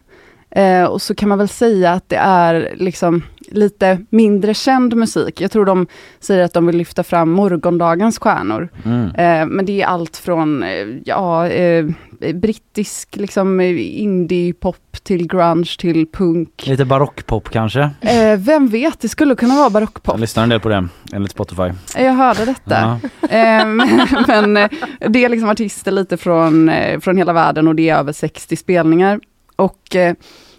Eh, 0.49 0.83
och 0.83 1.01
så 1.01 1.15
kan 1.15 1.29
man 1.29 1.37
väl 1.37 1.47
säga 1.47 1.91
att 1.91 2.09
det 2.09 2.15
är 2.15 2.73
liksom 2.75 3.23
lite 3.51 3.99
mindre 4.09 4.53
känd 4.53 4.95
musik. 4.95 5.41
Jag 5.41 5.51
tror 5.51 5.65
de 5.65 5.87
säger 6.19 6.43
att 6.43 6.53
de 6.53 6.65
vill 6.65 6.77
lyfta 6.77 7.03
fram 7.03 7.31
morgondagens 7.31 8.19
stjärnor. 8.19 8.69
Mm. 8.85 9.05
Eh, 9.05 9.55
men 9.55 9.65
det 9.65 9.81
är 9.81 9.85
allt 9.85 10.17
från 10.17 10.63
eh, 10.63 10.87
ja, 11.05 11.47
eh, 11.47 11.85
brittisk 12.33 13.15
liksom, 13.15 13.61
indie-pop 13.61 14.97
till 15.03 15.27
grunge 15.27 15.75
till 15.79 16.07
punk. 16.07 16.67
Lite 16.67 16.85
barockpop 16.85 17.49
kanske? 17.49 17.89
Eh, 18.01 18.37
vem 18.37 18.67
vet, 18.67 18.99
det 18.99 19.09
skulle 19.09 19.35
kunna 19.35 19.55
vara 19.55 19.69
barockpop. 19.69 20.13
Jag 20.13 20.21
lyssnar 20.21 20.43
en 20.43 20.49
del 20.49 20.59
på 20.59 20.69
det 20.69 20.87
enligt 21.13 21.31
Spotify. 21.31 21.71
Jag 21.95 22.13
hörde 22.13 22.45
detta. 22.45 22.99
Ja. 23.29 23.65
Men 23.65 24.53
det 25.09 25.25
är 25.25 25.29
liksom 25.29 25.49
artister 25.49 25.91
lite 25.91 26.17
från, 26.17 26.71
från 27.01 27.17
hela 27.17 27.33
världen 27.33 27.67
och 27.67 27.75
det 27.75 27.89
är 27.89 27.97
över 27.97 28.13
60 28.13 28.55
spelningar. 28.55 29.19
Och 29.55 29.95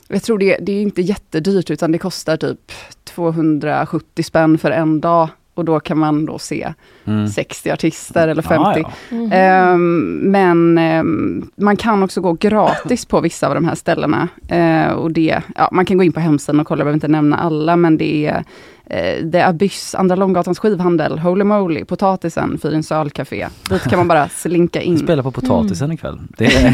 jag 0.08 0.22
tror 0.22 0.38
det, 0.38 0.56
det 0.60 0.72
är 0.72 0.82
inte 0.82 1.02
jättedyrt 1.02 1.70
utan 1.70 1.92
det 1.92 1.98
kostar 1.98 2.36
typ 2.36 2.72
270 3.04 4.22
spänn 4.22 4.58
för 4.58 4.70
en 4.70 5.00
dag. 5.00 5.28
Och 5.54 5.64
då 5.64 5.80
kan 5.80 5.98
man 5.98 6.26
då 6.26 6.38
se 6.38 6.72
Mm. 7.04 7.28
60 7.28 7.70
artister 7.70 8.28
eller 8.28 8.42
Ja, 8.50 8.74
50. 8.74 8.80
ja. 9.10 9.16
Mhm. 9.16 9.30
Ehm, 9.32 10.14
men 10.30 10.78
ehm, 10.78 11.50
man 11.56 11.76
kan 11.76 12.02
också 12.02 12.20
gå 12.20 12.32
gratis 12.32 13.04
på 13.06 13.20
vissa 13.20 13.48
av 13.48 13.54
de 13.54 13.64
här 13.64 13.74
ställena. 13.74 14.28
Eh, 14.48 14.92
och 14.92 15.12
det, 15.12 15.40
ja, 15.56 15.68
man 15.72 15.84
kan 15.84 15.96
gå 15.98 16.04
in 16.04 16.12
på 16.12 16.20
hemsidan 16.20 16.60
och 16.60 16.66
kolla, 16.66 16.80
jag 16.80 16.84
behöver 16.86 16.96
inte 16.96 17.08
nämna 17.08 17.36
alla, 17.36 17.76
men 17.76 17.96
det 17.96 18.26
är 18.26 18.44
eh, 18.90 19.30
The 19.32 19.40
Abyss, 19.42 19.94
Andra 19.94 20.16
Långgatans 20.16 20.58
skivhandel, 20.58 21.18
Holy 21.18 21.44
Moly, 21.44 21.84
Potatisen, 21.84 22.58
Fyrens 22.62 22.92
ölcafé. 22.92 23.48
Dit 23.70 23.82
kan 23.82 23.98
man 23.98 24.08
bara 24.08 24.28
slinka 24.28 24.80
in. 24.80 24.98
Spela 24.98 25.22
på 25.22 25.30
potatisen 25.30 25.92
ikväll. 25.92 26.18
Det 26.38 26.44
är 26.46 26.68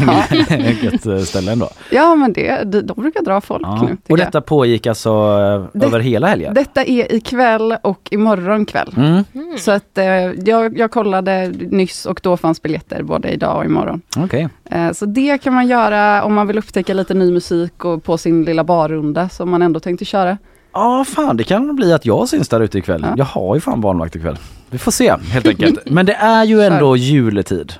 ett 0.71 0.83
gött 0.83 1.05
eh, 1.05 1.17
ställe 1.17 1.51
ändå. 1.51 1.69
Ja, 1.91 2.15
men 2.15 2.33
det, 2.33 2.63
de, 2.63 2.81
de 2.81 3.01
brukar 3.01 3.21
dra 3.23 3.41
folk 3.41 3.61
Ja. 3.65 3.75
nu. 3.75 3.81
Och 3.81 3.89
tycker 3.89 3.97
jag. 4.07 4.19
detta 4.19 4.41
pågick 4.41 4.87
alltså 4.87 5.09
eh, 5.09 5.79
Det- 5.79 5.85
över 5.85 5.99
hela 5.99 6.27
helgen? 6.27 6.53
Detta 6.53 6.83
är 6.83 7.13
ikväll 7.15 7.75
och 7.83 8.07
imorgon 8.11 8.65
kväll. 8.65 8.93
Mm. 8.97 9.23
Så 9.57 9.71
att 9.71 9.97
eh, 9.97 10.05
jag, 10.45 10.77
jag 10.77 10.91
kollade 10.91 11.47
nyss 11.69 12.05
och 12.05 12.19
då 12.23 12.37
fanns 12.37 12.61
biljetter 12.61 13.03
både 13.03 13.29
idag 13.29 13.57
och 13.57 13.65
imorgon. 13.65 14.01
Okej. 14.17 14.47
Eh, 14.71 14.91
Så 14.91 15.05
det 15.05 15.37
kan 15.37 15.53
man 15.53 15.67
göra 15.67 16.23
om 16.23 16.33
man 16.33 16.47
vill 16.47 16.57
upptäcka 16.57 16.93
lite 16.93 17.13
ny 17.13 17.31
musik 17.31 17.85
och 17.85 18.03
på 18.03 18.17
sin 18.17 18.43
lilla 18.43 18.63
barrunda 18.63 19.29
som 19.29 19.49
man 19.49 19.61
ändå 19.61 19.79
tänkte 19.79 20.05
köra. 20.05 20.37
Ja 20.75 21.05
fan 21.05 21.37
det 21.37 21.43
kan 21.43 21.75
bli 21.75 21.93
att 21.93 22.05
jag 22.05 22.29
syns 22.29 22.49
där 22.49 22.59
ute 22.61 22.77
ikväll. 22.77 23.05
Jag 23.17 23.25
har 23.25 23.55
ju 23.55 23.61
fan 23.61 23.81
barnvakt 23.81 24.15
ikväll. 24.15 24.37
Vi 24.69 24.77
får 24.77 24.91
se 24.91 25.13
helt 25.31 25.47
enkelt. 25.47 25.79
Men 25.85 26.05
det 26.05 26.13
är 26.13 26.43
ju 26.43 26.61
ändå 26.61 26.97
juletid. 26.97 27.73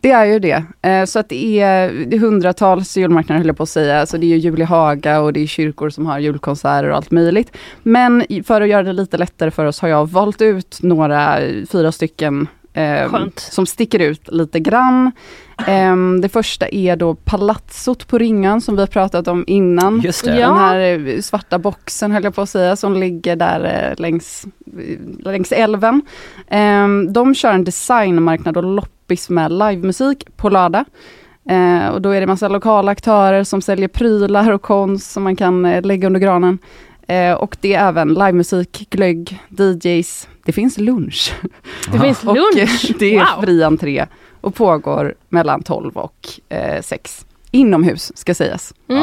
Det 0.00 0.10
är 0.10 0.24
ju 0.24 0.38
det. 0.38 0.64
Eh, 0.82 1.04
Så 1.04 1.18
att 1.18 1.28
det 1.28 1.60
är, 1.60 1.92
det 2.06 2.16
är 2.16 2.20
hundratals 2.20 2.96
julmarknader 2.96 3.38
höll 3.38 3.46
jag 3.46 3.56
på 3.56 3.62
att 3.62 3.68
säga. 3.68 4.06
Så 4.06 4.16
det 4.16 4.26
är 4.26 4.28
ju 4.28 4.36
jul 4.36 4.60
i 4.60 4.64
Haga 4.64 5.20
och 5.20 5.32
det 5.32 5.40
är 5.40 5.46
kyrkor 5.46 5.90
som 5.90 6.06
har 6.06 6.18
julkonserter 6.18 6.88
och 6.88 6.96
allt 6.96 7.10
möjligt. 7.10 7.56
Men 7.82 8.24
för 8.44 8.60
att 8.60 8.68
göra 8.68 8.82
det 8.82 8.92
lite 8.92 9.18
lättare 9.18 9.50
för 9.50 9.64
oss 9.64 9.80
har 9.80 9.88
jag 9.88 10.10
valt 10.10 10.42
ut 10.42 10.78
några, 10.82 11.38
fyra 11.70 11.92
stycken 11.92 12.48
eh, 12.72 13.12
som 13.36 13.66
sticker 13.66 13.98
ut 13.98 14.28
lite 14.32 14.60
grann. 14.60 15.12
Em, 15.66 16.20
det 16.20 16.28
första 16.28 16.68
är 16.68 16.96
då 16.96 17.14
Palazzot 17.14 18.06
på 18.06 18.18
Ringön 18.18 18.60
som 18.60 18.74
vi 18.76 18.82
har 18.82 18.86
pratat 18.86 19.28
om 19.28 19.44
innan. 19.46 20.00
Just 20.00 20.24
det. 20.24 20.30
Den 20.32 20.56
här 20.56 21.08
eh, 21.08 21.20
svarta 21.20 21.58
boxen 21.58 22.12
höll 22.12 22.24
jag 22.24 22.34
på 22.34 22.42
att 22.42 22.48
säga 22.48 22.76
som 22.76 22.94
ligger 22.94 23.36
där 23.36 23.90
eh, 23.90 24.00
längs, 24.02 24.46
eh, 24.78 24.98
längs 25.24 25.52
älven. 25.52 26.02
Em, 26.48 27.12
de 27.12 27.34
kör 27.34 27.52
en 27.52 27.64
designmarknad 27.64 28.56
och 28.56 28.62
loppis 28.64 29.30
med 29.30 29.52
livemusik 29.52 30.36
på 30.36 30.48
lördag. 30.48 30.84
Eh, 31.50 31.88
och 31.88 32.02
då 32.02 32.10
är 32.10 32.20
det 32.20 32.26
massa 32.26 32.48
lokala 32.48 32.92
aktörer 32.92 33.44
som 33.44 33.62
säljer 33.62 33.88
prylar 33.88 34.50
och 34.52 34.62
konst 34.62 35.10
som 35.10 35.22
man 35.22 35.36
kan 35.36 35.62
lägga 35.62 36.06
under 36.06 36.20
granen. 36.20 36.58
Eh, 37.08 37.32
och 37.32 37.56
det 37.60 37.74
är 37.74 37.88
även 37.88 38.08
livemusik, 38.14 38.86
glögg, 38.90 39.38
DJs. 39.58 40.28
Det 40.44 40.52
finns 40.52 40.78
lunch. 40.78 41.34
Det 41.92 41.98
finns 41.98 42.24
Och 42.24 42.34
lunch. 42.34 42.56
eh, 42.90 42.96
det 42.98 43.16
är 43.16 43.18
Wow. 43.36 43.42
fri 43.44 43.62
entré 43.62 44.06
och 44.46 44.54
pågår 44.54 45.14
mellan 45.28 45.62
12 45.62 45.96
och 45.96 46.28
eh, 46.48 46.82
6. 46.82 47.26
Inomhus 47.50 48.12
ska 48.16 48.34
sägas. 48.34 48.74
Mm. 48.88 49.02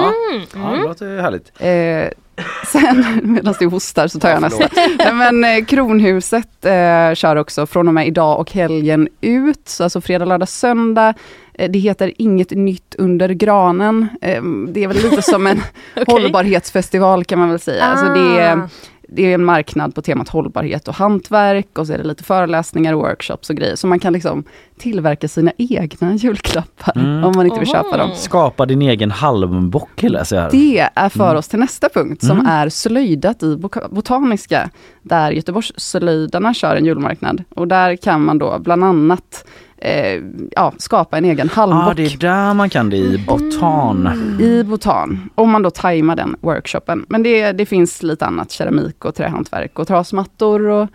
Ja 0.55 0.69
det 0.71 0.83
låter 0.83 1.21
härligt. 1.21 1.51
Eh, 1.59 2.19
sen, 2.71 3.19
medan 3.23 3.53
du 3.59 3.65
hostar 3.67 4.07
så 4.07 4.19
tar 4.19 4.29
jag 4.29 4.35
Ja, 4.37 4.39
nästa. 4.41 4.69
Nej, 4.97 5.13
men 5.13 5.43
eh, 5.43 5.65
Kronhuset 5.65 6.65
eh, 6.65 7.13
kör 7.13 7.35
också 7.35 7.65
från 7.65 7.87
och 7.87 7.93
med 7.93 8.07
idag 8.07 8.39
och 8.39 8.51
helgen 8.51 9.07
ut. 9.21 9.61
Så 9.69 9.83
alltså 9.83 10.01
fredag, 10.01 10.25
lördag, 10.25 10.49
söndag. 10.49 11.13
Eh, 11.53 11.71
det 11.71 11.79
heter 11.79 12.11
Inget 12.17 12.51
nytt 12.51 12.95
under 12.97 13.29
granen. 13.29 14.07
Eh, 14.21 14.43
det 14.67 14.83
är 14.83 14.87
väl 14.87 14.97
lite 14.97 15.21
som 15.21 15.47
en 15.47 15.61
Okej. 15.95 16.05
hållbarhetsfestival 16.07 17.25
kan 17.25 17.39
man 17.39 17.49
väl 17.49 17.59
säga. 17.59 17.83
Alltså 17.83 18.05
det 18.05 18.41
är, 18.41 18.57
Ah. 18.57 18.69
Det 19.15 19.21
är 19.31 19.33
en 19.33 19.45
marknad 19.45 19.95
på 19.95 20.01
temat 20.01 20.29
hållbarhet 20.29 20.87
och 20.87 20.93
hantverk 20.95 21.77
och 21.79 21.87
så 21.87 21.93
är 21.93 21.97
det 21.97 22.03
lite 22.03 22.23
föreläsningar 22.23 22.93
och 22.93 22.99
workshops 22.99 23.49
och 23.49 23.55
grejer. 23.55 23.75
Så 23.75 23.87
man 23.87 23.99
kan 23.99 24.13
liksom 24.13 24.43
tillverka 24.77 25.27
sina 25.27 25.51
egna 25.57 26.13
julklappar 26.15 26.93
Mm. 26.97 27.23
om 27.23 27.31
man 27.35 27.45
inte 27.45 27.59
vill 27.59 27.69
köpa 27.69 27.97
dem. 27.97 28.09
Skapa 28.15 28.65
din 28.65 28.81
egen 28.81 29.11
halmbock 29.11 30.01
läser 30.03 30.35
jag. 30.41 30.51
Det 30.51 30.89
är 30.95 31.09
för 31.09 31.23
Mm. 31.25 31.37
oss 31.37 31.47
till 31.47 31.59
nästa 31.59 31.89
punkt 31.89 32.23
som 32.25 32.39
Mm. 32.39 32.45
är 32.51 32.69
slöjdat 32.69 33.43
i 33.43 33.57
Botaniska, 33.91 34.69
där 35.01 35.31
Göteborgsslöjdarna 35.31 36.53
kör 36.53 36.75
en 36.75 36.85
julmarknad. 36.85 37.43
Och 37.49 37.67
där 37.67 37.95
kan 37.95 38.21
man 38.25 38.37
då 38.37 38.59
bland 38.59 38.83
annat 38.83 39.45
eh, 39.83 40.21
ja, 40.51 40.73
skapa 40.77 41.17
en 41.17 41.25
egen 41.25 41.49
halmbock. 41.49 41.89
Ja, 41.89 41.93
det 41.93 42.13
är 42.13 42.17
där 42.17 42.53
man 42.53 42.69
kan 42.69 42.89
det 42.89 42.97
i 42.97 43.25
Botan. 43.27 44.09
I 44.41 44.63
Botan, 44.63 45.29
om 45.35 45.51
man 45.51 45.61
då 45.61 45.69
tajmar 45.69 46.15
den 46.15 46.35
workshopen. 46.41 47.05
Men 47.09 47.23
det, 47.23 47.51
det 47.51 47.65
finns 47.65 48.03
lite 48.03 48.25
annat, 48.25 48.51
keramik 48.51 49.05
och 49.05 49.15
trähantverk 49.15 49.79
och 49.79 49.87
trasmattor 49.87 50.67
och 50.67 50.89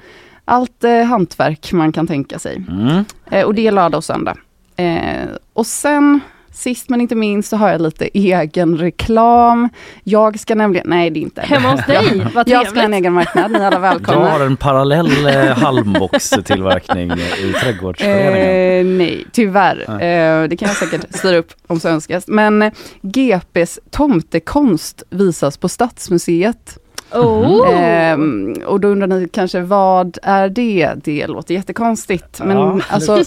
allt 0.44 0.84
eh, 0.84 1.02
hantverk 1.02 1.72
man 1.72 1.92
kan 1.92 2.06
tänka 2.06 2.38
sig. 2.38 2.64
Mm. 2.68 3.04
Eh, 3.30 3.44
och 3.44 3.54
det 3.54 3.66
är 3.66 3.72
lördag 3.72 3.98
och 3.98 4.04
söndag. 4.04 4.36
Eh, 4.76 5.28
och 5.52 5.66
sen, 5.66 6.20
sist 6.58 6.88
men 6.88 7.00
inte 7.00 7.14
minst, 7.14 7.48
så 7.48 7.56
har 7.56 7.68
jag 7.70 7.80
lite 7.80 8.08
egen 8.18 8.76
reklam. 8.78 9.68
Jag 10.04 10.40
ska 10.40 10.54
nämligen, 10.54 10.86
nej 10.88 11.10
det 11.10 11.20
är 11.20 11.22
inte. 11.22 11.40
Hemma 11.40 11.70
hos 11.70 11.86
dig? 11.86 11.94
Jag, 12.18 12.26
Vad 12.34 12.48
jag 12.48 12.66
ska 12.66 12.74
ha 12.80 12.84
en 12.84 12.90
trevligt. 12.90 13.00
egen 13.00 13.12
marknad, 13.12 13.50
ni 13.50 13.58
är 13.58 13.66
alla 13.66 13.76
Jag 13.76 13.80
välkomna. 13.80 14.30
har 14.30 14.40
en 14.40 14.56
parallell 14.56 15.26
eh, 15.26 15.34
halmboxtillverkning 15.58 17.12
i 17.12 17.52
trädgårdsföreningen. 17.62 18.92
Eh, 18.92 18.96
nej, 18.98 19.26
tyvärr. 19.32 19.80
Eh, 19.90 20.48
det 20.48 20.56
kan 20.56 20.68
jag 20.68 20.76
säkert 20.76 21.14
styra 21.14 21.36
upp 21.36 21.52
om 21.66 21.80
så 21.80 21.88
önskas. 21.88 22.24
Men 22.28 22.62
eh, 22.62 22.72
GPs 23.02 23.78
tomtekonst 23.90 25.02
visas 25.10 25.56
på 25.56 25.68
Stadsmuseet. 25.68 26.78
Oh. 27.12 27.68
Ehm, 27.82 28.54
och 28.66 28.80
då 28.80 28.88
undrar 28.88 29.06
ni 29.06 29.28
kanske 29.32 29.60
vad 29.60 30.18
är 30.22 30.48
det? 30.48 30.92
Det 31.04 31.26
låter 31.26 31.54
jättekonstigt. 31.54 32.40
Men 32.44 32.56
Ja, 32.56 32.80
alltså. 32.88 33.24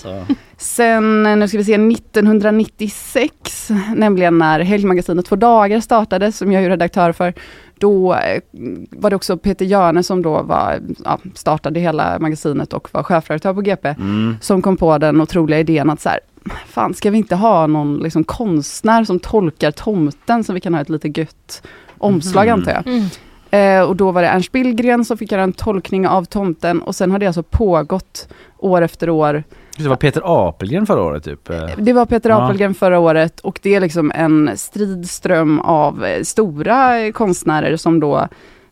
Sen, 0.62 1.26
eh, 1.26 1.36
nu 1.38 1.48
ska 1.48 1.58
vi 1.58 1.64
se, 1.64 1.78
1996, 1.78 3.72
nämligen 3.96 4.38
när 4.38 4.60
Helgmagasinet 4.60 5.26
Två 5.26 5.36
dagar 5.36 5.80
startade, 5.80 6.32
som 6.32 6.52
jag 6.52 6.64
är 6.64 6.70
redaktör 6.70 7.12
för, 7.12 7.34
då 7.78 8.14
eh, 8.14 8.42
var 8.90 9.10
det 9.10 9.16
också 9.16 9.38
Peter 9.38 9.66
Jörne 9.66 10.04
som 10.04 10.22
då 10.22 10.42
var, 10.42 10.80
ja, 11.06 11.20
startade 11.34 11.80
hela 11.80 12.20
magasinet 12.20 12.74
och 12.74 12.88
var 12.92 13.04
chefredaktör 13.04 13.54
på 13.54 13.62
GP, 13.62 13.88
Mm. 13.90 14.36
som 14.42 14.62
kom 14.62 14.78
på 14.78 14.98
den 14.98 15.22
otroliga 15.22 15.60
idén 15.60 15.90
att 15.90 16.02
så 16.02 16.10
här, 16.10 16.20
fan 16.68 16.94
ska 16.94 17.10
vi 17.12 17.18
inte 17.18 17.36
ha 17.36 17.68
någon 17.68 17.98
liksom 17.98 18.24
konstnär 18.24 19.04
som 19.04 19.20
tolkar 19.20 19.72
tomten 19.72 20.44
så 20.44 20.54
vi 20.54 20.60
kan 20.60 20.74
ha 20.74 20.82
ett 20.82 20.90
lite 20.90 21.08
gött 21.20 21.62
omslag 21.98 22.46
Mhm. 22.48 22.54
antar 22.54 22.72
jag. 22.72 22.88
Mm. 22.88 23.06
Eh, 23.54 23.82
och 23.90 23.96
då 23.96 24.12
var 24.12 24.22
det 24.22 24.28
Ernst 24.28 24.52
Billgren 24.52 25.06
som 25.06 25.18
fick 25.18 25.32
göra 25.32 25.44
en 25.44 25.54
tolkning 25.54 26.08
av 26.08 26.26
tomten 26.26 26.82
och 26.82 26.96
sen 26.96 27.12
har 27.12 27.20
det 27.20 27.28
alltså 27.28 27.44
pågått 27.44 28.28
år 28.58 28.82
efter 28.82 29.10
år. 29.10 29.44
Det 29.77 29.88
var 29.88 29.95
Peter 29.95 30.22
Apelgren 30.26 30.85
förra 30.85 31.02
året 31.02 31.23
typ. 31.23 31.49
Det 31.77 31.93
var 31.93 32.06
Peter 32.06 32.30
Ja. 32.30 32.43
Apelgren 32.45 32.73
förra 32.73 32.99
året 32.99 33.39
och 33.39 33.60
det 33.64 33.76
är 33.76 33.80
liksom 33.80 34.11
en 34.15 34.52
stridström 34.57 35.60
av 35.60 36.06
eh, 36.06 36.23
stora 36.23 37.11
konstnärer 37.11 37.77
som 37.77 37.99
då 37.99 38.27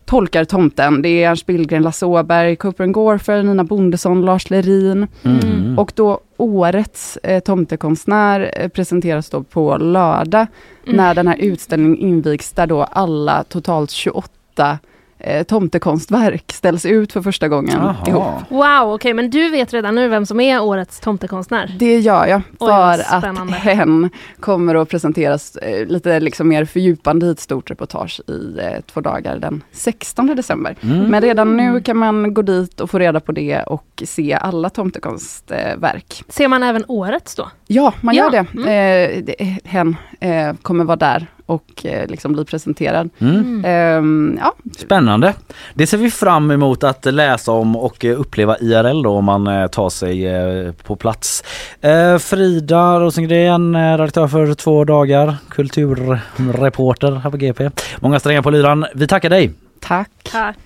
tolkar 0.06 0.44
tomten. 0.46 1.02
Det 1.02 1.10
är 1.24 1.30
Ernst 1.30 1.46
Billgren, 1.46 1.84
Lasse 1.84 2.06
Åberg, 2.06 2.56
Cooper 2.56 2.86
Gorfer, 2.88 3.44
Nina 3.44 3.64
Bondesson, 3.64 4.22
Lars 4.26 4.50
Lerin. 4.50 5.08
Mm. 5.24 5.80
Och 5.80 5.92
då 5.96 6.20
årets 6.38 7.18
eh, 7.24 7.40
tomtekonstnär 7.40 8.52
eh, 8.54 8.68
presenteras 8.68 9.30
då 9.30 9.44
på 9.44 9.78
lördag 9.78 10.48
Mm. 10.84 10.98
när 10.98 11.16
den 11.16 11.28
här 11.28 11.38
utställningen 11.38 11.98
invigs 11.98 12.52
där 12.52 12.68
då 12.68 12.84
alla 12.84 13.44
totalt 13.44 13.92
28 13.92 14.80
eh, 15.20 15.44
tomtekonstverk 15.44 16.52
ställs 16.52 16.86
ut 16.86 17.14
för 17.14 17.22
första 17.22 17.48
gången 17.48 17.78
Jaha. 17.82 17.96
ihop. 18.08 18.24
Wow, 18.50 18.94
okej, 18.94 19.14
men 19.14 19.30
du 19.30 19.50
vet 19.50 19.74
redan 19.74 19.96
nu 19.96 20.08
vem 20.08 20.26
som 20.26 20.40
är 20.40 20.62
årets 20.62 21.00
tomtekonstnär? 21.00 21.76
Det 21.80 22.00
gör 22.00 22.26
jag 22.28 22.42
Oj, 22.60 22.68
för 22.68 23.00
att 23.00 23.18
spännande. 23.22 23.54
hen 23.54 24.10
kommer 24.40 24.76
att 24.76 24.90
presenteras 24.90 25.56
eh, 25.56 25.88
lite 25.88 26.20
liksom 26.20 26.48
mer 26.48 26.66
fördjupande 26.66 27.26
i 27.26 27.30
ett 27.32 27.40
stort 27.40 27.72
reportage 27.72 28.22
i 28.28 28.60
eh, 28.60 28.82
två 28.94 29.02
dagar 29.02 29.40
den 29.40 29.64
16 29.72 30.28
december. 30.36 30.76
Mm. 30.82 31.04
Men 31.06 31.22
redan 31.22 31.58
nu 31.58 31.82
kan 31.82 31.98
man 31.98 32.34
gå 32.34 32.42
dit 32.42 32.80
och 32.80 32.90
få 32.90 33.00
reda 33.00 33.20
på 33.20 33.32
det 33.32 33.64
och 33.64 34.04
se 34.06 34.34
alla 34.34 34.70
tomtekonstverk. 34.70 36.24
Ser 36.30 36.48
man 36.48 36.64
även 36.64 36.84
årets 36.88 37.36
då? 37.36 37.50
Ja, 37.68 37.94
man 38.02 38.16
Ja, 38.16 38.24
gör 38.24 38.32
det. 38.32 38.70
mm. 38.70 39.56
Hen 39.64 39.96
kommer 40.62 40.84
vara 40.84 40.96
där 40.98 41.28
och 41.50 41.86
eh, 41.86 42.08
liksom 42.08 42.34
bli 42.34 42.46
presenterad. 42.46 43.10
Mm. 43.20 43.66
Ehm, 43.66 44.40
ja, 44.42 44.54
Spännande. 44.78 45.34
Det 45.74 45.88
ser 45.88 45.98
vi 45.98 46.12
fram 46.12 46.52
emot 46.52 46.84
att 46.84 47.06
läsa 47.06 47.52
om 47.52 47.76
och 47.76 48.06
eh, 48.06 48.20
uppleva 48.20 48.58
IRL 48.58 49.04
då 49.04 49.12
om 49.12 49.26
man 49.26 49.48
eh, 49.48 49.68
tar 49.68 49.90
sig 49.90 50.30
på 50.84 50.96
plats. 50.96 51.44
Eh, 51.82 52.18
Frida 52.18 53.00
Rosengren, 53.00 53.98
redaktör 53.98 54.28
för 54.28 54.54
två 54.54 54.84
dagar, 54.84 55.36
kulturreporter 55.50 57.12
här 57.12 57.30
på 57.30 57.38
GP. 57.38 57.70
Många 58.00 58.20
strängar 58.20 58.42
på 58.42 58.50
lyran. 58.50 58.86
Vi 58.96 59.08
tackar 59.08 59.30
dig. 59.30 59.52
tack. 59.80 60.10
Tack. 60.32 60.58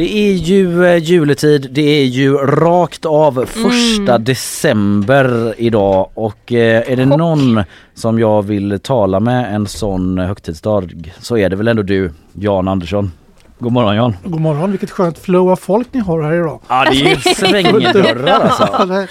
Det 0.00 0.18
är 0.18 0.34
ju 0.34 0.84
eh, 0.84 1.02
juletid, 1.02 1.68
det 1.70 2.00
är 2.00 2.04
ju 2.04 2.36
rakt 2.36 3.06
av 3.06 3.46
första 3.46 4.18
december 4.18 5.54
idag. 5.58 6.10
Och 6.14 6.52
eh, 6.52 6.92
är 6.92 6.96
det 6.96 7.06
någon 7.06 7.62
som 7.94 8.18
jag 8.18 8.42
vill 8.42 8.80
tala 8.82 9.20
med 9.20 9.54
en 9.54 9.66
sån 9.66 10.18
högtidsdag 10.18 11.12
så 11.18 11.36
är 11.36 11.48
det 11.48 11.56
väl 11.56 11.68
ändå 11.68 11.82
du 11.82 12.10
Jan 12.32 12.68
Andersson. 12.68 13.12
God 13.60 13.72
morgon 13.72 13.96
Jan! 13.96 14.16
God 14.24 14.40
morgon, 14.40 14.70
vilket 14.70 14.90
skönt 14.90 15.18
flow 15.18 15.50
av 15.50 15.56
folk 15.56 15.88
ni 15.92 16.00
har 16.00 16.22
här 16.22 16.32
idag. 16.34 16.60
Ja 16.68 16.84
det 16.90 17.00
är 17.00 17.08
ju 17.08 17.16
svängdörrar 17.34 18.40
alltså. 18.40 19.06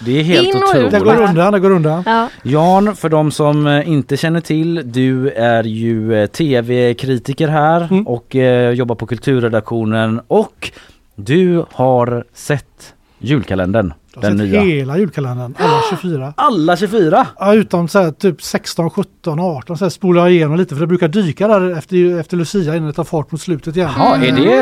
det, 0.00 0.20
är 0.20 0.22
helt 0.22 0.48
In 0.48 0.62
otroligt. 0.62 0.90
det 0.90 1.00
går 1.00 1.22
undan, 1.22 1.52
det 1.52 1.60
går 1.60 1.70
undan. 1.70 2.02
Ja. 2.06 2.28
Jan, 2.42 2.96
för 2.96 3.08
de 3.08 3.30
som 3.30 3.66
eh, 3.66 3.88
inte 3.88 4.16
känner 4.16 4.40
till, 4.40 4.82
du 4.92 5.30
är 5.30 5.64
ju 5.64 6.14
eh, 6.22 6.26
tv-kritiker 6.26 7.48
här 7.48 7.88
Mm. 7.90 8.06
och 8.06 8.36
eh, 8.36 8.70
jobbar 8.72 8.94
på 8.94 9.06
kulturredaktionen 9.06 10.20
och 10.28 10.70
du 11.16 11.64
har 11.72 12.24
sett 12.34 12.94
julkalendern, 13.22 13.92
Jag 14.14 14.22
har 14.22 14.28
den 14.28 14.38
sett 14.38 14.48
nya. 14.48 14.60
hela 14.60 14.98
julkalendern, 14.98 15.54
alla 15.58 15.80
24. 15.90 16.32
Alla 16.36 16.76
24! 16.76 17.26
Ja, 17.38 17.54
utom 17.54 17.88
så 17.88 17.98
här, 18.02 18.10
typ 18.10 18.42
16, 18.42 18.90
17, 18.90 19.40
18 19.40 19.78
så 19.78 19.84
här 19.84 19.90
spolar 19.90 20.22
jag 20.22 20.32
igenom 20.32 20.56
lite 20.56 20.74
för 20.74 20.80
det 20.80 20.86
brukar 20.86 21.08
dyka 21.08 21.48
där 21.48 21.78
efter, 21.78 22.20
efter 22.20 22.36
Lucia 22.36 22.76
innan 22.76 22.86
det 22.86 22.92
tar 22.92 23.04
fart 23.04 23.32
mot 23.32 23.40
slutet 23.40 23.76
igen. 23.76 23.90
Ja, 23.98 24.16
är 24.16 24.32
det 24.32 24.52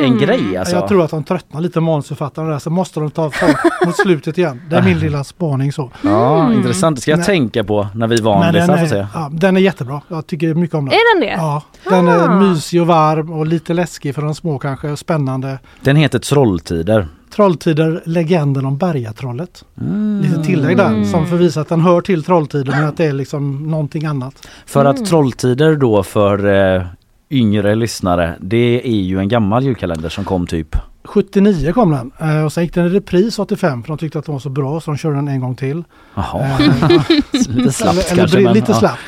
en, 0.00 0.04
en 0.04 0.18
grej 0.18 0.56
alltså? 0.56 0.76
Jag 0.76 0.88
tror 0.88 1.04
att 1.04 1.10
de 1.10 1.24
tröttnar 1.24 1.60
lite 1.60 1.80
manusförfattarna 1.80 2.50
där 2.50 2.58
så 2.58 2.70
måste 2.70 3.00
de 3.00 3.10
ta 3.10 3.30
fart 3.30 3.56
mot 3.86 3.96
slutet 3.96 4.38
igen. 4.38 4.62
Det 4.70 4.76
är 4.76 4.82
min 4.82 4.98
lilla 4.98 5.24
spaning 5.24 5.72
så. 5.72 5.90
Ja, 6.02 6.52
intressant. 6.52 6.96
Det 6.96 7.02
ska 7.02 7.10
jag 7.10 7.18
Nej. 7.18 7.26
tänka 7.26 7.64
på 7.64 7.86
när 7.94 8.06
vi 8.06 8.16
Men 8.16 8.24
vanlisar 8.24 8.66
den 8.66 8.78
får 8.78 8.86
se. 8.86 8.96
är, 8.96 9.06
ja, 9.14 9.30
den 9.32 9.56
är 9.56 9.60
jättebra. 9.60 10.00
Jag 10.08 10.26
tycker 10.26 10.54
mycket 10.54 10.74
om 10.76 10.84
den. 10.84 10.94
Är 10.94 11.14
den 11.14 11.28
det? 11.28 11.34
Ja, 11.42 11.62
den 11.88 12.08
Ah. 12.08 12.12
är 12.12 12.28
mysig 12.40 12.80
och 12.80 12.86
varm 12.86 13.32
och 13.32 13.46
lite 13.46 13.74
läskig 13.74 14.14
för 14.14 14.22
de 14.22 14.34
små 14.34 14.58
kanske. 14.58 14.96
Spännande. 14.96 15.58
Den 15.80 15.96
heter 15.96 16.18
Trolltider. 16.18 17.08
Trolltider, 17.30 18.02
legenden 18.04 18.64
om 18.66 18.76
Bergatrollet. 18.78 19.64
Mm. 19.80 20.20
Lite 20.22 20.44
tillägg 20.44 20.76
där 20.76 21.04
som 21.04 21.26
förvisar 21.26 21.60
att 21.60 21.68
den 21.68 21.80
hör 21.80 22.00
till 22.00 22.24
Trolltider 22.24 22.72
men 22.72 22.84
att 22.84 22.96
det 22.96 23.04
är 23.06 23.12
liksom 23.12 23.70
någonting 23.70 24.04
annat. 24.06 24.48
För 24.66 24.84
att 24.84 25.06
Trolltider 25.06 25.76
då 25.76 26.02
för 26.02 26.46
eh, 26.76 26.82
yngre 27.30 27.74
lyssnare, 27.74 28.36
det 28.40 28.86
är 28.88 29.00
ju 29.00 29.18
en 29.18 29.28
gammal 29.28 29.64
julkalender 29.64 30.08
som 30.08 30.24
kom 30.24 30.46
typ 30.46 30.76
79 31.04 31.72
kom 31.72 31.90
den 31.90 32.10
eh, 32.30 32.44
och 32.44 32.52
sen 32.52 32.64
gick 32.64 32.74
den 32.74 32.86
i 32.86 32.88
repris 32.88 33.38
85 33.38 33.82
för 33.82 33.88
de 33.88 33.98
tyckte 33.98 34.18
att 34.18 34.24
den 34.24 34.32
var 34.32 34.40
så 34.40 34.48
bra 34.48 34.80
så 34.80 34.90
de 34.90 34.96
körde 34.98 35.14
den 35.16 35.28
en 35.28 35.40
gång 35.40 35.54
till. 35.56 35.84
Jaha, 36.14 36.40
Eh, 36.60 37.00
lite 37.48 37.72
slappt 37.72 37.92
eller, 37.96 38.12
eller 38.12 38.16
kanske. 38.16 38.38
bri- 38.38 38.44
men, 38.44 38.54
lite 38.54 38.72
ja. 38.72 38.78
slappt. 38.78 38.98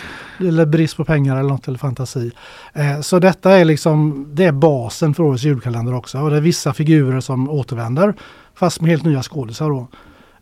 Eller 0.48 0.66
brist 0.66 0.96
på 0.96 1.04
pengar 1.04 1.36
eller 1.36 1.48
något 1.48 1.68
eller 1.68 1.78
fantasi. 1.78 2.32
Eh, 2.72 3.00
så 3.00 3.18
detta 3.18 3.52
är 3.52 3.64
liksom 3.64 4.26
det 4.34 4.44
är 4.44 4.52
basen 4.52 5.14
för 5.14 5.22
årets 5.22 5.44
julkalender 5.44 5.94
också. 5.94 6.18
Och 6.18 6.30
det 6.30 6.36
är 6.36 6.40
vissa 6.40 6.72
figurer 6.72 7.20
som 7.20 7.50
återvänder 7.50 8.14
fast 8.54 8.80
med 8.80 8.90
helt 8.90 9.04
nya 9.04 9.22
skådisar 9.22 9.70
då. 9.70 9.88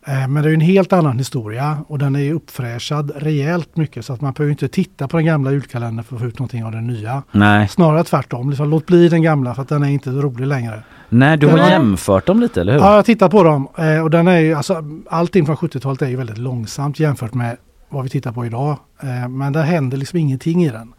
Eh, 0.07 0.27
men 0.27 0.43
det 0.43 0.49
är 0.49 0.53
en 0.53 0.61
helt 0.61 0.93
annan 0.93 1.17
historia 1.17 1.77
och 1.87 1.99
den 1.99 2.15
är 2.15 2.33
uppfräschad 2.33 3.11
rejält 3.15 3.77
mycket 3.77 4.05
så 4.05 4.13
att 4.13 4.21
man 4.21 4.33
behöver 4.33 4.51
inte 4.51 4.67
titta 4.67 5.07
på 5.07 5.17
den 5.17 5.25
gamla 5.25 5.51
julkalendern 5.51 6.03
för 6.03 6.15
att 6.15 6.21
få 6.21 6.27
ut 6.27 6.39
någonting 6.39 6.63
av 6.65 6.71
den 6.71 6.87
nya. 6.87 7.23
Nej. 7.31 7.67
Snarare 7.67 8.03
tvärtom, 8.03 8.49
liksom, 8.49 8.69
låt 8.69 8.85
bli 8.85 9.09
den 9.09 9.21
gamla 9.21 9.55
för 9.55 9.61
att 9.61 9.69
den 9.69 9.83
är 9.83 9.89
inte 9.89 10.09
rolig 10.09 10.47
längre. 10.47 10.83
Nej, 11.09 11.37
du 11.37 11.47
har 11.47 11.57
Nej. 11.57 11.71
jämfört 11.71 12.25
dem 12.25 12.39
lite, 12.39 12.61
eller 12.61 12.73
hur? 12.73 12.79
Ja, 12.79 12.95
jag 12.95 13.05
tittar 13.05 13.29
på 13.29 13.43
dem 13.43 13.67
eh, 13.77 14.03
och 14.03 14.09
den 14.09 14.27
är 14.27 14.39
ju, 14.39 14.53
alltså, 14.53 14.83
allting 15.09 15.45
från 15.45 15.55
70-talet 15.55 16.01
är 16.01 16.07
ju 16.07 16.15
väldigt 16.15 16.37
långsamt 16.37 16.99
jämfört 16.99 17.33
med 17.33 17.57
vad 17.91 18.03
vi 18.03 18.09
tittar 18.09 18.31
på 18.31 18.45
idag. 18.45 18.77
Eh, 19.03 19.29
men 19.29 19.53
det 19.53 19.61
händer 19.61 19.97
liksom 19.97 20.19
ingenting 20.19 20.63
i 20.65 20.69
den. 20.69 20.93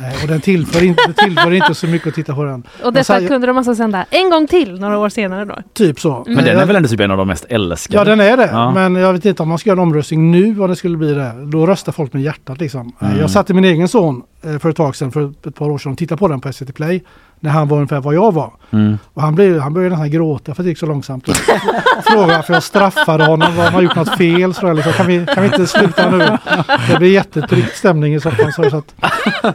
Eh, 0.00 0.22
och 0.22 0.28
den 0.28 0.40
tillför 0.40 0.84
inte, 0.84 1.12
tillför 1.16 1.52
inte 1.52 1.74
så 1.74 1.86
mycket 1.86 2.08
att 2.08 2.14
titta 2.14 2.34
på 2.34 2.44
den. 2.44 2.62
Och 2.84 2.92
detta 2.92 3.20
så- 3.20 3.26
kunde 3.28 3.46
de 3.46 3.58
alltså 3.58 3.74
sända 3.74 4.04
en 4.10 4.30
gång 4.30 4.46
till 4.46 4.80
några 4.80 4.98
år 4.98 5.08
senare 5.08 5.44
då? 5.44 5.56
Typ 5.72 6.00
så. 6.00 6.24
Men 6.26 6.44
den 6.44 6.56
är 6.58 6.66
väl 6.66 6.76
ändå 6.76 6.88
typ 6.88 7.00
en 7.00 7.10
av 7.10 7.18
de 7.18 7.28
mest 7.28 7.44
älskade? 7.48 7.98
Ja 7.98 8.04
den 8.04 8.20
är 8.20 8.36
det. 8.36 8.48
Ja. 8.52 8.70
Men 8.70 8.94
jag 8.94 9.12
vet 9.12 9.24
inte 9.24 9.42
om 9.42 9.48
man 9.48 9.58
ska 9.58 9.70
göra 9.70 9.76
en 9.80 9.82
omröstning 9.82 10.30
nu 10.30 10.60
om 10.60 10.70
det 10.70 10.76
skulle 10.76 10.96
bli 10.96 11.14
det. 11.14 11.32
Då 11.52 11.66
röstar 11.66 11.92
folk 11.92 12.12
med 12.12 12.22
hjärtat 12.22 12.60
liksom. 12.60 12.92
Eh, 13.00 13.08
Mm. 13.08 13.20
Jag 13.20 13.30
satte 13.30 13.54
min 13.54 13.64
egen 13.64 13.88
son 13.88 14.22
för 14.60 14.70
ett 14.70 14.76
tag 14.76 14.96
sedan, 14.96 15.12
för 15.12 15.32
ett 15.48 15.54
par 15.54 15.70
år 15.70 15.78
sedan, 15.78 15.92
och 15.92 15.98
tittade 15.98 16.18
på 16.18 16.28
den 16.28 16.40
på 16.40 16.52
SVT 16.52 16.72
Play. 16.74 17.04
När 17.40 17.50
han 17.50 17.68
var 17.68 17.76
ungefär 17.76 18.00
vad 18.00 18.14
jag 18.14 18.32
var. 18.34 18.52
Mm. 18.70 18.98
Och 19.14 19.22
han, 19.22 19.34
blev, 19.34 19.58
han 19.60 19.74
började 19.74 19.90
nästan 19.94 20.10
gråta 20.10 20.54
för 20.54 20.62
att 20.62 20.64
det 20.66 20.68
gick 20.68 20.78
så 20.78 20.86
långsamt. 20.86 21.28
Frågade 22.04 22.32
varför 22.36 22.54
jag 22.54 22.62
straffade 22.62 23.24
honom. 23.24 23.56
Vad 23.56 23.64
han 23.64 23.74
har 23.74 23.82
gjort 23.82 23.96
något 23.96 24.16
fel. 24.18 24.54
Så 24.54 24.66
jag 24.66 24.76
liksom, 24.76 24.92
kan, 24.92 25.06
vi, 25.06 25.26
kan 25.34 25.42
vi 25.42 25.48
inte 25.48 25.66
sluta 25.66 26.10
nu? 26.10 26.18
Det 26.90 26.98
blir 26.98 27.10
jättetryckt 27.12 27.76
stämning 27.76 28.14
i 28.14 28.20
soffan. 28.20 28.52
Så, 28.52 28.70
så 28.70 28.76
att, 28.76 28.94
eh, 29.42 29.50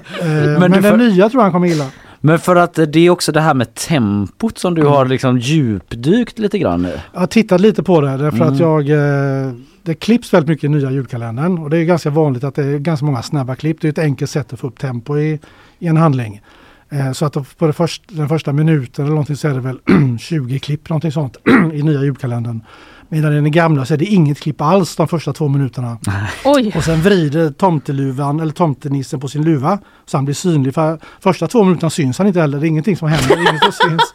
men 0.59 0.71
du 0.71 0.79
den 0.79 0.83
får- 0.91 0.97
nya 0.97 1.29
tror 1.29 1.39
jag 1.39 1.43
han 1.43 1.51
kommer 1.51 1.67
gilla. 1.67 1.85
Men 2.25 2.39
för 2.39 2.55
att 2.55 2.79
eh, 2.79 2.85
det 2.85 2.99
är 2.99 3.09
också 3.09 3.31
det 3.31 3.41
här 3.41 3.53
med 3.53 3.73
tempot 3.73 4.57
som 4.57 4.75
du 4.75 4.83
har 4.83 5.05
liksom 5.05 5.37
djupdykt 5.39 6.39
lite 6.39 6.59
grann 6.59 6.81
nu. 6.81 6.93
Jag 7.13 7.19
har 7.19 7.27
tittat 7.27 7.61
lite 7.61 7.83
på 7.83 8.01
det 8.01 8.17
därför 8.17 8.37
Mm. 8.37 8.53
att 8.53 8.59
jag 8.59 8.89
eh, 8.89 9.51
Det 9.83 9.93
klipps 9.95 10.33
väldigt 10.33 10.49
mycket 10.49 10.63
i 10.63 10.67
nya 10.69 10.91
julkalendern 10.91 11.57
och 11.57 11.69
det 11.69 11.77
är 11.77 11.83
ganska 11.83 12.09
vanligt 12.09 12.43
att 12.43 12.55
det 12.55 12.63
är 12.65 12.77
ganska 12.77 13.05
många 13.05 13.21
snabba 13.21 13.55
klipp. 13.55 13.81
Det 13.81 13.87
är 13.87 13.91
ett 13.91 13.97
enkelt 13.99 14.31
sätt 14.31 14.53
att 14.53 14.59
få 14.59 14.67
upp 14.67 14.79
tempo 14.79 15.17
i, 15.17 15.39
i 15.79 15.87
en 15.87 15.97
handling. 15.97 16.41
Eh, 16.93 17.11
så 17.11 17.25
att 17.25 17.57
på 17.57 17.67
det 17.67 17.73
först, 17.73 18.03
den 18.07 18.29
första 18.29 18.53
minuten 18.53 19.05
eller 19.05 19.13
någonting 19.13 19.35
så 19.35 19.47
är 19.47 19.53
det 19.53 19.59
väl 19.59 19.79
20 20.19 20.59
klipp 20.59 20.89
någonting 20.89 21.11
sånt 21.11 21.37
i 21.73 21.83
nya 21.83 22.01
julkalendern. 22.01 22.61
Medan 23.09 23.31
i 23.33 23.35
den 23.35 23.51
gamla 23.51 23.85
så 23.85 23.93
är 23.93 23.97
det 23.97 24.05
inget 24.05 24.39
klipp 24.39 24.61
alls 24.61 24.95
de 24.95 25.07
första 25.07 25.33
två 25.33 25.47
minuterna. 25.47 25.97
Oj! 26.45 26.73
Och 26.75 26.83
sen 26.83 27.01
vrider 27.01 27.51
tomteluvan 27.51 28.39
eller 28.39 28.53
tomtenissen 28.53 29.19
på 29.19 29.27
sin 29.27 29.43
luva 29.43 29.79
så 30.05 30.17
han 30.17 30.25
blir 30.25 30.35
synlig. 30.35 30.73
För 30.73 30.99
första 31.19 31.47
två 31.47 31.63
minuterna 31.63 31.89
syns 31.89 32.17
han 32.17 32.27
inte 32.27 32.41
heller. 32.41 32.59
Det 32.59 32.65
är 32.65 32.69
ingenting 32.69 32.97
som 32.97 33.07
händer. 33.07 33.39
Inget 33.49 33.63
som 33.63 33.89
syns. 33.89 34.13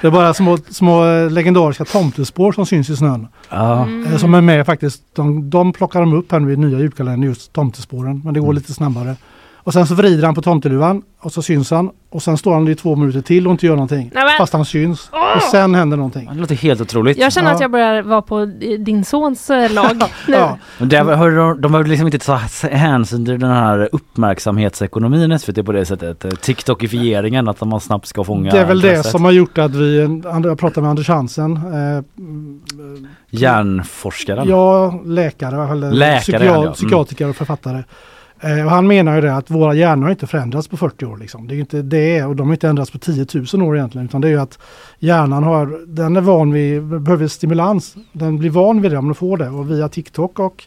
Det 0.00 0.06
är 0.06 0.10
bara 0.10 0.34
små, 0.34 0.58
små 0.70 1.06
eh, 1.06 1.30
legendariska 1.30 1.84
tomtespår 1.84 2.52
som 2.52 2.66
syns 2.66 2.90
i 2.90 2.96
snön. 2.96 3.26
Ja. 3.50 3.88
Eh, 4.06 4.16
Som 4.16 4.34
är 4.34 4.40
med 4.40 4.66
faktiskt. 4.66 5.02
De, 5.14 5.50
de 5.50 5.72
plockar 5.72 6.00
de 6.00 6.12
upp 6.12 6.32
här 6.32 6.40
nu 6.40 6.52
i 6.52 6.56
nya 6.56 6.78
julkalendern, 6.78 7.22
just 7.30 7.52
tomtespåren. 7.52 8.20
Men 8.24 8.34
det 8.34 8.40
går 8.40 8.52
lite 8.52 8.72
snabbare. 8.74 9.16
Och 9.58 9.72
sen 9.72 9.86
så 9.86 9.94
vrider 9.94 10.24
han 10.24 10.34
på 10.34 10.42
tomteluvan 10.42 11.02
och 11.20 11.32
så 11.32 11.42
syns 11.42 11.70
han. 11.70 11.90
Och 12.10 12.22
sen 12.22 12.38
står 12.38 12.54
han 12.54 12.68
i 12.68 12.74
två 12.74 12.96
minuter 12.96 13.20
till 13.20 13.46
och 13.46 13.50
inte 13.50 13.66
gör 13.66 13.72
någonting. 13.74 14.10
Nej, 14.14 14.24
men- 14.24 14.38
Fast 14.38 14.52
han 14.52 14.64
syns. 14.64 15.10
Och 15.36 15.42
sen 15.50 15.74
händer 15.74 15.96
någonting. 15.96 16.28
Det 16.32 16.40
låter 16.40 16.54
helt 16.54 16.80
otroligt. 16.80 17.18
Jag 17.18 17.32
känner 17.32 17.50
att 17.52 17.60
Ja. 17.60 17.64
jag 17.64 17.70
börjar 17.70 18.02
vara 18.02 18.22
på 18.22 18.40
eh, 18.40 18.46
din 18.78 19.04
sons 19.04 19.50
eh, 19.50 19.72
lag 19.74 19.96
nu. 20.26 20.34
Ja. 20.34 20.58
Det, 20.78 20.96
har 20.96 21.30
de, 21.30 21.60
de 21.60 21.74
har 21.74 21.84
liksom 21.84 22.06
inte 22.06 22.18
tagit 22.18 22.62
hänsyn 22.72 23.24
till 23.24 23.38
den 23.40 23.50
här 23.50 23.88
uppmärksamhetsekonomin 23.92 25.38
SVT 25.38 25.64
på 25.66 25.72
det 25.72 25.84
sättet. 25.84 26.24
eh, 26.24 26.30
TikTokifieringen, 26.30 27.48
att 27.48 27.60
man 27.64 27.80
snabbt 27.80 28.06
ska 28.06 28.24
fånga 28.24 28.50
Det 28.50 28.58
är 28.58 28.66
väl 28.66 28.80
det 28.80 29.02
som 29.02 29.24
har 29.24 29.32
gjort 29.32 29.58
att 29.58 29.74
vi, 29.74 30.20
jag 30.44 30.58
pratade 30.58 30.80
med 30.80 30.90
Anders 30.90 31.08
Hansen, 31.08 31.56
eh, 31.56 32.04
Hjärnforskaren. 33.30 34.48
Ja, 34.48 35.00
läkare 35.04 35.72
eller 35.72 35.90
Läkare, 35.92 36.38
psykia- 36.38 36.44
ja, 36.44 36.60
mm. 36.62 36.72
psykiatriker 36.72 37.28
och 37.28 37.36
författare. 37.36 37.82
Eh, 38.40 38.64
och 38.64 38.70
han 38.70 38.86
menar 38.86 39.14
ju 39.14 39.20
det 39.20 39.34
att 39.36 39.50
våra 39.50 39.74
hjärnor 39.74 40.02
har 40.02 40.10
inte 40.10 40.26
förändrats 40.26 40.68
på 40.68 40.76
40 40.76 41.04
år. 41.06 41.16
Liksom. 41.16 41.48
Det 41.48 41.54
är 41.54 41.58
inte 41.58 41.82
det 41.82 42.24
och 42.24 42.36
de 42.36 42.46
har 42.46 42.54
inte 42.54 42.68
ändrats 42.68 42.90
på 42.90 42.98
10 42.98 43.26
000 43.54 43.62
år 43.62 43.76
egentligen. 43.76 44.04
Utan 44.06 44.20
det 44.20 44.28
är 44.28 44.32
ju 44.32 44.40
att 44.40 44.58
hjärnan 44.98 45.42
har, 45.44 45.80
den 45.86 46.16
är 46.16 46.20
van 46.20 46.52
vid, 46.52 46.84
behöver 46.84 47.28
stimulans. 47.28 47.94
Den 48.12 48.38
blir 48.38 48.50
van 48.50 48.82
vid 48.82 48.90
det 48.90 48.98
om 48.98 49.04
den 49.04 49.14
får 49.14 49.36
det. 49.36 49.48
Och 49.48 49.70
via 49.70 49.88
TikTok 49.88 50.38
och 50.38 50.64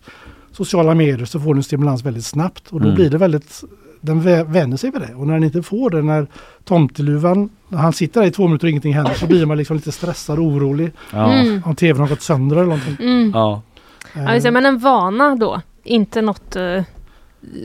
sociala 0.51 0.93
medier 0.95 1.25
så 1.25 1.39
får 1.39 1.53
den 1.53 1.63
stimulans 1.63 2.03
väldigt 2.05 2.25
snabbt. 2.25 2.67
Och 2.69 2.79
då 2.79 2.85
Mm. 2.85 2.95
blir 2.95 3.09
det 3.09 3.17
väldigt, 3.17 3.63
den 4.01 4.21
vä- 4.21 4.51
vänjer 4.51 4.77
sig 4.77 4.91
vid 4.91 5.01
det. 5.01 5.13
Och 5.15 5.27
när 5.27 5.33
den 5.33 5.43
inte 5.43 5.63
får 5.63 5.89
det, 5.89 6.01
när 6.01 6.27
tomteluvan, 6.63 7.49
när 7.69 7.77
han 7.77 7.93
sitter 7.93 8.21
där 8.21 8.27
i 8.27 8.31
två 8.31 8.47
minuter 8.47 8.65
och 8.67 8.69
ingenting 8.69 8.93
händer 8.93 9.13
så 9.13 9.27
blir 9.27 9.45
man 9.45 9.57
liksom 9.57 9.75
lite 9.75 9.91
stressad 9.91 10.39
och 10.39 10.45
orolig. 10.45 10.91
Ja. 11.13 11.33
Mm. 11.33 11.61
Om 11.65 11.75
tvn 11.75 11.99
har 12.01 12.07
gått 12.07 12.21
sönder 12.21 12.55
eller 12.55 12.65
någonting. 12.65 12.95
Mm. 12.99 13.31
Ja. 13.33 13.61
Ja, 14.15 14.33
just 14.33 14.45
det, 14.45 14.51
men 14.51 14.65
en 14.65 14.79
vana 14.79 15.35
då, 15.35 15.61
inte 15.83 16.21
något 16.21 16.55
eh, 16.55 16.83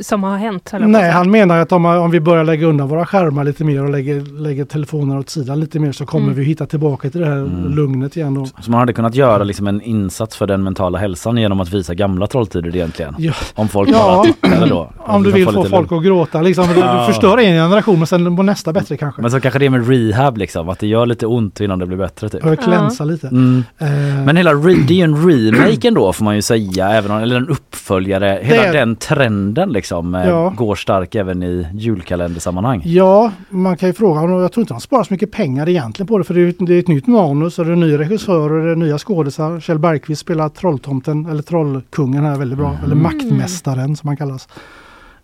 som 0.03 0.23
har 0.23 0.37
hänt. 0.37 0.73
Nej, 0.81 1.11
han 1.11 1.31
menar 1.31 1.59
att 1.59 1.73
om, 1.73 1.85
om 1.85 2.11
vi 2.11 2.21
börjar 2.21 2.45
lägga 2.45 2.67
undan 2.67 2.89
våra 2.89 3.07
skärmar 3.07 3.45
lite 3.45 3.65
mer 3.65 3.83
och 3.85 3.91
lägger, 3.91 4.21
lägger 4.41 4.65
telefonerna 4.65 5.21
åt 5.21 5.31
sidan 5.31 5.61
lite 5.61 5.79
mer 5.79 5.93
så 5.93 6.07
kommer 6.07 6.25
Mm. 6.27 6.37
vi 6.39 6.45
hitta 6.45 6.67
tillbaka 6.67 7.11
till 7.11 7.21
det 7.21 7.27
här 7.27 7.37
Mm. 7.37 7.75
lugnet 7.75 8.17
igen. 8.17 8.37
Och, 8.37 8.49
Så 8.61 8.71
man 8.71 8.81
hade 8.81 8.93
kunnat 8.93 9.15
göra 9.15 9.45
liksom 9.45 9.67
en 9.67 9.81
insats 9.81 10.37
för 10.37 10.47
den 10.47 10.63
mentala 10.63 10.99
hälsan 10.99 11.37
genom 11.37 11.61
att 11.61 11.73
visa 11.73 11.95
gamla 11.95 12.27
trolltider 12.27 12.77
egentligen. 12.77 13.15
Ja. 13.19 13.33
Om 13.55 13.69
folk 13.69 13.89
Ja. 13.89 14.25
bara 14.43 14.53
eller 14.57 14.67
då. 14.67 14.93
om 14.99 15.23
du 15.23 15.33
liksom 15.33 15.55
vill 15.55 15.63
få 15.65 15.69
folk 15.77 15.91
lugn. 15.91 15.99
att 16.01 16.07
gråta 16.07 16.43
liksom. 16.43 16.67
Du, 16.75 16.81
Ja. 16.81 17.01
du 17.07 17.13
förstör 17.13 17.39
en 17.39 17.45
generation 17.55 17.99
men 17.99 18.07
sen 18.07 18.33
mår 18.33 18.43
nästa 18.43 18.73
bättre 18.73 18.97
kanske. 18.97 19.23
Men 19.23 19.31
så 19.31 19.41
kanske 19.41 19.59
det 19.59 19.67
är 19.67 19.71
med 19.71 19.89
rehab 19.89 20.37
liksom, 20.37 20.69
att 20.69 20.79
det 20.79 20.87
gör 20.87 21.07
lite 21.07 21.27
ont 21.27 21.61
innan 21.61 21.79
det 21.79 21.87
blir 21.87 21.99
bättre 21.99 22.29
typ. 22.29 22.43
Börjar 22.43 22.57
klänsa 22.57 23.05
lite. 23.05 23.29
Mm. 23.29 23.65
Eh, 23.79 23.87
Men 24.27 24.37
hela 24.37 24.53
re- 24.53 24.85
det 24.89 24.95
är 24.95 24.97
ju 24.97 25.03
en 25.05 25.29
remake 25.31 25.89
ändå 25.89 26.13
får 26.13 26.25
man 26.25 26.35
ju 26.37 26.43
säga, 26.43 26.89
även 26.89 27.11
om, 27.11 27.19
eller 27.19 27.37
en 27.37 27.49
uppföljare. 27.49 28.39
Hela 28.43 28.63
Det 28.63 28.73
den 28.79 28.97
trenden 28.97 29.66
liksom 29.73 30.15
eh, 30.15 30.29
Ja. 30.29 30.53
går 30.57 30.75
stark 30.75 31.15
även 31.15 31.43
i 31.43 31.67
julkalendersammanhang. 31.75 32.83
Ja, 32.85 33.33
man 33.51 33.77
kan 33.77 33.89
ju 33.89 33.93
fråga. 33.93 34.21
och 34.21 34.43
Jag 34.43 34.53
tror 34.53 34.63
inte 34.63 34.75
han 34.75 34.81
sparar 34.81 35.05
så 35.05 35.15
mycket 35.15 35.33
pengar 35.33 35.69
egentligen 35.69 36.07
på 36.07 36.19
det. 36.19 36.25
För 36.25 36.35
det 36.35 36.41
är, 36.41 36.49
ett- 36.49 36.57
det 36.67 36.75
är 36.75 36.79
ett 36.79 36.89
nytt 36.89 37.07
manus 37.07 37.59
och 37.59 37.65
det 37.65 37.71
är 37.71 37.73
en 37.73 37.81
ny 37.81 37.99
regissör 37.99 38.53
och 38.53 38.65
det 38.65 38.71
är 38.73 38.77
nya 38.77 38.99
skådisar. 38.99 39.61
Kjell 39.61 39.79
Bergqvist 39.79 40.21
spelar 40.21 40.49
Trolltomten, 40.49 41.27
eller 41.27 41.43
Trollkungen 41.43 42.25
här 42.25 42.37
väldigt 42.39 42.59
bra. 42.59 42.77
Eller 42.85 42.95
Maktmästaren 42.95 43.97
som 43.97 44.09
han 44.09 44.17
kallas. 44.17 44.49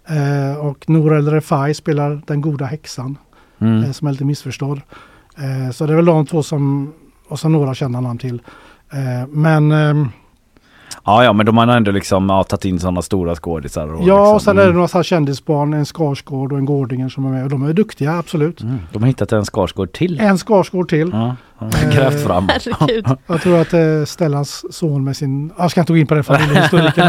Eh, 0.09 0.67
och 0.67 0.89
Nour 0.91 1.15
El 1.17 1.31
Refai 1.31 1.75
spelar 1.75 2.23
den 2.27 2.41
goda 2.41 2.65
häxan. 2.65 3.17
Mm. 3.61 3.85
eh, 3.85 3.91
som 3.91 4.07
är 4.09 4.13
lite 4.13 4.25
missförstådd. 4.25 4.81
Eh, 5.39 5.71
så 5.73 5.87
det 5.87 5.93
är 5.93 5.97
väl 5.97 6.05
de 6.05 6.27
två 6.27 6.43
som, 6.43 6.93
och 7.29 7.39
så 7.41 7.49
några 7.49 7.75
kända 7.75 8.01
namn 8.01 8.19
till. 8.19 8.43
Eh, 8.93 9.29
men 9.29 9.73
ehm, 9.73 10.09
Ja 11.05 11.25
ja 11.25 11.33
men 11.33 11.47
de 11.47 11.57
har 11.57 11.67
ändå 11.67 11.91
liksom 11.91 12.29
ja, 12.29 12.45
tagit 12.45 12.65
in 12.65 12.81
sådana 12.81 13.03
stora 13.03 13.35
skådisar. 13.35 13.95
Och 13.95 14.09
ja, 14.09 14.17
liksom, 14.17 14.35
och 14.35 14.43
sen 14.43 14.59
är 14.59 14.61
det 14.61 14.67
mm. 14.67 14.75
några 14.75 14.89
så 14.89 14.99
här 14.99 15.03
kändisbarn, 15.03 15.75
en 15.75 15.85
Skarsgård 15.85 16.53
och 16.53 16.59
en 16.59 16.65
Gårdinger 16.65 17.09
som 17.09 17.27
är 17.27 17.31
med. 17.31 17.45
Och 17.45 17.51
de 17.51 17.63
är 17.63 17.73
duktiga, 17.73 18.19
absolut. 18.19 18.63
Mm. 18.63 18.79
De 18.93 19.03
har 19.03 19.07
hittat 19.09 19.33
en 19.33 19.45
Skarsgård 19.45 19.93
till. 19.93 20.21
En 20.21 20.39
Skarsgård 20.39 20.89
till. 20.89 21.11
Ja, 21.13 21.37
grävt 21.93 22.25
fram. 22.25 22.49
Herregud. 22.49 23.07
Jag 23.27 23.43
tror 23.43 23.61
att 23.61 23.73
är 23.73 24.05
Stellans 24.05 24.65
son 24.75 25.05
med 25.05 25.17
sin, 25.17 25.53
jag 25.59 25.71
ska 25.71 25.81
inte 25.81 25.93
gå 25.93 25.97
in 25.97 26.07
på 26.07 26.15
den 26.15 26.25
familjehistoriken, 26.35 27.05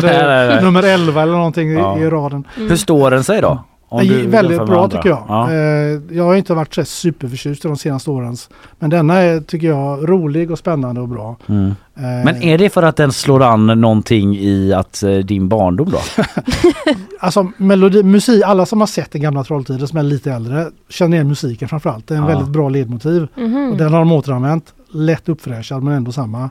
nummer 0.64 0.84
11 0.84 1.22
eller 1.22 1.34
någonting 1.34 1.70
i, 1.70 1.74
Ja. 1.74 2.00
i 2.00 2.10
raden. 2.10 2.48
Hur 2.56 2.76
står 2.76 3.12
den 3.12 3.24
sig 3.24 3.42
då? 3.42 3.64
Jämför 4.02 4.28
väldigt 4.30 4.66
bra 4.66 4.84
andra? 4.84 4.98
tycker 4.98 5.10
jag. 5.10 5.24
Ja. 5.28 5.52
Eh, 5.52 6.18
jag 6.18 6.24
har 6.24 6.36
inte 6.36 6.54
varit 6.54 6.74
så 6.74 6.86
superförtjust 6.86 7.66
i 7.66 7.68
de 7.68 7.78
senaste 7.78 8.10
årens. 8.12 8.50
Men 8.80 8.90
denna 8.90 9.14
är, 9.18 9.40
tycker 9.40 9.68
jag, 9.68 10.10
rolig 10.10 10.52
och 10.52 10.60
spännande 10.60 11.02
och 11.02 11.08
bra. 11.08 11.36
Mm. 11.48 11.66
Eh, 11.96 12.04
Men 12.26 12.44
är 12.44 12.58
det 12.58 12.70
för 12.70 12.84
att 12.84 12.96
den 12.96 13.12
slår 13.12 13.44
an 13.44 13.66
någonting 13.82 14.36
i 14.38 14.74
att 14.74 15.04
eh, 15.04 15.12
din 15.16 15.50
barndom 15.50 15.90
då? 15.92 16.00
Alltså 17.20 17.52
melodi, 17.58 18.04
musik, 18.04 18.44
alla 18.46 18.66
som 18.66 18.80
har 18.80 18.88
sett 18.88 19.12
den 19.12 19.22
gamla 19.22 19.44
Trolltider 19.44 19.86
som 19.86 19.98
är 20.00 20.04
lite 20.04 20.32
äldre 20.32 20.68
känner 20.90 21.18
igen 21.18 21.28
musiken 21.28 21.68
framförallt. 21.70 22.08
Det 22.08 22.14
är 22.14 22.18
en 22.18 22.24
Ja. 22.24 22.30
väldigt 22.30 22.50
bra 22.50 22.70
ledmotiv. 22.70 23.28
Mhm. 23.36 23.72
Och 23.72 23.78
den 23.78 23.92
har 23.94 24.00
de 24.00 24.12
återanvänt. 24.12 24.74
Lätt 24.94 25.30
uppfräschad 25.30 25.84
men 25.84 25.94
ändå 25.94 26.12
samma. 26.12 26.50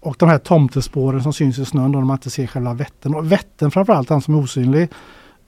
Och 0.00 0.16
de 0.18 0.28
här 0.28 0.38
tomtespåren 0.38 1.22
som 1.22 1.32
syns 1.32 1.58
i 1.58 1.64
snön 1.64 1.92
då 1.92 2.00
man 2.00 2.16
inte 2.16 2.30
ser 2.30 2.46
själva 2.46 2.74
vätten. 2.74 3.14
Och 3.14 3.32
vätten 3.32 3.70
framförallt, 3.70 4.08
han 4.10 4.20
som 4.22 4.34
är 4.34 4.38
osynlig. 4.38 4.88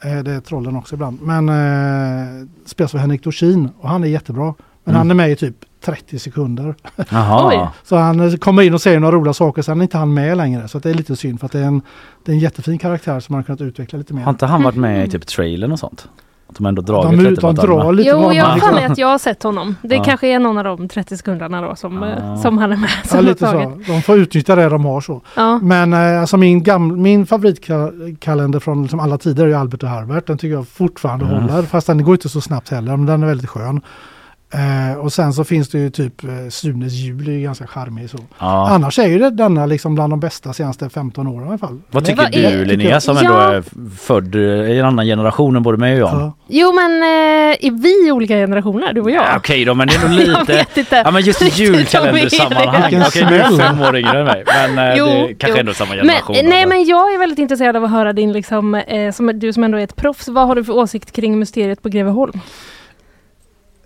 Eh, 0.04 0.18
det 0.22 0.30
är 0.32 0.40
trollen 0.40 0.76
också 0.76 0.94
ibland. 0.94 1.18
Men 1.22 1.48
eh, 1.48 2.46
spelas 2.66 2.94
av 2.94 3.00
Henrik 3.00 3.24
Dorsin 3.24 3.68
och 3.80 3.88
han 3.88 4.04
är 4.04 4.08
jättebra. 4.08 4.54
Men 4.84 4.94
Mm. 4.94 4.98
han 4.98 5.10
är 5.10 5.14
med 5.14 5.30
i 5.30 5.36
typ 5.36 5.56
30 5.84 6.18
sekunder. 6.18 6.74
Så 7.84 7.96
han 7.96 8.20
eh, 8.20 8.34
kommer 8.36 8.62
in 8.62 8.74
och 8.74 8.80
säger 8.82 9.00
några 9.00 9.16
roliga 9.16 9.32
saker 9.34 9.62
sen 9.62 9.78
är 9.78 9.82
inte 9.82 9.98
han 9.98 10.14
med 10.14 10.36
längre. 10.36 10.68
Så 10.68 10.76
att 10.78 10.82
det 10.84 10.90
är 10.90 10.94
lite 10.94 11.16
synd 11.16 11.40
för 11.40 11.46
att 11.46 11.52
det 11.52 11.58
är 11.60 11.64
en, 11.64 11.82
det 12.24 12.32
är 12.32 12.34
en 12.34 12.40
jättefin 12.40 12.78
karaktär 12.78 13.20
som 13.20 13.32
man 13.32 13.38
har 13.38 13.44
kunnat 13.44 13.60
utveckla 13.60 13.98
lite 13.98 14.14
mer. 14.14 14.22
Har 14.22 14.30
inte 14.30 14.46
han 14.46 14.62
varit 14.62 14.76
med 14.76 15.06
i 15.06 15.10
typ 15.10 15.26
trailern 15.26 15.72
och 15.72 15.78
sånt? 15.78 16.08
Att 16.48 16.56
de 16.56 16.66
ändå 16.66 16.82
dragit 16.82 17.18
De, 17.18 17.24
lite 17.30 17.40
de 17.40 17.54
drar 17.54 17.92
lite 17.92 18.08
Jo, 18.10 18.32
jag 18.32 18.44
har 18.44 18.58
för 18.58 18.72
mig 18.72 18.84
att 18.84 18.98
jag 18.98 19.06
har 19.08 19.18
sett 19.18 19.42
honom. 19.42 19.76
Det 19.82 19.94
Ja. 19.94 20.04
kanske 20.04 20.28
är 20.28 20.38
någon 20.38 20.58
av 20.58 20.64
de 20.64 20.88
30 20.88 21.16
sekunderna 21.16 21.60
då 21.60 21.76
som, 21.76 22.02
eh, 22.02 22.08
Ja. 22.18 22.36
som 22.36 22.58
han 22.58 22.72
är 22.72 22.76
med. 22.76 22.90
Som 23.04 23.16
Ja, 23.18 23.22
lite 23.22 23.46
så. 23.46 23.72
De 23.86 24.02
får 24.02 24.18
utnyttja 24.18 24.54
det 24.56 24.68
de 24.68 24.84
har 24.84 25.00
så. 25.00 25.20
Ja. 25.36 25.58
Men 25.62 25.92
eh, 25.92 26.20
alltså 26.20 26.36
min, 26.36 26.62
gamla, 26.62 26.96
min 26.96 27.26
favoritkalender 27.26 28.60
från 28.60 28.82
liksom 28.82 29.00
alla 29.00 29.18
tider 29.18 29.46
är 29.46 29.54
Albert 29.56 29.82
och 29.82 29.88
Herbert. 29.88 30.26
Den 30.26 30.38
tycker 30.38 30.54
jag 30.54 30.68
fortfarande 30.68 31.24
Mm. 31.24 31.42
håller. 31.42 31.62
Fast 31.62 31.86
den 31.86 32.04
går 32.04 32.14
inte 32.14 32.28
så 32.28 32.40
snabbt 32.40 32.68
heller. 32.70 32.96
Men 32.96 33.06
den 33.06 33.22
är 33.22 33.26
väldigt 33.26 33.50
skön. 33.50 33.80
Eh, 34.54 34.98
och 34.98 35.12
sen 35.12 35.32
så 35.32 35.44
finns 35.44 35.68
det 35.68 35.78
ju 35.78 35.90
typ 35.90 36.24
eh, 36.24 36.30
Sunes 36.50 36.92
jul 36.92 37.28
är 37.28 37.32
ju 37.32 37.42
ganska 37.42 37.66
charmig 37.66 38.10
så. 38.10 38.18
Ja. 38.38 38.68
Annars 38.70 38.98
är 38.98 39.06
ju 39.06 39.18
det 39.18 39.30
denna 39.30 39.66
liksom 39.66 39.94
bland 39.94 40.12
de 40.12 40.20
bästa 40.20 40.52
senaste 40.52 40.88
15 40.90 41.26
åren 41.26 41.44
i 41.44 41.48
alla 41.48 41.58
fall. 41.58 41.80
Vad 41.90 42.04
tycker 42.04 42.30
du 42.32 42.38
är- 42.44 42.64
Linnea 42.64 43.00
som 43.00 43.16
ändå 43.16 43.32
Ja. 43.32 43.52
är 43.54 43.62
född 43.98 44.34
eh, 44.34 44.40
i 44.40 44.78
en 44.78 44.86
annan 44.86 45.06
generation 45.06 45.56
än 45.56 45.62
både 45.62 45.78
mig 45.78 45.92
och 46.02 46.08
Jan? 46.10 46.20
Ja. 46.20 46.32
Jo 46.48 46.72
men 46.72 47.02
eh, 47.02 47.66
är 47.66 47.82
vi 48.04 48.12
olika 48.12 48.34
generationer, 48.34 48.92
du 48.92 49.00
och 49.00 49.10
jag? 49.10 49.24
Ja, 49.24 49.36
Okej 49.36 49.64
då, 49.64 49.74
men 49.74 49.88
det 49.88 49.94
är 49.94 50.08
nog 50.08 50.20
Jag 50.20 50.28
lite... 50.40 50.52
vet 50.52 50.76
inte. 50.76 50.96
Ja 51.04 51.10
men 51.10 51.22
just 51.22 51.58
julkalendersammanhang. 51.58 53.02
Okej, 53.06 53.26
du 53.28 53.36
är 53.36 53.58
fem 53.58 53.80
år 53.82 53.96
yngre 53.96 54.18
än 54.18 54.24
mig. 54.24 54.44
Men 54.46 54.88
eh, 54.88 54.94
Jo, 54.98 55.06
det 55.06 55.12
är 55.12 55.26
kanske 55.34 55.48
jo. 55.58 55.60
ändå 55.60 55.74
samma 55.74 55.90
Men, 55.94 55.98
generation. 55.98 56.36
nej 56.44 56.62
då. 56.62 56.68
men 56.68 56.84
jag 56.84 57.14
är 57.14 57.18
väldigt 57.18 57.38
intresserad 57.38 57.76
av 57.76 57.84
att 57.84 57.90
höra 57.90 58.12
din 58.12 58.32
liksom, 58.32 58.74
eh, 58.74 59.12
som, 59.12 59.38
du 59.38 59.52
som 59.52 59.64
ändå 59.64 59.78
är 59.78 59.84
ett 59.84 59.96
proffs, 59.96 60.28
vad 60.28 60.46
har 60.46 60.54
du 60.54 60.64
för 60.64 60.72
åsikt 60.72 61.12
kring 61.12 61.38
mysteriet 61.38 61.82
på 61.82 61.88
Greveholm? 61.88 62.40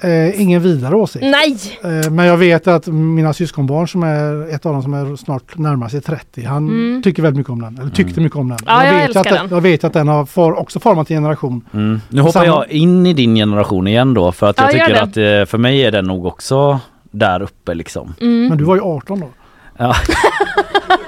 Eh, 0.02 0.40
ingen 0.40 0.62
vidare 0.62 0.96
åsikt. 0.96 1.22
Nej! 1.24 1.56
Eh, 2.04 2.10
men 2.10 2.26
jag 2.26 2.36
vet 2.36 2.66
att 2.66 2.86
mina 2.86 3.32
syskonbarn 3.32 3.88
som 3.88 4.02
är 4.02 4.54
ett 4.54 4.66
av 4.66 4.72
dem 4.72 4.82
som 4.82 4.94
är 4.94 5.16
snart 5.16 5.58
närmar 5.58 5.88
sig 5.88 6.00
30. 6.00 6.44
Han 6.44 6.68
Mm. 6.68 7.02
tycker 7.02 7.22
väldigt 7.22 7.38
mycket 7.38 7.50
om 7.52 7.62
den. 7.62 7.78
Eller 7.80 7.90
tyckte 7.90 8.20
mycket 8.20 8.38
om 8.38 8.48
den. 8.48 8.58
Ja, 8.66 8.84
jag 8.86 8.92
vet 8.94 9.04
älskar 9.04 9.20
att 9.20 9.28
den. 9.40 9.48
Jag 9.50 9.60
vet 9.60 9.84
att 9.84 9.92
den 9.92 10.08
har 10.08 10.26
for, 10.26 10.58
också 10.58 10.80
format 10.80 11.10
en 11.10 11.16
generation. 11.16 11.64
Mm. 11.74 12.00
Nu 12.08 12.20
hoppar 12.20 12.32
Samma- 12.32 12.46
jag 12.46 12.70
in 12.70 13.06
i 13.06 13.12
din 13.12 13.34
generation 13.34 13.86
igen 13.86 14.14
då 14.14 14.32
för 14.32 14.50
att 14.50 14.58
jag 14.58 14.66
Ja, 14.66 14.72
tycker 14.72 15.02
att 15.02 15.16
eh, 15.16 15.50
för 15.50 15.58
mig 15.58 15.84
är 15.84 15.90
den 15.92 16.04
nog 16.04 16.26
också 16.26 16.80
där 17.10 17.42
uppe 17.42 17.74
liksom. 17.74 18.14
Mm. 18.20 18.46
Men 18.48 18.58
du 18.58 18.64
var 18.64 18.74
ju 18.76 18.82
18 18.82 19.20
då. 19.20 19.28
Ja. 19.78 19.94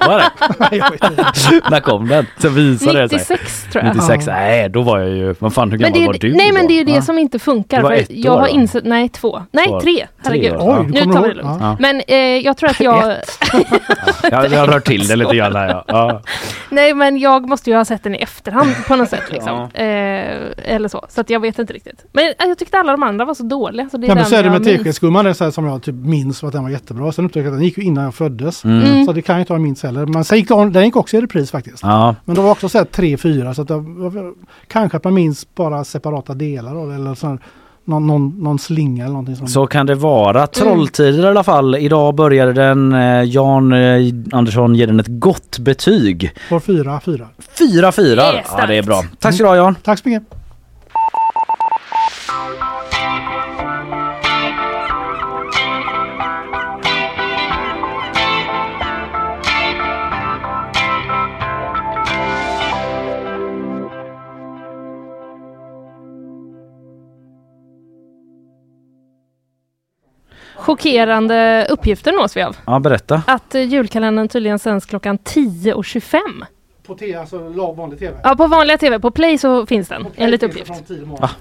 Var 0.06 0.18
det? 0.18 0.76
Jag. 0.76 1.70
När 1.70 1.80
kom 1.80 2.08
den? 2.08 2.26
Så 2.38 2.48
visade 2.48 3.00
det 3.00 3.08
sig. 3.08 3.18
96 3.18 3.64
tror 3.72 3.84
jag. 3.84 3.94
96, 3.96 4.26
nej 4.26 4.68
då 4.68 4.82
var 4.82 4.98
jag 4.98 5.08
ju, 5.10 5.34
vad 5.38 5.54
fan 5.54 5.70
hur 5.70 5.78
Men 5.78 5.92
gammal 5.92 5.98
det 5.98 6.04
är, 6.04 6.06
var 6.06 6.30
du 6.30 6.34
nej 6.36 6.48
då? 6.48 6.54
men 6.54 6.66
det 6.66 6.72
är 6.72 6.78
ju 6.78 6.84
det 6.84 6.92
Ja. 6.92 7.02
som 7.02 7.18
inte 7.18 7.38
funkar. 7.38 7.76
Det 7.76 7.82
var 7.82 7.90
för 7.90 7.96
ett 7.96 8.06
jag 8.10 8.34
år 8.34 8.40
har 8.40 8.46
insett, 8.48 8.84
nej 8.84 9.08
två, 9.08 9.42
nej 9.52 9.66
Två. 9.66 9.80
tre, 9.80 10.06
herregud. 10.24 10.52
ja. 10.52 10.80
Oj, 10.80 10.86
Nu 10.90 11.12
tar 11.12 11.22
vi 11.22 11.28
det 11.28 11.34
lugnt. 11.34 11.56
Ja. 11.60 11.76
Men 11.80 12.02
eh, 12.08 12.16
jag 12.16 12.56
tror 12.56 12.70
att 12.70 12.80
jag... 12.80 13.14
Ja, 14.30 14.46
jag 14.46 14.60
har 14.60 14.66
rört 14.66 14.84
till 14.86 15.06
det 15.08 15.16
lite 15.16 15.34
grann 15.36 15.56
här 15.56 15.68
ja. 15.68 15.84
ja. 15.88 16.22
Nej 16.70 16.94
men 16.94 17.18
jag 17.18 17.48
måste 17.48 17.70
ju 17.70 17.76
ha 17.76 17.84
sett 17.84 18.02
den 18.02 18.14
i 18.14 18.18
efterhand 18.18 18.74
på 18.88 18.96
något 18.96 19.08
sätt 19.08 19.22
liksom. 19.30 19.58
Eh, 19.74 19.84
eller 20.74 20.88
så. 20.88 21.04
Så 21.08 21.20
att 21.20 21.30
jag 21.30 21.40
vet 21.40 21.58
inte 21.58 21.72
riktigt. 21.72 22.04
Men 22.12 22.24
eh, 22.26 22.32
jag 22.38 22.58
tyckte 22.58 22.78
alla 22.78 22.92
de 22.92 23.02
andra 23.02 23.24
var 23.24 23.34
så 23.34 23.42
dåliga. 23.42 23.88
Så 23.88 23.96
det 23.96 24.06
är 24.06 24.08
Ja, 24.08 24.14
men 24.14 24.24
så 24.24 24.34
är 24.34 24.38
det 24.42 24.44
jag 24.46 24.52
med 24.52 24.60
minns. 24.60 24.76
teskedsgumman, 24.76 25.24
det 25.24 25.34
som 25.52 25.66
jag 25.66 25.82
typ 25.82 25.94
minns 25.94 26.44
att 26.44 26.52
den 26.52 26.62
var 26.62 26.70
jättebra. 26.70 27.12
Sen 27.12 27.24
upptäckte 27.24 27.40
jag 27.40 27.46
att 27.52 27.58
den 27.58 27.64
gick 27.64 27.78
ju 27.78 27.84
innan 27.84 28.04
jag 28.04 28.14
föddes. 28.14 28.59
Mm. 28.64 29.04
Så 29.06 29.12
det 29.12 29.22
kan 29.22 29.34
jag 29.34 29.42
inte 29.42 29.52
ha 29.52 29.58
minst 29.58 29.82
heller. 29.82 30.06
Men 30.06 30.24
sen 30.24 30.38
gick 30.38 30.48
den, 30.48 30.72
den 30.72 30.84
gick 30.84 30.96
också 30.96 31.16
i 31.16 31.20
repris 31.20 31.50
faktiskt. 31.50 31.82
ja. 31.82 32.14
Men 32.24 32.34
det 32.36 32.42
var 32.42 32.50
också 32.50 32.68
så 32.68 32.78
här 32.78 32.84
tre, 32.84 33.16
fyra. 33.16 33.54
Så 33.54 33.62
att 33.62 33.68
det, 33.68 33.84
kanske 34.68 34.96
att 34.96 35.04
man 35.04 35.14
minns 35.14 35.46
bara 35.54 35.84
separata 35.84 36.34
delar. 36.34 36.94
Eller 36.94 37.14
så 37.14 37.26
här, 37.26 37.38
någon, 37.84 38.06
någon, 38.06 38.28
någon 38.42 38.58
slinga 38.58 39.02
eller 39.04 39.12
någonting 39.12 39.36
sånt. 39.36 39.50
Så 39.50 39.66
kan 39.66 39.86
det 39.86 39.94
vara. 39.94 40.46
Trolltider 40.46 41.24
i 41.24 41.28
alla 41.28 41.44
fall. 41.44 41.74
Idag 41.76 42.14
började 42.14 42.52
den. 42.52 42.92
eh, 42.92 43.22
Jan 43.22 43.72
eh, 43.72 44.12
Andersson 44.32 44.74
ger 44.74 44.86
den 44.86 45.00
ett 45.00 45.06
gott 45.20 45.58
betyg. 45.58 46.32
Fyra. 46.60 47.00
4-4. 47.00 47.26
Det 47.58 47.64
är 47.64 48.34
Ja 48.36 48.42
starkt. 48.44 48.68
det 48.68 48.74
är 48.76 48.82
bra. 48.82 49.02
Tack 49.18 49.34
ska 49.34 49.44
du 49.44 49.48
ha 49.48 49.56
Jan. 49.56 49.74
Tack 49.82 49.98
så 49.98 50.08
mycket. 50.08 50.39
Chockerande 70.60 71.66
uppgifter 71.70 72.12
nås 72.12 72.36
vi 72.36 72.42
av. 72.42 72.56
Ja 72.66 72.78
berätta. 72.80 73.22
Att 73.26 73.54
eh, 73.54 73.62
julkalendern 73.62 74.28
tydligen 74.28 74.58
sänds 74.58 74.86
klockan 74.86 75.18
10.25. 75.18 76.18
På 76.90 76.96
te, 76.96 77.14
alltså 77.14 77.38
vanlig 77.76 77.98
tv. 77.98 78.16
Ja 78.22 78.34
på 78.36 78.46
vanliga 78.46 78.78
tv, 78.78 78.98
på 79.00 79.10
play 79.10 79.38
så 79.38 79.66
finns 79.66 79.88
den 79.88 80.06
enligt 80.16 80.42
uppgift. 80.42 80.70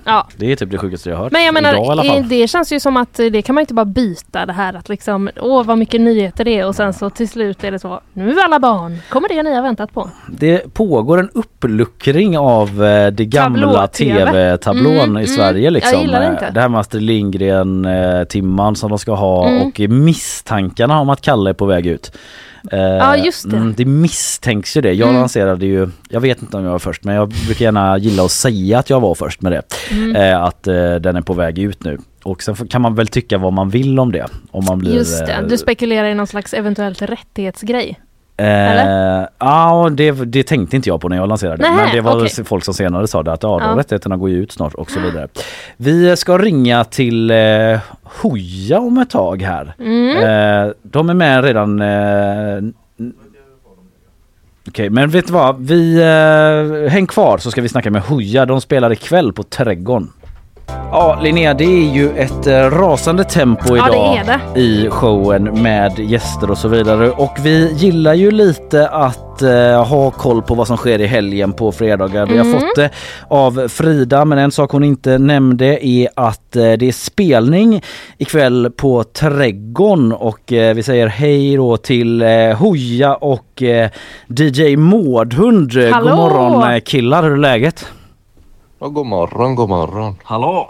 Ja. 0.04 0.28
Det 0.38 0.52
är 0.52 0.56
typ 0.56 0.72
det 0.72 0.78
sjukaste 0.78 1.10
jag 1.10 1.18
har 1.18 1.24
hört. 1.24 1.32
Men 1.32 1.44
jag 1.46 1.54
menar, 1.54 1.74
Idag 1.74 1.86
i 1.86 1.90
alla 1.90 2.06
eh, 2.06 2.14
fall. 2.14 2.28
det 2.30 2.48
känns 2.48 2.74
ju 2.74 2.80
som 2.80 2.98
att 2.98 3.20
eh, 3.20 3.26
det 3.26 3.42
kan 3.42 3.56
man 3.56 3.62
inte 3.62 3.74
bara 3.74 3.86
byta 3.86 4.46
det 4.46 4.54
här 4.54 4.74
att 4.74 4.90
liksom, 4.90 5.30
åh 5.42 5.64
vad 5.66 5.78
mycket 5.78 6.02
nyheter 6.02 6.46
det 6.46 6.60
är 6.60 6.68
och 6.68 6.76
sen 6.76 6.94
så 6.94 7.10
till 7.10 7.30
slut 7.30 7.64
är 7.64 7.72
det 7.72 7.80
så, 7.80 8.02
nu 8.14 8.40
alla 8.40 8.60
barn, 8.60 8.98
kommer 9.10 9.30
det 9.30 9.44
ni 9.44 9.56
har 9.56 9.62
väntat 9.62 9.94
på. 9.94 10.10
Det 10.28 10.74
pågår 10.74 11.20
en 11.20 11.30
uppluckring 11.34 12.38
av 12.38 12.84
eh, 12.84 13.12
det 13.12 13.26
gamla 13.26 13.88
tv-tablån 13.88 14.94
Mm, 14.96 15.18
i 15.18 15.24
mm. 15.24 15.28
Sverige 15.28 15.64
Jag 15.64 15.74
liksom. 15.74 16.00
gillar 16.02 16.20
det 16.20 16.26
Eh, 16.26 16.32
inte. 16.32 16.50
Det 16.52 16.62
här 16.62 16.70
med 16.70 16.80
Astrid 16.80 17.04
Lindgren 17.04 17.86
eh, 17.86 18.24
timman 18.24 18.76
som 18.76 18.90
de 18.90 19.00
ska 19.00 19.14
ha 19.16 19.48
Mm. 19.48 19.62
och 19.68 19.80
misstankarna 19.80 21.00
om 21.00 21.10
att 21.10 21.22
Kalle 21.22 21.50
är 21.50 21.54
på 21.54 21.66
väg 21.66 21.86
ut. 21.88 22.12
Eh, 22.72 22.80
Ja, 22.80 23.18
just 23.18 23.50
det. 23.50 23.58
Mm, 23.58 23.74
det 23.78 23.86
misstänks 23.86 24.78
ju 24.78 24.82
det. 24.82 24.94
Jag 24.94 25.10
Mm. 25.10 25.20
lanserade 25.22 25.66
ju, 25.66 25.90
jag 26.10 26.20
vet 26.22 26.42
inte 26.42 26.58
om 26.58 26.64
jag 26.64 26.72
var 26.72 26.80
först 26.80 27.04
men 27.04 27.16
jag 27.16 27.30
brukar 27.30 27.66
gärna 27.66 27.98
gilla 27.98 28.24
att 28.26 28.32
säga 28.32 28.80
att 28.80 28.90
jag 28.90 29.00
var 29.00 29.16
först 29.16 29.42
med 29.42 29.52
det. 29.52 29.62
Mm. 29.92 30.16
Eh, 30.16 30.44
att 30.44 30.68
eh, 30.68 30.96
den 30.96 31.16
är 31.16 31.22
på 31.22 31.34
väg 31.34 31.60
ut 31.60 31.84
nu. 31.84 31.98
Och 32.24 32.44
sen 32.44 32.56
kan 32.56 32.82
man 32.82 32.96
väl 32.96 33.08
tycka 33.08 33.38
vad 33.38 33.54
man 33.54 33.70
vill 33.70 34.00
om 34.00 34.12
det. 34.12 34.26
Om 34.52 34.66
man 34.66 34.80
blir, 34.80 34.94
Just 34.96 35.26
det, 35.26 35.46
du 35.50 35.58
spekulerar 35.58 36.08
i 36.10 36.14
någon 36.14 36.28
slags 36.28 36.54
eventuellt 36.54 37.02
rättighetsgrej. 37.02 38.00
Eh, 38.40 39.26
ja, 39.40 39.90
det, 39.92 40.12
det 40.12 40.44
tänkte 40.44 40.76
inte 40.76 40.90
jag 40.90 41.02
på 41.02 41.10
när 41.10 41.18
jag 41.18 41.30
lanserade. 41.30 41.64
Nähä, 41.64 41.76
men 41.76 41.96
det 41.96 42.02
var 42.02 42.26
okej. 42.26 42.46
folk 42.46 42.64
som 42.64 42.74
senare 42.74 43.08
sa 43.08 43.24
det 43.24 43.32
att 43.34 43.44
ja, 43.44 43.60
de 43.60 43.70
Ja. 43.70 43.78
rättigheterna 43.80 44.18
går 44.18 44.30
ju 44.30 44.36
ut 44.36 44.52
snart 44.52 44.74
och 44.74 44.92
så 44.92 45.00
vidare. 45.00 45.28
Vi 45.78 46.16
ska 46.18 46.38
ringa 46.38 46.84
till 46.84 47.32
eh, 47.32 47.80
Hoja 48.04 48.80
om 48.80 48.98
ett 48.98 49.10
tag 49.10 49.42
här. 49.42 49.74
Mm. 49.80 50.18
Eh, 50.18 50.74
de 50.84 51.10
är 51.10 51.14
med 51.14 51.44
redan 51.44 51.82
eh, 51.82 52.72
Okej, 54.68 54.90
men 54.90 55.10
vet 55.10 55.28
du 55.28 55.34
vad? 55.34 55.60
Vi 55.68 55.96
eh, 56.02 56.92
häng 56.92 57.08
kvar 57.08 57.38
så 57.38 57.52
ska 57.52 57.62
vi 57.62 57.70
snacka 57.70 57.92
med 57.92 58.02
Hoja. 58.02 58.46
De 58.46 58.62
spelar 58.62 58.92
ikväll 58.92 59.34
på 59.34 59.44
Trädgården. 59.44 60.10
Ja, 60.92 61.20
Linnea, 61.22 61.54
det 61.54 61.64
är 61.64 61.94
ju 61.94 62.10
ett 62.18 62.48
eh, 62.48 62.54
rasande 62.70 63.24
tempo 63.24 63.78
Ja, 63.78 63.84
det 63.86 63.92
idag 64.26 64.40
det. 64.56 64.60
i 64.60 64.90
showen 64.90 65.44
med 65.44 66.00
gäster 66.00 66.52
och 66.52 66.58
så 66.58 66.68
vidare. 66.68 67.10
Och 67.12 67.38
vi 67.44 67.74
gillar 67.74 68.14
ju 68.14 68.32
lite 68.32 68.88
att 68.88 69.42
eh, 69.42 69.86
ha 69.86 70.12
koll 70.12 70.42
på 70.42 70.56
vad 70.56 70.68
som 70.68 70.78
sker 70.78 71.02
i 71.02 71.06
helgen 71.06 71.54
på 71.54 71.72
fredagar. 71.72 72.26
Vi 72.26 72.38
har 72.38 72.46
Mm. 72.46 72.60
fått 72.60 72.76
det 72.76 72.90
av 73.28 73.68
Frida, 73.68 74.26
men 74.26 74.38
en 74.38 74.52
sak 74.52 74.72
hon 74.72 74.84
inte 74.84 75.18
nämnde 75.18 75.86
är 75.86 76.10
att 76.16 76.56
eh, 76.56 76.72
det 76.72 76.88
är 76.88 76.92
spelning 76.92 77.82
ikväll 78.18 78.72
på 78.78 79.04
Trädgården 79.04 80.12
och 80.14 80.54
eh, 80.54 80.74
vi 80.76 80.84
säger 80.84 81.08
hej 81.08 81.56
då 81.56 81.78
till 81.78 82.22
eh, 82.22 82.30
Hoja 82.58 83.16
och 83.16 83.64
eh, 83.64 83.90
DJ 84.28 84.76
Mårdhund. 84.78 85.74
Hallå! 85.92 86.10
God 86.10 86.18
morgon 86.18 86.82
killar, 86.82 87.24
hur 87.24 87.32
är 87.32 87.38
läget? 87.38 87.86
Ja, 88.80 88.88
god 88.88 89.06
morgon, 89.06 89.56
god 89.56 89.70
morgon. 89.70 90.16
Hallå! 90.24 90.70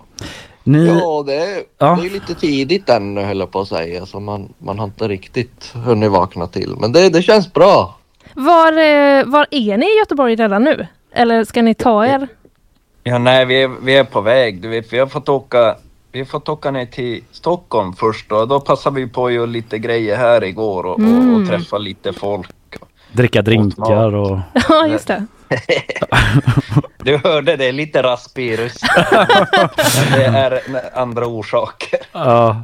Ni... 0.64 0.86
Ja, 0.88 1.24
det 1.26 1.36
är, 1.36 1.64
Ja. 1.78 1.98
det 2.02 2.08
är 2.08 2.12
lite 2.14 2.36
tidigt 2.36 2.90
ännu 2.90 3.22
höll 3.22 3.40
jag 3.40 3.52
på 3.52 3.60
att 3.60 3.68
säga, 3.68 4.06
så 4.06 4.20
man, 4.20 4.54
man 4.58 4.80
har 4.80 4.86
inte 4.86 5.08
riktigt 5.08 5.72
hunnit 5.86 6.12
vakna 6.12 6.48
till. 6.48 6.76
Men 6.80 6.92
det, 6.92 7.10
det 7.10 7.22
känns 7.22 7.54
bra. 7.54 7.96
Var, 8.34 8.72
eh, 8.72 9.26
var 9.26 9.48
är 9.52 9.78
ni 9.78 9.86
i 9.86 9.98
Göteborg 10.00 10.36
redan 10.36 10.64
nu? 10.64 10.88
Eller 11.12 11.44
ska 11.44 11.62
ni 11.62 11.74
ta 11.74 12.06
er? 12.06 12.28
Ja, 13.04 13.18
nej, 13.18 13.46
vi 13.46 13.64
är, 13.64 13.68
vi 13.68 13.98
är 13.98 14.04
på 14.04 14.22
väg. 14.22 14.62
Du 14.62 14.68
vet, 14.68 14.94
vi 14.94 15.00
har 15.00 15.08
fått 15.08 15.30
åka, 15.30 15.76
vi 16.12 16.20
har 16.20 16.26
fått 16.26 16.50
åka 16.50 16.72
ner 16.72 16.86
till 16.86 17.24
Stockholm 17.32 17.94
först 17.94 18.32
och 18.32 18.48
då 18.48 18.60
passade 18.60 18.96
vi 19.02 19.08
på 19.08 19.26
att 19.26 19.34
göra 19.34 19.46
lite 19.46 19.78
grejer 19.80 20.18
här 20.18 20.44
igår 20.44 20.84
och, 20.86 20.92
och, 20.94 21.00
Mm. 21.00 21.42
och 21.42 21.48
träffa 21.50 21.78
lite 21.78 22.14
folk. 22.14 22.50
Dricka 23.12 23.42
drinkar 23.42 24.16
och... 24.16 24.40
Ja, 24.70 24.88
just 24.88 25.08
det. 25.08 25.26
Du 27.04 27.18
hörde 27.18 27.56
det, 27.56 27.72
lite 27.72 28.04
raspig. 28.04 28.60
Men 30.12 30.20
det 30.20 30.26
är 30.26 30.62
andra 30.94 31.26
orsaker. 31.28 32.00
Ja. 32.12 32.64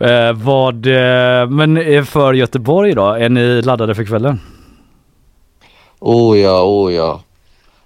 Eh, 0.00 0.32
vad, 0.32 0.86
eh, 0.86 1.48
men 1.48 1.76
eh, 1.76 2.04
för 2.04 2.32
Göteborg 2.34 2.94
då, 2.94 3.06
är 3.08 3.28
ni 3.28 3.62
laddade 3.62 3.94
för 3.94 4.04
kvällen? 4.04 4.40
Oh 5.98 6.38
ja, 6.38 6.62
oh 6.62 6.92
ja. 6.92 7.20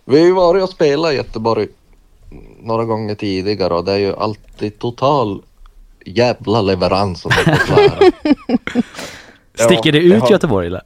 Vi 0.04 0.18
har 0.20 0.26
ju 0.26 0.32
varit 0.32 0.62
och 0.62 0.68
spelat 0.68 1.12
i 1.12 1.16
Göteborg 1.16 1.68
några 2.62 2.84
gånger 2.84 3.14
tidigare 3.14 3.74
och 3.74 3.84
det 3.84 3.92
är 3.92 3.98
ju 3.98 4.16
alltid 4.16 4.78
total 4.78 5.42
jävla 6.06 6.62
leverans 6.62 7.24
om 7.24 7.30
det. 7.46 7.58
Sticker 9.64 9.92
det 9.92 9.98
det 9.98 10.04
ut 10.04 10.22
har- 10.22 10.30
Göteborg 10.30 10.66
eller? 10.66 10.82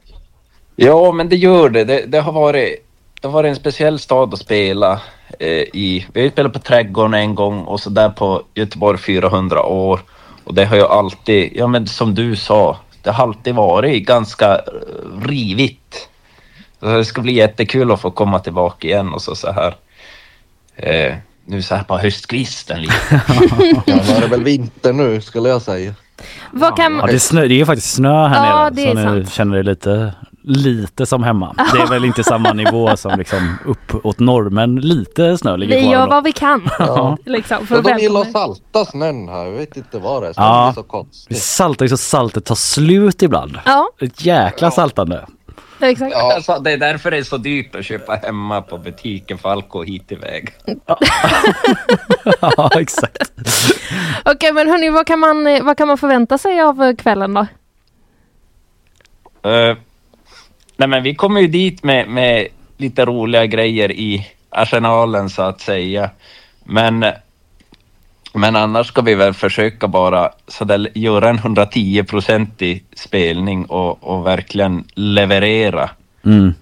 Ja, 0.75 1.11
men 1.11 1.29
det 1.29 1.35
gör 1.35 1.69
det. 1.69 1.83
Det, 1.83 2.05
det, 2.05 2.19
har, 2.21 2.31
varit, 2.31 2.84
det 3.25 3.29
har 3.29 3.33
varit 3.33 3.49
en 3.49 3.55
speciell 3.55 3.99
stad 3.99 4.33
att 4.33 4.39
spela 4.39 5.01
eh, 5.39 5.49
i. 5.49 6.05
Vi 6.13 6.19
har 6.19 6.25
ju 6.25 6.31
spelat 6.31 6.53
på 6.53 6.59
Trädgården 6.59 7.13
en 7.13 7.35
gång 7.35 7.61
och 7.61 7.79
så 7.79 7.89
där 7.89 8.09
på 8.09 8.43
Göteborg 8.53 8.97
400 8.97 9.63
år. 9.63 9.99
Och 10.43 10.53
det 10.53 10.65
har 10.65 10.75
ju 10.75 10.83
alltid, 10.83 11.51
ja 11.55 11.67
men 11.67 11.87
som 11.87 12.15
du 12.15 12.35
sa, 12.35 12.77
det 13.01 13.11
har 13.11 13.23
alltid 13.23 13.55
varit 13.55 14.05
ganska 14.05 14.55
eh, 14.55 14.61
rivigt. 15.27 16.09
Så 16.79 16.85
det 16.85 17.05
ska 17.05 17.21
bli 17.21 17.33
jättekul 17.33 17.91
att 17.91 18.01
få 18.01 18.11
komma 18.11 18.39
tillbaka 18.39 18.87
igen 18.87 19.13
och 19.13 19.21
så, 19.21 19.35
så 19.35 19.51
här. 19.51 19.75
Eh, 20.75 21.15
nu 21.45 21.61
så 21.61 21.75
här 21.75 21.83
på 21.83 21.97
höstkvisten 21.97 22.81
lite. 22.81 22.93
Ja, 23.85 23.95
nu 24.05 24.13
är 24.13 24.21
det 24.21 24.27
väl 24.27 24.43
vinter 24.43 24.93
nu 24.93 25.21
skulle 25.21 25.49
jag 25.49 25.61
säga. 25.61 25.93
Vad 26.51 26.75
kan... 26.75 26.97
Ja, 26.97 27.05
det, 27.05 27.13
är 27.13 27.19
snö, 27.19 27.47
det 27.47 27.61
är 27.61 27.65
faktiskt 27.65 27.93
snö 27.93 28.27
här 28.27 28.49
Ja, 28.49 28.69
nere 28.69 28.93
det 28.93 29.01
så 29.01 29.07
sant. 29.07 29.31
känner 29.33 29.57
er 29.57 29.63
lite, 29.63 30.13
lite 30.47 31.05
som 31.05 31.23
hemma. 31.23 31.55
Det 31.73 31.79
är 31.81 31.87
väl 31.87 32.05
inte 32.05 32.23
samma 32.23 32.53
nivå 32.53 32.97
som 32.97 33.17
liksom 33.19 33.57
upp 33.65 34.05
åt 34.05 34.19
norr 34.19 34.49
men 34.49 34.75
lite 34.75 35.37
snö 35.37 35.57
ligger 35.57 35.75
Vi 35.75 35.81
kvar. 35.83 35.91
gör 35.93 36.01
ändå. 36.03 36.15
vad 36.15 36.23
vi 36.23 36.31
kan. 36.31 36.69
Ja. 36.79 37.17
Liksom, 37.25 37.67
för 37.67 37.75
Ja, 37.75 37.81
de 37.81 37.97
gillar 38.01 38.21
att 38.21 38.31
salta 38.31 38.85
snön 38.85 39.29
här, 39.29 39.45
jag 39.45 39.51
vet 39.51 39.77
inte 39.77 39.99
vad 39.99 40.23
det 40.23 40.27
är. 40.29 40.33
Snön 40.33 40.45
Ja. 40.47 40.71
blir 40.73 40.83
så 40.83 40.87
konstigt. 40.89 41.31
Vi 41.37 41.39
saltar 41.39 41.85
ju 41.85 41.89
så 41.89 41.97
saltet 41.97 42.45
tar 42.45 42.55
slut 42.55 43.21
ibland. 43.21 43.59
Ja, 43.65 43.89
Ett 44.01 44.25
jäkla 44.25 44.71
saltande. 44.71 45.25
exakt. 45.79 46.15
Alltså, 46.15 46.59
det 46.59 46.71
är 46.71 46.77
därför 46.77 47.11
det 47.11 47.17
är 47.17 47.23
så 47.23 47.37
dyrt 47.37 47.75
att 47.75 47.85
köpa 47.85 48.13
hemma 48.15 48.61
på 48.61 48.77
butiken 48.77 49.37
för 49.37 49.49
allt 49.49 49.69
går 49.69 49.85
hit 49.85 50.11
iväg. 50.11 50.53
ja, 52.41 52.69
exakt. 52.79 53.31
Okej, 54.25 54.53
men 54.53 54.69
hörni, 54.69 54.89
vad 54.89 55.07
kan, 55.07 55.19
man, 55.19 55.47
eh, 55.47 55.63
vad 55.63 55.77
kan 55.77 55.87
man 55.87 55.97
förvänta 55.97 56.37
sig 56.37 56.61
av 56.61 56.83
eh, 56.83 56.95
kvällen 56.95 57.33
då? 57.33 57.47
Eh, 59.49 59.77
nej 60.77 60.87
men 60.87 61.03
vi 61.03 61.15
kommer 61.15 61.41
ju 61.41 61.47
dit 61.47 61.83
med, 61.83 62.07
med 62.07 62.47
lite 62.77 63.05
roliga 63.05 63.45
grejer 63.45 63.91
i 63.91 64.27
arsenalen 64.49 65.29
så 65.29 65.41
att 65.41 65.61
säga. 65.61 66.09
Men, 66.63 67.05
men 68.33 68.55
annars 68.55 68.87
ska 68.87 69.01
vi 69.01 69.15
väl 69.15 69.33
försöka 69.33 69.87
bara 69.87 70.31
så 70.47 70.65
där, 70.65 70.87
göra 70.93 71.29
en 71.29 71.39
110-procentig 71.39 72.83
spelning 72.95 73.65
och, 73.65 74.03
och 74.03 74.25
verkligen 74.25 74.83
leverera. 74.93 75.89
Mm. 76.25 76.53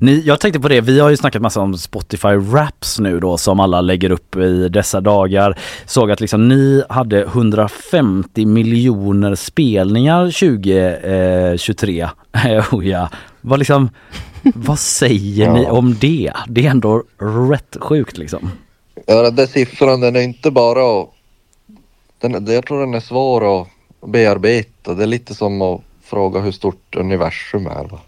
Ni, 0.00 0.20
jag 0.20 0.40
tänkte 0.40 0.60
på 0.60 0.68
det, 0.68 0.80
vi 0.80 1.00
har 1.00 1.10
ju 1.10 1.16
snackat 1.16 1.42
massa 1.42 1.60
om 1.60 1.78
Spotify 1.78 2.28
Raps 2.28 2.98
nu 2.98 3.20
då 3.20 3.38
som 3.38 3.60
alla 3.60 3.80
lägger 3.80 4.10
upp 4.10 4.36
i 4.36 4.68
dessa 4.68 5.00
dagar. 5.00 5.58
Såg 5.86 6.10
att 6.10 6.20
liksom 6.20 6.48
ni 6.48 6.82
hade 6.88 7.22
150 7.22 8.46
miljoner 8.46 9.34
spelningar 9.34 10.24
2023. 10.24 12.08
oh 12.72 12.88
ja. 12.88 13.08
Vad 13.40 13.58
liksom, 13.58 13.90
vad 14.42 14.78
säger 14.78 15.50
ni 15.50 15.66
om 15.66 15.96
det? 16.00 16.32
Det 16.48 16.66
är 16.66 16.70
ändå 16.70 17.04
rätt 17.50 17.76
sjukt 17.80 18.18
liksom. 18.18 18.50
Ja, 19.06 19.22
den 19.22 19.36
där 19.36 19.46
siffran 19.46 20.00
den 20.00 20.16
är 20.16 20.20
inte 20.20 20.50
bara. 20.50 21.06
Den, 22.20 22.46
jag 22.46 22.66
tror 22.66 22.80
den 22.80 22.94
är 22.94 23.00
svår 23.00 23.60
att 23.60 23.68
bearbeta. 24.06 24.94
Det 24.94 25.02
är 25.02 25.06
lite 25.06 25.34
som 25.34 25.62
att 25.62 25.80
fråga 26.04 26.40
hur 26.40 26.52
stort 26.52 26.96
universum 26.96 27.66
är. 27.66 27.84
Va? 27.84 28.00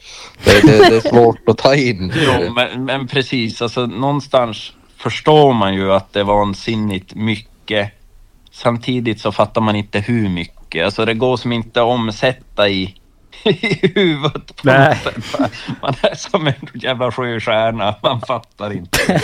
Det, 0.44 0.60
det, 0.66 0.90
det 0.90 0.96
är 0.96 1.08
svårt 1.08 1.48
att 1.48 1.58
ta 1.58 1.74
in. 1.74 2.12
Jo, 2.16 2.52
men, 2.52 2.84
men 2.84 3.06
precis, 3.08 3.62
alltså 3.62 3.86
någonstans 3.86 4.72
förstår 4.96 5.52
man 5.52 5.74
ju 5.74 5.92
att 5.92 6.12
det 6.12 6.20
är 6.20 6.24
vansinnigt 6.24 7.14
mycket. 7.14 7.92
Samtidigt 8.50 9.20
så 9.20 9.32
fattar 9.32 9.60
man 9.60 9.76
inte 9.76 10.00
hur 10.00 10.28
mycket. 10.28 10.84
Alltså 10.84 11.04
det 11.04 11.14
går 11.14 11.36
som 11.36 11.52
inte 11.52 11.80
att 11.80 11.86
omsätta 11.86 12.68
i, 12.68 12.94
i 13.50 13.92
huvudet 13.94 14.56
på 14.56 14.62
Nej. 14.62 14.98
Man 15.82 15.94
är 16.02 16.14
som 16.14 16.46
en 16.46 16.54
jävla 16.74 17.12
sjöstjärna, 17.12 17.94
man 18.02 18.20
fattar 18.20 18.72
inte. 18.72 18.98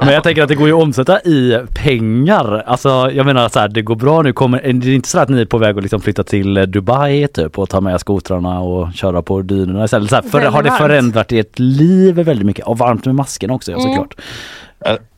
Men 0.00 0.08
jag 0.14 0.22
tänker 0.22 0.42
att 0.42 0.48
det 0.48 0.54
går 0.54 0.68
ju 0.68 0.74
att 0.74 0.82
omsätta 0.82 1.20
i 1.20 1.58
pengar. 1.74 2.62
Alltså 2.66 3.10
jag 3.12 3.26
menar 3.26 3.48
så 3.48 3.58
här, 3.60 3.68
det 3.68 3.82
går 3.82 3.96
bra 3.96 4.22
nu. 4.22 4.32
Kommer, 4.32 4.72
det 4.72 4.88
är 4.90 4.94
inte 4.94 5.08
så 5.08 5.18
att 5.18 5.28
ni 5.28 5.40
är 5.40 5.46
på 5.46 5.58
väg 5.58 5.76
att 5.76 5.82
liksom 5.82 6.00
flytta 6.00 6.22
till 6.24 6.54
Dubai 6.54 7.28
typ 7.28 7.58
och 7.58 7.68
ta 7.70 7.80
med 7.80 8.00
skotrarna 8.00 8.60
och 8.60 8.92
köra 8.94 9.22
på 9.22 9.42
dynorna 9.42 9.84
istället. 9.84 10.10
Så 10.10 10.16
här, 10.16 10.22
för, 10.22 10.40
har 10.40 10.62
det 10.62 10.70
förändrat 10.70 11.32
ert 11.32 11.58
liv 11.58 12.14
väldigt 12.14 12.46
mycket? 12.46 12.66
Och 12.66 12.78
varmt 12.78 13.04
med 13.06 13.14
maskerna 13.14 13.54
också 13.54 13.72
ja, 13.72 13.78
Mm. 13.78 13.90
såklart. 13.92 14.14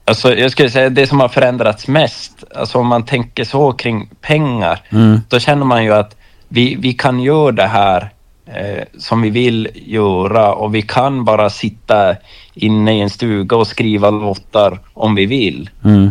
Alltså 0.05 0.35
jag 0.35 0.51
skulle 0.51 0.70
säga 0.70 0.90
det 0.90 1.07
som 1.07 1.20
har 1.20 1.28
förändrats 1.28 1.89
mest, 1.89 2.44
alltså 2.55 2.78
om 2.78 2.86
man 2.86 3.05
tänker 3.05 3.44
så 3.44 3.73
kring 3.73 4.11
pengar, 4.20 4.81
Mm. 4.90 5.20
då 5.28 5.39
känner 5.39 5.65
man 5.65 5.85
ju 5.85 5.93
att 5.93 6.16
vi, 6.48 6.77
vi 6.81 6.93
kan 6.93 7.20
göra 7.20 7.53
det 7.53 7.66
här 7.66 8.03
eh, 8.03 8.09
som 8.98 9.23
vi 9.23 9.31
vill 9.31 9.68
göra 9.74 10.55
och 10.55 10.74
vi 10.74 10.82
kan 10.82 11.24
bara 11.24 11.51
sitta 11.51 12.16
inne 12.55 12.98
i 12.98 13.01
en 13.01 13.10
stuga 13.10 13.56
och 13.56 13.66
skriva 13.66 14.10
låtar 14.10 14.81
om 14.94 15.14
vi 15.14 15.27
vill. 15.27 15.70
Mm. 15.85 16.10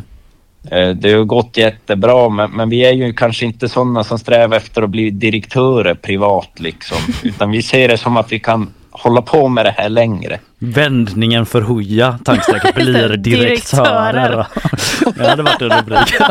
Eh, 0.71 0.89
det 0.89 1.13
har 1.13 1.23
gått 1.23 1.57
jättebra 1.57 2.29
men, 2.29 2.51
men 2.51 2.69
vi 2.69 2.85
är 2.85 2.91
ju 2.91 3.13
kanske 3.13 3.45
inte 3.45 3.69
sådana 3.69 4.03
som 4.03 4.19
strävar 4.19 4.57
efter 4.57 4.81
att 4.81 4.89
bli 4.89 5.09
direktörer 5.09 5.95
privat 5.95 6.59
liksom, 6.59 6.97
utan 7.23 7.51
vi 7.51 7.61
ser 7.61 7.87
det 7.87 7.97
som 7.97 8.17
att 8.17 8.31
vi 8.31 8.39
kan 8.39 8.69
hålla 8.99 9.21
på 9.21 9.47
med 9.47 9.65
det 9.65 9.71
här 9.77 9.89
längre. 9.89 10.39
Vändningen 10.59 11.45
för 11.45 11.61
Hooja 11.61 12.19
tankstrecket 12.25 12.75
blir 12.75 13.17
direktörer. 13.17 14.47
Det 15.15 15.27
hade 15.29 15.43
varit 15.43 15.61
en 15.61 15.69
rubrik. 15.69 16.15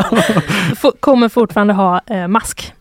F- 0.71 0.93
kommer 0.99 1.29
fortfarande 1.29 1.73
ha 1.73 2.01
eh, 2.09 2.27
mask. 2.27 2.71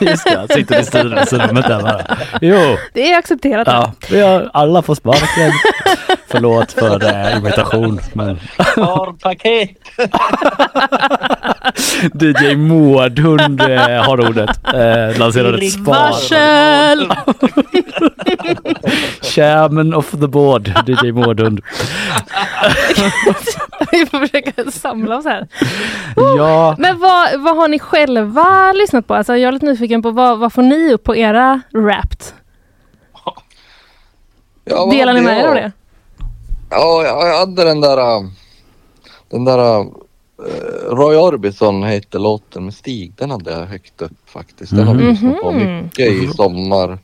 Just 0.00 0.24
det, 0.24 0.46
sitter 0.54 0.80
i 0.80 0.84
styrelserummet 0.84 1.68
där 1.68 1.82
bara. 1.82 2.00
Jo, 2.40 2.76
Det 2.92 3.12
är 3.12 3.18
accepterat. 3.18 3.66
ja, 3.68 3.92
vi 4.10 4.20
har 4.20 4.50
alla 4.52 4.82
får 4.82 4.94
sparken. 4.94 5.52
Förlåt 6.28 6.72
för 6.72 7.04
eh, 7.04 7.36
imitation. 7.38 8.00
Men 8.12 8.40
Sparpaket! 8.72 9.70
DJ 12.20 12.56
Mårdhund 12.56 13.60
eh, 13.60 14.04
har 14.04 14.28
ordet. 14.28 14.50
Eh, 14.74 15.18
lanserar 15.18 15.58
ett 15.58 15.72
spar. 15.72 15.84
Varsel! 15.94 17.12
Chairman 19.36 19.94
of 19.94 20.10
the 20.10 20.26
board, 20.28 20.68
DJ 20.86 21.12
Mårdhund. 21.12 21.60
Vi 23.92 24.06
får 24.06 24.18
försöka 24.26 24.70
samla 24.70 25.16
oss 25.18 25.24
här. 25.24 25.48
Ja, 26.16 26.76
Men 26.78 26.98
vad, 26.98 27.40
vad 27.40 27.56
har 27.56 27.68
ni 27.68 27.78
själva 27.78 28.72
lyssnat 28.72 29.06
på? 29.06 29.14
Alltså 29.14 29.36
jag 29.36 29.48
är 29.48 29.52
lite 29.52 29.66
nyfiken 29.66 30.02
på 30.02 30.10
vad, 30.10 30.38
vad 30.38 30.52
får 30.52 30.62
ni 30.62 30.92
upp 30.92 31.04
på 31.04 31.16
era 31.16 31.60
Wrapped? 31.72 32.22
Ja, 34.64 34.90
Delar 34.90 35.14
ni 35.14 35.20
med 35.20 35.38
er 35.38 35.48
av 35.48 35.54
det? 35.54 35.72
Ja, 36.70 37.02
jag 37.04 37.38
hade 37.38 37.64
den 37.64 37.80
där... 37.80 37.98
äh, 37.98 38.22
Den 39.30 39.44
där... 39.44 39.78
äh, 39.80 39.84
Roy 40.90 41.16
Orbison 41.16 41.82
hette 41.82 42.18
låten 42.18 42.64
med 42.64 42.74
Stig. 42.74 43.12
Den 43.16 43.30
hade 43.30 43.50
jag 43.50 43.66
högt 43.66 44.02
upp 44.02 44.12
faktiskt. 44.26 44.76
Den 44.76 44.86
har 44.86 44.94
vi 44.94 45.02
Mhm. 45.02 45.10
lyssnat 45.12 45.40
på 45.40 45.50
Mhm. 45.52 45.82
mycket 45.84 46.08
i 46.12 46.28
sommar. 46.28 46.98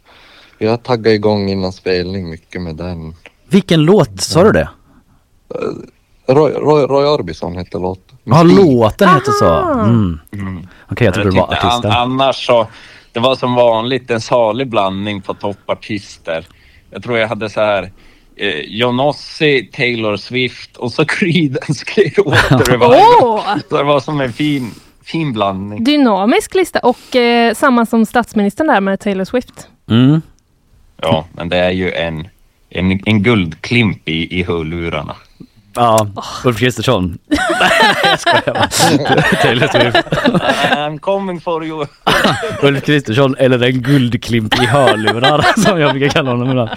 Jag 0.62 0.82
taggade 0.82 1.14
igång 1.14 1.48
innan 1.50 1.72
spelning 1.72 2.30
mycket 2.30 2.62
med 2.62 2.76
den. 2.76 3.14
vilken 3.48 3.82
låt 3.82 4.20
sa 4.20 4.42
du 4.44 4.52
det? 4.52 4.68
Roy, 6.28 6.52
Roy, 6.52 6.82
Roy 6.86 7.04
Orbison 7.06 7.56
hette 7.56 7.78
låten. 7.78 8.18
Ja, 8.24 8.42
låten 8.42 9.08
heter 9.08 9.32
så. 9.32 9.46
Aha. 9.46 9.84
Mm. 9.84 10.18
Okej, 10.90 11.04
jag 11.04 11.14
trodde 11.14 11.30
det 11.30 11.36
var 11.36 11.46
tyckte 11.48 11.66
an- 11.66 11.72
artisten. 11.72 11.90
annars 11.90 12.46
så, 12.46 12.66
det 13.12 13.20
var 13.20 13.36
som 13.36 13.54
vanligt 13.54 14.10
en 14.10 14.20
salig 14.20 14.68
blandning 14.68 15.22
på 15.22 15.34
toppartister. 15.34 16.46
Jag 16.90 17.02
tror 17.02 17.18
jag 17.18 17.28
hade 17.28 17.50
så 17.50 17.60
här 17.60 17.92
eh, 18.36 18.48
Johnossi, 18.64 19.70
Taylor 19.72 20.16
Swift 20.16 20.76
och 20.76 20.92
så 20.92 21.04
Creedence 21.08 21.84
Clearwater! 21.84 23.60
Så 23.70 23.76
det 23.76 23.82
var 23.84 24.00
som 24.00 24.20
en 24.20 24.32
fin, 24.32 24.70
fin 25.04 25.32
blandning. 25.32 25.84
Dynamisk 25.84 26.54
lista 26.54 26.78
och 26.78 27.16
eh, 27.16 27.54
samma 27.54 27.86
som 27.86 28.06
statsministern 28.06 28.66
där 28.66 28.80
med 28.80 29.00
Taylor 29.00 29.24
Swift. 29.24 29.68
Mm. 29.90 30.22
Ja, 31.02 31.26
men 31.32 31.48
det 31.48 31.56
är 31.56 31.70
ju 31.70 31.92
en, 31.92 32.28
en, 32.70 33.00
en 33.06 33.22
guldklimp 33.22 34.08
i, 34.08 34.40
i 34.40 34.42
hörlurarna. 34.42 35.16
Ja, 35.74 36.06
Ulf 36.44 36.58
Kristersson. 36.58 37.18
Nej, 37.28 37.38
jag 38.04 38.20
skojar 38.20 38.54
bara. 38.54 39.22
Taylor 39.22 39.68
Swift. 39.68 40.06
I'm 40.76 40.98
coming 40.98 41.40
for 41.40 41.64
you. 41.64 41.86
Ulf 42.62 42.84
Kristersson 42.84 43.36
eller 43.38 43.62
en 43.62 43.82
guldklimp 43.82 44.62
i 44.62 44.66
hörlurar 44.66 45.44
som 45.60 45.80
jag 45.80 45.90
brukar 45.90 46.08
kalla 46.08 46.30
honom 46.30 46.50
ibland. 46.50 46.70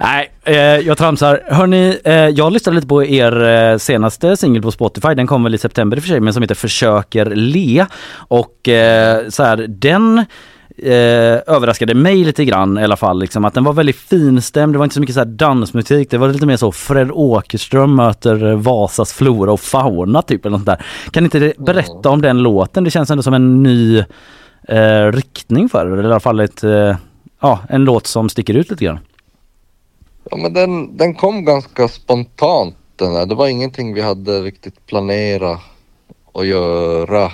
Nej, 0.00 0.30
eh, 0.44 0.56
jag 0.56 0.98
tramsar. 0.98 1.42
Hörni, 1.48 1.98
eh, 2.04 2.14
jag 2.14 2.52
lyssnade 2.52 2.74
lite 2.74 2.88
på 2.88 3.04
er 3.04 3.44
eh, 3.44 3.78
senaste 3.78 4.36
singel 4.36 4.62
på 4.62 4.70
Spotify. 4.70 5.14
Den 5.14 5.26
kom 5.26 5.44
väl 5.44 5.54
i 5.54 5.58
september 5.58 5.96
i 5.96 6.00
och 6.00 6.04
för 6.04 6.08
sig, 6.08 6.20
men 6.20 6.34
som 6.34 6.42
heter 6.42 6.54
Försöker 6.54 7.26
le. 7.26 7.86
Och 8.14 8.68
eh, 8.68 9.28
så 9.28 9.42
här, 9.42 9.66
den 9.68 10.24
eh, 10.78 11.54
överraskade 11.54 11.94
mig 11.94 12.24
lite 12.24 12.44
grann 12.44 12.78
i 12.78 12.84
alla 12.84 12.96
fall. 12.96 13.18
Liksom, 13.18 13.44
att 13.44 13.54
den 13.54 13.64
var 13.64 13.72
väldigt 13.72 13.96
finstämd, 13.96 14.74
det 14.74 14.78
var 14.78 14.84
inte 14.84 14.94
så 14.94 15.00
mycket 15.00 15.14
så 15.14 15.20
här 15.20 15.26
dansmusik. 15.26 16.10
Det 16.10 16.18
var 16.18 16.28
lite 16.28 16.46
mer 16.46 16.56
så 16.56 16.72
Fred 16.72 17.10
Åkerström 17.12 17.94
möter 17.94 18.54
Vasas 18.54 19.12
flora 19.12 19.52
och 19.52 19.60
fauna 19.60 20.22
typ. 20.22 20.46
Eller 20.46 20.58
något 20.58 20.66
där. 20.66 20.84
Kan 21.10 21.24
inte 21.24 21.52
berätta 21.58 22.10
om 22.10 22.22
den 22.22 22.38
låten? 22.38 22.84
Det 22.84 22.90
känns 22.90 23.10
ändå 23.10 23.22
som 23.22 23.34
en 23.34 23.62
ny 23.62 23.98
eh, 24.68 25.12
riktning 25.12 25.68
för 25.68 25.86
det. 25.86 25.92
Eller 25.92 26.02
i 26.02 26.06
alla 26.06 26.20
fall 26.20 26.40
ett, 26.40 26.64
eh, 26.64 26.96
ja, 27.40 27.58
en 27.68 27.84
låt 27.84 28.06
som 28.06 28.28
sticker 28.28 28.54
ut 28.54 28.70
lite 28.70 28.84
grann. 28.84 28.98
Ja, 30.30 30.36
men 30.36 30.52
den, 30.52 30.96
den 30.96 31.14
kom 31.14 31.44
ganska 31.44 31.88
spontant 31.88 32.76
den 32.96 33.14
där. 33.14 33.26
Det 33.26 33.34
var 33.34 33.48
ingenting 33.48 33.94
vi 33.94 34.00
hade 34.00 34.40
riktigt 34.40 34.86
planerat 34.86 35.60
att 36.34 36.46
göra. 36.46 37.32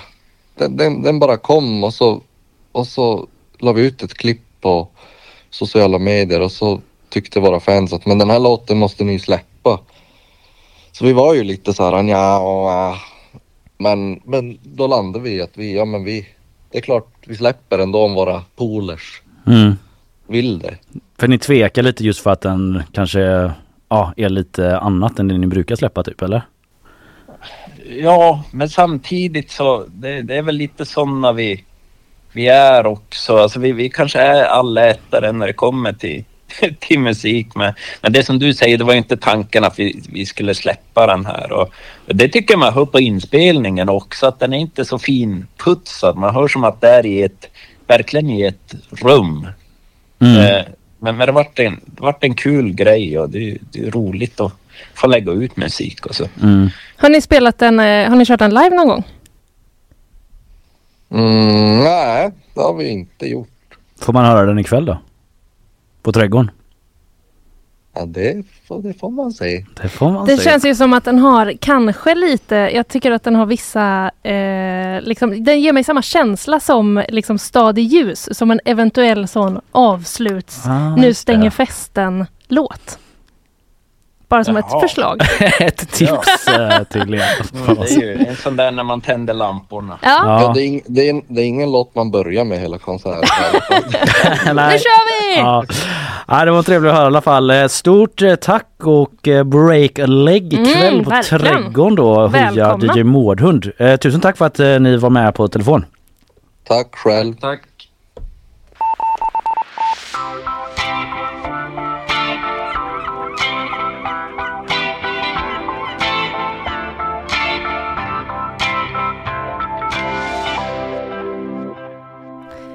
Den, 0.55 0.77
den, 0.77 1.03
den 1.03 1.19
bara 1.19 1.37
kom 1.37 1.85
och 1.85 1.95
så, 1.95 2.21
och 2.79 2.87
så 2.87 3.27
la 3.59 3.73
vi 3.73 3.87
ut 3.87 4.03
ett 4.03 4.15
klipp 4.15 4.43
på 4.61 4.89
sociala 5.51 5.99
medier 5.99 6.41
och 6.41 6.53
så 6.53 6.81
tyckte 7.09 7.41
våra 7.41 7.61
fans 7.61 7.93
att 7.93 8.07
men 8.07 8.19
den 8.19 8.31
här 8.31 8.39
låten 8.39 8.79
måste 8.79 9.05
ni 9.05 9.19
släppa. 9.19 9.81
Så 10.93 11.05
vi 11.05 11.13
var 11.13 11.35
ju 11.35 11.45
lite 11.45 11.73
så 11.73 11.85
här, 11.85 12.03
ja, 12.05 12.39
och, 12.39 12.69
ah. 12.69 12.97
men, 13.79 14.21
men 14.25 14.59
då 14.63 14.87
landade 14.87 15.25
vi 15.25 15.43
att 15.43 15.57
vi, 15.57 15.77
ja 15.77 15.85
men 15.85 16.05
vi, 16.05 16.27
det 16.71 16.79
är 16.79 16.83
klart 16.83 17.09
vi 17.27 17.37
släpper 17.37 17.79
ändå 17.79 18.05
om 18.05 18.15
våra 18.15 18.43
polers 18.57 19.23
Mm. 19.47 19.73
vill 20.27 20.59
det. 20.59 20.77
För 21.19 21.29
ni 21.29 21.39
tvekar 21.39 21.83
lite 21.83 22.05
just 22.05 22.21
för 22.21 22.31
att 22.31 22.41
den 22.41 22.83
kanske 22.93 23.53
ja, 23.89 24.13
är 24.17 24.29
lite 24.29 24.79
annat 24.79 25.19
än 25.19 25.29
det 25.29 25.39
ni 25.39 25.47
brukar 25.47 25.77
släppa 25.77 26.03
typ 26.03 26.23
eller? 26.23 26.43
Ja, 27.91 28.45
men 28.51 28.69
samtidigt 28.69 29.51
så 29.51 29.85
det, 29.89 30.23
det 30.23 30.37
är 30.37 30.43
väl 30.43 30.57
lite 30.57 30.85
sådana 30.85 31.33
vi, 31.33 31.65
vi 32.39 32.49
är 32.49 32.87
också. 32.87 33.37
Alltså 33.37 33.61
vi, 33.61 33.73
vi 33.73 33.89
kanske 33.91 34.19
är 34.19 34.45
allätare 34.45 35.33
när 35.33 35.47
det 35.47 35.53
kommer 35.53 35.93
till, 35.93 36.25
till 36.79 37.01
musik. 37.01 37.55
Men, 37.55 37.73
men 38.03 38.13
det 38.13 38.25
som 38.25 38.39
du 38.39 38.55
säger, 38.55 38.79
det 38.79 38.85
var 38.85 38.93
ju 38.93 38.99
inte 38.99 39.17
tanken 39.17 39.65
att 39.65 39.79
vi, 39.79 40.03
vi 40.13 40.27
skulle 40.27 40.55
släppa 40.55 41.07
den 41.07 41.27
här. 41.27 41.53
Och, 41.53 41.71
och 42.07 42.17
det 42.17 42.29
tycker 42.29 42.57
man 42.57 42.73
hör 42.73 42.85
på 42.85 43.01
inspelningen 43.01 43.89
också, 43.89 44.27
att 44.27 44.41
den 44.41 44.53
är 44.53 44.59
inte 44.59 44.85
så 44.85 44.99
finputsad. 44.99 46.17
Man 46.17 46.35
hör 46.35 46.49
som 46.49 46.65
att 46.65 46.81
det 46.81 46.89
är 46.89 47.07
i 47.07 47.23
ett, 47.23 47.51
verkligen 47.87 48.31
i 48.31 48.43
ett 48.43 48.75
rum. 48.91 49.49
Mm. 50.21 50.37
Eh, 50.37 50.65
men, 50.99 51.17
men 51.17 51.27
det 51.27 51.33
vart 51.33 51.59
en, 51.59 51.81
det 51.87 52.03
vart 52.03 52.25
en 52.25 52.35
kul 52.35 52.73
grej 52.73 53.19
och 53.19 53.31
det, 53.31 53.59
det 53.73 53.87
är 53.87 53.91
roligt 53.91 54.41
att 54.41 54.53
få 54.95 55.07
lägga 55.07 55.33
ut 55.33 55.57
musik 55.57 56.07
och 56.07 56.15
så. 56.15 56.25
Mm. 56.43 56.69
Har 56.97 57.09
ni 57.09 57.21
spelat 57.21 57.59
den, 57.59 57.81
eh, 57.81 58.09
har 58.09 58.17
ni 58.17 58.27
kört 58.27 58.39
den 58.39 58.55
live 58.55 58.77
någon 58.77 58.89
gång? 58.89 59.05
Mm, 61.11 61.79
nej, 61.85 62.31
det 62.55 62.61
har 62.61 62.75
vi 62.75 62.89
inte 62.89 63.27
gjort. 63.27 63.49
Får 64.01 64.13
man 64.13 64.25
höra 64.25 64.47
den 64.47 64.59
ikväll 64.59 64.85
då? 64.85 64.99
På 66.03 66.13
Trädgården? 66.13 66.51
Ja, 67.95 68.07
det, 68.07 68.43
får, 68.69 68.83
det 68.83 68.95
får 68.95 69.11
man 69.11 69.33
säga. 69.33 69.67
Det 69.83 69.89
får 69.89 70.11
man 70.11 70.27
Det 70.27 70.37
säga. 70.37 70.51
känns 70.51 70.65
ju 70.65 70.75
som 70.75 70.93
att 70.93 71.05
den 71.05 71.19
har 71.19 71.53
kanske 71.61 72.15
lite, 72.15 72.55
jag 72.55 72.89
tycker 72.89 73.11
att 73.13 73.23
den 73.23 73.35
har 73.35 73.47
vissa, 73.47 74.11
eh, 74.23 75.01
liksom, 75.03 75.45
den 75.45 75.61
ger 75.61 75.73
mig 75.73 75.85
samma 75.85 76.03
känsla 76.03 76.61
som 76.61 77.05
liksom 77.09 77.39
Stad 77.39 77.79
i 77.79 77.83
ljus, 77.83 78.29
som 78.39 78.51
en 78.51 78.61
eventuell 78.65 79.29
sån 79.29 79.61
avsluts, 79.73 80.67
Ah, 80.67 80.97
nu 80.97 81.15
stänger 81.15 81.45
det. 81.45 81.51
festen-låt. 81.51 82.99
Bara 84.29 84.45
som 84.45 84.57
Jaha. 84.57 84.65
ett 84.67 84.81
förslag. 84.89 85.23
Ett 85.61 85.93
tips 85.93 86.49
eh, 86.49 86.83
till 86.83 87.15
er. 87.15 87.23
Mm, 87.55 87.77
det 87.77 87.91
är 87.95 88.01
ju 88.01 88.27
en 88.27 88.37
sån 88.37 88.57
där 88.57 88.71
när 88.71 88.83
man 88.83 89.01
tänder 89.01 89.35
lamporna. 89.35 89.99
Ja. 90.03 90.43
Ja, 90.43 90.53
det, 90.55 90.63
är, 90.63 90.81
det, 90.87 91.09
är, 91.09 91.23
det 91.29 91.41
är 91.43 91.45
ingen 91.47 91.73
låt 91.73 91.95
man 91.95 92.11
börjar 92.11 92.45
med 92.45 92.59
hela 92.61 92.79
konserten. 92.79 93.21
Nu 94.47 94.79
kör 94.79 95.35
vi! 95.35 95.39
Ja. 95.41 95.65
Ja, 96.29 96.45
det 96.45 96.51
var 96.51 96.63
trevligt 96.63 96.91
att 96.91 96.97
höra 96.97 97.05
i 97.05 97.07
alla 97.07 97.21
fall. 97.21 97.51
Eh, 97.51 97.67
Stort 97.67 98.23
eh, 98.23 98.35
tack 98.35 98.67
och 98.85 99.29
break 99.45 99.99
a 99.99 100.07
leg 100.07 100.53
ikväll 100.53 100.93
Mm, 100.93 101.05
på 101.05 101.11
verkligen. 101.11 101.41
Trädgården 101.45 101.95
då. 101.95 102.27
Välkomna. 102.27 102.95
DJ 102.97 103.03
Mårdhund. 103.03 103.73
Eh, 103.79 103.97
tusen 103.97 104.21
tack 104.21 104.37
för 104.37 104.47
att 104.47 104.61
eh, 104.61 104.81
ni 104.81 104.97
var 104.97 105.11
med 105.11 105.35
på 105.35 105.49
telefon. 105.49 105.85
Tack 106.69 106.95
själv. 106.97 107.35
Tack. 107.35 107.61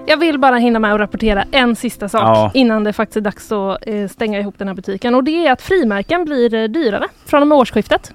Jag 0.06 0.18
vill 0.18 0.40
bara 0.40 0.56
hinna 0.56 0.80
med 0.80 0.94
att 0.94 1.00
rapportera 1.00 1.44
en 1.52 1.76
sista 1.76 2.10
sak 2.10 2.22
Ja. 2.22 2.52
innan 2.54 2.84
det 2.84 2.94
faktiskt 2.94 3.18
är 3.18 3.22
dags 3.22 3.52
att 3.52 3.88
eh, 3.88 4.08
stänga 4.08 4.40
ihop 4.40 4.56
den 4.58 4.68
här 4.68 4.76
butiken. 4.76 5.16
Och 5.16 5.24
det 5.24 5.48
är 5.48 5.52
att 5.52 5.62
frimärken 5.62 6.26
blir 6.26 6.54
eh, 6.54 6.64
dyrare 6.68 7.08
från 7.26 7.42
och 7.42 7.48
med 7.48 7.58
årsskiftet. 7.58 8.12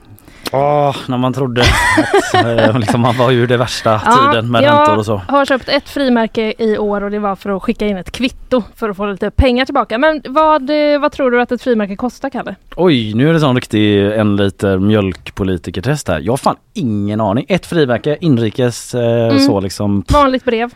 Åh, 0.52 0.96
när 1.06 1.18
man 1.18 1.32
trodde 1.32 1.60
att 1.62 2.44
eh, 2.68 2.78
liksom, 2.78 3.00
man 3.00 3.16
var 3.16 3.32
ur 3.32 3.46
det 3.46 3.56
värsta 3.56 3.98
tiden 3.98 4.50
med 4.50 4.62
jag 4.62 4.78
räntor 4.78 4.98
och 4.98 5.06
så. 5.06 5.16
har 5.28 5.44
köpt 5.44 5.68
ett 5.68 5.88
frimärke 5.88 6.54
i 6.58 6.78
år 6.78 7.02
och 7.04 7.10
det 7.10 7.18
var 7.18 7.36
för 7.36 7.56
att 7.56 7.62
skicka 7.62 7.86
in 7.86 7.96
ett 7.96 8.10
kvitto 8.10 8.62
för 8.76 8.88
att 8.88 8.96
få 8.96 9.06
lite 9.06 9.30
pengar 9.30 9.64
tillbaka. 9.64 9.98
Men 9.98 10.22
vad, 10.28 10.70
vad 11.00 11.12
tror 11.12 11.30
du 11.30 11.40
att 11.42 11.52
ett 11.52 11.62
frimärke 11.62 11.96
kostar 11.96 12.30
Kalle? 12.30 12.54
Oj, 12.76 13.14
nu 13.14 13.28
är 13.28 13.32
det 13.32 13.40
sån 13.40 13.54
riktig 13.54 14.06
en 14.12 14.36
liter 14.36 14.78
mjölkpolitikertest 14.78 16.08
här. 16.08 16.20
Jag 16.20 16.32
har 16.32 16.36
fan 16.36 16.56
ingen 16.74 17.20
aning. 17.20 17.46
Ett 17.48 17.66
frimärke 17.66 18.16
inrikes 18.20 18.94
eh, 18.94 19.00
Mm. 19.28 19.38
så 19.38 19.60
liksom 19.60 20.04
Vanligt 20.12 20.44
brev. 20.44 20.70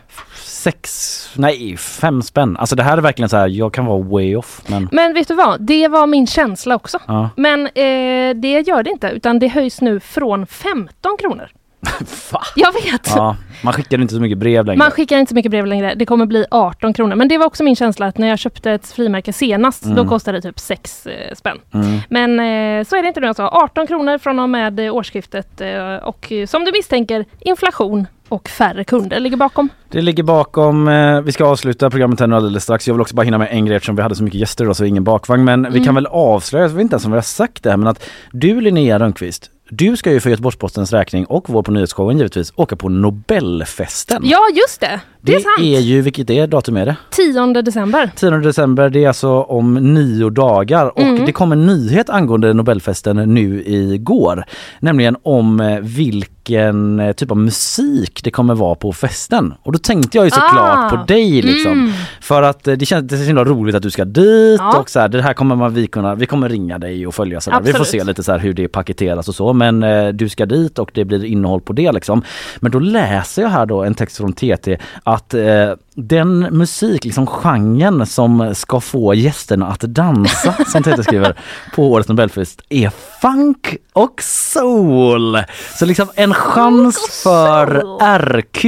Sex, 0.63 1.29
nej 1.35 1.77
fem 1.77 2.21
spänn. 2.21 2.57
Alltså 2.57 2.75
det 2.75 2.83
här 2.83 2.97
är 2.97 3.01
verkligen 3.01 3.29
så 3.29 3.37
här, 3.37 3.47
jag 3.47 3.73
kan 3.73 3.85
vara 3.85 4.03
way 4.03 4.35
off 4.35 4.61
men 4.67 4.89
Men 4.91 5.13
vet 5.13 5.27
du 5.27 5.33
vad? 5.35 5.61
Det 5.61 5.87
var 5.87 6.07
min 6.07 6.27
känsla 6.27 6.75
också. 6.75 6.99
ja. 7.07 7.29
Men 7.37 7.65
eh, 7.67 8.35
det 8.35 8.67
gör 8.67 8.83
det 8.83 8.89
inte 8.89 9.07
utan 9.07 9.39
det 9.39 9.47
höjs 9.47 9.81
nu 9.81 9.99
från 9.99 10.45
15 10.47 11.17
kronor. 11.19 11.49
Va? 12.31 12.41
Jag 12.55 12.73
vet! 12.73 13.11
ja, 13.15 13.35
man 13.63 13.73
skickar 13.73 14.01
inte 14.01 14.13
så 14.13 14.19
mycket 14.21 14.37
brev 14.37 14.65
längre. 14.65 14.77
Man 14.77 14.91
skickar 14.91 15.17
inte 15.19 15.29
så 15.29 15.35
mycket 15.35 15.51
brev 15.51 15.65
längre. 15.65 15.93
Det 15.95 16.05
kommer 16.05 16.25
bli 16.25 16.45
18 16.51 16.93
kronor. 16.93 17.15
Men 17.15 17.27
det 17.27 17.37
var 17.37 17.45
också 17.45 17.63
min 17.63 17.75
känsla 17.75 18.05
att 18.05 18.17
när 18.17 18.27
jag 18.27 18.39
köpte 18.39 18.71
ett 18.71 18.87
frimärke 18.91 19.33
senast, 19.33 19.83
Mm. 19.85 19.95
då 19.95 20.07
kostade 20.07 20.37
det 20.37 20.41
typ 20.41 20.59
6 20.59 21.07
eh, 21.07 21.35
spänn. 21.35 21.57
Mm. 21.73 21.99
Men 22.09 22.31
eh, 22.79 22.85
så 22.87 22.95
är 22.95 23.01
det 23.01 23.07
inte 23.07 23.19
nu 23.19 23.27
alltså. 23.27 23.43
18 23.43 23.87
kronor 23.87 24.17
från 24.17 24.39
och 24.39 24.49
med 24.49 24.79
årsskiftet. 24.79 25.61
Eh, 25.61 25.95
och 25.95 26.31
eh, 26.31 26.45
som 26.45 26.65
du 26.65 26.71
misstänker, 26.71 27.25
inflation 27.39 28.07
och 28.29 28.49
färre 28.49 28.83
kunder 28.83 29.19
ligger 29.19 29.37
bakom. 29.37 29.69
Det 29.89 30.01
ligger 30.01 30.23
bakom, 30.23 30.87
eh, 30.87 31.21
vi 31.21 31.31
ska 31.31 31.45
avsluta 31.45 31.89
programmet 31.89 32.19
här 32.19 32.27
nu 32.27 32.35
alldeles 32.35 32.63
strax. 32.63 32.87
Jag 32.87 32.93
vill 32.93 33.01
också 33.01 33.15
bara 33.15 33.23
hinna 33.23 33.37
med 33.37 33.47
en 33.51 33.65
grej 33.65 33.75
eftersom 33.75 33.95
vi 33.95 34.01
hade 34.01 34.15
så 34.15 34.23
mycket 34.23 34.39
gäster 34.39 34.63
idag 34.63 34.75
så 34.75 34.85
ingen 34.85 35.03
bakvagn. 35.03 35.43
Men 35.43 35.61
vi 35.63 35.67
Mm. 35.69 35.83
kan 35.83 35.95
väl 35.95 36.05
avslöja, 36.07 36.63
jag 36.65 36.69
vet 36.69 36.81
inte 36.81 36.93
ens 36.93 37.05
om 37.05 37.11
vi 37.11 37.17
har 37.17 37.21
sagt 37.21 37.63
det 37.63 37.69
här, 37.69 37.77
men 37.77 37.87
att 37.87 38.09
du 38.31 38.61
Linnea 38.61 38.99
Rönnqvist, 38.99 39.49
du 39.77 39.97
ska 39.97 40.11
ju 40.11 40.19
för 40.19 40.29
Göteborgs-Postens 40.29 40.93
räkning 40.93 41.25
och 41.25 41.49
vår 41.49 41.63
på 41.63 41.71
nyhetsshowen 41.71 42.17
givetvis 42.17 42.53
åka 42.55 42.75
på 42.75 42.89
Nobelfesten. 42.89 44.21
Ja, 44.25 44.39
just 44.53 44.79
det! 44.81 45.01
Det, 45.25 45.35
är 45.35 45.39
sant! 45.39 45.59
är 45.59 45.79
ju, 45.79 46.01
vilket 46.01 46.29
är 46.29 46.47
datum 46.47 46.77
är 46.77 46.85
det? 46.85 46.95
10 47.09 47.61
december. 47.61 48.11
10 48.15 48.29
december, 48.31 48.89
det 48.89 49.03
är 49.03 49.07
alltså 49.07 49.29
om 49.41 49.73
nio 49.73 50.29
dagar 50.29 50.85
och 50.85 51.01
Mm. 51.01 51.25
det 51.25 51.31
kom 51.31 51.51
en 51.51 51.65
nyhet 51.65 52.09
angående 52.09 52.53
Nobelfesten 52.53 53.15
nu 53.17 53.63
igår. 53.65 54.43
Nämligen 54.79 55.15
om 55.23 55.59
eh, 55.59 55.79
vilken 55.79 56.99
eh, 56.99 57.11
typ 57.13 57.31
av 57.31 57.37
musik 57.37 58.21
det 58.23 58.31
kommer 58.31 58.55
vara 58.55 58.75
på 58.75 58.93
festen. 58.93 59.53
Och 59.63 59.71
då 59.71 59.79
tänkte 59.79 60.17
jag 60.17 60.25
ju 60.25 60.31
såklart 60.31 60.77
Ah. 60.77 60.89
på 60.89 61.03
dig 61.13 61.41
liksom. 61.41 61.71
Mm. 61.71 61.91
För 62.21 62.41
att 62.41 62.67
eh, 62.67 62.73
det 62.73 62.85
känns 62.85 63.07
det 63.09 63.15
är 63.15 63.17
så 63.17 63.23
himla 63.23 63.43
roligt 63.43 63.75
att 63.75 63.83
du 63.83 63.91
ska 63.91 64.05
dit 64.05 64.59
Ja. 64.59 64.79
och 64.79 64.89
så 64.89 64.99
här, 64.99 65.07
det 65.07 65.21
här 65.21 65.33
kommer 65.33 65.55
man, 65.55 65.73
vi 65.73 65.87
kunna, 65.87 66.15
vi 66.15 66.25
kommer 66.25 66.49
ringa 66.49 66.77
dig 66.79 67.07
och 67.07 67.15
följa 67.15 67.41
så 67.41 67.51
där. 67.51 67.61
Vi 67.61 67.73
får 67.73 67.83
se 67.83 68.03
lite 68.03 68.23
så 68.23 68.31
här 68.31 68.39
hur 68.39 68.53
det 68.53 68.67
paketeras 68.67 69.27
och 69.29 69.35
så 69.35 69.53
men 69.53 69.83
eh, 69.83 70.07
du 70.07 70.29
ska 70.29 70.45
dit 70.45 70.79
och 70.79 70.91
det 70.93 71.05
blir 71.05 71.25
innehåll 71.25 71.61
på 71.61 71.73
det 71.73 71.91
liksom. 71.91 72.23
Men 72.59 72.71
då 72.71 72.79
läser 72.79 73.41
jag 73.41 73.49
här 73.49 73.65
då 73.65 73.83
en 73.83 73.93
text 73.93 74.17
från 74.17 74.33
TT 74.33 74.77
att 75.13 75.33
eh, 75.33 75.71
den 75.95 76.39
musik, 76.39 77.05
liksom 77.05 77.27
genren 77.27 78.05
som 78.05 78.55
ska 78.55 78.79
få 78.79 79.13
gästerna 79.13 79.67
att 79.67 79.79
dansa, 79.81 80.55
som 80.67 80.83
TT 80.83 81.03
skriver, 81.03 81.39
på 81.75 81.91
årets 81.91 82.09
Nobelfest 82.09 82.61
är 82.69 82.91
funk 83.21 83.77
och 83.93 84.21
soul. 84.21 85.43
Så 85.79 85.85
liksom 85.85 86.07
en 86.15 86.33
chans 86.33 87.21
för 87.23 87.83
RQ 88.17 88.65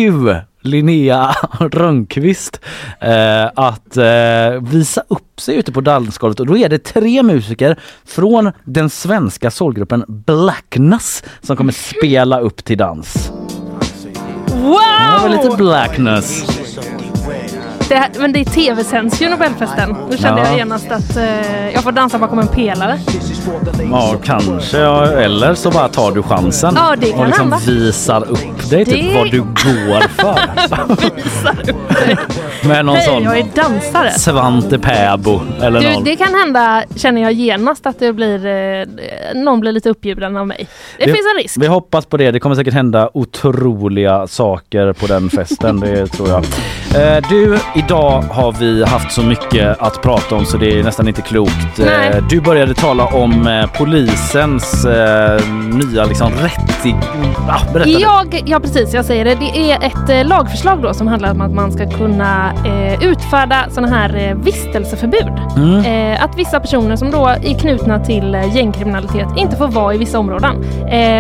Linnea 0.66 1.36
Rönnqvist 1.60 2.60
eh, 3.00 3.46
att 3.56 3.98
eh, 3.98 4.62
visa 4.62 5.04
upp 5.08 5.42
sig 5.42 5.56
ute 5.56 5.72
på 5.72 5.82
dansgolvet 5.82 6.40
och 6.40 6.46
då 6.46 6.58
är 6.58 6.70
det 6.70 6.84
tre 6.84 7.24
musiker 7.24 7.80
från 8.06 8.52
den 8.64 8.90
svenska 8.90 9.52
soulgruppen 9.52 10.06
Blackness 10.08 11.24
som 11.42 11.58
kommer 11.58 11.74
spela 11.74 12.40
upp 12.40 12.66
till 12.66 12.78
dans. 12.78 13.32
Wow! 14.56 15.30
Det 15.42 15.50
var 15.50 15.58
Blackness. 15.58 16.55
Det 17.90 17.96
här, 17.96 18.10
men 18.20 18.32
det 18.34 18.46
tv-sänds 18.46 19.22
ju 19.22 19.30
Nobelfesten. 19.30 19.96
Nu 20.10 20.18
kände 20.18 20.42
Ja. 20.42 20.48
jag 20.48 20.58
genast 20.58 20.92
att 20.92 21.18
eh, 21.18 21.70
jag 21.74 21.84
får 21.84 21.92
dansa 21.92 22.18
bakom 22.20 22.40
en 22.40 22.48
pelare. 22.48 23.00
Ja, 23.92 24.16
kanske. 24.24 24.80
Eller 24.80 25.56
så 25.56 25.72
bara 25.72 25.88
tar 25.88 26.12
du 26.12 26.24
chansen 26.24 26.74
Ja, 26.78 26.96
det 26.98 27.12
kan 27.12 27.20
och 27.20 27.26
liksom 27.28 27.52
hända. 27.52 27.58
visar 27.68 28.32
upp 28.32 28.70
dig, 28.70 28.86
typ 28.86 28.94
Det- 28.96 29.18
vad 29.18 29.32
du 29.32 29.42
går 29.42 30.08
för. 30.08 30.36
Visar 31.16 31.58
upp 31.70 31.90
dig. 32.06 32.18
Med 32.64 32.86
någon 32.86 32.96
Hej, 32.96 33.06
sån 33.06 33.24
jag 33.24 33.38
är 33.40 33.46
dansare. 33.56 34.12
Svante 34.12 34.80
Pääbo 34.80 35.40
eller 35.62 35.80
Du, 35.82 35.90
någon. 35.94 36.04
det 36.04 36.16
kan 36.16 36.34
hända, 36.34 36.84
känner 36.96 37.22
jag 37.22 37.32
genast, 37.34 37.86
att 37.86 38.00
det 38.00 38.14
blir, 38.14 38.46
eh, 38.46 38.86
någon 39.36 39.60
blir 39.60 39.72
lite 39.72 39.90
uppbjuden 39.90 40.38
av 40.38 40.48
mig. 40.48 40.68
Det 40.98 41.06
Vi- 41.06 41.12
finns 41.14 41.26
en 41.38 41.44
risk. 41.44 41.58
Vi 41.60 41.68
hoppas 41.68 42.06
på 42.06 42.18
det. 42.18 42.32
Det 42.32 42.40
kommer 42.40 42.56
säkert 42.56 42.74
hända 42.74 43.10
otroliga 43.14 44.28
saker 44.28 44.94
på 44.94 45.08
den 45.08 45.30
festen, 45.30 45.80
det 45.80 46.08
tror 46.08 46.30
jag. 46.30 46.44
Eh, 46.96 47.24
Du, 47.30 47.60
idag 47.76 48.22
har 48.22 48.52
vi 48.52 48.84
haft 48.84 49.12
så 49.12 49.22
mycket 49.24 49.82
att 49.82 50.02
prata 50.02 50.36
om 50.36 50.46
så 50.46 50.58
det 50.58 50.80
är 50.80 50.84
nästan 50.84 51.08
inte 51.08 51.22
klokt. 51.22 51.78
Nej. 51.78 52.10
Eh, 52.10 52.24
Du 52.30 52.42
började 52.42 52.74
tala 52.74 53.06
om 53.06 53.48
eh, 53.48 53.66
polisens 53.78 54.86
eh, 54.86 55.42
nya 55.74 56.06
liksom 56.06 56.32
rättig... 56.32 56.96
Ah, 57.50 57.74
berätta. 57.74 57.90
Jag, 57.90 58.44
ja 58.46 58.60
precis, 58.60 58.94
jag 58.94 59.06
säger 59.06 59.26
det. 59.26 59.36
Det 59.36 59.72
är 59.72 59.84
ett 59.84 60.10
eh, 60.10 60.26
lagförslag 60.26 60.82
då 60.82 60.94
som 60.94 61.08
handlar 61.08 61.32
om 61.32 61.42
att 61.42 61.54
man 61.54 61.72
ska 61.72 61.90
kunna 61.90 62.52
eh, 62.66 63.04
utfärda 63.04 63.66
sådana 63.70 63.96
här 63.96 64.34
vistelseförbud. 64.36 65.34
Mm. 65.58 66.18
Att 66.22 66.38
vissa 66.38 66.60
personer 66.60 66.96
som 66.96 67.12
då 67.12 67.28
är 67.28 67.60
knutna 67.60 68.00
till 68.00 68.38
gängkriminalitet 68.54 69.28
inte 69.38 69.56
får 69.56 69.68
vara 69.68 69.94
i 69.94 69.98
vissa 69.98 70.20
områden. 70.20 70.56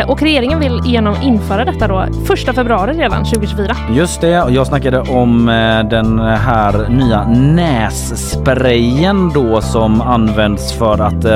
Och 0.07 0.21
regeringen 0.21 0.59
vill 0.59 0.81
genom 0.85 1.15
införa 1.23 1.65
detta 1.65 1.87
då 1.87 2.05
första 2.27 2.53
februari 2.53 2.93
redan 2.93 3.23
2024. 3.25 3.75
Just 3.91 4.21
det, 4.21 4.27
jag 4.29 4.67
snackade 4.67 4.99
om 4.99 5.45
den 5.89 6.19
här 6.19 6.44
nya 6.89 7.27
nässprayen 7.27 9.31
då 9.33 9.61
som 9.61 10.01
används 10.01 10.73
för 10.73 11.01
att 11.01 11.25
eh, 11.25 11.29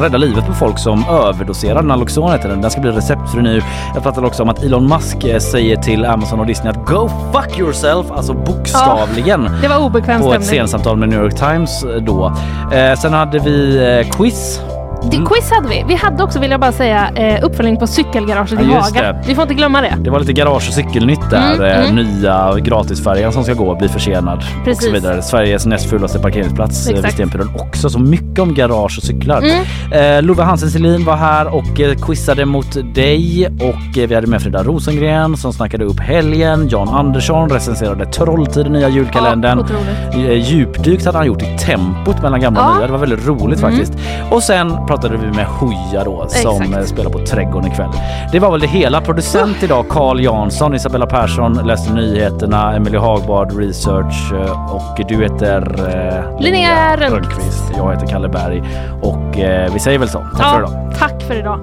rädda 0.00 0.18
livet 0.18 0.46
på 0.46 0.52
folk 0.52 0.78
som 0.78 1.04
överdoserar. 1.10 1.82
Naloxon 1.82 2.32
heter 2.32 2.48
den. 2.48 2.60
Den 2.60 2.70
ska 2.70 2.80
bli 2.80 2.90
receptfri 2.90 3.42
nu. 3.42 3.60
Jag 3.94 4.02
pratade 4.02 4.26
också 4.26 4.42
om 4.42 4.48
att 4.48 4.62
Elon 4.62 4.88
Musk 4.88 5.24
eh, 5.24 5.38
säger 5.38 5.76
till 5.76 6.04
Amazon 6.04 6.40
och 6.40 6.46
Disney 6.46 6.70
att 6.70 6.86
go 6.86 7.10
fuck 7.32 7.58
yourself, 7.58 8.10
alltså 8.10 8.32
bokstavligen. 8.32 9.50
Det 9.62 9.68
var 9.68 9.78
obekväm 9.78 10.20
på 10.20 10.34
ett 10.34 10.44
scensamtal 10.44 10.96
med 10.96 11.08
New 11.08 11.22
York 11.22 11.34
Times 11.34 11.84
eh, 11.84 12.02
då. 12.02 12.32
Eh, 12.72 12.98
sen 12.98 13.12
hade 13.12 13.38
vi 13.38 14.04
quiz. 14.12 14.60
Det, 15.02 15.16
quiz 15.16 15.50
hade 15.50 15.68
vi. 15.68 15.84
Vi 15.88 15.94
hade 15.94 16.22
också, 16.22 16.40
vill 16.40 16.50
jag 16.50 16.60
bara 16.60 16.72
säga, 16.72 17.08
eh, 17.14 17.44
uppföljning 17.44 17.76
på 17.76 17.86
cykelgaraget 17.86 18.52
i 18.52 18.56
Ja, 18.70 18.76
just 18.76 18.96
Haga. 18.96 19.12
det. 19.12 19.22
Vi 19.26 19.34
får 19.34 19.42
inte 19.42 19.54
glömma 19.54 19.80
det. 19.80 19.94
Det 20.00 20.10
var 20.10 20.20
lite 20.20 20.32
garage 20.32 20.68
och 20.68 20.74
cykelnytt 20.74 21.30
där. 21.30 21.54
Mm, 21.54 21.64
eh, 21.64 21.90
mm. 21.90 21.94
Nya 22.06 22.54
gratisfärjan 22.58 23.32
som 23.32 23.44
ska 23.44 23.54
gå 23.54 23.74
blir 23.74 23.88
försenad. 23.88 24.38
Och 24.58 24.64
Precis. 24.64 24.84
så 24.86 24.92
vidare. 24.92 25.22
Sveriges 25.22 25.66
näst 25.66 25.90
fulaste 25.90 26.18
parkeringsplats 26.18 26.88
eh, 26.88 26.94
vid. 27.02 27.12
Stenpiren 27.12 27.48
också. 27.58 27.90
Så 27.90 27.98
mycket 27.98 28.38
om 28.38 28.54
garage 28.54 28.98
och 28.98 29.04
cyklar. 29.04 29.42
Mm. 29.42 30.16
Eh, 30.16 30.22
Love 30.22 30.42
Hansen 30.42 30.70
Selin 30.70 31.04
var 31.04 31.16
här 31.16 31.54
och 31.54 31.64
quizade 32.06 32.44
mot 32.44 32.94
dig 32.94 33.46
och 33.46 34.08
vi 34.08 34.14
hade 34.14 34.26
med 34.26 34.42
Frida 34.42 34.62
Rosengren 34.62 35.36
som 35.36 35.52
snackade 35.52 35.84
upp 35.84 36.00
helgen. 36.00 36.68
Jan 36.68 36.88
Andersson 36.88 37.48
recenserade 37.50 38.06
Trolltid, 38.06 38.64
den 38.64 38.72
nya 38.72 38.88
julkalendern. 38.88 39.64
Ja, 40.12 40.32
Djupdykt 40.32 41.06
hade 41.06 41.18
han 41.18 41.26
gjort 41.26 41.42
i 41.42 41.58
tempot 41.58 42.22
mellan 42.22 42.40
gamla 42.40 42.60
och 42.60 42.70
Ja. 42.70 42.76
nya. 42.78 42.86
Det 42.86 42.92
var 42.92 42.98
väldigt 42.98 43.26
roligt 43.26 43.58
Mm. 43.62 43.70
faktiskt. 43.70 43.92
Och 44.30 44.42
sen 44.42 44.85
pratade 44.86 45.16
vi 45.16 45.26
med 45.26 45.46
Hooja 45.46 46.04
då 46.04 46.28
som 46.28 46.62
Exakt. 46.62 46.76
eh, 46.76 46.82
spelar 46.82 47.10
på 47.10 47.18
Trädgården 47.18 47.72
ikväll. 47.72 47.90
Det 48.32 48.38
var 48.38 48.50
väl 48.50 48.60
det 48.60 48.66
hela. 48.66 49.00
Producent 49.00 49.62
idag 49.62 49.88
Carl 49.88 50.20
Jansson, 50.20 50.74
Isabella 50.74 51.06
Persson 51.06 51.52
läste 51.66 51.92
nyheterna, 51.92 52.76
Emily 52.76 52.98
Hagbard 52.98 53.58
research 53.58 54.32
eh, 54.32 54.74
och 54.74 55.06
du 55.08 55.22
heter 55.22 55.88
eh, 55.88 56.40
Linnea 56.40 56.96
Rönnqvist. 56.96 57.62
Jag 57.76 57.92
heter 57.92 58.06
Kalle 58.06 58.28
Berg 58.28 58.62
och 59.02 59.38
eh, 59.38 59.72
vi 59.72 59.80
säger 59.80 59.98
väl 59.98 60.08
så. 60.08 60.26
Tack 60.36 60.52
för 60.52 60.58
idag. 60.58 60.70
Ja, 60.72 60.92
tack 60.98 61.22
för 61.22 61.34
idag. 61.38 61.60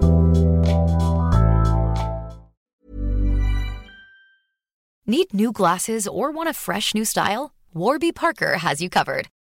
Need 5.05 5.33
new 5.33 5.51
glasses 5.51 6.07
or 6.07 6.31
want 6.31 6.49
a 6.49 6.53
fresh 6.53 6.95
new 6.95 7.05
style? 7.05 7.51
Warby 7.73 8.13
Parker 8.13 8.57
has 8.57 8.81
you 8.81 8.89
covered. 8.89 9.27